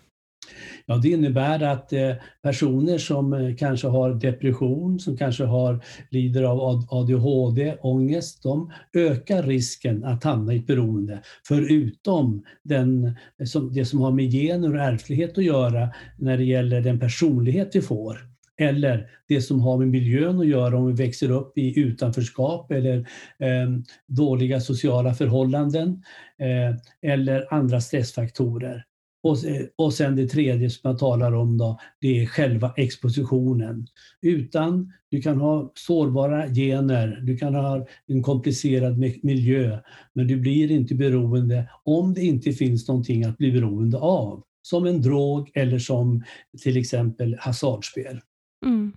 Ja, 0.92 0.98
det 0.98 1.10
innebär 1.10 1.64
att 1.64 1.94
eh, 1.94 2.12
personer 2.42 2.98
som 2.98 3.34
eh, 3.34 3.56
kanske 3.56 3.88
har 3.88 4.14
depression, 4.14 5.00
som 5.00 5.18
kanske 5.18 5.44
har, 5.44 5.84
lider 6.10 6.44
av 6.44 6.88
ADHD, 6.90 7.78
ångest, 7.82 8.44
de 8.44 8.72
ökar 8.94 9.44
risken 9.44 10.04
att 10.04 10.24
hamna 10.24 10.54
i 10.54 10.58
ett 10.58 10.68
beroende. 10.68 11.20
Förutom 11.48 12.44
den, 12.64 13.06
eh, 13.06 13.62
det 13.72 13.86
som 13.86 14.02
har 14.02 14.12
med 14.12 14.32
gener 14.32 14.76
och 14.76 14.82
ärftlighet 14.82 15.38
att 15.38 15.44
göra 15.44 15.90
när 16.18 16.38
det 16.38 16.44
gäller 16.44 16.82
den 16.82 17.00
personlighet 17.00 17.70
vi 17.74 17.82
får 17.82 18.18
eller 18.60 19.10
det 19.28 19.42
som 19.42 19.62
har 19.62 19.78
med 19.78 19.88
miljön 19.88 20.40
att 20.40 20.48
göra 20.48 20.78
om 20.78 20.88
vi 20.88 21.06
växer 21.06 21.32
upp 21.32 21.58
i 21.58 21.80
utanförskap 21.80 22.72
eller 22.72 22.98
eh, 23.40 23.70
dåliga 24.08 24.60
sociala 24.60 25.14
förhållanden 25.14 26.04
eh, 26.40 27.12
eller 27.12 27.54
andra 27.54 27.82
stressfaktorer. 27.82 28.86
Och, 29.24 29.38
och 29.76 29.94
sen 29.94 30.16
det 30.16 30.28
tredje 30.28 30.70
som 30.70 30.90
jag 30.90 31.00
talar 31.00 31.36
om 31.36 31.58
då, 31.58 31.80
det 32.02 32.22
är 32.22 32.26
själva 32.26 32.74
expositionen. 32.78 33.88
Utan, 34.22 34.94
du 35.12 35.22
kan 35.22 35.42
ha 35.42 35.72
sårbara 35.76 36.48
gener, 36.48 37.22
du 37.24 37.38
kan 37.38 37.56
ha 37.56 37.86
en 38.08 38.24
komplicerad 38.24 38.98
miljö, 39.24 39.80
men 40.14 40.28
du 40.28 40.36
blir 40.36 40.72
inte 40.72 40.96
beroende 40.96 41.70
om 41.84 42.14
det 42.14 42.22
inte 42.22 42.52
finns 42.52 42.88
någonting 42.88 43.24
att 43.24 43.38
bli 43.38 43.52
beroende 43.52 43.98
av 43.98 44.44
som 44.62 44.86
en 44.86 45.02
drog 45.02 45.52
eller 45.54 45.80
som 45.80 46.24
till 46.64 46.78
exempel 46.78 47.36
hasardspel. 47.40 48.20
Mm. 48.66 48.94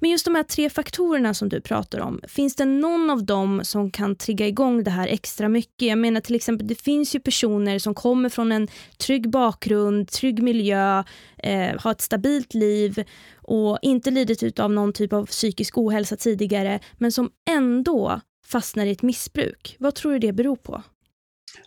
Men 0.00 0.10
just 0.10 0.24
de 0.24 0.34
här 0.34 0.42
tre 0.42 0.70
faktorerna 0.70 1.34
som 1.34 1.48
du 1.48 1.60
pratar 1.60 2.00
om, 2.00 2.20
finns 2.28 2.56
det 2.56 2.64
någon 2.64 3.10
av 3.10 3.24
dem 3.24 3.60
som 3.64 3.90
kan 3.90 4.16
trigga 4.16 4.46
igång 4.46 4.84
det 4.84 4.90
här 4.90 5.08
extra 5.08 5.48
mycket? 5.48 5.88
Jag 5.88 5.98
menar 5.98 6.20
till 6.20 6.34
exempel, 6.34 6.66
det 6.66 6.74
finns 6.74 7.14
ju 7.14 7.20
personer 7.20 7.78
som 7.78 7.94
kommer 7.94 8.28
från 8.28 8.52
en 8.52 8.68
trygg 8.98 9.30
bakgrund, 9.30 10.08
trygg 10.08 10.42
miljö, 10.42 11.04
eh, 11.38 11.78
har 11.78 11.90
ett 11.90 12.00
stabilt 12.00 12.54
liv 12.54 13.04
och 13.36 13.78
inte 13.82 14.10
lidit 14.10 14.58
av 14.58 14.72
någon 14.72 14.92
typ 14.92 15.12
av 15.12 15.26
psykisk 15.26 15.78
ohälsa 15.78 16.16
tidigare, 16.16 16.80
men 16.98 17.12
som 17.12 17.30
ändå 17.50 18.20
fastnar 18.46 18.86
i 18.86 18.90
ett 18.90 19.02
missbruk. 19.02 19.76
Vad 19.78 19.94
tror 19.94 20.12
du 20.12 20.18
det 20.18 20.32
beror 20.32 20.56
på? 20.56 20.82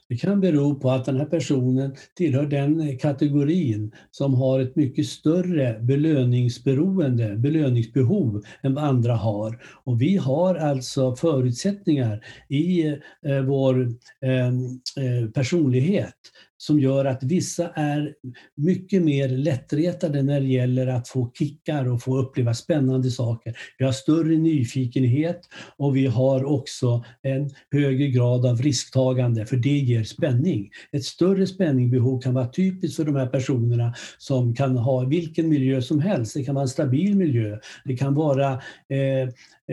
Det 0.10 0.16
kan 0.16 0.42
bero 0.42 0.76
på 0.76 0.92
att 0.92 1.06
den 1.06 1.18
här 1.18 1.26
personen 1.26 1.96
tillhör 2.16 2.46
den 2.46 2.80
eh, 2.80 2.98
kategorin 2.98 3.92
som 4.12 4.34
har 4.34 4.60
ett 4.60 4.76
mycket 4.76 5.06
större 5.06 5.80
belöningsberoende, 5.82 7.36
belöningsbehov 7.36 8.44
än 8.64 8.74
vad 8.74 8.84
andra 8.84 9.16
har. 9.16 9.62
Och 9.84 10.02
vi 10.02 10.18
har 10.18 10.56
alltså 10.56 11.16
förutsättningar 11.16 12.26
i 12.50 12.88
eh, 13.26 13.42
vår 13.48 13.82
eh, 14.22 15.30
personlighet 15.34 16.16
som 16.62 16.80
gör 16.80 17.06
att 17.06 17.24
vissa 17.24 17.70
är 17.70 18.14
mycket 18.56 19.02
mer 19.02 19.30
lättretade 19.30 20.24
när 20.24 20.42
det 20.42 20.48
gäller 20.48 20.88
att 20.88 21.08
få 21.08 21.32
kickar 21.34 21.92
och 21.92 22.02
få 22.02 22.18
uppleva 22.18 22.54
spännande 22.54 23.12
saker. 23.12 23.58
Vi 23.78 23.86
har 23.86 23.92
större 23.92 24.38
nyfikenhet 24.38 25.42
och 25.78 25.96
vi 25.96 26.08
har 26.08 26.44
också 26.44 27.04
en 27.22 27.50
högre 27.72 28.08
grad 28.08 28.46
av 28.46 28.62
risktagande 28.62 29.46
för 29.46 29.58
det 29.58 29.78
ger 29.78 30.04
spänning. 30.04 30.70
Ett 30.92 31.04
större 31.04 31.48
spänningbehov 31.48 32.22
kan 32.22 32.34
vara 32.34 32.50
typiskt 32.50 32.96
för 32.96 33.06
de 33.06 33.16
här 33.16 33.28
personerna 33.28 33.94
som 34.18 34.56
kan 34.56 34.78
ha 34.78 35.06
vilken 35.06 35.50
miljö 35.50 35.82
som 35.82 36.00
helst. 36.00 36.34
Det 36.34 36.44
kan 36.44 36.56
vara 36.56 36.64
en 36.64 36.70
stabil 36.70 37.16
miljö. 37.16 37.58
Det 37.86 37.98
kan 37.98 38.16
vara 38.16 38.54
eh, 38.90 39.22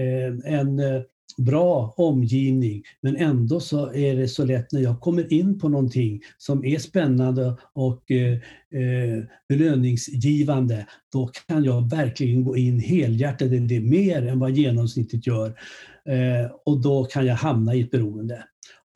eh 0.04 0.36
en 0.44 0.78
eh, 0.78 1.02
bra 1.36 1.94
omgivning 1.96 2.82
men 3.00 3.16
ändå 3.16 3.60
så 3.60 3.92
är 3.92 4.16
det 4.16 4.28
så 4.28 4.44
lätt 4.44 4.72
när 4.72 4.80
jag 4.80 5.00
kommer 5.00 5.32
in 5.32 5.58
på 5.58 5.68
någonting 5.68 6.20
som 6.38 6.64
är 6.64 6.78
spännande 6.78 7.56
och 7.72 8.10
eh, 8.10 8.32
eh, 8.80 9.24
belöningsgivande, 9.48 10.86
då 11.12 11.30
kan 11.48 11.64
jag 11.64 11.90
verkligen 11.90 12.44
gå 12.44 12.56
in 12.56 12.80
helhjärtat 12.80 13.52
i 13.52 13.58
det 13.58 13.80
mer 13.80 14.26
än 14.26 14.38
vad 14.38 14.50
genomsnittet 14.50 15.26
gör. 15.26 15.48
Eh, 16.08 16.50
och 16.64 16.80
då 16.80 17.04
kan 17.04 17.26
jag 17.26 17.34
hamna 17.34 17.74
i 17.74 17.80
ett 17.80 17.90
beroende. 17.90 18.44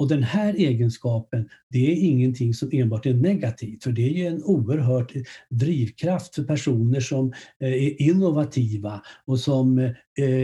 Och 0.00 0.08
den 0.08 0.22
här 0.22 0.54
egenskapen, 0.54 1.48
det 1.70 1.92
är 1.92 1.96
ingenting 1.96 2.54
som 2.54 2.68
enbart 2.72 3.06
är 3.06 3.14
negativt, 3.14 3.84
för 3.84 3.92
det 3.92 4.02
är 4.02 4.12
ju 4.12 4.26
en 4.26 4.42
oerhört 4.44 5.12
drivkraft 5.50 6.34
för 6.34 6.44
personer 6.44 7.00
som 7.00 7.32
eh, 7.60 7.72
är 7.72 8.02
innovativa 8.02 9.02
och 9.24 9.40
som 9.40 9.78
eh, 9.78 9.94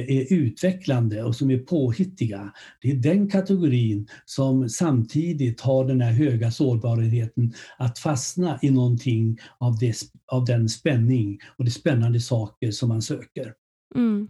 är 0.09 0.33
utvecklande 0.33 1.23
och 1.23 1.37
som 1.37 1.51
är 1.51 1.59
påhittiga. 1.59 2.53
Det 2.81 2.91
är 2.91 2.95
den 2.95 3.31
kategorin 3.31 4.09
som 4.25 4.69
samtidigt 4.69 5.61
har 5.61 5.85
den 5.85 6.01
här 6.01 6.13
höga 6.13 6.51
sårbarheten 6.51 7.53
att 7.79 7.99
fastna 7.99 8.59
i 8.63 8.71
någonting 8.71 9.39
av, 9.59 9.79
det, 9.79 9.97
av 10.33 10.45
den 10.45 10.69
spänning 10.69 11.39
och 11.57 11.65
de 11.65 11.71
spännande 11.71 12.21
saker 12.21 12.71
som 12.71 12.89
man 12.89 13.03
söker. 13.03 13.53
Mm. 13.95 14.29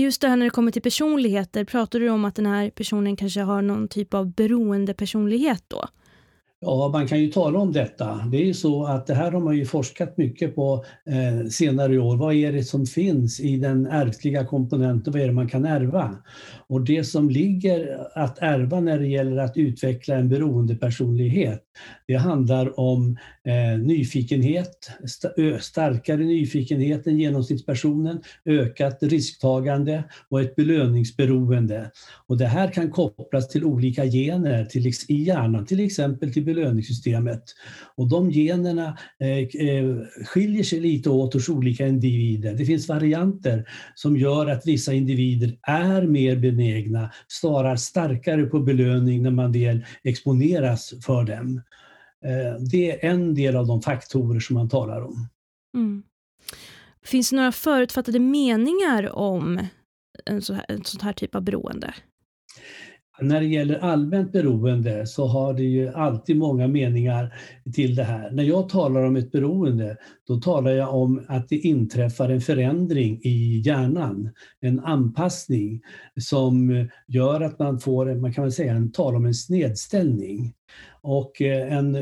Just 0.00 0.20
det 0.20 0.28
här 0.28 0.36
när 0.36 0.46
det 0.46 0.50
kommer 0.50 0.72
till 0.72 0.82
personligheter, 0.82 1.64
pratar 1.64 2.00
du 2.00 2.08
om 2.08 2.24
att 2.24 2.34
den 2.34 2.46
här 2.46 2.70
personen 2.70 3.16
kanske 3.16 3.40
har 3.40 3.62
någon 3.62 3.88
typ 3.88 4.14
av 4.14 4.32
beroendepersonlighet 4.32 5.64
då? 5.68 5.88
Ja, 6.60 6.90
man 6.92 7.06
kan 7.06 7.20
ju 7.20 7.28
tala 7.28 7.58
om 7.58 7.72
detta. 7.72 8.28
Det 8.32 8.36
är 8.36 8.44
ju 8.44 8.54
så 8.54 8.86
att 8.86 9.06
det 9.06 9.14
här 9.14 9.32
har 9.32 9.40
man 9.40 9.56
ju 9.56 9.64
forskat 9.64 10.16
mycket 10.16 10.54
på 10.54 10.84
eh, 11.06 11.48
senare 11.48 11.98
år. 11.98 12.16
Vad 12.16 12.34
är 12.34 12.52
det 12.52 12.64
som 12.64 12.86
finns 12.86 13.40
i 13.40 13.56
den 13.56 13.86
ärftliga 13.86 14.44
komponenten? 14.44 15.12
Vad 15.12 15.22
är 15.22 15.26
det 15.26 15.32
man 15.32 15.48
kan 15.48 15.64
ärva? 15.64 16.16
Och 16.68 16.84
det 16.84 17.04
som 17.04 17.30
ligger 17.30 18.06
att 18.14 18.38
ärva 18.38 18.80
när 18.80 18.98
det 18.98 19.06
gäller 19.06 19.36
att 19.36 19.56
utveckla 19.56 20.14
en 20.14 20.28
beroendepersonlighet, 20.28 21.62
det 22.06 22.14
handlar 22.14 22.80
om 22.80 23.16
eh, 23.44 23.78
nyfikenhet, 23.78 24.90
st 25.04 25.28
starkare 25.60 26.24
nyfikenhet 26.24 27.06
än 27.06 27.18
genomsnittspersonen, 27.18 28.20
ökat 28.44 28.98
risktagande 29.00 30.04
och 30.28 30.40
ett 30.40 30.56
belöningsberoende. 30.56 31.90
Och 32.26 32.38
det 32.38 32.46
här 32.46 32.72
kan 32.72 32.90
kopplas 32.90 33.48
till 33.48 33.64
olika 33.64 34.04
gener 34.04 34.64
till, 34.64 34.86
i 35.08 35.22
hjärnan, 35.22 35.66
till 35.66 35.80
exempel 35.80 36.32
till 36.32 36.45
belöningssystemet. 36.46 37.42
Och 37.96 38.08
de 38.08 38.30
generna 38.30 38.98
eh, 39.20 39.66
eh, 39.68 39.96
skiljer 40.24 40.64
sig 40.64 40.80
lite 40.80 41.10
åt 41.10 41.34
hos 41.34 41.48
olika 41.48 41.86
individer. 41.86 42.54
Det 42.54 42.64
finns 42.64 42.88
varianter 42.88 43.68
som 43.94 44.16
gör 44.16 44.46
att 44.46 44.66
vissa 44.66 44.92
individer 44.92 45.58
är 45.62 46.02
mer 46.02 46.36
benägna, 46.36 47.10
svarar 47.28 47.76
starkare 47.76 48.44
på 48.44 48.60
belöning 48.60 49.22
när 49.22 49.30
man 49.30 49.52
väl 49.52 49.84
exponeras 50.04 50.94
för 51.06 51.24
dem. 51.24 51.62
Eh, 52.24 52.60
det 52.70 53.04
är 53.04 53.10
en 53.10 53.34
del 53.34 53.56
av 53.56 53.66
de 53.66 53.82
faktorer 53.82 54.40
som 54.40 54.54
man 54.54 54.68
talar 54.68 55.00
om. 55.00 55.28
Mm. 55.74 56.02
Finns 57.04 57.30
det 57.30 57.36
några 57.36 57.52
förutfattade 57.52 58.18
meningar 58.18 59.16
om 59.16 59.66
en, 60.24 60.42
så 60.42 60.52
här, 60.52 60.64
en 60.68 60.84
sån 60.84 61.00
här 61.00 61.12
typ 61.12 61.34
av 61.34 61.42
beroende? 61.42 61.94
När 63.20 63.40
det 63.40 63.46
gäller 63.46 63.78
allmänt 63.78 64.32
beroende 64.32 65.06
så 65.06 65.26
har 65.26 65.54
det 65.54 65.62
ju 65.62 65.88
alltid 65.88 66.36
många 66.36 66.68
meningar 66.68 67.34
till 67.74 67.94
det 67.94 68.04
här. 68.04 68.30
När 68.30 68.42
jag 68.42 68.68
talar 68.68 69.02
om 69.02 69.16
ett 69.16 69.32
beroende, 69.32 69.96
då 70.26 70.36
talar 70.40 70.70
jag 70.70 70.94
om 70.94 71.24
att 71.28 71.48
det 71.48 71.56
inträffar 71.56 72.28
en 72.28 72.40
förändring 72.40 73.20
i 73.22 73.62
hjärnan, 73.64 74.30
en 74.60 74.80
anpassning 74.80 75.80
som 76.20 76.88
gör 77.08 77.40
att 77.40 77.58
man 77.58 77.80
får, 77.80 78.14
man 78.14 78.32
kan 78.32 78.44
väl 78.44 78.52
säga, 78.52 78.88
tala 78.92 79.16
om 79.16 79.26
en 79.26 79.34
snedställning. 79.34 80.54
Och 81.02 81.42
eh, 81.42 81.72
en 81.72 81.96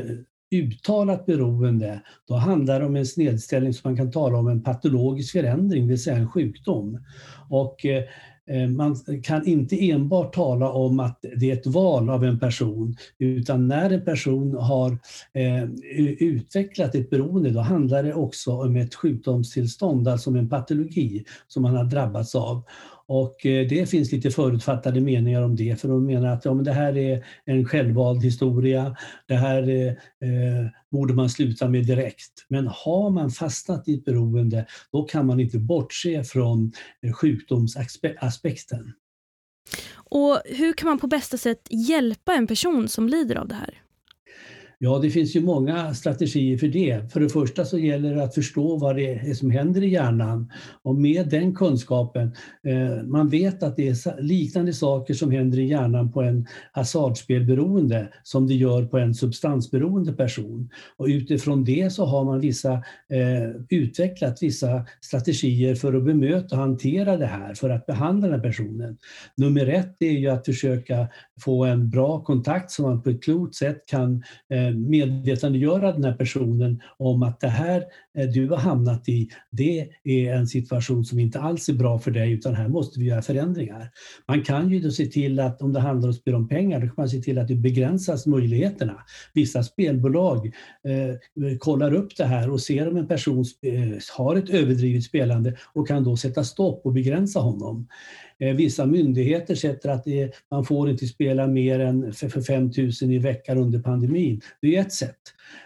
uttalat 0.51 1.25
beroende, 1.25 2.01
då 2.27 2.35
handlar 2.35 2.79
det 2.79 2.85
om 2.85 2.95
en 2.95 3.05
snedställning 3.05 3.73
som 3.73 3.91
man 3.91 3.97
kan 3.97 4.11
tala 4.11 4.37
om 4.37 4.47
en 4.47 4.63
patologisk 4.63 5.31
förändring, 5.31 5.83
det 5.83 5.89
vill 5.89 6.03
säga 6.03 6.17
en 6.17 6.29
sjukdom. 6.29 6.99
Och 7.49 7.85
eh, 7.85 8.03
Eh, 8.47 8.67
man 8.67 8.95
kan 9.23 9.47
inte 9.47 9.89
enbart 9.89 10.35
tala 10.35 10.69
om 10.69 10.99
att 10.99 11.25
det 11.35 11.51
är 11.51 11.53
ett 11.53 11.67
val 11.67 12.09
av 12.09 12.23
en 12.23 12.39
person, 12.39 12.95
utan 13.19 13.67
när 13.67 13.89
en 13.89 14.05
person 14.05 14.55
har 14.55 14.97
eh, 15.33 15.63
utvecklat 16.19 16.95
ett 16.95 17.09
beroende, 17.09 17.49
då 17.49 17.59
handlar 17.59 18.03
det 18.03 18.13
också 18.13 18.51
om 18.51 18.75
ett 18.75 18.95
sjukdomstillstånd, 18.95 20.07
alltså 20.07 20.29
om 20.29 20.35
en 20.35 20.49
patologi 20.49 21.25
som 21.47 21.63
man 21.63 21.75
har 21.75 21.83
drabbats 21.83 22.35
av. 22.35 22.63
Och 23.07 23.45
eh, 23.45 23.67
det 23.67 23.89
finns 23.89 24.11
lite 24.11 24.31
förutfattade 24.31 25.01
meningar 25.01 25.41
om 25.41 25.55
det, 25.55 25.81
för 25.81 25.87
de 25.87 26.05
menar 26.05 26.33
att 26.33 26.45
ja, 26.45 26.53
men 26.53 26.65
det 26.65 26.73
här 26.73 26.97
är 26.97 27.25
en 27.45 27.65
självvald 27.65 28.23
historia, 28.23 28.95
det 29.27 29.35
här 29.35 29.69
eh, 29.69 29.87
eh 30.29 30.67
borde 30.91 31.13
man 31.13 31.29
sluta 31.29 31.69
med 31.69 31.85
direkt. 31.85 32.45
Men 32.47 32.67
har 32.67 33.09
man 33.09 33.31
fastnat 33.31 33.87
i 33.87 33.93
ett 33.93 34.05
beroende, 34.05 34.65
då 34.91 35.03
kan 35.03 35.25
man 35.25 35.39
inte 35.39 35.59
bortse 35.59 36.23
från 36.23 36.71
eh, 37.01 37.13
sjukdomsaspekten. 37.13 38.93
Och 39.93 40.41
hur 40.45 40.73
kan 40.73 40.89
man 40.89 40.99
på 40.99 41.07
bästa 41.07 41.37
sätt 41.37 41.67
hjälpa 41.69 42.33
en 42.33 42.47
person 42.47 42.87
som 42.87 43.09
lider 43.09 43.35
av 43.35 43.47
det 43.47 43.55
här? 43.55 43.84
Ja, 44.79 44.99
det 44.99 45.09
finns 45.09 45.35
ju 45.35 45.41
många 45.41 45.93
strategier 45.93 46.57
för 46.57 46.67
det. 46.67 47.11
För 47.13 47.19
det 47.19 47.29
första 47.29 47.65
så 47.65 47.77
gäller 47.77 48.15
det 48.15 48.23
att 48.23 48.35
förstå 48.35 48.77
vad 48.77 48.95
det 48.95 49.13
är 49.13 49.33
som 49.33 49.51
händer 49.51 49.83
i 49.83 49.89
hjärnan 49.89 50.51
och 50.83 50.95
med 50.95 51.29
den 51.29 51.55
kunskapen, 51.55 52.31
eh, 52.67 53.03
man 53.03 53.29
vet 53.29 53.63
att 53.63 53.75
det 53.75 53.87
är 53.87 54.21
liknande 54.21 54.73
saker 54.73 55.13
som 55.13 55.31
händer 55.31 55.59
i 55.59 55.65
hjärnan 55.65 56.11
på 56.11 56.21
en 56.21 56.47
hasardspelberoende 56.71 58.07
som 58.23 58.47
det 58.47 58.53
gör 58.53 58.85
på 58.85 58.97
en 58.97 59.13
substansberoende 59.13 60.13
person. 60.13 60.69
Och 60.97 61.05
utifrån 61.05 61.63
det 61.63 61.93
så 61.93 62.05
har 62.05 62.23
man 62.23 62.39
vissa, 62.39 62.73
eh, 63.09 63.49
utvecklat 63.69 64.37
vissa 64.41 64.85
strategier 65.01 65.75
för 65.75 65.93
att 65.93 66.05
bemöta 66.05 66.55
och 66.55 66.61
hantera 66.61 67.17
det 67.17 67.25
här, 67.25 67.53
för 67.53 67.69
att 67.69 67.85
behandla 67.85 68.27
den 68.27 68.39
här 68.39 68.49
personen. 68.49 68.97
Nummer 69.37 69.67
ett 69.67 69.95
är 69.99 70.11
ju 70.11 70.27
att 70.27 70.45
försöka 70.45 71.07
få 71.41 71.65
en 71.65 71.89
bra 71.89 72.23
kontakt 72.23 72.71
så 72.71 72.81
man 72.81 73.01
på 73.01 73.09
ett 73.09 73.23
klokt 73.23 73.55
sätt 73.55 73.85
kan 73.85 74.23
eh, 74.49 74.75
medvetandegöra 74.75 75.91
den 75.91 76.03
här 76.03 76.13
personen 76.13 76.81
om 76.97 77.23
att 77.23 77.39
det 77.39 77.47
här 77.47 77.83
eh, 78.17 78.27
du 78.27 78.49
har 78.49 78.57
hamnat 78.57 79.09
i, 79.09 79.29
det 79.51 79.89
är 80.03 80.33
en 80.33 80.47
situation 80.47 81.05
som 81.05 81.19
inte 81.19 81.39
alls 81.39 81.69
är 81.69 81.73
bra 81.73 81.99
för 81.99 82.11
dig 82.11 82.31
utan 82.31 82.55
här 82.55 82.67
måste 82.67 82.99
vi 82.99 83.05
göra 83.05 83.21
förändringar. 83.21 83.89
Man 84.27 84.43
kan 84.43 84.69
ju 84.69 84.79
då 84.79 84.91
se 84.91 85.05
till 85.05 85.39
att 85.39 85.61
om 85.61 85.73
det 85.73 85.79
handlar 85.79 86.07
om 86.07 86.13
spel 86.13 86.35
om 86.35 86.47
pengar, 86.47 86.79
då 86.79 86.85
kan 86.85 86.95
man 86.97 87.09
se 87.09 87.21
till 87.21 87.37
att 87.37 87.47
det 87.47 87.55
begränsas 87.55 88.25
möjligheterna. 88.25 88.97
Vissa 89.33 89.63
spelbolag 89.63 90.45
eh, 90.45 91.57
kollar 91.59 91.93
upp 91.93 92.17
det 92.17 92.25
här 92.25 92.49
och 92.49 92.61
ser 92.61 92.87
om 92.87 92.97
en 92.97 93.07
person 93.07 93.45
eh, 93.61 93.97
har 94.17 94.35
ett 94.35 94.49
överdrivet 94.49 95.03
spelande 95.03 95.55
och 95.73 95.87
kan 95.87 96.03
då 96.03 96.17
sätta 96.17 96.43
stopp 96.43 96.85
och 96.85 96.93
begränsa 96.93 97.39
honom. 97.39 97.87
Eh, 98.39 98.55
vissa 98.55 98.85
myndigheter 98.85 99.55
sätter 99.55 99.89
att 99.89 100.03
det, 100.03 100.31
man 100.51 100.65
får 100.65 100.89
inte 100.89 101.05
spela 101.07 101.47
mer 101.47 101.79
än 101.79 102.13
för, 102.13 102.29
för 102.29 102.41
5 102.41 102.71
000 103.01 103.13
i 103.13 103.17
veckan 103.17 103.57
under 103.57 103.79
pandemin. 103.79 104.41
Det 104.61 104.75
är 104.75 104.81
ett 104.81 104.93
sätt. 104.93 105.19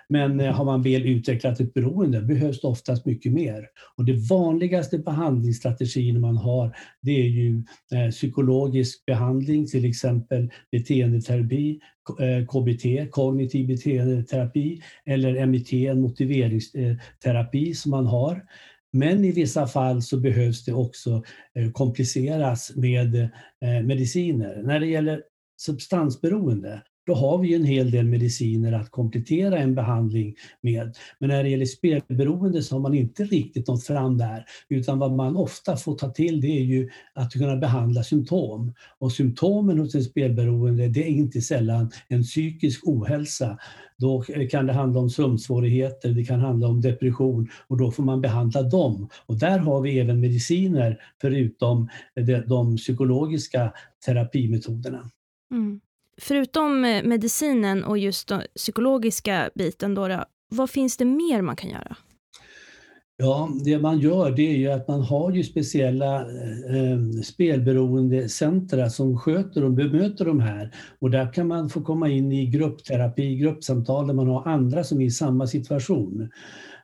Men 0.10 0.40
eh, 0.40 0.52
har 0.52 0.66
man 0.66 0.82
väl 0.82 1.06
utvecklat 1.06 1.60
ett 1.60 1.74
beroende 1.74 2.22
behövs 2.22 2.62
det 2.62 2.68
oftast 2.68 3.06
mycket 3.06 3.32
mer. 3.32 3.68
Och 3.96 4.06
det 4.06 4.30
vanligaste 4.30 4.98
behandlingsstrategin 4.98 6.22
man 6.22 6.38
har 6.38 6.76
det 7.02 7.22
är 7.22 7.30
ju 7.30 7.64
eh, 7.94 8.12
psykologisk 8.12 9.06
behandling, 9.06 9.68
till 9.68 9.86
exempel 9.86 10.52
beteendeterapi, 10.72 11.80
KBT, 12.48 13.12
kognitiv 13.12 13.68
beteendeterapi, 13.68 14.82
eller 15.06 15.46
MIT, 15.46 15.74
en 15.74 16.02
motiveringsterapi 16.02 17.74
som 17.74 17.92
man 17.92 18.06
har. 18.06 18.44
Men 18.92 19.26
i 19.26 19.32
vissa 19.32 19.68
fall 19.68 20.02
så 20.02 20.18
behövs 20.18 20.66
det 20.66 20.74
också 20.74 21.24
eh, 21.56 21.72
kompliceras 21.72 22.72
med 22.76 23.16
eh, 23.16 23.84
mediciner. 23.84 24.62
När 24.64 24.80
det 24.80 24.88
gäller 24.88 25.24
substansberoende, 25.58 26.84
då 27.10 27.16
har 27.16 27.38
vi 27.38 27.54
en 27.54 27.64
hel 27.64 27.92
del 27.92 28.06
mediciner 28.06 28.74
att 28.74 28.92
komplettera 28.92 29.58
en 29.58 29.76
behandling 29.76 30.36
med. 30.62 30.98
Men 31.20 31.30
när 31.30 31.44
det 31.44 31.50
gäller 31.50 31.66
spelberoende 31.66 32.64
så 32.64 32.76
har 32.76 32.80
man 32.80 32.94
inte 32.94 33.24
riktigt 33.24 33.68
nått 33.68 33.84
fram 33.84 34.18
där, 34.18 34.46
utan 34.70 35.00
vad 35.00 35.12
man 35.12 35.36
ofta 35.36 35.78
får 35.78 35.96
ta 35.96 36.10
till 36.10 36.42
det 36.42 36.48
är 36.48 36.64
ju 36.64 36.90
att 37.14 37.34
kunna 37.34 37.56
behandla 37.56 38.04
symptom. 38.04 38.74
Och 39.00 39.12
symptomen 39.12 39.80
hos 39.80 39.96
en 39.96 40.04
spelberoende, 40.04 40.88
det 40.88 41.04
är 41.04 41.10
inte 41.10 41.42
sällan 41.42 41.92
en 42.08 42.24
psykisk 42.24 42.88
ohälsa 42.88 43.58
då 43.98 44.24
kan 44.52 44.66
det 44.66 44.74
handla 44.74 45.00
om 45.00 45.10
sömnsvårigheter, 45.10 46.10
det 46.10 46.24
kan 46.24 46.40
handla 46.40 46.68
om 46.68 46.82
depression 46.82 47.50
och 47.68 47.78
då 47.78 47.92
får 47.92 48.04
man 48.04 48.22
behandla 48.22 48.64
dem. 48.64 49.10
Och 49.26 49.40
där 49.40 49.60
har 49.60 49.82
vi 49.82 50.00
även 50.00 50.20
mediciner 50.20 51.02
förutom 51.22 51.90
de, 52.48 52.78
psykologiska 52.78 53.74
terapimetoderna. 54.06 55.10
Mm. 55.52 55.80
Förutom 56.20 56.86
eh, 56.86 57.04
medicinen 57.04 57.84
och 57.84 57.98
just 57.98 58.28
den 58.28 58.42
psykologiska 58.56 59.50
biten, 59.56 59.96
då, 59.96 60.24
vad 60.50 60.70
finns 60.70 60.98
det 60.98 61.06
mer 61.06 61.42
man 61.42 61.56
kan 61.56 61.70
göra? 61.70 61.96
Ja, 63.22 63.50
det 63.66 63.80
man 63.80 64.00
gör 64.00 64.32
det 64.32 64.42
är 64.42 64.58
ju 64.58 64.68
att 64.72 64.88
man 64.88 65.02
har 65.02 65.32
ju 65.32 65.44
speciella 65.44 66.16
eh, 66.16 66.76
eh, 66.76 67.00
spelberoendecentra 67.24 68.90
som 68.90 69.18
sköter 69.18 69.64
och 69.64 69.72
bemöter 69.72 70.26
de 70.26 70.40
här. 70.40 70.72
Och 71.00 71.12
där 71.12 71.34
kan 71.34 71.48
man 71.48 71.70
få 71.70 71.82
komma 71.82 72.10
in 72.10 72.32
i 72.32 72.46
gruppterapi, 72.46 73.36
gruppsamtal 73.36 74.08
där 74.08 74.14
man 74.14 74.28
har 74.28 74.48
andra 74.48 74.84
som 74.84 75.02
är 75.02 75.06
i 75.06 75.12
samma 75.12 75.48
situation. 75.48 76.30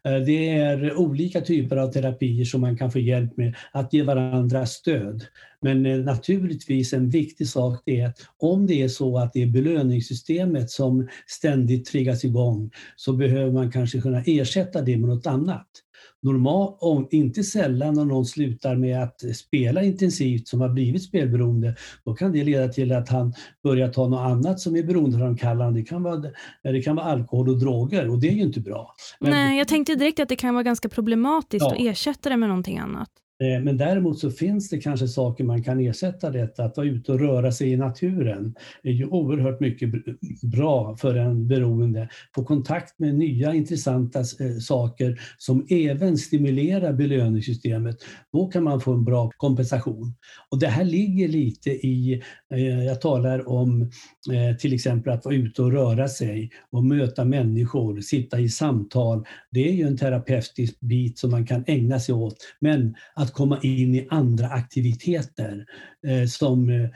Eh, 0.06 0.18
det 0.18 0.49
är 0.49 0.98
olika 0.98 1.41
typer 1.41 1.77
av 1.77 1.91
terapier 1.91 2.45
som 2.45 2.61
man 2.61 2.77
kan 2.77 2.91
få 2.91 2.99
hjälp 2.99 3.38
med 3.38 3.56
att 3.72 3.94
ge 3.94 4.03
varandra 4.03 4.65
stöd. 4.65 5.26
Men 5.61 5.86
eh, 5.86 5.98
naturligtvis 5.98 6.94
en 6.94 7.10
viktig 7.10 7.48
sak 7.48 7.82
är 7.86 8.07
att 8.07 8.19
om 8.38 8.68
det 8.68 8.82
är 8.82 8.88
så 8.88 9.18
att 9.18 9.34
det 9.34 9.41
är 9.41 9.48
belöningssystemet 9.48 10.69
som 10.69 11.07
ständigt 11.27 11.86
triggas 11.86 12.26
igång 12.26 12.72
så 12.95 13.14
behöver 13.14 13.52
man 13.52 13.72
kanske 13.72 14.02
kunna 14.02 14.23
ersätta 14.26 14.82
det 14.82 14.98
med 14.98 15.10
något 15.10 15.27
annat 15.27 15.68
normalt, 16.26 17.14
inte 17.14 17.43
sällan 17.43 17.93
när 17.93 18.06
någon 18.06 18.26
slutar 18.26 18.76
med 18.76 19.03
att 19.03 19.35
spela 19.35 19.84
intensivt 19.84 20.47
som 20.47 20.61
har 20.61 20.69
blivit 20.69 21.03
spelberoende, 21.03 21.76
då 22.06 22.14
kan 22.14 22.31
det 22.31 22.43
leda 22.43 22.68
till 22.68 22.91
att 22.91 23.10
han 23.10 23.34
börjar 23.64 23.89
ta 23.89 24.07
något 24.07 24.19
annat 24.19 24.60
som 24.60 24.76
är 24.76 24.84
beroendeframkallande. 24.84 25.80
Det 25.80 25.85
kan 25.85 26.03
vara, 26.03 26.23
det 26.64 26.81
kan 26.81 26.95
vara 26.95 27.06
alkohol 27.06 27.49
och 27.49 27.60
droger 27.60 28.10
och 28.10 28.19
det 28.19 28.27
är 28.27 28.34
ju 28.34 28.41
inte 28.41 28.60
bra. 28.60 28.95
Men, 29.19 29.31
Nej, 29.31 29.57
jag 29.57 29.68
tänkte 29.68 29.95
direkt 29.95 30.19
att 30.19 30.30
det 30.30 30.35
kan 30.35 30.53
vara 30.53 30.64
ganska 30.64 30.89
problematiskt 30.89 31.65
ja. 31.65 31.72
att 31.72 31.80
ersätta 31.80 32.30
det 32.30 32.38
med 32.38 32.49
någonting 32.49 32.77
annat. 32.77 33.10
Eh, 33.43 33.63
men 33.63 33.77
däremot 33.77 34.19
så 34.19 34.31
finns 34.31 34.69
det 34.69 34.77
kanske 34.77 35.07
saker 35.07 35.43
man 35.43 35.63
kan 35.63 35.79
ersätta 35.79 36.29
detta. 36.29 36.63
Att 36.63 36.77
vara 36.77 36.87
ute 36.87 37.11
och 37.11 37.19
röra 37.19 37.51
sig 37.51 37.71
i 37.71 37.77
naturen 37.77 38.55
är 38.83 38.91
ju 38.91 39.05
oerhört 39.05 39.59
mycket 39.59 39.89
bra 40.41 40.97
för 40.97 41.15
en 41.15 41.47
beroende. 41.47 42.09
Få 42.35 42.43
kontakt 42.43 42.99
med 42.99 43.15
nya 43.15 43.53
intressanta 43.53 44.19
eh, 44.19 44.57
saker 44.61 45.19
som 45.37 45.65
även 45.69 46.17
stimulerar 46.17 46.93
belöningssystemet. 46.93 47.97
Då 48.31 48.47
kan 48.47 48.63
man 48.63 48.81
få 48.81 48.93
en 48.93 49.05
bra 49.05 49.31
kompensation. 49.37 50.15
Och 50.51 50.59
det 50.59 50.67
här 50.67 50.83
ligger 50.83 51.27
lite 51.27 51.69
i, 51.69 52.21
eh, 52.53 52.83
jag 52.83 53.01
talar 53.01 53.49
om 53.49 53.91
till 54.59 54.73
exempel 54.73 55.13
att 55.13 55.25
vara 55.25 55.35
ute 55.35 55.61
och 55.61 55.71
röra 55.71 56.07
sig 56.07 56.49
och 56.71 56.83
möta 56.83 57.25
människor, 57.25 58.01
sitta 58.01 58.39
i 58.39 58.49
samtal. 58.49 59.25
Det 59.51 59.69
är 59.69 59.71
ju 59.71 59.87
en 59.87 59.97
terapeutisk 59.97 60.79
bit 60.79 61.19
som 61.19 61.31
man 61.31 61.45
kan 61.45 61.63
ägna 61.67 61.99
sig 61.99 62.15
åt. 62.15 62.37
Men 62.59 62.95
att 63.26 63.34
komma 63.34 63.60
in 63.61 63.95
i 63.95 64.07
andra 64.10 64.47
aktiviteter 64.47 65.65
eh, 66.07 66.27
som 66.27 66.69
eh, 66.69 66.89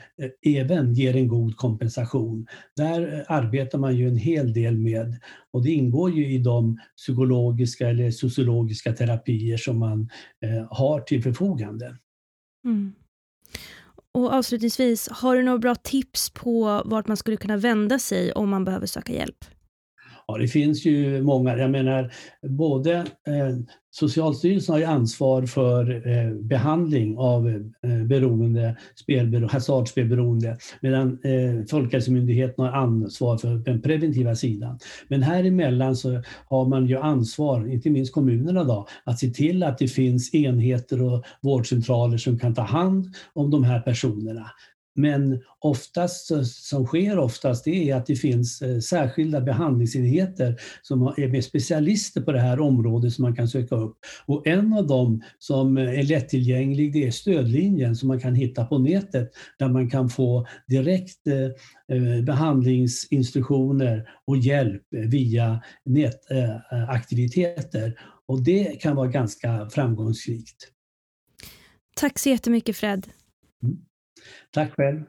även 0.56 0.94
ger 0.94 1.16
en 1.16 1.28
god 1.28 1.56
kompensation. 1.56 2.46
Där 2.76 3.14
eh, 3.14 3.36
arbetar 3.36 3.78
man 3.78 3.96
ju 3.96 4.08
en 4.08 4.16
hel 4.16 4.52
del 4.52 4.78
med 4.78 5.20
och 5.52 5.62
det 5.62 5.70
ingår 5.70 6.10
ju 6.10 6.32
i 6.32 6.38
de 6.38 6.78
psykologiska 6.96 7.88
eller 7.88 8.10
sociologiska 8.10 8.92
terapier 8.92 9.56
som 9.56 9.78
man 9.78 10.08
har 10.70 11.00
till 11.00 11.22
förfogande. 11.22 11.96
Mm. 12.64 12.92
Och 14.14 14.32
avslutningsvis, 14.32 15.08
har 15.08 15.36
du 15.36 15.42
några 15.42 15.58
bra 15.58 15.74
tips 15.74 16.30
på 16.30 16.82
vart 16.84 17.08
man 17.08 17.16
skulle 17.16 17.36
kunna 17.36 17.56
vända 17.56 17.98
sig 17.98 18.32
om 18.32 18.48
man 18.48 18.64
behöver 18.64 18.86
söka 18.86 19.12
hjälp? 19.12 19.44
Ja, 20.30 20.38
det 20.38 20.48
finns 20.48 20.84
ju 20.84 21.22
många. 21.22 21.58
Jag 21.58 21.70
menar, 21.70 22.12
både 22.42 22.94
eh, 23.26 23.56
Socialstyrelsen 23.92 24.72
har 24.72 24.78
ju 24.78 24.84
ansvar 24.84 25.46
för 25.46 26.08
eh, 26.08 26.34
behandling 26.34 27.18
av 27.18 27.48
eh, 27.48 28.04
beroende, 28.04 28.76
spelbero, 28.94 29.46
hasardspelberoende 29.46 30.56
medan 30.80 31.18
eh, 31.24 31.66
Folkhälsomyndigheten 31.70 32.64
har 32.64 32.72
ansvar 32.72 33.38
för 33.38 33.48
den 33.48 33.82
preventiva 33.82 34.34
sidan. 34.36 34.78
Men 35.08 35.22
här 35.22 35.44
emellan 35.44 35.96
så 35.96 36.22
har 36.46 36.68
man 36.68 36.86
ju 36.86 36.98
ansvar, 36.98 37.72
inte 37.72 37.90
minst 37.90 38.14
kommunerna 38.14 38.64
då, 38.64 38.86
att 39.04 39.18
se 39.18 39.30
till 39.30 39.62
att 39.62 39.78
det 39.78 39.88
finns 39.88 40.34
enheter 40.34 41.02
och 41.02 41.24
vårdcentraler 41.40 42.18
som 42.18 42.38
kan 42.38 42.54
ta 42.54 42.62
hand 42.62 43.06
om 43.32 43.50
de 43.50 43.64
här 43.64 43.80
personerna. 43.80 44.50
Men 44.94 45.42
oftast, 45.58 46.46
som 46.46 46.86
sker 46.86 47.18
oftast, 47.18 47.64
det 47.64 47.90
är 47.90 47.96
att 47.96 48.06
det 48.06 48.16
finns 48.16 48.62
eh, 48.62 48.78
särskilda 48.78 49.40
behandlingsenheter 49.40 50.56
som 50.82 51.02
är 51.02 51.28
med 51.28 51.44
specialister 51.44 52.20
på 52.20 52.32
det 52.32 52.40
här 52.40 52.60
området 52.60 53.12
som 53.12 53.22
man 53.22 53.36
kan 53.36 53.48
söka 53.48 53.76
upp. 53.76 53.98
Och 54.26 54.46
en 54.46 54.72
av 54.72 54.86
dem 54.86 55.22
som 55.38 55.76
är 55.76 56.02
lättillgänglig 56.02 56.92
det 56.92 57.06
är 57.06 57.10
stödlinjen 57.10 57.96
som 57.96 58.08
man 58.08 58.20
kan 58.20 58.34
hitta 58.34 58.64
på 58.64 58.78
nätet 58.78 59.30
där 59.58 59.68
man 59.68 59.90
kan 59.90 60.08
få 60.08 60.46
direkt 60.68 61.26
eh, 61.26 61.96
eh, 61.96 62.24
behandlingsinstruktioner 62.24 64.08
och 64.26 64.36
hjälp 64.36 64.82
via 64.90 65.62
nätaktiviteter. 65.84 68.00
Och 68.26 68.42
det 68.42 68.80
kan 68.80 68.96
vara 68.96 69.08
ganska 69.08 69.70
framgångsrikt. 69.70 70.68
Tack 71.96 72.18
så 72.18 72.28
jättemycket 72.28 72.76
Fred. 72.76 73.06
Mm. 73.62 73.78
Tack 74.50 74.72
själv. 74.76 75.00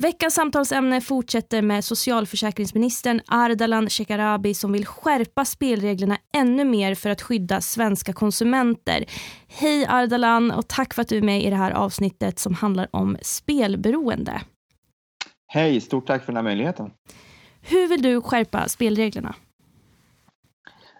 Veckans 0.00 0.34
samtalsämne 0.34 1.00
fortsätter 1.00 1.62
med 1.62 1.84
socialförsäkringsministern 1.84 3.20
Ardalan 3.26 3.90
Shekarabi 3.90 4.54
som 4.54 4.72
vill 4.72 4.86
skärpa 4.86 5.44
spelreglerna 5.44 6.18
ännu 6.34 6.64
mer 6.64 6.94
för 6.94 7.10
att 7.10 7.22
skydda 7.22 7.60
svenska 7.60 8.12
konsumenter. 8.12 9.04
Hej 9.48 9.86
Ardalan 9.88 10.50
och 10.50 10.68
tack 10.68 10.94
för 10.94 11.02
att 11.02 11.08
du 11.08 11.16
är 11.16 11.22
med 11.22 11.44
i 11.44 11.50
det 11.50 11.56
här 11.56 11.70
avsnittet 11.70 12.38
som 12.38 12.54
handlar 12.54 12.88
om 12.90 13.16
spelberoende. 13.22 14.40
Hej, 15.46 15.80
stort 15.80 16.06
tack 16.06 16.24
för 16.24 16.32
den 16.32 16.36
här 16.36 16.42
möjligheten. 16.42 16.90
Hur 17.60 17.88
vill 17.88 18.02
du 18.02 18.20
skärpa 18.20 18.68
spelreglerna? 18.68 19.34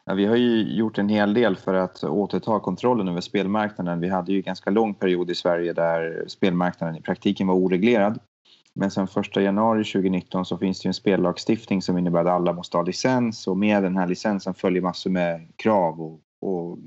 Ja, 0.09 0.15
vi 0.15 0.27
har 0.27 0.37
ju 0.37 0.63
gjort 0.63 0.99
en 0.99 1.09
hel 1.09 1.35
del 1.35 1.57
för 1.57 1.75
att 1.75 2.05
återta 2.05 2.61
kontrollen 2.61 3.09
över 3.09 3.21
spelmarknaden. 3.21 4.01
Vi 4.01 4.09
hade 4.09 4.33
ju 4.33 4.39
en 4.39 4.43
ganska 4.43 4.71
lång 4.71 4.95
period 4.95 5.31
i 5.31 5.35
Sverige 5.35 5.73
där 5.73 6.25
spelmarknaden 6.29 6.97
i 6.97 7.01
praktiken 7.01 7.47
var 7.47 7.55
oreglerad. 7.55 8.19
Men 8.75 8.91
sen 8.91 9.05
1 9.05 9.37
januari 9.37 9.85
2019 9.85 10.45
så 10.45 10.59
finns 10.59 10.81
det 10.81 10.89
en 10.89 10.95
spellagstiftning 10.95 11.83
som 11.83 11.99
innebär 11.99 12.21
att 12.21 12.27
alla 12.27 12.53
måste 12.53 12.77
ha 12.77 12.85
licens 12.85 13.47
och 13.47 13.57
med 13.57 13.83
den 13.83 13.97
här 13.97 14.07
licensen 14.07 14.55
följer 14.55 14.83
massor 14.83 15.11
med 15.11 15.49
krav 15.57 16.01
och, 16.01 16.21
och 16.41 16.79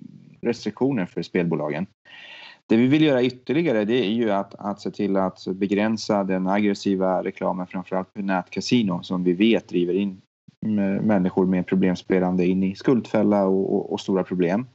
restriktioner 0.42 1.06
för 1.06 1.22
spelbolagen. 1.22 1.86
Det 2.68 2.78
vi 2.78 2.88
vill 2.88 3.04
göra 3.04 3.24
ytterligare 3.24 3.86
det 3.86 4.06
är 4.06 4.12
ju 4.12 4.32
att, 4.32 4.56
att 4.56 4.82
se 4.82 4.92
till 4.92 5.18
att 5.18 5.48
begränsa 5.48 6.24
den 6.24 6.48
aggressiva 6.48 7.24
reklamen 7.24 7.68
framförallt 7.68 8.14
på 8.14 8.22
nätkasino 8.22 9.04
som 9.04 9.24
vi 9.24 9.34
vet 9.34 9.70
driver 9.70 9.94
in 9.94 10.22
människor 11.02 11.46
med 11.46 11.68
problemspelande 11.68 12.46
in 12.46 12.64
i 12.64 12.76
skuldfälla 12.76 13.46
och, 13.46 13.76
och, 13.76 13.94
och, 13.94 14.00
stora 14.00 14.24
problem. 14.24 14.68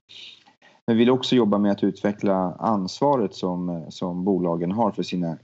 Men 0.86 0.96
vi 0.96 0.98
vill 0.98 1.10
också 1.10 1.36
jobba 1.36 1.58
med 1.58 1.72
att 1.72 1.84
utveckla 1.84 2.56
ansvaret 2.58 3.34
som, 3.34 3.86
som 3.88 4.24
bolagen 4.24 4.72
har 4.72 4.90
för 4.90 5.02
sina 5.02 5.38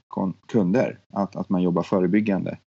kunder, 0.48 0.98
att, 1.12 1.36
att 1.36 1.48
man 1.48 1.62
jobbar 1.62 1.82
förebyggande. 1.82 2.59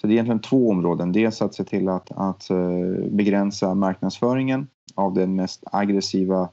Så 0.00 0.06
det 0.06 0.12
är 0.12 0.14
egentligen 0.14 0.40
två 0.40 0.70
områden. 0.70 1.12
Dels 1.12 1.42
att 1.42 1.54
se 1.54 1.64
till 1.64 1.88
att, 1.88 2.12
att 2.12 2.50
eh, 2.50 3.08
begränsa 3.10 3.74
marknadsföringen 3.74 4.66
av 4.94 5.14
den 5.14 5.34
mest 5.34 5.64
aggressiva 5.72 6.48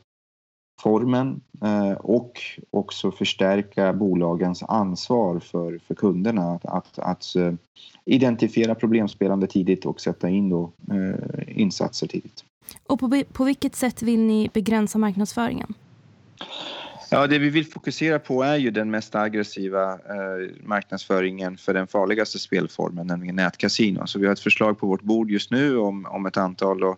formen 0.84 1.42
eh, 1.64 1.92
och 1.92 2.42
också 2.70 3.12
förstärka 3.12 3.94
bolagens 3.94 4.64
ansvar 4.64 5.40
för, 5.40 5.80
för 5.88 5.96
kunderna 5.96 6.52
att, 6.52 6.66
att, 6.66 7.00
att 7.00 7.34
uh, 7.38 7.54
identifiera 8.06 8.76
problemspelande 8.76 9.48
tidigt 9.48 9.86
och 9.86 10.02
sätta 10.02 10.30
in 10.30 10.50
då, 10.50 10.72
uh, 10.92 11.16
insatser 11.48 12.08
tidigt. 12.08 12.44
Och 12.88 13.00
på, 13.00 13.24
på 13.34 13.44
vilket 13.44 13.76
sätt 13.76 14.02
vill 14.02 14.20
ni 14.20 14.50
begränsa 14.54 14.98
marknadsföringen? 14.98 15.74
Ja, 17.14 17.28
det 17.28 17.40
vi 17.40 17.50
vill 17.50 17.66
fokusera 17.66 18.20
på 18.20 18.44
är 18.44 18.56
ju 18.56 18.72
den 18.72 18.92
mest 18.92 19.16
aggressiva 19.16 19.92
eh, 19.94 20.50
marknadsföringen 20.64 21.58
för 21.58 21.74
den 21.74 21.88
farligaste 21.88 22.40
spelformen, 22.40 23.08
nämligen 23.08 23.36
nätkasino. 23.36 24.08
Så 24.08 24.20
vi 24.20 24.26
har 24.26 24.34
ett 24.34 24.40
förslag 24.40 24.80
på 24.80 24.88
vårt 24.88 25.02
bord 25.02 25.32
just 25.32 25.52
nu 25.52 25.78
om, 25.78 26.06
om 26.06 26.26
ett 26.26 26.38
antal 26.38 26.80
då, 26.80 26.98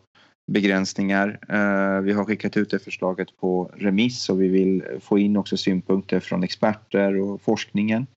begränsningar. 0.52 1.40
Eh, 1.50 2.02
vi 2.02 2.14
har 2.14 2.26
skickat 2.26 2.58
ut 2.58 2.70
det 2.70 2.80
förslaget 2.80 3.38
på 3.38 3.72
remiss 3.74 4.30
och 4.30 4.42
vi 4.42 4.48
vill 4.48 4.84
få 5.00 5.20
in 5.20 5.38
också 5.38 5.58
synpunkter 5.58 6.20
från 6.20 6.44
experter 6.44 7.22
och 7.22 7.42
forskningen 7.42 8.08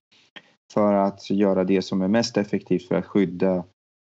för 0.73 0.93
att 0.93 1.29
göra 1.29 1.63
det 1.63 1.81
som 1.81 2.01
är 2.01 2.07
mest 2.07 2.37
effektivt 2.37 2.87
för 2.87 2.95
att 2.95 3.05
skydda 3.05 3.63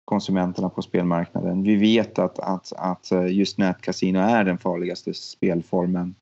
konsumenterna 0.05 0.69
på 0.69 0.83
spelmarknaden. 0.83 1.63
Vi 1.63 1.77
vet 1.77 2.19
att, 2.19 2.39
att, 2.39 2.73
att 2.77 3.13
just 3.31 3.59
nätkasino 3.59 4.19
är 4.19 4.45
den 4.45 4.59
farligaste 4.59 5.15
spelformen 5.15 6.15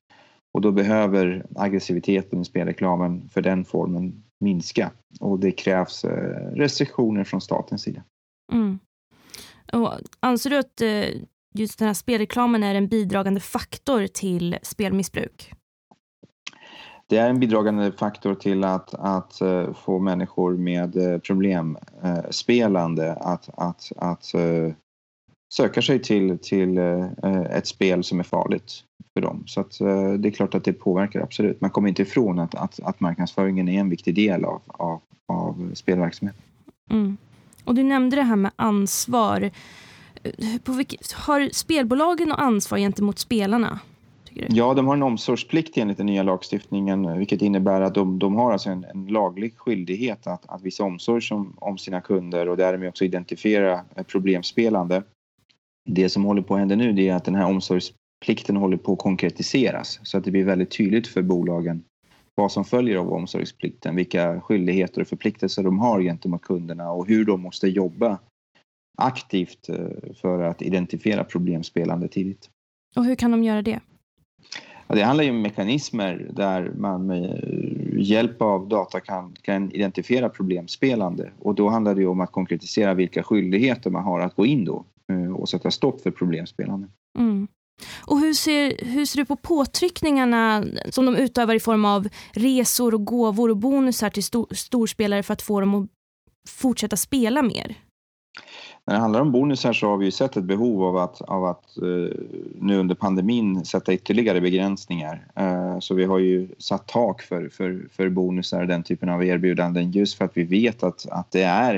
och 0.53 0.61
då 0.61 0.71
behöver 0.71 1.45
aggressiviteten 1.55 2.41
i 2.41 2.45
spelreklamen 2.45 3.29
för 3.29 3.41
den 3.41 3.65
formen 3.65 4.23
minska 4.39 4.91
och 5.19 5.39
det 5.39 5.51
krävs 5.51 6.05
eh, 6.05 6.51
restriktioner 6.55 7.23
från 7.23 7.41
statens 7.41 7.81
sida. 7.81 8.03
Mm. 8.53 8.79
Och 9.73 9.93
anser 10.19 10.49
du 10.49 10.57
att 10.57 10.81
eh, 10.81 11.21
just 11.59 11.79
den 11.79 11.87
här 11.87 11.93
spelreklamen 11.93 12.63
är 12.63 12.75
en 12.75 12.87
bidragande 12.87 13.39
faktor 13.39 14.07
till 14.07 14.57
spelmissbruk? 14.61 15.53
Det 17.09 17.17
är 17.17 17.29
en 17.29 17.39
bidragande 17.39 17.91
faktor 17.91 18.35
till 18.35 18.63
att, 18.63 18.93
att 18.93 19.39
uh, 19.41 19.73
få 19.73 19.99
människor 19.99 20.57
med 20.57 20.95
uh, 20.95 21.17
problemspelande 21.17 23.07
uh, 23.07 23.27
att, 23.27 23.49
att, 23.57 23.91
att 23.97 24.25
söka 25.53 25.81
sig 25.81 26.01
till, 26.01 26.37
till 26.41 26.77
ett 27.49 27.67
spel 27.67 28.03
som 28.03 28.19
är 28.19 28.23
farligt 28.23 28.83
för 29.13 29.21
dem. 29.21 29.43
Så 29.45 29.61
att, 29.61 29.77
det 30.19 30.29
är 30.29 30.31
klart 30.31 30.55
att 30.55 30.63
det 30.63 30.73
påverkar 30.73 31.21
absolut. 31.21 31.61
Man 31.61 31.69
kommer 31.69 31.89
inte 31.89 32.01
ifrån 32.01 32.39
att, 32.39 32.55
att, 32.55 32.79
att 32.79 32.99
marknadsföringen 32.99 33.69
är 33.69 33.79
en 33.79 33.89
viktig 33.89 34.15
del 34.15 34.45
av, 34.45 34.61
av, 34.67 35.01
av 35.27 35.71
spelverksamheten. 35.73 36.41
Mm. 36.89 37.17
Och 37.63 37.75
du 37.75 37.83
nämnde 37.83 38.15
det 38.15 38.23
här 38.23 38.35
med 38.35 38.51
ansvar 38.55 39.51
vilket, 40.65 41.11
har 41.11 41.49
spelbolagen 41.53 42.29
något 42.29 42.39
ansvar 42.39 42.77
gentemot 42.77 43.19
spelarna? 43.19 43.79
Ja, 44.49 44.73
de 44.73 44.87
har 44.87 44.93
en 44.93 45.03
omsorgsplikt 45.03 45.77
enligt 45.77 45.97
den 45.97 46.05
nya 46.05 46.23
lagstiftningen 46.23 47.17
vilket 47.17 47.41
innebär 47.41 47.81
att 47.81 47.95
de, 47.95 48.19
de 48.19 48.35
har 48.35 48.51
alltså 48.51 48.69
en, 48.69 48.83
en, 48.83 49.05
laglig 49.05 49.57
skyldighet 49.57 50.27
att, 50.27 50.49
att 50.49 50.61
visa 50.61 50.83
omsorg 50.83 51.21
som, 51.21 51.53
om 51.59 51.77
sina 51.77 52.01
kunder 52.01 52.49
och 52.49 52.57
därmed 52.57 52.89
också 52.89 53.05
identifiera 53.05 53.81
problemspelande. 54.07 55.03
Det 55.89 56.09
som 56.09 56.23
håller 56.23 56.41
på 56.41 56.53
att 56.53 56.59
hända 56.59 56.75
nu 56.75 57.03
är 57.03 57.13
att 57.13 57.25
den 57.25 57.35
här 57.35 57.45
omsorgsplikten 57.45 58.57
håller 58.57 58.77
på 58.77 58.93
att 58.93 58.99
konkretiseras 58.99 59.99
så 60.03 60.17
att 60.17 60.23
det 60.23 60.31
blir 60.31 60.45
väldigt 60.45 60.71
tydligt 60.77 61.07
för 61.07 61.21
bolagen 61.21 61.83
vad 62.35 62.51
som 62.51 62.65
följer 62.65 62.97
av 62.97 63.13
omsorgsplikten, 63.13 63.95
vilka 63.95 64.41
skyldigheter 64.41 65.01
och 65.01 65.07
förpliktelser 65.07 65.63
de 65.63 65.79
har 65.79 66.01
gentemot 66.01 66.41
kunderna 66.41 66.91
och 66.91 67.07
hur 67.07 67.25
de 67.25 67.41
måste 67.41 67.67
jobba 67.67 68.17
aktivt 68.97 69.69
eh, 69.69 70.13
för 70.21 70.43
att 70.43 70.61
identifiera 70.61 71.23
problemspelande 71.23 72.07
tidigt. 72.07 72.49
Och 72.95 73.05
hur 73.05 73.15
kan 73.15 73.31
de 73.31 73.43
göra 73.43 73.61
det? 73.61 73.79
Ja, 74.87 74.95
det 74.95 75.03
handlar 75.03 75.23
ju 75.23 75.29
om 75.29 75.41
mekanismer 75.41 76.31
där 76.33 76.71
man 76.77 77.05
med 77.05 77.43
hjälp 77.97 78.41
av 78.41 78.67
data 78.67 78.99
kan, 78.99 79.35
kan 79.41 79.71
identifiera 79.71 80.29
problemspelande 80.29 81.31
och 81.39 81.55
då 81.55 81.69
handlar 81.69 81.95
det 81.95 82.05
om 82.05 82.21
att 82.21 82.31
konkretisera 82.31 82.93
vilka 82.93 83.23
skyldigheter 83.23 83.89
man 83.89 84.03
har 84.03 84.19
att 84.19 84.35
gå 84.35 84.45
in 84.45 84.65
då 84.65 84.85
eh, 85.11 85.31
och 85.31 85.49
sätta 85.49 85.71
stopp 85.71 86.01
för 86.01 86.11
problemspelande. 86.11 86.87
Mm. 87.19 87.47
Och 88.05 88.19
hur 88.19 88.33
ser, 88.33 88.85
hur 88.85 89.05
ser 89.05 89.17
du 89.17 89.25
på 89.25 89.35
påtryckningarna 89.35 90.63
som 90.89 91.05
de 91.05 91.15
utövar 91.15 91.55
i 91.55 91.59
form 91.59 91.85
av 91.85 92.07
resor 92.31 92.93
och 92.93 93.05
gåvor 93.05 93.49
och 93.49 93.57
bonusar 93.57 94.09
till 94.09 94.23
stor, 94.23 94.47
storspelare 94.51 95.23
för 95.23 95.33
att 95.33 95.41
få 95.41 95.59
dem 95.59 95.75
att 95.75 95.89
fortsätta 96.49 96.97
spela 96.97 97.41
mer? 97.41 97.75
När 98.87 98.93
det 98.93 99.01
handlar 99.01 99.21
om 99.21 99.31
bonusar 99.31 99.73
så 99.73 99.87
har 99.87 99.97
vi 99.97 100.05
ju 100.05 100.11
sett 100.11 100.37
ett 100.37 100.43
behov 100.43 100.83
av 100.83 100.97
att, 100.97 101.21
av 101.21 101.45
att 101.45 101.77
eh, 101.77 102.17
nu 102.55 102.77
under 102.77 102.95
pandemin 102.95 103.65
sätta 103.65 103.93
ytterligare 103.93 104.41
begränsningar. 104.41 105.27
Eh, 105.35 105.79
så 105.79 105.95
vi 105.95 106.03
har 106.03 106.19
ju 106.19 106.47
satt 106.57 106.87
tak 106.87 107.21
för, 107.21 107.49
för, 107.49 107.87
för 107.91 108.09
bonusar 108.09 108.61
och 108.61 108.67
den 108.67 108.83
typen 108.83 109.09
av 109.09 109.23
erbjudanden 109.23 109.91
just 109.91 110.17
för 110.17 110.25
att 110.25 110.37
vi 110.37 110.43
vet 110.43 110.83
att, 110.83 111.05
att 111.09 111.31
det 111.31 111.43
är 111.43 111.75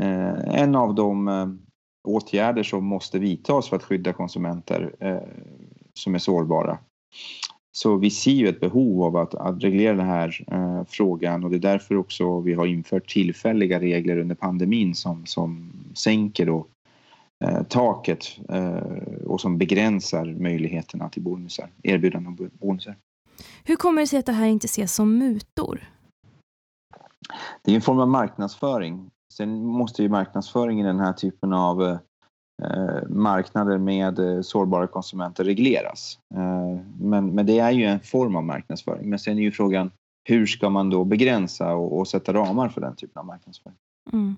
eh, 0.00 0.60
en 0.62 0.74
av 0.74 0.94
de 0.94 1.58
åtgärder 2.08 2.62
som 2.62 2.84
måste 2.84 3.18
vidtas 3.18 3.68
för 3.68 3.76
att 3.76 3.84
skydda 3.84 4.12
konsumenter 4.12 4.94
som 5.94 6.14
är 6.14 6.18
sårbara. 6.18 6.78
Så 7.72 7.96
vi 7.96 8.10
ser 8.10 8.30
ju 8.30 8.48
ett 8.48 8.60
behov 8.60 9.02
av 9.02 9.16
att, 9.16 9.34
att 9.34 9.62
reglera 9.62 9.96
den 9.96 10.06
här 10.06 10.44
eh, 10.52 10.82
frågan 10.88 11.44
och 11.44 11.50
det 11.50 11.56
är 11.56 11.72
därför 11.72 11.96
också 11.96 12.40
vi 12.40 12.54
har 12.54 12.66
infört 12.66 13.08
tillfälliga 13.08 13.80
regler 13.80 14.18
under 14.18 14.34
pandemin 14.34 14.94
som, 14.94 15.26
som 15.26 15.72
sänker 16.00 16.46
då, 16.46 16.66
eh, 17.44 17.62
taket 17.62 18.24
eh, 18.48 18.76
och 19.26 19.40
som 19.40 19.58
begränsar 19.58 20.24
möjligheterna 20.24 21.08
till 21.08 21.22
bonusar, 21.22 21.70
erbjudanden 21.82 22.36
om 22.38 22.50
bonusar. 22.52 22.96
Hur 23.64 23.76
kommer 23.76 24.00
det 24.00 24.06
sig 24.06 24.18
att 24.18 24.26
det 24.26 24.32
här 24.32 24.46
inte 24.46 24.64
ses 24.64 24.94
som 24.94 25.18
mutor? 25.18 25.90
Det 27.62 27.70
är 27.70 27.74
en 27.74 27.82
form 27.82 27.98
av 27.98 28.08
marknadsföring. 28.08 29.10
Sen 29.32 29.64
måste 29.64 30.02
ju 30.02 30.08
marknadsföringen 30.08 30.86
i 30.86 30.88
den 30.88 31.00
här 31.00 31.12
typen 31.12 31.52
av 31.52 31.82
eh, 31.82 31.98
Eh, 32.62 33.08
marknader 33.08 33.78
med 33.78 34.18
eh, 34.18 34.40
sårbara 34.40 34.86
konsumenter 34.86 35.44
regleras. 35.44 36.18
Eh, 36.34 36.80
men, 37.00 37.34
men 37.34 37.46
det 37.46 37.58
är 37.58 37.70
ju 37.70 37.84
en 37.84 38.00
form 38.00 38.36
av 38.36 38.44
marknadsföring. 38.44 39.10
Men 39.10 39.18
sen 39.18 39.38
är 39.38 39.42
ju 39.42 39.52
frågan 39.52 39.90
hur 40.24 40.46
ska 40.46 40.68
man 40.68 40.90
då 40.90 41.04
begränsa 41.04 41.74
och, 41.74 41.98
och 41.98 42.08
sätta 42.08 42.32
ramar 42.32 42.68
för 42.68 42.80
den 42.80 42.96
typen 42.96 43.20
av 43.20 43.26
marknadsföring? 43.26 43.76
Mm. 44.12 44.36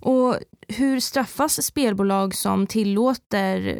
Och 0.00 0.36
hur 0.68 1.00
straffas 1.00 1.64
spelbolag 1.64 2.34
som 2.34 2.66
tillåter 2.66 3.78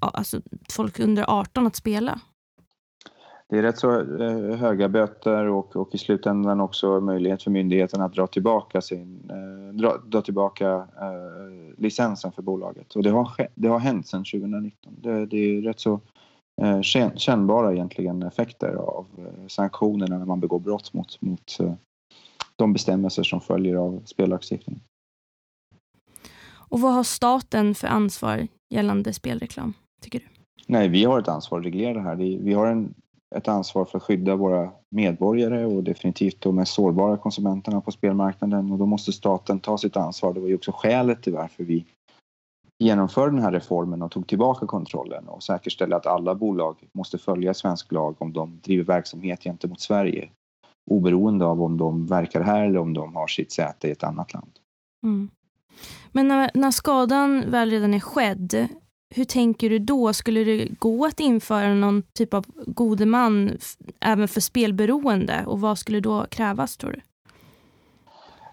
alltså, 0.00 0.40
folk 0.72 1.00
under 1.00 1.24
18 1.28 1.66
att 1.66 1.76
spela? 1.76 2.20
det 3.50 3.58
är 3.58 3.62
rätt 3.62 3.78
så 3.78 4.00
eh, 4.22 4.56
höga 4.56 4.88
böter 4.88 5.46
och, 5.46 5.76
och 5.76 5.94
i 5.94 5.98
slutändan 5.98 6.60
också 6.60 7.00
möjlighet 7.00 7.42
för 7.42 7.50
myndigheten 7.50 8.00
att 8.00 8.12
dra 8.12 8.26
tillbaka, 8.26 8.80
sin, 8.80 9.30
eh, 9.30 9.74
dra, 9.74 9.96
dra 9.96 10.22
tillbaka 10.22 10.70
eh, 11.00 11.78
licensen 11.78 12.32
för 12.32 12.42
bolaget. 12.42 12.96
Och 12.96 13.02
det 13.02 13.10
har, 13.10 13.30
det 13.54 13.68
har 13.68 13.78
hänt 13.78 14.06
sedan 14.06 14.24
2019. 14.24 14.96
Det, 15.02 15.26
det 15.26 15.36
är 15.36 15.62
rätt 15.62 15.80
så 15.80 16.00
eh, 16.62 16.80
kännbara 17.16 17.72
egentligen 17.72 18.22
effekter 18.22 18.74
av 18.74 19.06
eh, 19.18 19.46
sanktionerna 19.48 20.18
när 20.18 20.26
man 20.26 20.40
begår 20.40 20.58
brott 20.58 20.92
mot, 20.92 21.20
mot 21.20 21.60
eh, 21.60 21.74
de 22.56 22.72
bestämmelser 22.72 23.22
som 23.22 23.40
följer 23.40 23.76
av 23.76 24.02
spellagstiftningen. 24.04 24.82
Och 26.70 26.80
vad 26.80 26.94
har 26.94 27.02
staten 27.02 27.74
för 27.74 27.88
ansvar 27.88 28.48
gällande 28.70 29.12
spelreklam, 29.12 29.74
tycker 30.02 30.18
du? 30.18 30.24
Nej, 30.66 30.88
vi 30.88 31.04
har 31.04 31.18
ett 31.18 31.28
ansvar 31.28 31.58
att 31.58 31.64
reglera 31.64 31.94
det 31.94 32.00
här. 32.00 32.16
Vi 32.16 32.52
har 32.52 32.66
en 32.66 32.94
ett 33.36 33.48
ansvar 33.48 33.84
för 33.84 33.98
att 33.98 34.04
skydda 34.04 34.36
våra 34.36 34.70
medborgare 34.90 35.64
och 35.64 35.84
definitivt 35.84 36.40
de 36.40 36.56
mest 36.56 36.74
sårbara 36.74 37.16
konsumenterna 37.16 37.80
på 37.80 37.90
spelmarknaden 37.90 38.72
och 38.72 38.78
då 38.78 38.86
måste 38.86 39.12
staten 39.12 39.60
ta 39.60 39.78
sitt 39.78 39.96
ansvar. 39.96 40.34
Det 40.34 40.40
var 40.40 40.48
ju 40.48 40.54
också 40.54 40.72
skälet 40.72 41.22
till 41.22 41.32
varför 41.32 41.64
vi 41.64 41.84
genomförde 42.78 43.30
den 43.30 43.42
här 43.42 43.52
reformen 43.52 44.02
och 44.02 44.10
tog 44.10 44.26
tillbaka 44.26 44.66
kontrollen 44.66 45.28
och 45.28 45.42
säkerställde 45.42 45.96
att 45.96 46.06
alla 46.06 46.34
bolag 46.34 46.76
måste 46.92 47.18
följa 47.18 47.54
svensk 47.54 47.92
lag 47.92 48.14
om 48.18 48.32
de 48.32 48.60
driver 48.64 48.84
verksamhet 48.84 49.42
gentemot 49.42 49.80
Sverige 49.80 50.28
oberoende 50.90 51.44
av 51.44 51.62
om 51.62 51.76
de 51.76 52.06
verkar 52.06 52.40
här 52.40 52.64
eller 52.64 52.78
om 52.78 52.94
de 52.94 53.16
har 53.16 53.26
sitt 53.26 53.52
säte 53.52 53.88
i 53.88 53.90
ett 53.90 54.04
annat 54.04 54.32
land. 54.32 54.52
Mm. 55.02 55.30
Men 56.12 56.28
när, 56.28 56.50
när 56.54 56.70
skadan 56.70 57.50
väl 57.50 57.70
redan 57.70 57.94
är 57.94 58.00
skedd, 58.00 58.68
hur 59.14 59.24
tänker 59.24 59.70
du 59.70 59.78
då? 59.78 60.12
Skulle 60.12 60.44
det 60.44 60.68
gå 60.78 61.06
att 61.06 61.20
införa 61.20 61.74
någon 61.74 62.02
typ 62.02 62.34
av 62.34 62.44
gode 62.66 63.06
man 63.06 63.58
även 64.00 64.28
för 64.28 64.40
spelberoende? 64.40 65.44
Och 65.46 65.60
vad 65.60 65.78
skulle 65.78 66.00
då 66.00 66.26
krävas 66.30 66.76
tror 66.76 66.92
du? 66.92 67.00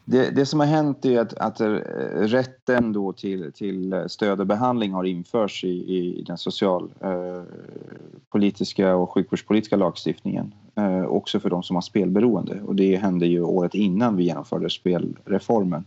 Det, 0.09 0.35
det 0.35 0.45
som 0.45 0.59
har 0.59 0.67
hänt 0.67 1.05
är 1.05 1.19
att, 1.19 1.33
att 1.33 1.61
eh, 1.61 1.67
rätten 2.15 2.93
då 2.93 3.13
till, 3.13 3.51
till 3.53 3.93
eh, 3.93 4.05
stöd 4.07 4.39
och 4.39 4.47
behandling 4.47 4.91
har 4.91 5.03
införts 5.03 5.63
i, 5.63 5.67
i 5.67 6.23
den 6.27 6.37
socialpolitiska 6.37 8.87
eh, 8.87 9.01
och 9.01 9.11
sjukvårdspolitiska 9.11 9.75
lagstiftningen. 9.75 10.53
Eh, 10.75 11.05
också 11.05 11.39
för 11.39 11.49
de 11.49 11.63
som 11.63 11.75
har 11.75 11.81
spelberoende. 11.81 12.61
Och 12.61 12.75
det 12.75 12.95
hände 12.95 13.27
ju 13.27 13.41
året 13.41 13.73
innan 13.73 14.15
vi 14.15 14.23
genomförde 14.23 14.69
spelreformen. 14.69 15.85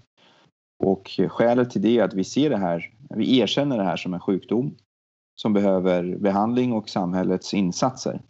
Och 0.81 1.21
skälet 1.29 1.71
till 1.71 1.83
det 1.83 1.99
är 1.99 2.05
att 2.05 2.15
vi 2.15 2.25
ser 2.25 2.51
det 2.51 2.57
här, 2.57 2.93
vi 3.11 3.39
erkänner 3.39 3.79
det 3.79 3.85
här 3.85 3.97
som 3.97 4.15
en 4.15 4.21
sjukdom 4.21 4.77
som 5.41 5.53
behöver 5.53 6.17
behandling 6.17 6.73
och 6.73 6.89
samhällets 6.89 7.55
insatser. 7.55 8.23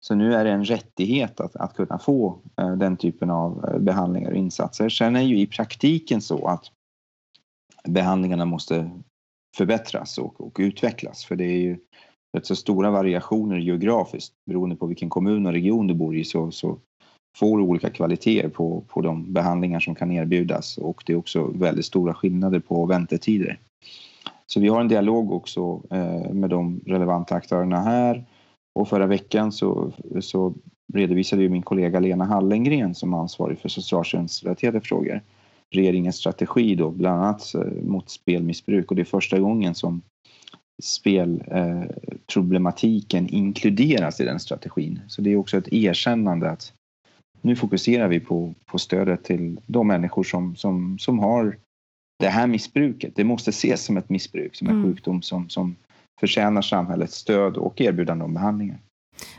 Så 0.00 0.14
nu 0.14 0.34
är 0.34 0.44
det 0.44 0.50
en 0.50 0.64
rättighet 0.64 1.40
att, 1.40 1.56
att 1.56 1.74
kunna 1.74 1.98
få 1.98 2.38
eh, 2.60 2.76
den 2.76 2.96
typen 2.96 3.30
av 3.30 3.64
eh, 3.64 3.78
behandlingar 3.78 4.30
och 4.30 4.36
insatser. 4.36 4.88
Sen 4.88 5.16
är 5.16 5.22
ju 5.22 5.38
i 5.38 5.46
praktiken 5.46 6.20
så 6.20 6.46
att 6.46 6.64
behandlingarna 7.88 8.44
måste 8.44 8.90
förbättras 9.56 10.18
och, 10.18 10.40
och 10.40 10.56
utvecklas 10.58 11.24
för 11.24 11.36
det 11.36 11.44
är 11.44 11.58
ju 11.58 11.78
rätt 12.36 12.46
så 12.46 12.56
stora 12.56 12.90
variationer 12.90 13.56
geografiskt 13.56 14.34
beroende 14.46 14.76
på 14.76 14.86
vilken 14.86 15.10
kommun 15.10 15.46
och 15.46 15.52
region 15.52 15.86
du 15.86 15.94
bor 15.94 16.16
i 16.16 16.24
så, 16.24 16.50
så 16.50 16.78
får 17.38 17.60
olika 17.60 17.90
kvaliteter 17.90 18.48
på, 18.48 18.84
på 18.88 19.00
de 19.00 19.32
behandlingar 19.32 19.80
som 19.80 19.94
kan 19.94 20.12
erbjudas 20.12 20.78
och 20.78 21.02
det 21.06 21.12
är 21.12 21.16
också 21.16 21.46
väldigt 21.46 21.84
stora 21.84 22.14
skillnader 22.14 22.60
på 22.60 22.86
väntetider. 22.86 23.58
Så 24.46 24.60
vi 24.60 24.68
har 24.68 24.80
en 24.80 24.88
dialog 24.88 25.32
också 25.32 25.82
eh, 25.90 26.32
med 26.32 26.50
de 26.50 26.80
relevanta 26.86 27.34
aktörerna 27.34 27.80
här 27.80 28.24
och 28.74 28.88
förra 28.88 29.06
veckan 29.06 29.52
så, 29.52 29.92
så 30.20 30.54
redovisade 30.94 31.42
ju 31.42 31.48
min 31.48 31.62
kollega 31.62 32.00
Lena 32.00 32.24
Hallengren 32.24 32.94
som 32.94 33.14
ansvarig 33.14 33.58
för 33.58 33.68
socialtjänstrelaterade 33.68 34.80
frågor 34.80 35.22
regeringens 35.70 36.16
strategi 36.16 36.74
då, 36.74 36.90
bland 36.90 37.22
annat 37.22 37.54
eh, 37.54 37.60
mot 37.82 38.10
spelmissbruk 38.10 38.90
och 38.90 38.96
det 38.96 39.02
är 39.02 39.04
första 39.04 39.38
gången 39.38 39.74
som 39.74 40.02
spelproblematiken 40.82 43.24
eh, 43.24 43.34
inkluderas 43.34 44.20
i 44.20 44.24
den 44.24 44.40
strategin. 44.40 45.00
Så 45.06 45.22
det 45.22 45.32
är 45.32 45.36
också 45.36 45.56
ett 45.56 45.72
erkännande 45.72 46.50
att 46.50 46.72
nu 47.46 47.56
fokuserar 47.56 48.08
vi 48.08 48.20
på, 48.20 48.54
på 48.66 48.78
stödet 48.78 49.24
till 49.24 49.60
de 49.66 49.86
människor 49.86 50.24
som, 50.24 50.56
som, 50.56 50.98
som 50.98 51.18
har 51.18 51.56
det 52.18 52.28
här 52.28 52.46
missbruket. 52.46 53.12
Det 53.16 53.24
måste 53.24 53.50
ses 53.50 53.84
som 53.84 53.96
ett 53.96 54.08
missbruk, 54.08 54.56
som 54.56 54.68
en 54.68 54.74
mm. 54.74 54.84
sjukdom 54.84 55.22
som, 55.22 55.48
som 55.48 55.76
förtjänar 56.20 56.62
samhällets 56.62 57.14
stöd 57.14 57.56
och 57.56 57.80
erbjudande 57.80 58.24
om 58.24 58.34
behandlingar. 58.34 58.78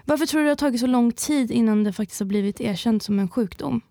Varför 0.05 0.25
tror 0.25 0.41
du 0.41 0.45
det 0.45 0.51
har 0.51 0.55
tagit 0.55 0.79
så 0.79 0.87
lång 0.87 1.11
tid 1.11 1.51
innan 1.51 1.83
det 1.83 1.93
faktiskt 1.93 2.19
har 2.19 2.27
blivit 2.27 2.61
erkänt 2.61 3.03
som 3.03 3.19
en 3.19 3.29
sjukdom? 3.29 3.81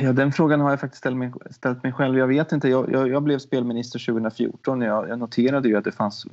Ja, 0.00 0.12
den 0.12 0.32
frågan 0.32 0.60
har 0.60 0.70
jag 0.70 0.80
faktiskt 0.80 0.98
ställt 0.98 1.16
mig, 1.16 1.32
ställt 1.50 1.82
mig 1.82 1.92
själv. 1.92 2.18
Jag 2.18 2.26
vet 2.26 2.52
inte. 2.52 2.68
Jag, 2.68 2.92
jag, 2.92 3.08
jag 3.08 3.22
blev 3.22 3.38
spelminister 3.38 3.98
2014. 3.98 4.80
Jag, 4.80 5.08
jag 5.08 5.18
noterade 5.18 5.68
ju 5.68 5.76
att 5.76 5.84
det 5.84 5.92
fanns 5.92 6.26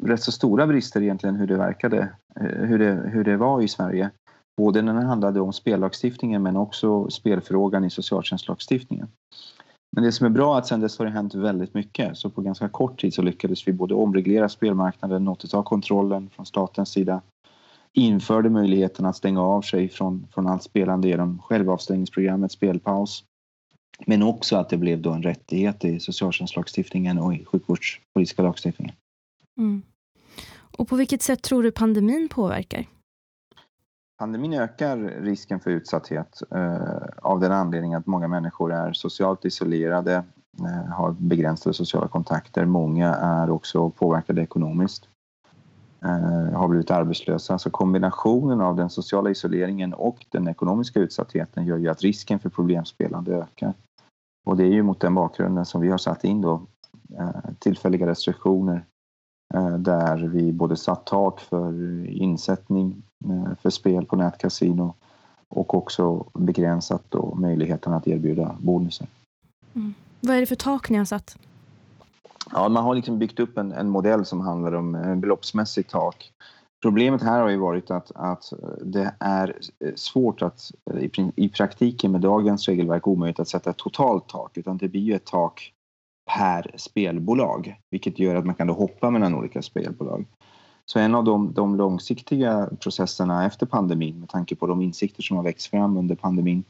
rätt 0.00 0.22
så 0.22 0.32
stora 0.32 0.66
brister 0.66 1.02
egentligen 1.02 1.36
hur 1.36 1.46
det 1.46 1.56
verkade, 1.56 2.08
eh, 2.40 2.46
hur 2.46 2.78
det, 2.78 3.10
hur 3.12 3.24
det 3.24 3.36
var 3.36 3.62
i 3.62 3.68
Sverige. 3.68 4.10
Både 4.56 4.82
när 4.82 4.94
det 4.94 5.06
handlade 5.06 5.40
om 5.40 5.52
spellagstiftningen 5.52 6.42
men 6.42 6.56
också 6.56 7.10
spelfrågan 7.10 7.84
i 7.84 7.90
socialtjänstlagstiftningen. 7.90 9.08
Men 9.96 10.04
det 10.04 10.12
som 10.12 10.26
är 10.26 10.30
bra 10.30 10.54
är 10.54 10.58
att 10.58 10.66
sen 10.66 10.80
dess 10.80 10.98
har 10.98 11.06
det 11.06 11.12
hänt 11.12 11.34
väldigt 11.34 11.74
mycket. 11.74 12.18
Så 12.18 12.30
på 12.30 12.40
ganska 12.40 12.68
kort 12.68 13.00
tid 13.00 13.14
så 13.14 13.22
lyckades 13.22 13.68
vi 13.68 13.72
både 13.72 13.94
omreglera 13.94 14.48
spelmarknaden, 14.48 15.28
återta 15.28 15.62
kontrollen 15.62 16.30
från 16.30 16.46
statens 16.46 16.88
sida 16.88 17.22
införde 17.96 18.50
möjligheten 18.50 19.06
att 19.06 19.16
stänga 19.16 19.42
av 19.42 19.62
sig 19.62 19.88
från, 19.88 20.26
från 20.34 20.46
allt 20.46 20.62
spelande 20.62 21.08
genom 21.08 21.38
självavstängningsprogrammet 21.38 22.52
Spelpaus. 22.52 23.24
Men 24.06 24.22
också 24.22 24.56
att 24.56 24.68
det 24.68 24.76
blev 24.76 25.02
då 25.02 25.12
en 25.12 25.22
rättighet 25.22 25.84
i 25.84 26.00
socialtjänstlagstiftningen 26.00 27.18
och 27.18 27.34
i 27.34 27.44
sjukvårdspolitiska 27.44 28.42
lagstiftningen. 28.42 28.94
Mm. 29.58 29.82
Och 30.78 30.88
på 30.88 30.96
vilket 30.96 31.22
sätt 31.22 31.42
tror 31.42 31.62
du 31.62 31.70
pandemin 31.70 32.28
påverkar? 32.28 32.86
Pandemin 34.18 34.52
ökar 34.52 34.96
risken 34.96 35.60
för 35.60 35.70
utsatthet 35.70 36.42
eh, 36.50 37.08
av 37.22 37.40
den 37.40 37.52
anledningen 37.52 37.98
att 37.98 38.06
många 38.06 38.28
människor 38.28 38.72
är 38.72 38.92
socialt 38.92 39.44
isolerade, 39.44 40.24
eh, 40.60 40.92
har 40.92 41.12
begränsade 41.12 41.74
sociala 41.74 42.08
kontakter. 42.08 42.64
Många 42.64 43.14
är 43.14 43.50
också 43.50 43.90
påverkade 43.90 44.42
ekonomiskt. 44.42 45.08
Eh, 46.04 46.58
har 46.58 46.68
blivit 46.68 46.90
arbetslösa. 46.90 47.58
Så 47.58 47.70
kombinationen 47.70 48.60
av 48.60 48.76
den 48.76 48.90
sociala 48.90 49.30
isoleringen 49.30 49.94
och 49.94 50.26
den 50.30 50.48
ekonomiska 50.48 51.00
utsattheten 51.00 51.66
gör 51.66 51.76
ju 51.76 51.88
att 51.88 52.02
risken 52.02 52.38
för 52.38 52.48
problemspelande 52.48 53.34
ökar. 53.36 53.74
Och 54.46 54.56
det 54.56 54.64
är 54.64 54.72
ju 54.72 54.82
mot 54.82 55.00
den 55.00 55.14
bakgrunden 55.14 55.64
som 55.64 55.80
vi 55.80 55.88
har 55.88 55.98
satt 55.98 56.24
in 56.24 56.40
då 56.40 56.66
eh, 57.18 57.30
tillfälliga 57.58 58.06
restriktioner 58.06 58.84
eh, 59.54 59.78
där 59.78 60.16
vi 60.16 60.52
både 60.52 60.76
satt 60.76 61.06
tak 61.06 61.40
för 61.40 62.06
insättning 62.06 63.02
för 63.62 63.70
spel 63.70 64.06
på 64.06 64.16
nätkasino 64.16 64.94
och 65.48 65.74
också 65.74 66.26
begränsat 66.32 67.02
då 67.08 67.34
möjligheten 67.34 67.92
att 67.92 68.08
erbjuda 68.08 68.56
bonusar. 68.60 69.06
Mm. 69.74 69.94
Vad 70.20 70.36
är 70.36 70.40
det 70.40 70.46
för 70.46 70.56
tak 70.56 70.90
ni 70.90 70.98
har 70.98 71.04
satt? 71.04 71.36
Ja, 72.52 72.68
man 72.68 72.84
har 72.84 72.94
liksom 72.94 73.18
byggt 73.18 73.40
upp 73.40 73.58
en, 73.58 73.72
en 73.72 73.88
modell 73.88 74.24
som 74.24 74.40
handlar 74.40 74.72
om 74.72 74.94
en 74.94 75.20
beloppsmässigt 75.20 75.90
tak. 75.90 76.32
Problemet 76.82 77.22
här 77.22 77.40
har 77.40 77.48
ju 77.48 77.56
varit 77.56 77.90
att, 77.90 78.12
att 78.14 78.52
det 78.80 79.14
är 79.20 79.56
svårt 79.94 80.42
att 80.42 80.70
i, 81.00 81.10
i 81.36 81.48
praktiken 81.48 82.12
med 82.12 82.20
dagens 82.20 82.68
regelverk 82.68 83.06
omöjligt 83.06 83.40
att 83.40 83.48
sätta 83.48 83.70
ett 83.70 83.76
totalt 83.76 84.28
tak 84.28 84.56
utan 84.56 84.76
det 84.76 84.88
blir 84.88 85.00
ju 85.00 85.14
ett 85.14 85.24
tak 85.24 85.72
per 86.30 86.70
spelbolag 86.76 87.80
vilket 87.90 88.18
gör 88.18 88.34
att 88.34 88.46
man 88.46 88.54
kan 88.54 88.66
då 88.66 88.74
hoppa 88.74 89.10
mellan 89.10 89.34
olika 89.34 89.62
spelbolag. 89.62 90.26
Så 90.90 90.98
en 90.98 91.14
av 91.14 91.24
de, 91.24 91.52
de 91.52 91.76
långsiktiga 91.76 92.70
processerna 92.80 93.46
efter 93.46 93.66
pandemin 93.66 94.20
med 94.20 94.28
tanke 94.28 94.56
på 94.56 94.66
de 94.66 94.82
insikter 94.82 95.22
som 95.22 95.36
har 95.36 95.44
växt 95.44 95.66
fram 95.66 95.96
under 95.96 96.14
pandemin 96.14 96.64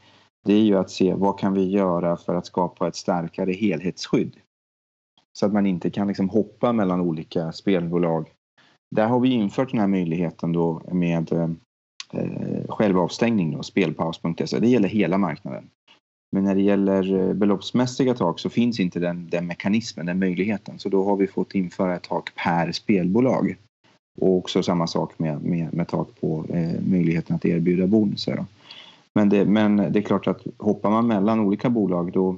det 0.45 0.53
är 0.53 0.63
ju 0.63 0.77
att 0.77 0.89
se 0.89 1.13
vad 1.13 1.39
kan 1.39 1.53
vi 1.53 1.69
göra 1.69 2.17
för 2.17 2.35
att 2.35 2.45
skapa 2.45 2.87
ett 2.87 2.95
starkare 2.95 3.51
helhetsskydd 3.51 4.35
så 5.39 5.45
att 5.45 5.53
man 5.53 5.65
inte 5.65 5.89
kan 5.89 6.07
liksom 6.07 6.29
hoppa 6.29 6.73
mellan 6.73 7.01
olika 7.01 7.51
spelbolag. 7.51 8.29
Där 8.95 9.07
har 9.07 9.19
vi 9.19 9.29
infört 9.29 9.71
den 9.71 9.79
här 9.79 9.87
möjligheten 9.87 10.53
då 10.53 10.81
med 10.91 11.31
eh, 11.31 11.49
självavstängning, 12.69 13.51
då, 13.51 13.63
spelpaus.se. 13.63 14.59
Det 14.59 14.67
gäller 14.67 14.89
hela 14.89 15.17
marknaden. 15.17 15.69
Men 16.31 16.43
när 16.43 16.55
det 16.55 16.61
gäller 16.61 17.13
eh, 17.13 17.33
beloppsmässiga 17.33 18.13
tak 18.13 18.39
så 18.39 18.49
finns 18.49 18.79
inte 18.79 18.99
den, 18.99 19.29
den 19.29 19.47
mekanismen, 19.47 20.05
den 20.05 20.19
möjligheten. 20.19 20.79
Så 20.79 20.89
då 20.89 21.03
har 21.03 21.15
vi 21.15 21.27
fått 21.27 21.55
införa 21.55 21.95
ett 21.95 22.03
tak 22.03 22.35
per 22.35 22.71
spelbolag. 22.71 23.57
Och 24.21 24.37
också 24.37 24.63
samma 24.63 24.87
sak 24.87 25.19
med, 25.19 25.43
med, 25.43 25.73
med 25.73 25.87
tak 25.87 26.07
på 26.21 26.45
eh, 26.49 26.81
möjligheten 26.81 27.35
att 27.35 27.45
erbjuda 27.45 27.87
bonusar. 27.87 28.45
Men 29.15 29.29
det, 29.29 29.45
men 29.45 29.77
det 29.77 29.99
är 29.99 30.03
klart 30.03 30.27
att 30.27 30.41
hoppar 30.57 30.89
man 30.89 31.07
mellan 31.07 31.39
olika 31.39 31.69
bolag 31.69 32.11
då, 32.11 32.37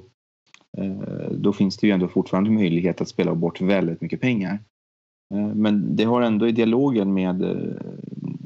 Eh, 0.78 1.30
då 1.30 1.52
finns 1.52 1.76
det 1.76 1.86
ju 1.86 1.92
ändå 1.92 2.08
fortfarande 2.08 2.50
möjlighet 2.50 3.00
att 3.00 3.08
spela 3.08 3.34
bort 3.34 3.60
väldigt 3.60 4.00
mycket 4.00 4.20
pengar. 4.20 4.58
Eh, 5.34 5.46
men 5.54 5.96
det 5.96 6.04
har 6.04 6.22
ändå 6.22 6.48
i 6.48 6.52
dialogen 6.52 7.14
med 7.14 7.42
eh, 7.42 7.80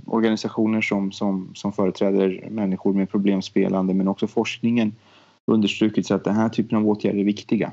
organisationer 0.06 0.80
som, 0.80 1.12
som, 1.12 1.50
som 1.54 1.72
företräder 1.72 2.48
människor 2.50 2.92
med 2.92 3.10
problemspelande 3.10 3.94
men 3.94 4.08
också 4.08 4.26
forskningen 4.26 4.92
understrukits 5.46 6.10
att 6.10 6.24
den 6.24 6.34
här 6.34 6.48
typen 6.48 6.78
av 6.78 6.88
åtgärder 6.88 7.18
är 7.18 7.24
viktiga. 7.24 7.72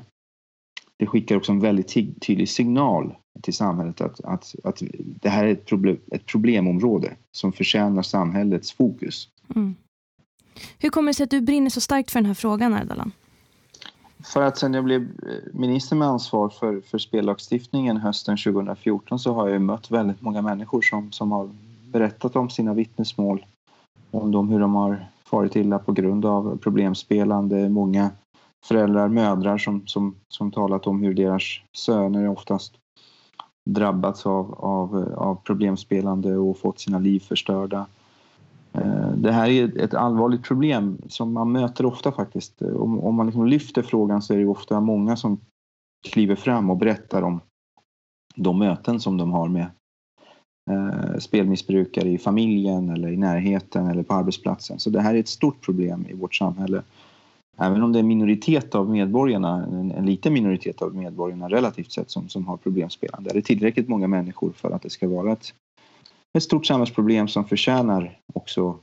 Det 1.02 1.06
skickar 1.06 1.36
också 1.36 1.52
en 1.52 1.60
väldigt 1.60 1.94
tydlig 2.20 2.48
signal 2.48 3.14
till 3.42 3.54
samhället 3.54 4.00
att, 4.00 4.20
att, 4.20 4.54
att 4.64 4.82
det 4.94 5.28
här 5.28 5.44
är 5.44 5.52
ett, 5.52 5.66
problem, 5.66 5.96
ett 6.12 6.26
problemområde 6.26 7.16
som 7.32 7.52
förtjänar 7.52 8.02
samhällets 8.02 8.72
fokus. 8.72 9.28
Mm. 9.54 9.74
Hur 10.78 10.90
kommer 10.90 11.08
det 11.08 11.14
sig 11.14 11.24
att 11.24 11.30
du 11.30 11.40
brinner 11.40 11.70
så 11.70 11.80
starkt 11.80 12.10
för 12.10 12.18
den 12.18 12.26
här 12.26 12.34
frågan, 12.34 12.74
Ardalan? 12.74 13.12
För 14.24 14.42
att 14.42 14.58
sen 14.58 14.74
jag 14.74 14.84
blev 14.84 15.02
eh, 15.02 15.08
minister 15.52 15.96
med 15.96 16.08
ansvar 16.08 16.48
för, 16.48 16.80
för 16.80 16.98
spellagstiftningen 16.98 17.96
hösten 17.96 18.36
2014 18.36 19.18
så 19.18 19.34
har 19.34 19.48
jag 19.48 19.62
mött 19.62 19.90
väldigt 19.90 20.20
många 20.20 20.42
människor 20.42 20.82
som, 20.82 21.12
som 21.12 21.32
har 21.32 21.50
berättat 21.92 22.36
om 22.36 22.50
sina 22.50 22.74
vittnesmål. 22.74 23.46
Om 24.10 24.32
dem, 24.32 24.48
hur 24.48 24.60
de 24.60 24.74
har 24.74 25.06
farit 25.24 25.56
illa 25.56 25.78
på 25.78 25.92
grund 25.92 26.24
av 26.24 26.58
problemspelande. 26.62 27.68
Många 27.68 28.10
föräldrar, 28.64 29.08
mödrar 29.08 29.58
som, 29.58 29.86
som, 29.86 30.14
som 30.28 30.50
talat 30.50 30.86
om 30.86 31.02
hur 31.02 31.14
deras 31.14 31.42
söner 31.72 32.28
oftast 32.28 32.74
drabbats 33.70 34.26
av, 34.26 34.54
av, 34.54 35.14
av 35.16 35.34
problemspelande 35.34 36.36
och 36.36 36.58
fått 36.58 36.80
sina 36.80 36.98
liv 36.98 37.20
förstörda. 37.20 37.86
Eh, 38.72 39.10
det 39.16 39.32
här 39.32 39.48
är 39.48 39.80
ett 39.80 39.94
allvarligt 39.94 40.42
problem 40.42 40.98
som 41.08 41.32
man 41.32 41.52
möter 41.52 41.86
ofta 41.86 42.12
faktiskt. 42.12 42.62
Om, 42.62 43.00
om 43.00 43.14
man 43.14 43.26
liksom 43.26 43.46
lyfter 43.46 43.82
frågan 43.82 44.22
så 44.22 44.34
är 44.34 44.38
det 44.38 44.46
ofta 44.46 44.80
många 44.80 45.16
som 45.16 45.40
kliver 46.08 46.34
fram 46.34 46.70
och 46.70 46.76
berättar 46.76 47.22
om 47.22 47.40
de 48.34 48.58
möten 48.58 49.00
som 49.00 49.16
de 49.16 49.32
har 49.32 49.48
med 49.48 49.66
eh, 50.70 51.18
spelmissbrukare 51.18 52.08
i 52.08 52.18
familjen 52.18 52.90
eller 52.90 53.08
i 53.08 53.16
närheten 53.16 53.86
eller 53.86 54.02
på 54.02 54.14
arbetsplatsen. 54.14 54.78
Så 54.78 54.90
det 54.90 55.00
här 55.00 55.14
är 55.14 55.20
ett 55.20 55.28
stort 55.28 55.60
problem 55.60 56.06
i 56.08 56.14
vårt 56.14 56.34
samhälle. 56.34 56.82
Även 57.58 57.82
om 57.82 57.92
det 57.92 57.98
är 57.98 58.00
en 58.00 58.08
minoritet 58.08 58.74
av 58.74 58.90
medborgarna, 58.90 59.66
en, 59.66 59.90
en 59.90 60.06
liten 60.06 60.32
minoritet 60.32 60.82
av 60.82 60.94
medborgarna 60.96 61.48
relativt 61.48 61.92
sett 61.92 62.10
som, 62.10 62.28
som 62.28 62.46
har 62.46 62.56
problemspelande, 62.56 63.30
är 63.30 63.34
det 63.34 63.42
tillräckligt 63.42 63.88
många 63.88 64.08
människor 64.08 64.52
för 64.52 64.70
att 64.70 64.82
det 64.82 64.90
ska 64.90 65.08
vara 65.08 65.32
ett 65.32 65.54
ett 66.34 66.42
stort 66.42 66.66
samhällsproblem 66.66 67.28
som 67.28 67.44
förtjänar 67.44 68.18
också 68.34 68.78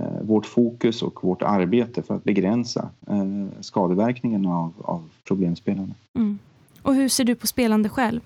eh, 0.00 0.22
vårt 0.22 0.46
fokus 0.46 1.02
och 1.02 1.24
vårt 1.24 1.42
arbete 1.42 2.02
för 2.02 2.14
att 2.14 2.24
begränsa 2.24 2.90
eh, 3.06 3.60
skadeverkningarna 3.60 4.58
av, 4.58 4.72
av 4.78 5.10
problemspelande. 5.24 5.94
Mm. 6.18 6.38
Och 6.82 6.94
hur 6.94 7.08
ser 7.08 7.24
du 7.24 7.34
på 7.34 7.46
spelande 7.46 7.88
själv? 7.88 8.20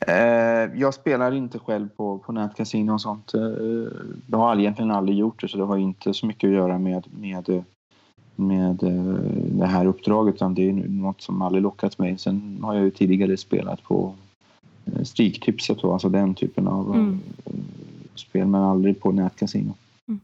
Eh, 0.00 0.80
jag 0.80 0.94
spelar 0.94 1.32
inte 1.32 1.58
själv 1.58 1.88
på, 1.88 2.18
på 2.18 2.32
nätkasino 2.32 2.92
och 2.92 3.00
sånt. 3.00 3.34
Eh, 3.34 3.40
jag 4.26 4.38
har 4.38 4.56
egentligen 4.56 4.90
aldrig 4.90 5.18
gjort 5.18 5.40
det 5.40 5.48
så 5.48 5.56
det 5.58 5.64
har 5.64 5.78
inte 5.78 6.14
så 6.14 6.26
mycket 6.26 6.48
att 6.48 6.54
göra 6.54 6.78
med, 6.78 7.06
med, 7.20 7.64
med 8.36 8.82
eh, 8.82 9.14
det 9.58 9.66
här 9.66 9.86
uppdraget 9.86 10.34
utan 10.34 10.54
det 10.54 10.68
är 10.68 10.72
något 10.72 11.22
som 11.22 11.42
aldrig 11.42 11.62
lockat 11.62 11.98
mig. 11.98 12.18
Sen 12.18 12.58
har 12.62 12.74
jag 12.74 12.84
ju 12.84 12.90
tidigare 12.90 13.36
spelat 13.36 13.82
på 13.82 14.14
Stryktipset 15.02 15.84
och 15.84 15.92
alltså 15.92 16.08
den 16.08 16.34
typen 16.34 16.68
av 16.68 16.94
mm. 16.94 17.20
spel 18.14 18.46
men 18.46 18.62
aldrig 18.62 19.00
på 19.00 19.12
nätkasino. 19.12 19.74
Mm. 20.08 20.20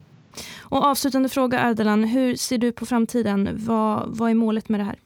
Och 0.61 0.85
avslutande 0.85 1.29
fråga 1.29 1.61
Ardalan, 1.61 2.05
hur 2.05 2.37
ser 2.37 2.59
du 2.59 2.73
på 2.73 2.87
framtiden? 2.87 3.49
Vad, 3.67 4.03
vad 4.07 4.31
är 4.31 4.35
målet 4.35 4.69
med 4.69 4.81
det 4.81 4.85
här? 4.85 4.97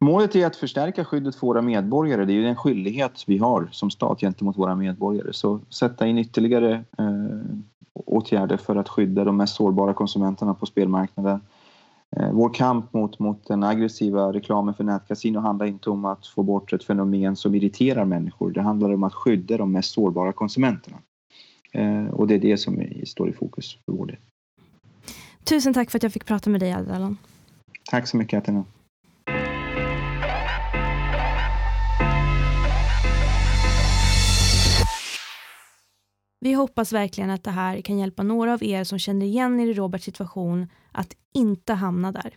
Målet 0.00 0.36
är 0.36 0.46
att 0.46 0.56
förstärka 0.56 1.04
skyddet 1.04 1.36
för 1.36 1.46
våra 1.46 1.62
medborgare. 1.62 2.24
Det 2.24 2.32
är 2.32 2.34
ju 2.34 2.46
en 2.46 2.56
skyldighet 2.56 3.24
vi 3.26 3.38
har 3.38 3.68
som 3.72 3.90
stat 3.90 4.20
gentemot 4.20 4.58
våra 4.58 4.74
medborgare. 4.74 5.32
Så 5.32 5.60
sätta 5.68 6.06
in 6.06 6.18
ytterligare 6.18 6.84
eh, 6.98 7.58
åtgärder 7.94 8.56
för 8.56 8.76
att 8.76 8.88
skydda 8.88 9.24
de 9.24 9.36
mest 9.36 9.54
sårbara 9.54 9.94
konsumenterna 9.94 10.54
på 10.54 10.66
spelmarknaden. 10.66 11.40
Eh, 12.16 12.32
vår 12.32 12.54
kamp 12.54 12.92
mot, 12.92 13.18
mot 13.18 13.46
den 13.46 13.64
aggressiva 13.64 14.32
reklamen 14.32 14.74
för 14.74 14.84
nätkasino 14.84 15.38
handlar 15.38 15.66
inte 15.66 15.90
om 15.90 16.04
att 16.04 16.26
få 16.26 16.42
bort 16.42 16.72
ett 16.72 16.84
fenomen 16.84 17.36
som 17.36 17.54
irriterar 17.54 18.04
människor. 18.04 18.50
Det 18.50 18.62
handlar 18.62 18.94
om 18.94 19.02
att 19.02 19.14
skydda 19.14 19.56
de 19.56 19.72
mest 19.72 19.92
sårbara 19.92 20.32
konsumenterna. 20.32 20.96
Eh, 21.72 22.06
och 22.06 22.26
det 22.26 22.34
är 22.34 22.38
det 22.38 22.56
som 22.56 22.82
står 23.06 23.28
i 23.28 23.32
fokus 23.32 23.78
för 23.84 23.92
vår 23.92 24.06
del. 24.06 24.16
Tusen 25.44 25.74
tack 25.74 25.90
för 25.90 25.98
att 25.98 26.02
jag 26.02 26.12
fick 26.12 26.24
prata 26.24 26.50
med 26.50 26.60
dig, 26.60 26.72
Ardalan. 26.72 27.16
Tack 27.90 28.06
så 28.08 28.16
mycket, 28.16 28.38
Athena. 28.38 28.64
Vi 36.40 36.52
hoppas 36.52 36.92
verkligen 36.92 37.30
att 37.30 37.44
det 37.44 37.50
här 37.50 37.80
kan 37.80 37.98
hjälpa 37.98 38.22
några 38.22 38.54
av 38.54 38.62
er 38.62 38.84
som 38.84 38.98
känner 38.98 39.26
igen 39.26 39.60
er 39.60 39.66
i 39.66 39.74
Roberts 39.74 40.04
situation 40.04 40.66
att 40.92 41.16
inte 41.34 41.72
hamna 41.72 42.12
där. 42.12 42.34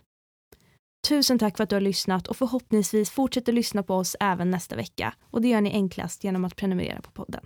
Tusen 1.08 1.38
tack 1.38 1.56
för 1.56 1.64
att 1.64 1.70
du 1.70 1.76
har 1.76 1.80
lyssnat 1.80 2.26
och 2.26 2.36
förhoppningsvis 2.36 3.10
fortsätter 3.10 3.52
lyssna 3.52 3.82
på 3.82 3.94
oss 3.94 4.16
även 4.20 4.50
nästa 4.50 4.76
vecka. 4.76 5.14
Och 5.22 5.42
det 5.42 5.48
gör 5.48 5.60
ni 5.60 5.72
enklast 5.72 6.24
genom 6.24 6.44
att 6.44 6.56
prenumerera 6.56 7.00
på 7.00 7.10
podden. 7.10 7.44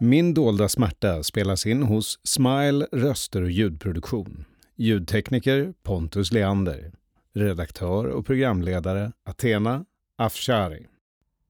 Min 0.00 0.34
dolda 0.34 0.68
smärta 0.68 1.22
spelas 1.22 1.66
in 1.66 1.82
hos 1.82 2.20
Smile 2.24 2.86
röster 2.92 3.42
och 3.42 3.50
ljudproduktion. 3.50 4.44
Ljudtekniker 4.76 5.72
Pontus 5.82 6.32
Leander. 6.32 6.92
Redaktör 7.36 8.06
och 8.06 8.26
programledare 8.26 9.12
Athena 9.24 9.84
Afshari. 10.16 10.86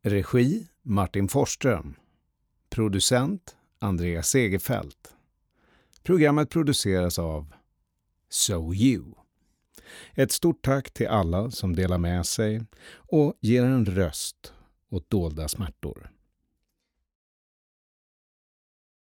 Regi 0.02 0.66
Martin 0.82 1.28
Forsström. 1.28 1.94
Producent 2.70 3.56
Andreas 3.78 4.28
Segerfält. 4.28 5.14
Programmet 6.02 6.50
produceras 6.50 7.18
av 7.18 7.52
So 8.28 8.74
You. 8.74 9.04
Ett 10.14 10.32
stort 10.32 10.62
tack 10.62 10.90
till 10.90 11.08
alla 11.08 11.50
som 11.50 11.76
delar 11.76 11.98
med 11.98 12.26
sig 12.26 12.64
och 12.94 13.34
ger 13.40 13.64
en 13.64 13.86
röst 13.86 14.52
åt 14.90 15.10
dolda 15.10 15.48
smärtor. 15.48 16.10